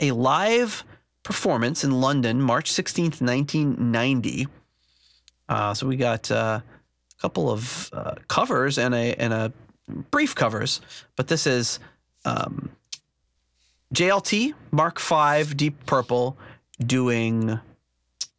a 0.00 0.10
live 0.10 0.84
performance 1.22 1.84
in 1.84 1.90
London, 2.00 2.40
March 2.40 2.72
16th, 2.72 3.20
1990. 3.20 4.48
Uh, 5.48 5.74
so 5.74 5.86
we 5.86 5.96
got 5.96 6.30
uh, 6.30 6.60
a 6.62 7.20
couple 7.20 7.50
of 7.50 7.90
uh, 7.92 8.14
covers 8.28 8.78
and 8.78 8.94
a 8.94 9.14
and 9.14 9.32
a 9.32 9.52
brief 10.10 10.34
covers, 10.34 10.80
but 11.14 11.28
this 11.28 11.46
is 11.46 11.78
um, 12.24 12.70
JLT 13.94 14.54
Mark 14.72 15.00
V 15.00 15.54
Deep 15.54 15.86
Purple 15.86 16.36
doing 16.80 17.60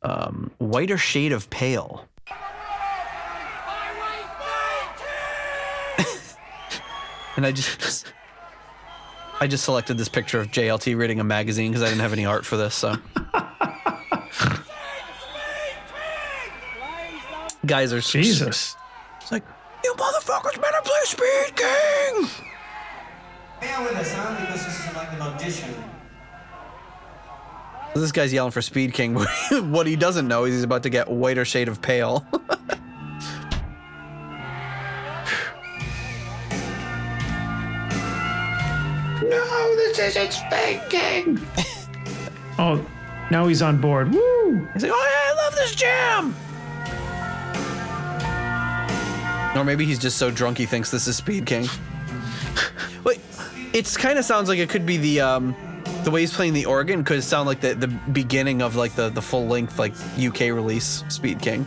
um, 0.01 0.51
Whiter 0.57 0.97
Shade 0.97 1.31
of 1.31 1.49
Pale. 1.49 2.06
And 7.37 7.45
I 7.45 7.51
just 7.51 8.11
I 9.39 9.47
just 9.47 9.63
selected 9.63 9.97
this 9.97 10.09
picture 10.09 10.41
of 10.41 10.47
JLT 10.47 10.97
reading 10.97 11.19
a 11.19 11.23
magazine 11.23 11.71
because 11.71 11.83
I 11.83 11.85
didn't 11.85 12.01
have 12.01 12.13
any 12.13 12.25
art 12.25 12.45
for 12.45 12.57
this. 12.57 12.75
So 12.75 12.95
guys 17.65 17.93
are 17.93 18.01
Jesus. 18.01 18.75
It's 19.21 19.31
like 19.31 19.43
you 19.83 19.93
motherfuckers 19.93 20.59
better 20.59 20.81
play 20.83 20.99
Speed 21.03 21.55
King. 21.55 22.27
Bear 23.61 23.81
with 23.81 23.95
us, 23.95 24.13
huh? 24.13 24.35
Because 24.39 24.65
this 24.65 24.89
is 24.89 24.95
like 24.95 25.13
an 25.13 25.21
audition. 25.21 25.73
This 27.95 28.11
guy's 28.11 28.33
yelling 28.33 28.51
for 28.51 28.61
Speed 28.61 28.93
King. 28.93 29.15
what 29.51 29.87
he 29.87 29.95
doesn't 29.95 30.27
know 30.27 30.43
is 30.43 30.53
he's 30.53 30.63
about 30.63 30.83
to 30.83 30.89
get 30.89 31.07
whiter 31.09 31.45
shade 31.45 31.67
of 31.67 31.81
pale. 31.81 32.25
No, 39.29 39.75
this 39.75 39.99
isn't 39.99 40.31
Speed 40.31 40.81
King. 40.89 41.39
oh, 42.59 42.85
now 43.29 43.47
he's 43.47 43.61
on 43.61 43.79
board. 43.81 44.13
Woo! 44.13 44.67
He's 44.73 44.83
like, 44.83 44.91
oh 44.93 45.09
yeah, 45.11 45.31
I 45.31 45.43
love 45.43 45.55
this 45.55 45.75
jam. 45.75 46.35
Or 49.57 49.63
maybe 49.63 49.85
he's 49.85 49.99
just 49.99 50.17
so 50.17 50.29
drunk 50.29 50.57
he 50.57 50.65
thinks 50.65 50.91
this 50.91 51.07
is 51.07 51.17
Speed 51.17 51.45
King. 51.45 51.67
Wait, 53.03 53.19
it's 53.73 53.97
kind 53.97 54.19
of 54.19 54.25
sounds 54.25 54.49
like 54.49 54.59
it 54.59 54.69
could 54.69 54.85
be 54.85 54.97
the 54.97 55.21
um, 55.21 55.55
the 56.03 56.11
way 56.11 56.21
he's 56.21 56.33
playing 56.33 56.53
the 56.53 56.65
organ 56.65 57.03
could 57.03 57.23
sound 57.23 57.47
like 57.47 57.59
the 57.59 57.73
the 57.73 57.87
beginning 57.87 58.61
of 58.61 58.75
like 58.75 58.93
the 58.95 59.09
the 59.09 59.21
full 59.21 59.47
length 59.47 59.79
like 59.79 59.93
UK 60.17 60.41
release 60.53 61.03
Speed 61.09 61.41
King. 61.41 61.65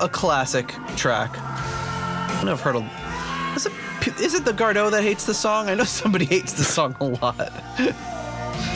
A, 0.00 0.04
a 0.04 0.08
classic 0.08 0.68
track. 0.96 1.30
I 1.38 2.32
don't 2.36 2.46
know 2.46 2.52
I've 2.52 2.60
heard 2.60 2.76
of. 2.76 2.84
Is 3.56 3.66
it, 3.66 4.20
is 4.20 4.34
it 4.34 4.44
the 4.44 4.52
Gardeau 4.52 4.90
that 4.90 5.02
hates 5.02 5.26
the 5.26 5.34
song? 5.34 5.68
I 5.68 5.74
know 5.74 5.84
somebody 6.02 6.24
hates 6.24 6.52
the 6.54 6.64
song 6.64 6.96
a 7.00 7.04
lot. 7.04 7.52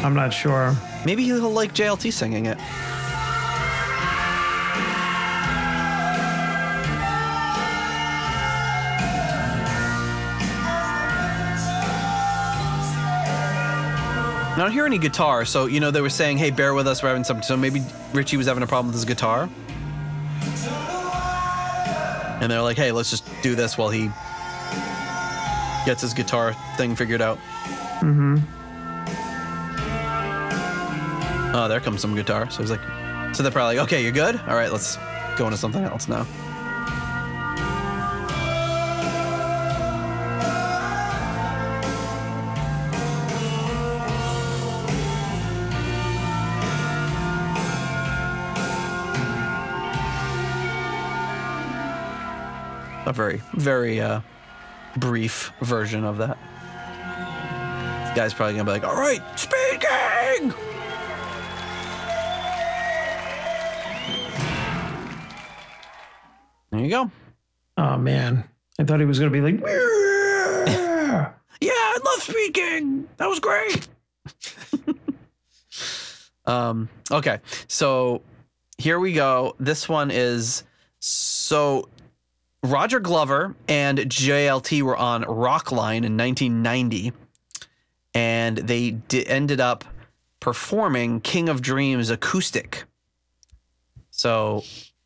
I'm 0.02 0.14
not 0.14 0.30
sure. 0.30 0.74
Maybe 1.05 1.24
he'll 1.24 1.51
like 1.51 1.74
JLT 1.74 2.12
singing 2.12 2.46
it. 2.46 2.59
I 14.55 14.59
don't 14.59 14.70
hear 14.70 14.86
any 14.86 14.98
guitar, 14.98 15.44
so 15.44 15.66
you 15.66 15.80
know 15.80 15.90
they 15.90 16.01
were 16.01 16.09
saying, 16.09 16.38
"Hey, 16.38 16.51
bear 16.51 16.74
with 16.74 16.86
us, 16.86 17.02
we're 17.02 17.09
having 17.09 17.24
something." 17.24 17.42
So 17.42 17.56
maybe 17.56 17.82
Ritchie 18.12 18.36
was 18.36 18.46
having 18.46 18.62
a 18.62 18.68
problem 18.68 18.86
with 18.86 18.94
his 18.94 19.05
guitar, 19.05 19.51
and 22.44 22.52
they're 22.52 22.60
like, 22.60 22.76
"Hey, 22.76 22.92
let's 22.92 23.08
just 23.08 23.24
do 23.42 23.54
this 23.54 23.78
while 23.78 23.88
he 23.88 24.10
gets 25.86 26.02
his 26.02 26.12
guitar 26.12 26.54
thing 26.76 26.94
figured 26.94 27.22
out." 27.22 27.38
Mm-hmm. 28.00 28.36
Oh, 31.56 31.68
there 31.68 31.80
comes 31.80 32.02
some 32.02 32.14
guitar. 32.14 32.50
So 32.50 32.60
he's 32.62 32.70
like, 32.70 32.80
so 33.34 33.42
they're 33.42 33.50
probably 33.52 33.78
like, 33.78 33.86
okay, 33.86 34.02
you're 34.02 34.12
good. 34.12 34.38
All 34.46 34.56
right, 34.56 34.70
let's 34.70 34.98
go 35.38 35.46
into 35.46 35.56
something 35.56 35.82
else 35.82 36.06
now. 36.06 36.26
Very, 53.14 53.40
very 53.54 54.00
uh, 54.00 54.20
brief 54.96 55.52
version 55.60 56.04
of 56.04 56.18
that. 56.18 56.36
This 58.06 58.16
guy's 58.16 58.34
probably 58.34 58.54
gonna 58.54 58.64
be 58.64 58.72
like, 58.72 58.84
all 58.84 58.96
right, 58.96 59.22
Speed 59.38 59.80
King! 59.80 60.52
There 66.70 66.80
you 66.80 66.90
go. 66.90 67.10
Oh 67.76 67.96
man, 67.96 68.44
I 68.80 68.84
thought 68.84 68.98
he 68.98 69.06
was 69.06 69.18
gonna 69.18 69.30
be 69.30 69.40
like, 69.40 69.60
Yeah, 71.60 71.70
I 71.70 71.98
love 72.04 72.22
Speed 72.22 72.52
King. 72.52 73.08
That 73.16 73.28
was 73.28 73.38
great. 73.38 73.88
um, 76.46 76.88
okay, 77.12 77.38
so 77.68 78.22
here 78.76 78.98
we 78.98 79.12
go. 79.12 79.54
This 79.60 79.88
one 79.88 80.10
is 80.10 80.64
so 80.98 81.88
Roger 82.64 82.98
Glover 82.98 83.54
and 83.68 83.98
JLT 83.98 84.80
were 84.80 84.96
on 84.96 85.22
Rockline 85.24 86.02
in 86.02 86.16
1990, 86.16 87.12
and 88.14 88.56
they 88.56 88.92
di- 88.92 89.26
ended 89.26 89.60
up 89.60 89.84
performing 90.40 91.20
King 91.20 91.50
of 91.50 91.60
Dreams 91.60 92.08
acoustic. 92.08 92.84
So 94.10 94.64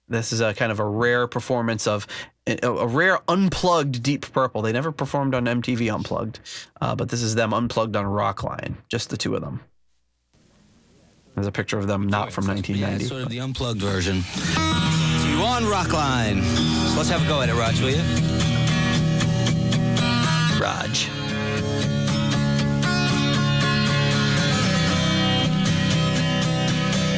this 0.09 0.33
is 0.33 0.41
a 0.41 0.55
kind 0.55 0.71
of 0.71 0.79
a 0.79 0.87
rare 0.87 1.27
performance 1.27 1.89
of 1.89 2.07
a, 2.47 2.87
rare 2.87 3.19
unplugged 3.27 4.05
Deep 4.05 4.31
Purple. 4.33 4.63
They 4.63 4.73
never 4.73 4.93
performed 4.93 5.35
on 5.35 5.45
MTV 5.47 5.93
Unplugged, 5.93 6.39
uh, 6.81 6.95
but 6.95 7.09
this 7.09 7.23
is 7.23 7.35
them 7.35 7.53
unplugged 7.53 7.97
on 7.97 8.05
Rockline, 8.05 8.77
just 8.89 9.11
the 9.11 9.17
two 9.17 9.35
of 9.35 9.43
them. 9.43 9.61
There's 11.35 11.49
a 11.49 11.53
picture 11.53 11.79
of 11.79 11.89
them 11.89 12.09
not 12.09 12.33
from 12.33 12.47
1990. 12.47 13.05
it's 13.05 13.11
sort 13.11 13.23
of 13.23 13.29
the 13.31 13.41
unplugged 13.41 13.81
version. 13.81 14.23
So 15.49 15.55
you 15.55 15.67
on 15.67 15.73
Rockline. 15.73 16.43
So 16.91 16.97
let's 16.97 17.09
have 17.09 17.25
a 17.25 17.29
go 17.29 17.41
at 17.41 17.49
it, 17.49 17.55
Raj, 17.55 17.81
will 17.81 17.91
you? 17.91 18.03
Raj. 20.61 21.09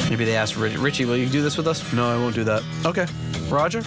Maybe 0.09 0.25
they 0.25 0.35
asked 0.35 0.55
Rich- 0.55 0.77
Ritchie, 0.77 1.05
"Will 1.05 1.17
you 1.17 1.27
do 1.27 1.41
this 1.41 1.57
with 1.57 1.67
us?" 1.67 1.83
No, 1.93 2.09
I 2.09 2.15
won't 2.15 2.35
do 2.35 2.43
that. 2.45 2.63
Okay, 2.85 3.05
Roger. 3.49 3.83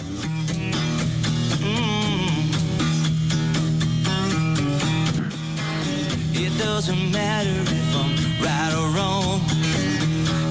It 6.35 6.59
doesn't 6.59 7.11
matter 7.11 7.51
if 7.51 7.97
I'm 7.97 8.43
right 8.43 8.75
or 8.75 8.89
wrong. 8.91 9.41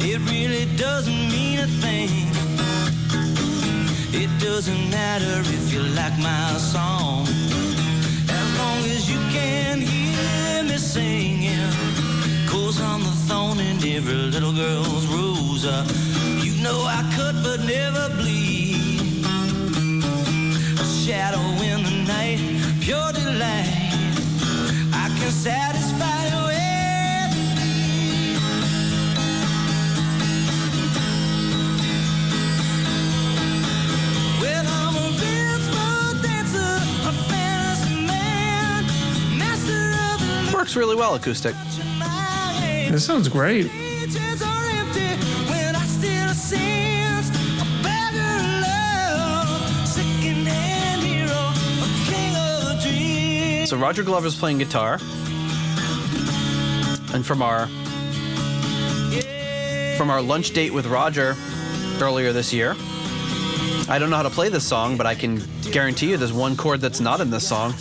It 0.02 0.20
really 0.30 0.65
doesn't 0.78 1.30
mean 1.30 1.60
a 1.60 1.68
thing. 1.68 2.43
It 4.15 4.30
doesn't 4.40 4.91
matter 4.91 5.40
if 5.41 5.73
you 5.73 5.81
like 5.81 6.15
my 6.19 6.53
song. 6.57 7.26
As 8.30 8.57
long 8.60 8.80
as 8.95 9.10
you 9.10 9.18
can 9.31 9.81
hear 9.81 10.64
me 10.64 10.77
singing. 10.77 11.72
Cause 12.48 12.80
I'm 12.80 13.02
the 13.02 13.15
thorn 13.27 13.60
in 13.60 13.77
every 13.77 14.14
little 14.14 14.53
girl's 14.53 15.07
rose. 15.07 15.65
You 16.45 16.61
know 16.61 16.80
I 16.85 17.02
could 17.15 17.41
but 17.44 17.65
never 17.65 18.10
bleed. 18.15 18.82
Works 40.74 40.88
really 40.88 40.95
well 40.95 41.14
acoustic. 41.14 41.54
This 42.90 43.06
sounds 43.06 43.28
great. 43.28 43.70
Pages 43.70 44.41
are 44.41 44.70
empty 44.72 45.06
when 45.48 45.76
I 45.76 45.86
still 45.86 46.34
sense 46.34 47.30
a 47.62 47.84
beggar 47.84 48.40
love, 48.64 49.88
second-hand 49.88 51.04
hero, 51.04 51.30
a 51.30 51.88
king 52.10 52.36
of 52.36 52.82
dreams. 52.82 53.70
So 53.70 53.78
Roger 53.78 54.02
Glover's 54.02 54.36
playing 54.36 54.58
guitar. 54.58 54.94
And 57.14 57.24
from 57.24 57.44
our 57.44 57.68
from 59.95 60.10
our 60.10 60.24
lunch 60.24 60.54
date 60.54 60.74
with 60.74 60.88
Roger 60.88 61.36
earlier 62.02 62.34
this 62.34 62.52
year, 62.52 62.76
I 63.88 64.00
don't 64.00 64.10
know 64.10 64.18
how 64.18 64.24
to 64.24 64.32
play 64.32 64.50
this 64.50 64.68
song, 64.68 64.98
but 64.98 65.06
I 65.06 65.14
can 65.14 65.40
guarantee 65.72 66.10
you 66.10 66.18
there's 66.18 66.34
one 66.34 66.58
chord 66.58 66.82
that's 66.82 67.00
not 67.00 67.22
in 67.22 67.30
this 67.30 67.48
song. 67.48 67.76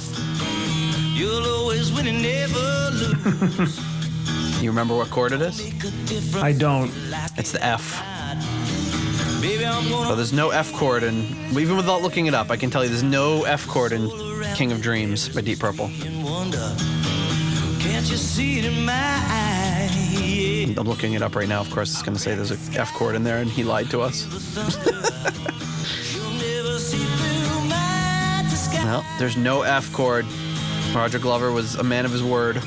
You'll 1.14 1.46
always 1.46 1.90
win 1.90 2.06
and 2.06 2.20
never. 2.20 2.71
You 4.60 4.70
remember 4.70 4.94
what 4.96 5.10
chord 5.10 5.32
it 5.32 5.40
is? 5.40 5.60
I 6.36 6.52
don't. 6.52 6.90
It's 7.36 7.52
the 7.52 7.64
F. 7.64 8.00
So 9.42 10.14
there's 10.14 10.32
no 10.32 10.50
F 10.50 10.72
chord, 10.72 11.02
and 11.02 11.24
even 11.56 11.76
without 11.76 12.02
looking 12.02 12.26
it 12.26 12.34
up, 12.34 12.50
I 12.50 12.56
can 12.56 12.70
tell 12.70 12.82
you 12.84 12.88
there's 12.90 13.02
no 13.02 13.42
F 13.44 13.66
chord 13.66 13.92
in 13.92 14.08
King 14.54 14.70
of 14.72 14.80
Dreams 14.80 15.28
by 15.28 15.40
Deep 15.40 15.58
Purple. 15.58 15.88
Can't 17.80 18.08
you 18.10 18.16
see 18.16 18.58
it 18.60 18.64
in 18.64 18.84
my 18.84 18.92
eyes? 18.92 20.76
I'm 20.78 20.86
looking 20.88 21.14
it 21.14 21.22
up 21.22 21.34
right 21.34 21.48
now. 21.48 21.60
Of 21.60 21.70
course, 21.70 21.92
it's 21.92 22.02
going 22.02 22.14
to 22.16 22.20
say 22.22 22.34
there's 22.34 22.52
a 22.52 22.58
F 22.78 22.92
chord 22.94 23.14
in 23.16 23.24
there, 23.24 23.38
and 23.38 23.50
he 23.50 23.64
lied 23.64 23.90
to 23.90 24.00
us. 24.00 24.26
Never 26.38 26.78
see 26.78 26.98
through 26.98 27.60
my 27.68 28.44
disguise. 28.48 28.84
Well, 28.84 29.04
there's 29.18 29.36
no 29.36 29.62
F 29.62 29.92
chord. 29.92 30.24
Roger 30.94 31.18
Glover 31.18 31.50
was 31.50 31.74
a 31.76 31.82
man 31.82 32.04
of 32.04 32.12
his 32.12 32.22
word. 32.22 32.62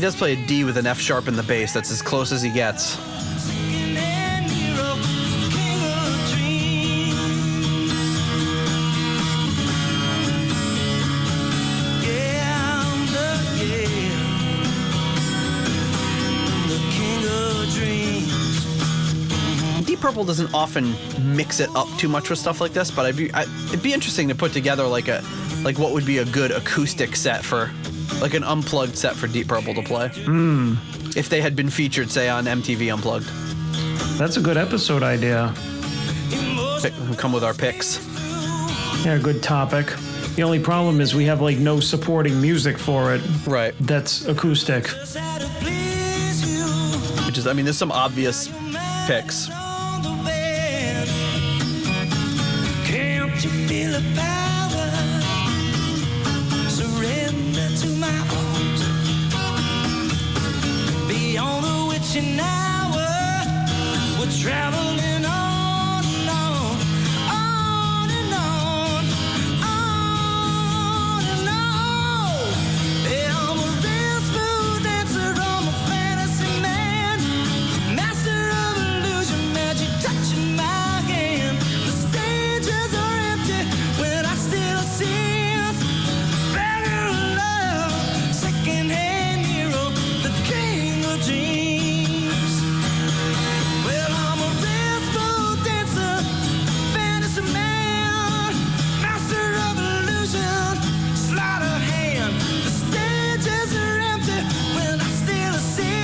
He 0.00 0.02
does 0.02 0.16
play 0.16 0.32
a 0.32 0.46
D 0.46 0.64
with 0.64 0.78
an 0.78 0.86
F 0.86 0.98
sharp 0.98 1.28
in 1.28 1.36
the 1.36 1.42
bass. 1.42 1.74
That's 1.74 1.90
as 1.90 2.00
close 2.00 2.32
as 2.32 2.40
he 2.40 2.48
gets. 2.48 2.96
Purple 20.00 20.24
doesn't 20.24 20.52
often 20.54 20.94
mix 21.36 21.60
it 21.60 21.68
up 21.76 21.86
too 21.98 22.08
much 22.08 22.30
with 22.30 22.38
stuff 22.38 22.62
like 22.62 22.72
this, 22.72 22.90
but 22.90 23.04
I'd 23.04 23.16
be, 23.16 23.30
I, 23.34 23.42
it'd 23.68 23.82
be 23.82 23.92
interesting 23.92 24.28
to 24.28 24.34
put 24.34 24.52
together 24.52 24.86
like 24.86 25.08
a 25.08 25.22
like 25.62 25.78
what 25.78 25.92
would 25.92 26.06
be 26.06 26.18
a 26.18 26.24
good 26.24 26.52
acoustic 26.52 27.14
set 27.14 27.44
for 27.44 27.70
like 28.20 28.34
an 28.34 28.44
unplugged 28.44 28.96
set 28.96 29.16
for 29.16 29.26
Deep 29.26 29.48
Purple 29.48 29.74
to 29.74 29.82
play. 29.82 30.08
Hmm. 30.08 30.74
If 31.16 31.28
they 31.28 31.40
had 31.40 31.56
been 31.56 31.70
featured, 31.70 32.10
say, 32.10 32.28
on 32.28 32.44
MTV 32.44 32.92
Unplugged. 32.92 33.28
That's 34.18 34.36
a 34.36 34.40
good 34.40 34.56
episode 34.56 35.02
idea. 35.02 35.54
Pick, 36.82 36.94
come 37.16 37.32
with 37.32 37.42
our 37.42 37.54
picks. 37.54 38.06
Yeah, 39.04 39.18
good 39.22 39.42
topic. 39.42 39.86
The 40.36 40.42
only 40.42 40.60
problem 40.60 41.00
is 41.00 41.14
we 41.14 41.24
have 41.24 41.40
like 41.40 41.58
no 41.58 41.80
supporting 41.80 42.40
music 42.40 42.78
for 42.78 43.14
it. 43.14 43.22
Right. 43.46 43.74
That's 43.80 44.26
acoustic. 44.26 44.86
Which 47.26 47.38
is, 47.38 47.46
I 47.46 47.52
mean, 47.52 47.64
there's 47.64 47.78
some 47.78 47.92
obvious 47.92 48.48
picks. 49.06 49.48
Witching 62.20 62.40
hour, 62.40 63.44
we're 64.18 64.30
traveling 64.30 64.79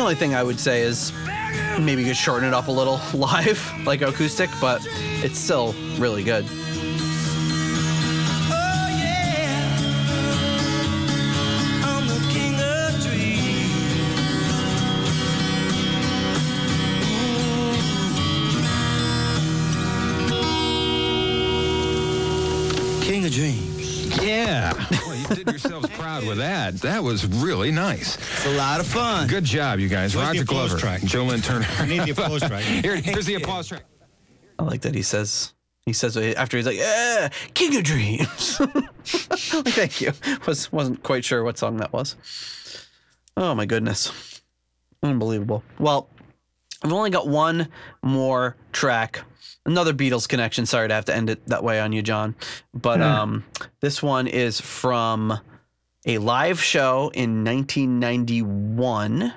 only 0.06 0.14
thing 0.14 0.36
I 0.36 0.44
would 0.44 0.60
say 0.60 0.82
is 0.82 1.12
maybe 1.80 2.02
you 2.02 2.06
could 2.06 2.16
shorten 2.16 2.46
it 2.46 2.54
up 2.54 2.68
a 2.68 2.70
little 2.70 3.00
live, 3.14 3.72
like 3.84 4.02
acoustic, 4.02 4.48
but 4.60 4.86
it's 5.24 5.36
still 5.36 5.74
really 5.98 6.22
good. 6.22 6.46
With 26.26 26.38
that. 26.38 26.74
That 26.80 27.02
was 27.02 27.26
really 27.26 27.70
nice. 27.70 28.16
It's 28.16 28.46
a 28.46 28.56
lot 28.56 28.80
of 28.80 28.86
fun. 28.86 29.28
Good 29.28 29.44
job, 29.44 29.78
you 29.78 29.88
guys. 29.88 30.14
Where's 30.14 30.28
Roger 30.28 30.42
applause 30.42 30.68
Glover, 30.70 30.80
track? 30.80 31.02
Joe 31.02 31.24
Lynn 31.24 31.40
Turner. 31.42 31.66
I 31.78 31.86
need 31.86 32.02
the 32.02 32.10
applause 32.10 32.42
track. 32.46 32.62
Here, 32.62 32.96
here's 32.96 33.26
the 33.26 33.34
applause 33.34 33.68
track. 33.68 33.84
I 34.58 34.64
like 34.64 34.82
that 34.82 34.94
he 34.94 35.02
says 35.02 35.52
he 35.84 35.92
says 35.92 36.16
after 36.16 36.56
he's 36.56 36.66
like, 36.66 36.78
"Yeah, 36.78 37.28
King 37.54 37.76
of 37.76 37.84
Dreams." 37.84 38.60
like, 38.60 39.68
thank 39.68 40.00
you. 40.00 40.12
Was 40.46 40.72
wasn't 40.72 41.02
quite 41.02 41.24
sure 41.24 41.44
what 41.44 41.58
song 41.58 41.76
that 41.78 41.92
was. 41.92 42.16
Oh 43.36 43.54
my 43.54 43.66
goodness, 43.66 44.40
unbelievable. 45.02 45.62
Well, 45.78 46.08
I've 46.82 46.92
only 46.92 47.10
got 47.10 47.28
one 47.28 47.68
more 48.02 48.56
track. 48.72 49.20
Another 49.66 49.92
Beatles 49.92 50.28
connection. 50.28 50.64
Sorry 50.64 50.86
to 50.88 50.94
have 50.94 51.04
to 51.06 51.14
end 51.14 51.28
it 51.28 51.44
that 51.48 51.62
way 51.64 51.80
on 51.80 51.92
you, 51.92 52.00
John. 52.00 52.34
But 52.72 53.00
Yeah. 53.00 53.22
um, 53.22 53.44
this 53.80 54.00
one 54.02 54.26
is 54.28 54.60
from 54.60 55.38
a 56.06 56.18
live 56.18 56.62
show 56.62 57.10
in 57.14 57.44
1991. 57.44 59.34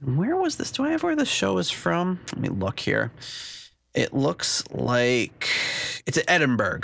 Where 0.00 0.36
was 0.36 0.56
this? 0.56 0.70
Do 0.70 0.84
I 0.84 0.90
have 0.90 1.02
where 1.02 1.16
the 1.16 1.26
show 1.26 1.58
is 1.58 1.70
from? 1.70 2.20
Let 2.32 2.40
me 2.40 2.48
look 2.48 2.78
here. 2.80 3.10
It 3.92 4.14
looks 4.14 4.62
like 4.70 5.48
it's 6.06 6.16
at 6.16 6.24
Edinburgh, 6.28 6.82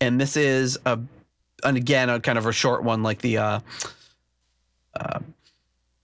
and 0.00 0.20
this 0.20 0.36
is 0.36 0.78
a, 0.84 0.98
and 1.62 1.76
again, 1.76 2.10
a 2.10 2.20
kind 2.20 2.36
of 2.36 2.46
a 2.46 2.52
short 2.52 2.82
one, 2.82 3.02
like 3.02 3.20
the 3.20 3.38
uh, 3.38 3.60
uh, 4.98 5.20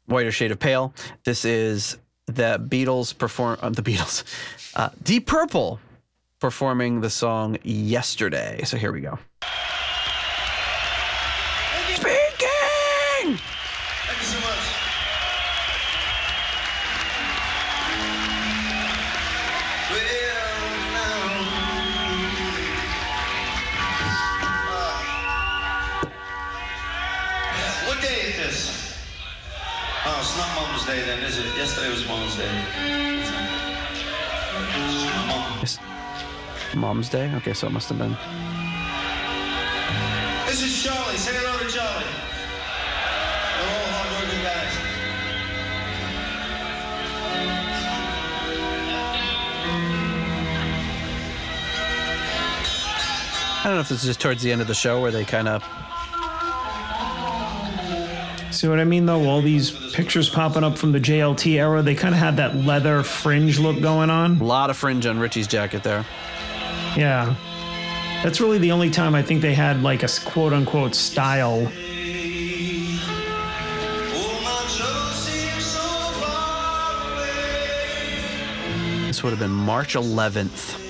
whiter 0.06 0.32
shade 0.32 0.52
of 0.52 0.58
pale. 0.58 0.94
This 1.24 1.44
is 1.44 1.98
the 2.26 2.64
Beatles 2.64 3.16
perform 3.16 3.58
uh, 3.60 3.70
the 3.70 3.82
Beatles, 3.82 4.24
uh, 4.74 4.90
Deep 5.02 5.26
Purple 5.26 5.80
performing 6.38 7.02
the 7.02 7.10
song 7.10 7.58
"Yesterday." 7.62 8.62
So 8.64 8.78
here 8.78 8.92
we 8.92 9.00
go. 9.00 9.18
Mom's 36.78 37.08
Day. 37.08 37.32
Okay, 37.36 37.52
so 37.52 37.66
it 37.66 37.72
must 37.72 37.88
have 37.88 37.98
been. 37.98 38.16
This 40.46 40.62
is 40.62 40.82
Charlie. 40.82 41.16
Say 41.16 41.32
hello 41.34 41.58
to 41.58 41.68
Charlie. 41.72 42.04
They're 43.56 43.70
all 43.76 43.88
hard-working 43.92 44.42
guys. 44.42 44.76
I 53.60 53.64
don't 53.64 53.74
know 53.74 53.80
if 53.80 53.88
this 53.88 54.00
is 54.00 54.06
just 54.06 54.20
towards 54.20 54.42
the 54.42 54.50
end 54.50 54.60
of 54.60 54.66
the 54.66 54.74
show 54.74 55.00
where 55.00 55.10
they 55.10 55.24
kind 55.24 55.46
of. 55.46 55.62
See 58.50 58.66
what 58.68 58.80
I 58.80 58.84
mean, 58.84 59.06
though? 59.06 59.28
All 59.28 59.40
these 59.40 59.70
pictures 59.92 60.28
popping 60.28 60.64
up 60.64 60.76
from 60.76 60.92
the 60.92 60.98
JLT 60.98 61.58
era, 61.58 61.82
they 61.82 61.94
kind 61.94 62.14
of 62.14 62.18
had 62.18 62.36
that 62.38 62.56
leather 62.56 63.02
fringe 63.02 63.58
look 63.58 63.80
going 63.80 64.10
on. 64.10 64.40
A 64.40 64.44
lot 64.44 64.70
of 64.70 64.76
fringe 64.76 65.06
on 65.06 65.18
Ritchie's 65.18 65.46
jacket 65.46 65.82
there. 65.82 66.04
Yeah. 66.96 67.34
That's 68.22 68.40
really 68.40 68.58
the 68.58 68.72
only 68.72 68.90
time 68.90 69.14
I 69.14 69.22
think 69.22 69.40
they 69.40 69.54
had 69.54 69.82
like 69.82 70.02
a 70.02 70.08
quote 70.26 70.52
unquote 70.52 70.94
style. 70.94 71.70
This 79.06 79.22
would 79.22 79.30
have 79.30 79.40
been 79.40 79.50
March 79.50 79.94
11th. 79.94 80.89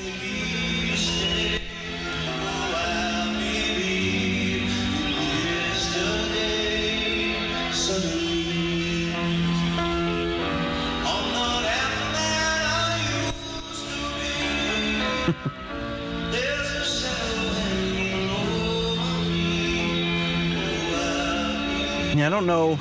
I 22.31 22.33
don't 22.33 22.47
know. 22.47 22.79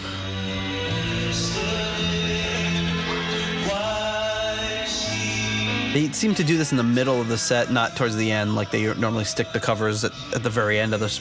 They 5.91 6.11
seem 6.11 6.35
to 6.35 6.43
do 6.43 6.55
this 6.55 6.69
in 6.69 6.77
the 6.77 6.83
middle 6.83 7.19
of 7.19 7.29
the 7.29 7.37
set, 7.39 7.71
not 7.71 7.95
towards 7.95 8.15
the 8.15 8.31
end, 8.31 8.53
like 8.53 8.69
they 8.69 8.93
normally 8.93 9.23
stick 9.23 9.51
the 9.51 9.59
covers 9.59 10.03
at, 10.03 10.11
at 10.35 10.43
the 10.43 10.51
very 10.51 10.79
end 10.79 10.93
of 10.93 10.99
this. 10.99 11.19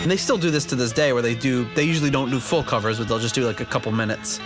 And 0.00 0.10
they 0.10 0.16
still 0.16 0.38
do 0.38 0.50
this 0.50 0.64
to 0.64 0.76
this 0.76 0.92
day, 0.92 1.12
where 1.12 1.20
they 1.20 1.34
do. 1.34 1.66
They 1.74 1.84
usually 1.84 2.08
don't 2.08 2.30
do 2.30 2.40
full 2.40 2.62
covers, 2.62 2.96
but 2.96 3.06
they'll 3.06 3.18
just 3.18 3.34
do 3.34 3.44
like 3.44 3.60
a 3.60 3.66
couple 3.66 3.92
minutes. 3.92 4.38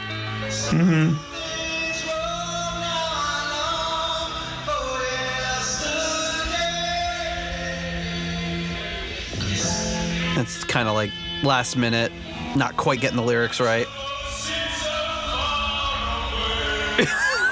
Mm-hmm. 0.72 1.14
It's 10.40 10.64
kind 10.64 10.88
of 10.88 10.94
like 10.94 11.12
last 11.44 11.76
minute, 11.76 12.10
not 12.56 12.76
quite 12.76 13.00
getting 13.00 13.16
the 13.16 13.22
lyrics 13.22 13.60
right. 13.60 13.86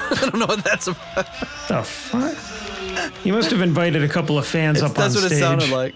I 0.09 0.17
don't 0.21 0.35
know 0.39 0.45
what 0.45 0.63
that's 0.63 0.87
about. 0.87 1.25
The 1.67 1.83
fuck? 1.83 2.35
He 3.23 3.31
must 3.31 3.51
have 3.51 3.61
invited 3.61 4.03
a 4.03 4.07
couple 4.09 4.37
of 4.37 4.45
fans 4.45 4.77
It's- 4.77 4.91
up 4.91 4.97
on 4.99 5.11
stage. 5.11 5.21
that's 5.21 5.31
what 5.31 5.37
it 5.37 5.39
sounded 5.39 5.69
like. 5.69 5.95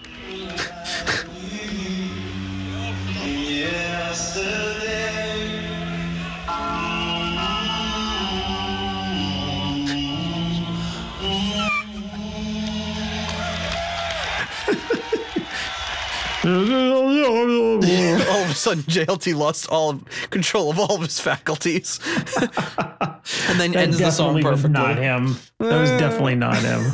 Sudden, 18.62 18.82
JLT 18.84 19.34
lost 19.34 19.68
all 19.68 19.90
of 19.90 20.04
control 20.30 20.70
of 20.70 20.78
all 20.78 20.96
of 20.96 21.02
his 21.02 21.20
faculties, 21.20 22.00
and 22.40 23.60
then 23.60 23.74
ends 23.76 23.98
the 23.98 24.10
song 24.10 24.40
perfectly. 24.42 24.70
not 24.70 24.98
him. 24.98 25.36
That 25.58 25.80
was 25.80 25.90
definitely 25.90 26.36
not 26.36 26.56
him. 26.56 26.92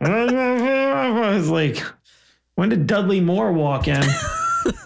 I 0.00 1.30
was 1.34 1.48
like, 1.48 1.82
when 2.54 2.68
did 2.68 2.86
Dudley 2.86 3.20
Moore 3.20 3.52
walk 3.52 3.88
in? 3.88 4.02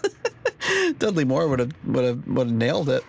Dudley 0.97 1.25
Moore 1.25 1.47
would 1.47 1.59
have 1.59 1.71
would 1.85 2.03
have 2.03 2.27
would 2.27 2.47
have 2.47 2.55
nailed 2.55 2.89
it. 2.89 3.03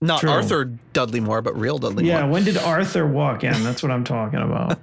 Not 0.00 0.20
True. 0.20 0.30
Arthur 0.30 0.64
Dudley 0.92 1.20
Moore, 1.20 1.40
but 1.42 1.58
real 1.58 1.78
Dudley 1.78 2.06
yeah, 2.06 2.22
Moore. 2.22 2.32
when 2.32 2.44
did 2.44 2.58
Arthur 2.58 3.06
walk 3.06 3.44
in? 3.44 3.64
That's 3.64 3.82
what 3.82 3.90
I'm 3.90 4.04
talking 4.04 4.40
about. 4.40 4.78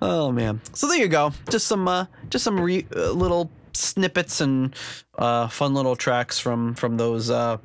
Oh 0.00 0.32
man. 0.32 0.60
So 0.72 0.88
there 0.88 0.98
you 0.98 1.08
go. 1.08 1.32
Just 1.50 1.66
some 1.66 1.86
uh, 1.88 2.06
just 2.30 2.44
some 2.44 2.60
re- 2.60 2.86
uh, 2.94 3.10
little 3.10 3.50
snippets 3.74 4.40
and 4.40 4.74
uh, 5.16 5.48
fun 5.48 5.74
little 5.74 5.96
tracks 5.96 6.38
from 6.38 6.74
from 6.74 6.96
those 6.96 7.30
uh, 7.30 7.58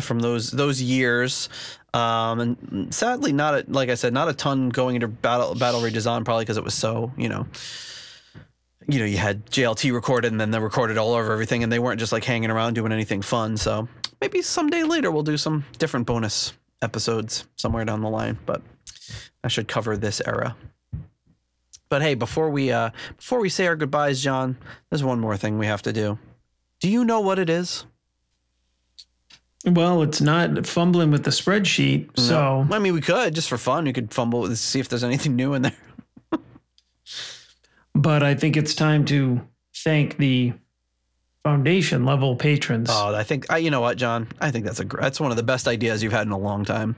from 0.00 0.20
those 0.20 0.50
those 0.50 0.80
years. 0.80 1.48
Um, 1.94 2.40
and 2.40 2.94
sadly, 2.94 3.32
not 3.32 3.54
a, 3.54 3.64
like 3.68 3.88
I 3.88 3.94
said, 3.94 4.12
not 4.12 4.28
a 4.28 4.34
ton 4.34 4.68
going 4.68 4.94
into 4.94 5.08
battle 5.08 5.54
battle 5.54 5.80
redesign, 5.80 6.24
probably 6.24 6.44
because 6.44 6.56
it 6.56 6.64
was 6.64 6.74
so 6.74 7.12
you 7.16 7.28
know. 7.28 7.46
You 8.90 9.00
know, 9.00 9.04
you 9.04 9.18
had 9.18 9.44
JLT 9.50 9.92
recorded 9.92 10.32
and 10.32 10.40
then 10.40 10.50
they 10.50 10.58
recorded 10.58 10.96
all 10.96 11.12
over 11.12 11.30
everything, 11.30 11.62
and 11.62 11.70
they 11.70 11.78
weren't 11.78 12.00
just 12.00 12.10
like 12.10 12.24
hanging 12.24 12.50
around 12.50 12.72
doing 12.72 12.90
anything 12.90 13.20
fun. 13.20 13.58
So 13.58 13.86
maybe 14.18 14.40
someday 14.40 14.82
later 14.82 15.10
we'll 15.10 15.22
do 15.22 15.36
some 15.36 15.66
different 15.76 16.06
bonus 16.06 16.54
episodes 16.80 17.46
somewhere 17.56 17.84
down 17.84 18.00
the 18.00 18.08
line. 18.08 18.38
But 18.46 18.62
I 19.44 19.48
should 19.48 19.68
cover 19.68 19.98
this 19.98 20.22
era. 20.24 20.56
But 21.88 22.02
hey, 22.02 22.14
before 22.14 22.50
we 22.50 22.70
uh 22.70 22.90
before 23.16 23.40
we 23.40 23.48
say 23.48 23.66
our 23.66 23.76
goodbyes, 23.76 24.22
John, 24.22 24.56
there's 24.90 25.02
one 25.04 25.20
more 25.20 25.36
thing 25.36 25.58
we 25.58 25.66
have 25.66 25.82
to 25.82 25.92
do. 25.92 26.18
Do 26.80 26.88
you 26.88 27.04
know 27.04 27.20
what 27.20 27.38
it 27.38 27.48
is? 27.50 27.84
Well, 29.66 30.02
it's 30.02 30.20
not 30.20 30.66
fumbling 30.66 31.10
with 31.10 31.24
the 31.24 31.30
spreadsheet, 31.30 32.18
so 32.18 32.66
I 32.70 32.78
mean, 32.78 32.94
we 32.94 33.00
could 33.00 33.34
just 33.34 33.48
for 33.48 33.58
fun. 33.58 33.84
We 33.84 33.92
could 33.92 34.14
fumble 34.14 34.46
and 34.46 34.56
see 34.56 34.78
if 34.80 34.88
there's 34.88 35.02
anything 35.04 35.34
new 35.34 35.52
in 35.54 35.62
there. 35.62 35.76
but 37.94 38.22
I 38.22 38.34
think 38.34 38.56
it's 38.56 38.74
time 38.74 39.04
to 39.06 39.40
thank 39.74 40.16
the 40.18 40.52
foundation 41.42 42.04
level 42.04 42.36
patrons. 42.36 42.88
Oh, 42.92 43.14
I 43.14 43.24
think 43.24 43.50
I. 43.50 43.58
You 43.58 43.70
know 43.70 43.80
what, 43.80 43.96
John? 43.98 44.28
I 44.40 44.50
think 44.50 44.64
that's 44.64 44.80
a 44.80 44.84
that's 44.84 45.20
one 45.20 45.30
of 45.32 45.36
the 45.36 45.42
best 45.42 45.66
ideas 45.66 46.02
you've 46.02 46.12
had 46.12 46.26
in 46.26 46.32
a 46.32 46.38
long 46.38 46.64
time. 46.64 46.96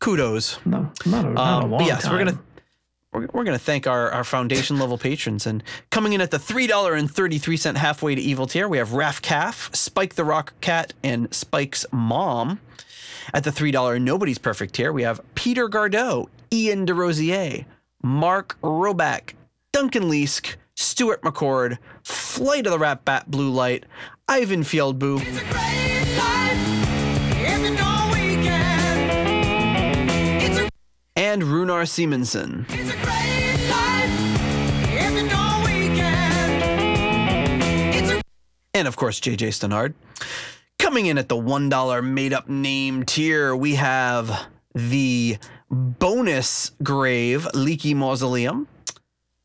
Kudos. 0.00 0.58
no, 0.66 0.90
not 1.06 1.24
a, 1.24 1.30
not 1.30 1.62
a 1.62 1.64
Um, 1.64 1.70
long 1.70 1.84
yes, 1.86 2.02
time. 2.02 2.12
we're 2.12 2.24
gonna 2.24 2.38
we're, 3.14 3.28
we're 3.32 3.44
gonna 3.44 3.58
thank 3.58 3.86
our, 3.86 4.10
our 4.10 4.24
foundation 4.24 4.78
level 4.78 4.98
patrons 4.98 5.46
and 5.46 5.62
coming 5.90 6.12
in 6.12 6.20
at 6.20 6.30
the 6.30 6.38
three 6.38 6.66
dollar 6.66 6.94
and 6.94 7.10
thirty 7.10 7.38
three 7.38 7.56
cent 7.56 7.78
halfway 7.78 8.14
to 8.14 8.20
evil 8.20 8.46
tier, 8.46 8.68
we 8.68 8.78
have 8.78 8.92
Raf 8.92 9.22
Calf, 9.22 9.70
Spike 9.72 10.14
the 10.14 10.24
Rock 10.24 10.52
Cat, 10.60 10.92
and 11.02 11.32
Spike's 11.32 11.86
mom. 11.92 12.60
At 13.32 13.44
the 13.44 13.52
three 13.52 13.70
dollar 13.70 13.98
nobody's 13.98 14.38
perfect 14.38 14.74
tier, 14.74 14.92
we 14.92 15.02
have 15.02 15.20
Peter 15.34 15.68
Gardot, 15.68 16.28
Ian 16.52 16.86
DeRosier, 16.86 17.64
Mark 18.02 18.58
Roback, 18.62 19.34
Duncan 19.72 20.04
Leask, 20.04 20.56
Stuart 20.76 21.22
McCord, 21.22 21.78
Flight 22.02 22.66
of 22.66 22.72
the 22.72 22.78
Rat 22.78 23.04
Bat 23.04 23.30
Blue 23.30 23.50
Light, 23.50 23.86
Ivan 24.28 24.62
Fieldboo, 24.62 25.20
and 31.16 31.42
Runar 31.42 31.88
Simonson. 31.88 32.66
And 38.76 38.88
of 38.88 38.96
course, 38.96 39.20
JJ 39.20 39.48
Stenard. 39.48 39.94
Coming 40.80 41.06
in 41.06 41.16
at 41.16 41.28
the 41.28 41.36
$1 41.36 42.04
made 42.04 42.32
up 42.32 42.48
name 42.48 43.04
tier, 43.04 43.54
we 43.54 43.76
have 43.76 44.48
the 44.74 45.38
bonus 45.70 46.72
grave 46.82 47.46
Leaky 47.54 47.94
Mausoleum, 47.94 48.66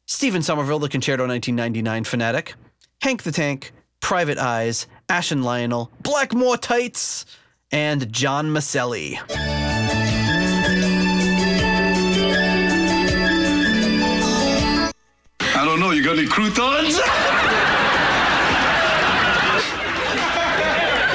Stephen 0.08 0.42
Somerville, 0.42 0.80
the 0.80 0.90
Concerto 0.90 1.28
1999 1.28 2.04
fanatic, 2.04 2.56
Hank 3.02 3.24
the 3.24 3.32
Tank, 3.32 3.72
Private 4.02 4.40
Eyes, 4.40 4.88
Ashen 5.08 5.44
Lionel, 5.44 5.92
Blackmore 6.02 6.58
Tights, 6.58 7.26
and 7.72 8.12
John 8.12 8.48
Maselli. 8.48 9.20
I 15.60 15.66
don't 15.66 15.82
know. 15.82 15.92
You 15.92 16.02
got 16.02 16.18
any 16.18 16.26
croutons? 16.26 16.96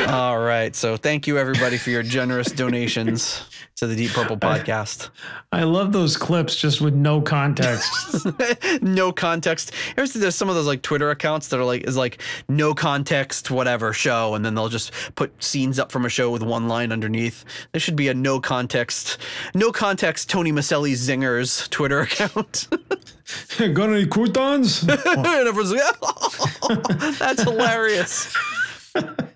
All 0.12 0.38
right. 0.64 0.74
So 0.74 0.96
thank 0.96 1.26
you 1.26 1.36
everybody 1.38 1.76
for 1.76 1.90
your 1.90 2.02
generous 2.02 2.50
donations 2.50 3.42
to 3.76 3.86
the 3.86 3.94
Deep 3.94 4.12
Purple 4.12 4.38
podcast. 4.38 5.10
I 5.52 5.64
love 5.64 5.92
those 5.92 6.16
clips 6.16 6.56
just 6.56 6.80
with 6.80 6.94
no 6.94 7.20
context. 7.20 8.26
no 8.82 9.12
context. 9.12 9.72
Here's 9.94 10.14
there's 10.14 10.34
some 10.34 10.48
of 10.48 10.54
those 10.54 10.66
like 10.66 10.80
Twitter 10.80 11.10
accounts 11.10 11.48
that 11.48 11.60
are 11.60 11.64
like 11.64 11.86
is 11.86 11.96
like 11.96 12.22
no 12.48 12.72
context 12.72 13.50
whatever 13.50 13.92
show, 13.92 14.34
and 14.34 14.44
then 14.44 14.54
they'll 14.54 14.70
just 14.70 14.90
put 15.16 15.42
scenes 15.42 15.78
up 15.78 15.92
from 15.92 16.06
a 16.06 16.08
show 16.08 16.30
with 16.30 16.42
one 16.42 16.66
line 16.66 16.92
underneath. 16.92 17.44
There 17.72 17.80
should 17.80 17.96
be 17.96 18.08
a 18.08 18.14
no 18.14 18.40
context, 18.40 19.18
no 19.54 19.70
context 19.70 20.30
Tony 20.30 20.50
Maselli 20.50 20.92
zingers 20.92 21.68
Twitter 21.68 22.00
account. 22.00 22.68
Got 23.58 23.90
any 23.90 24.06
croutons? 24.06 24.82
and 24.82 25.26
everyone's 25.26 25.72
like, 25.72 25.94
oh, 26.02 27.12
that's 27.18 27.42
hilarious. 27.42 28.34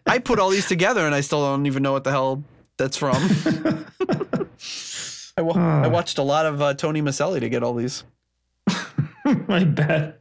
I 0.07 0.19
put 0.19 0.39
all 0.39 0.51
these 0.51 0.67
together 0.67 1.05
and 1.05 1.15
I 1.15 1.21
still 1.21 1.43
don't 1.43 1.67
even 1.67 1.83
know 1.83 1.93
what 1.93 2.05
the 2.05 2.11
hell 2.11 2.45
that's 2.77 2.97
from. 2.97 3.17
I, 5.37 5.43
wa- 5.43 5.55
I 5.55 5.87
watched 5.89 6.19
a 6.19 6.23
lot 6.23 6.47
of 6.47 6.61
uh, 6.63 6.75
Tony 6.75 7.03
Maselli 7.03 7.41
to 7.41 7.49
get 7.49 7.63
all 7.63 7.75
these. 7.75 8.05
I 9.49 9.65
bet. 9.65 10.21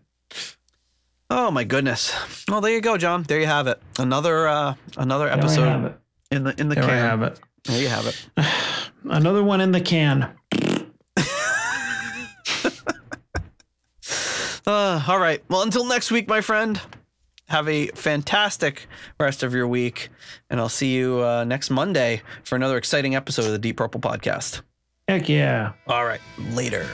Oh 1.30 1.52
my 1.52 1.64
goodness. 1.64 2.14
Well, 2.50 2.62
there 2.62 2.72
you 2.72 2.82
go, 2.82 2.98
John. 2.98 3.24
There 3.24 3.40
you 3.40 3.46
have 3.48 3.68
it. 3.68 3.82
Another 4.00 4.48
uh, 4.48 4.76
another 4.98 5.28
have 5.30 5.40
episode 5.40 5.86
it. 5.86 5.98
in 6.32 6.44
the 6.44 6.60
in 6.60 6.70
the 6.70 6.76
There 6.76 6.84
I 6.84 6.88
can. 6.88 6.98
have 7.00 7.22
it. 7.24 7.40
There 7.66 7.82
you 7.82 7.88
have 7.90 8.06
it. 8.08 8.28
Another 9.04 9.44
one 9.44 9.62
in 9.62 9.72
the 9.72 9.82
can. 9.82 10.34
Uh, 14.66 15.02
all 15.08 15.18
right. 15.20 15.42
Well, 15.50 15.62
until 15.62 15.86
next 15.86 16.12
week, 16.12 16.28
my 16.28 16.42
friend. 16.42 16.80
Have 17.50 17.70
a 17.70 17.88
fantastic 17.88 18.88
rest 19.20 19.42
of 19.42 19.54
your 19.54 19.68
week, 19.68 20.10
and 20.50 20.60
I'll 20.60 20.68
see 20.68 20.94
you 20.94 21.24
uh, 21.24 21.46
next 21.46 21.70
Monday 21.70 22.22
for 22.44 22.58
another 22.58 22.78
exciting 22.78 23.16
episode 23.16 23.46
of 23.46 23.52
the 23.52 23.58
Deep 23.58 23.78
Purple 23.78 24.02
Podcast. 24.02 24.62
Heck 25.08 25.30
yeah. 25.30 25.72
All 25.88 26.04
right, 26.04 26.20
later. 26.52 26.86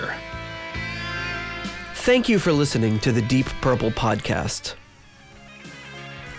Thank 1.95 2.29
you 2.29 2.37
for 2.37 2.51
listening 2.51 2.99
to 2.99 3.11
the 3.11 3.21
Deep 3.23 3.47
Purple 3.61 3.89
Podcast. 3.89 4.75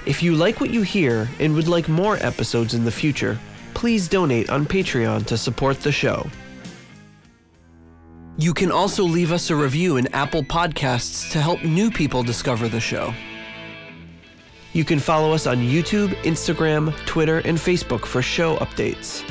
If 0.07 0.23
you 0.23 0.36
like 0.36 0.61
what 0.61 0.70
you 0.70 0.82
hear 0.82 1.28
and 1.41 1.53
would 1.57 1.66
like 1.66 1.89
more 1.89 2.16
episodes 2.19 2.74
in 2.74 2.85
the 2.85 2.93
future, 2.93 3.36
please 3.73 4.07
donate 4.07 4.49
on 4.49 4.65
Patreon 4.65 5.27
to 5.27 5.36
support 5.36 5.81
the 5.81 5.91
show. 5.91 6.28
You 8.36 8.55
can 8.55 8.70
also 8.70 9.03
leave 9.03 9.32
us 9.32 9.51
a 9.51 9.57
review 9.57 9.97
in 9.97 10.07
Apple 10.15 10.43
Podcasts 10.45 11.32
to 11.32 11.41
help 11.41 11.65
new 11.65 11.91
people 11.91 12.23
discover 12.23 12.69
the 12.69 12.81
show. 12.81 13.12
You 14.75 14.85
can 14.85 14.99
follow 14.99 15.33
us 15.33 15.47
on 15.47 15.57
YouTube, 15.59 16.09
Instagram, 16.25 16.93
Twitter, 17.07 17.39
and 17.39 17.57
Facebook 17.57 18.05
for 18.05 18.21
show 18.21 18.57
updates. 18.57 19.23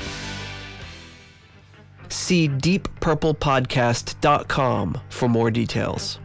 See 2.10 2.48
deeppurplepodcast.com 2.48 5.02
for 5.10 5.28
more 5.28 5.52
details. 5.52 6.20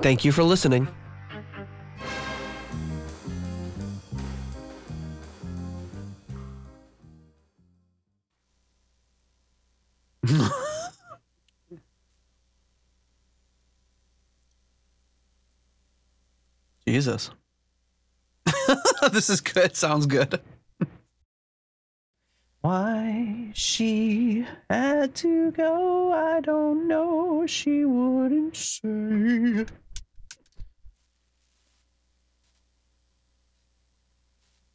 Thank 0.00 0.24
you 0.24 0.30
for 0.32 0.44
listening. 0.44 0.86
Jesus. 16.90 17.30
this 19.12 19.30
is 19.30 19.40
good. 19.40 19.76
Sounds 19.76 20.06
good. 20.06 20.40
Why 22.62 23.52
she 23.54 24.44
had 24.68 25.14
to 25.16 25.52
go, 25.52 26.12
I 26.12 26.40
don't 26.40 26.88
know. 26.88 27.46
She 27.46 27.84
wouldn't 27.84 28.56
say. 28.56 29.66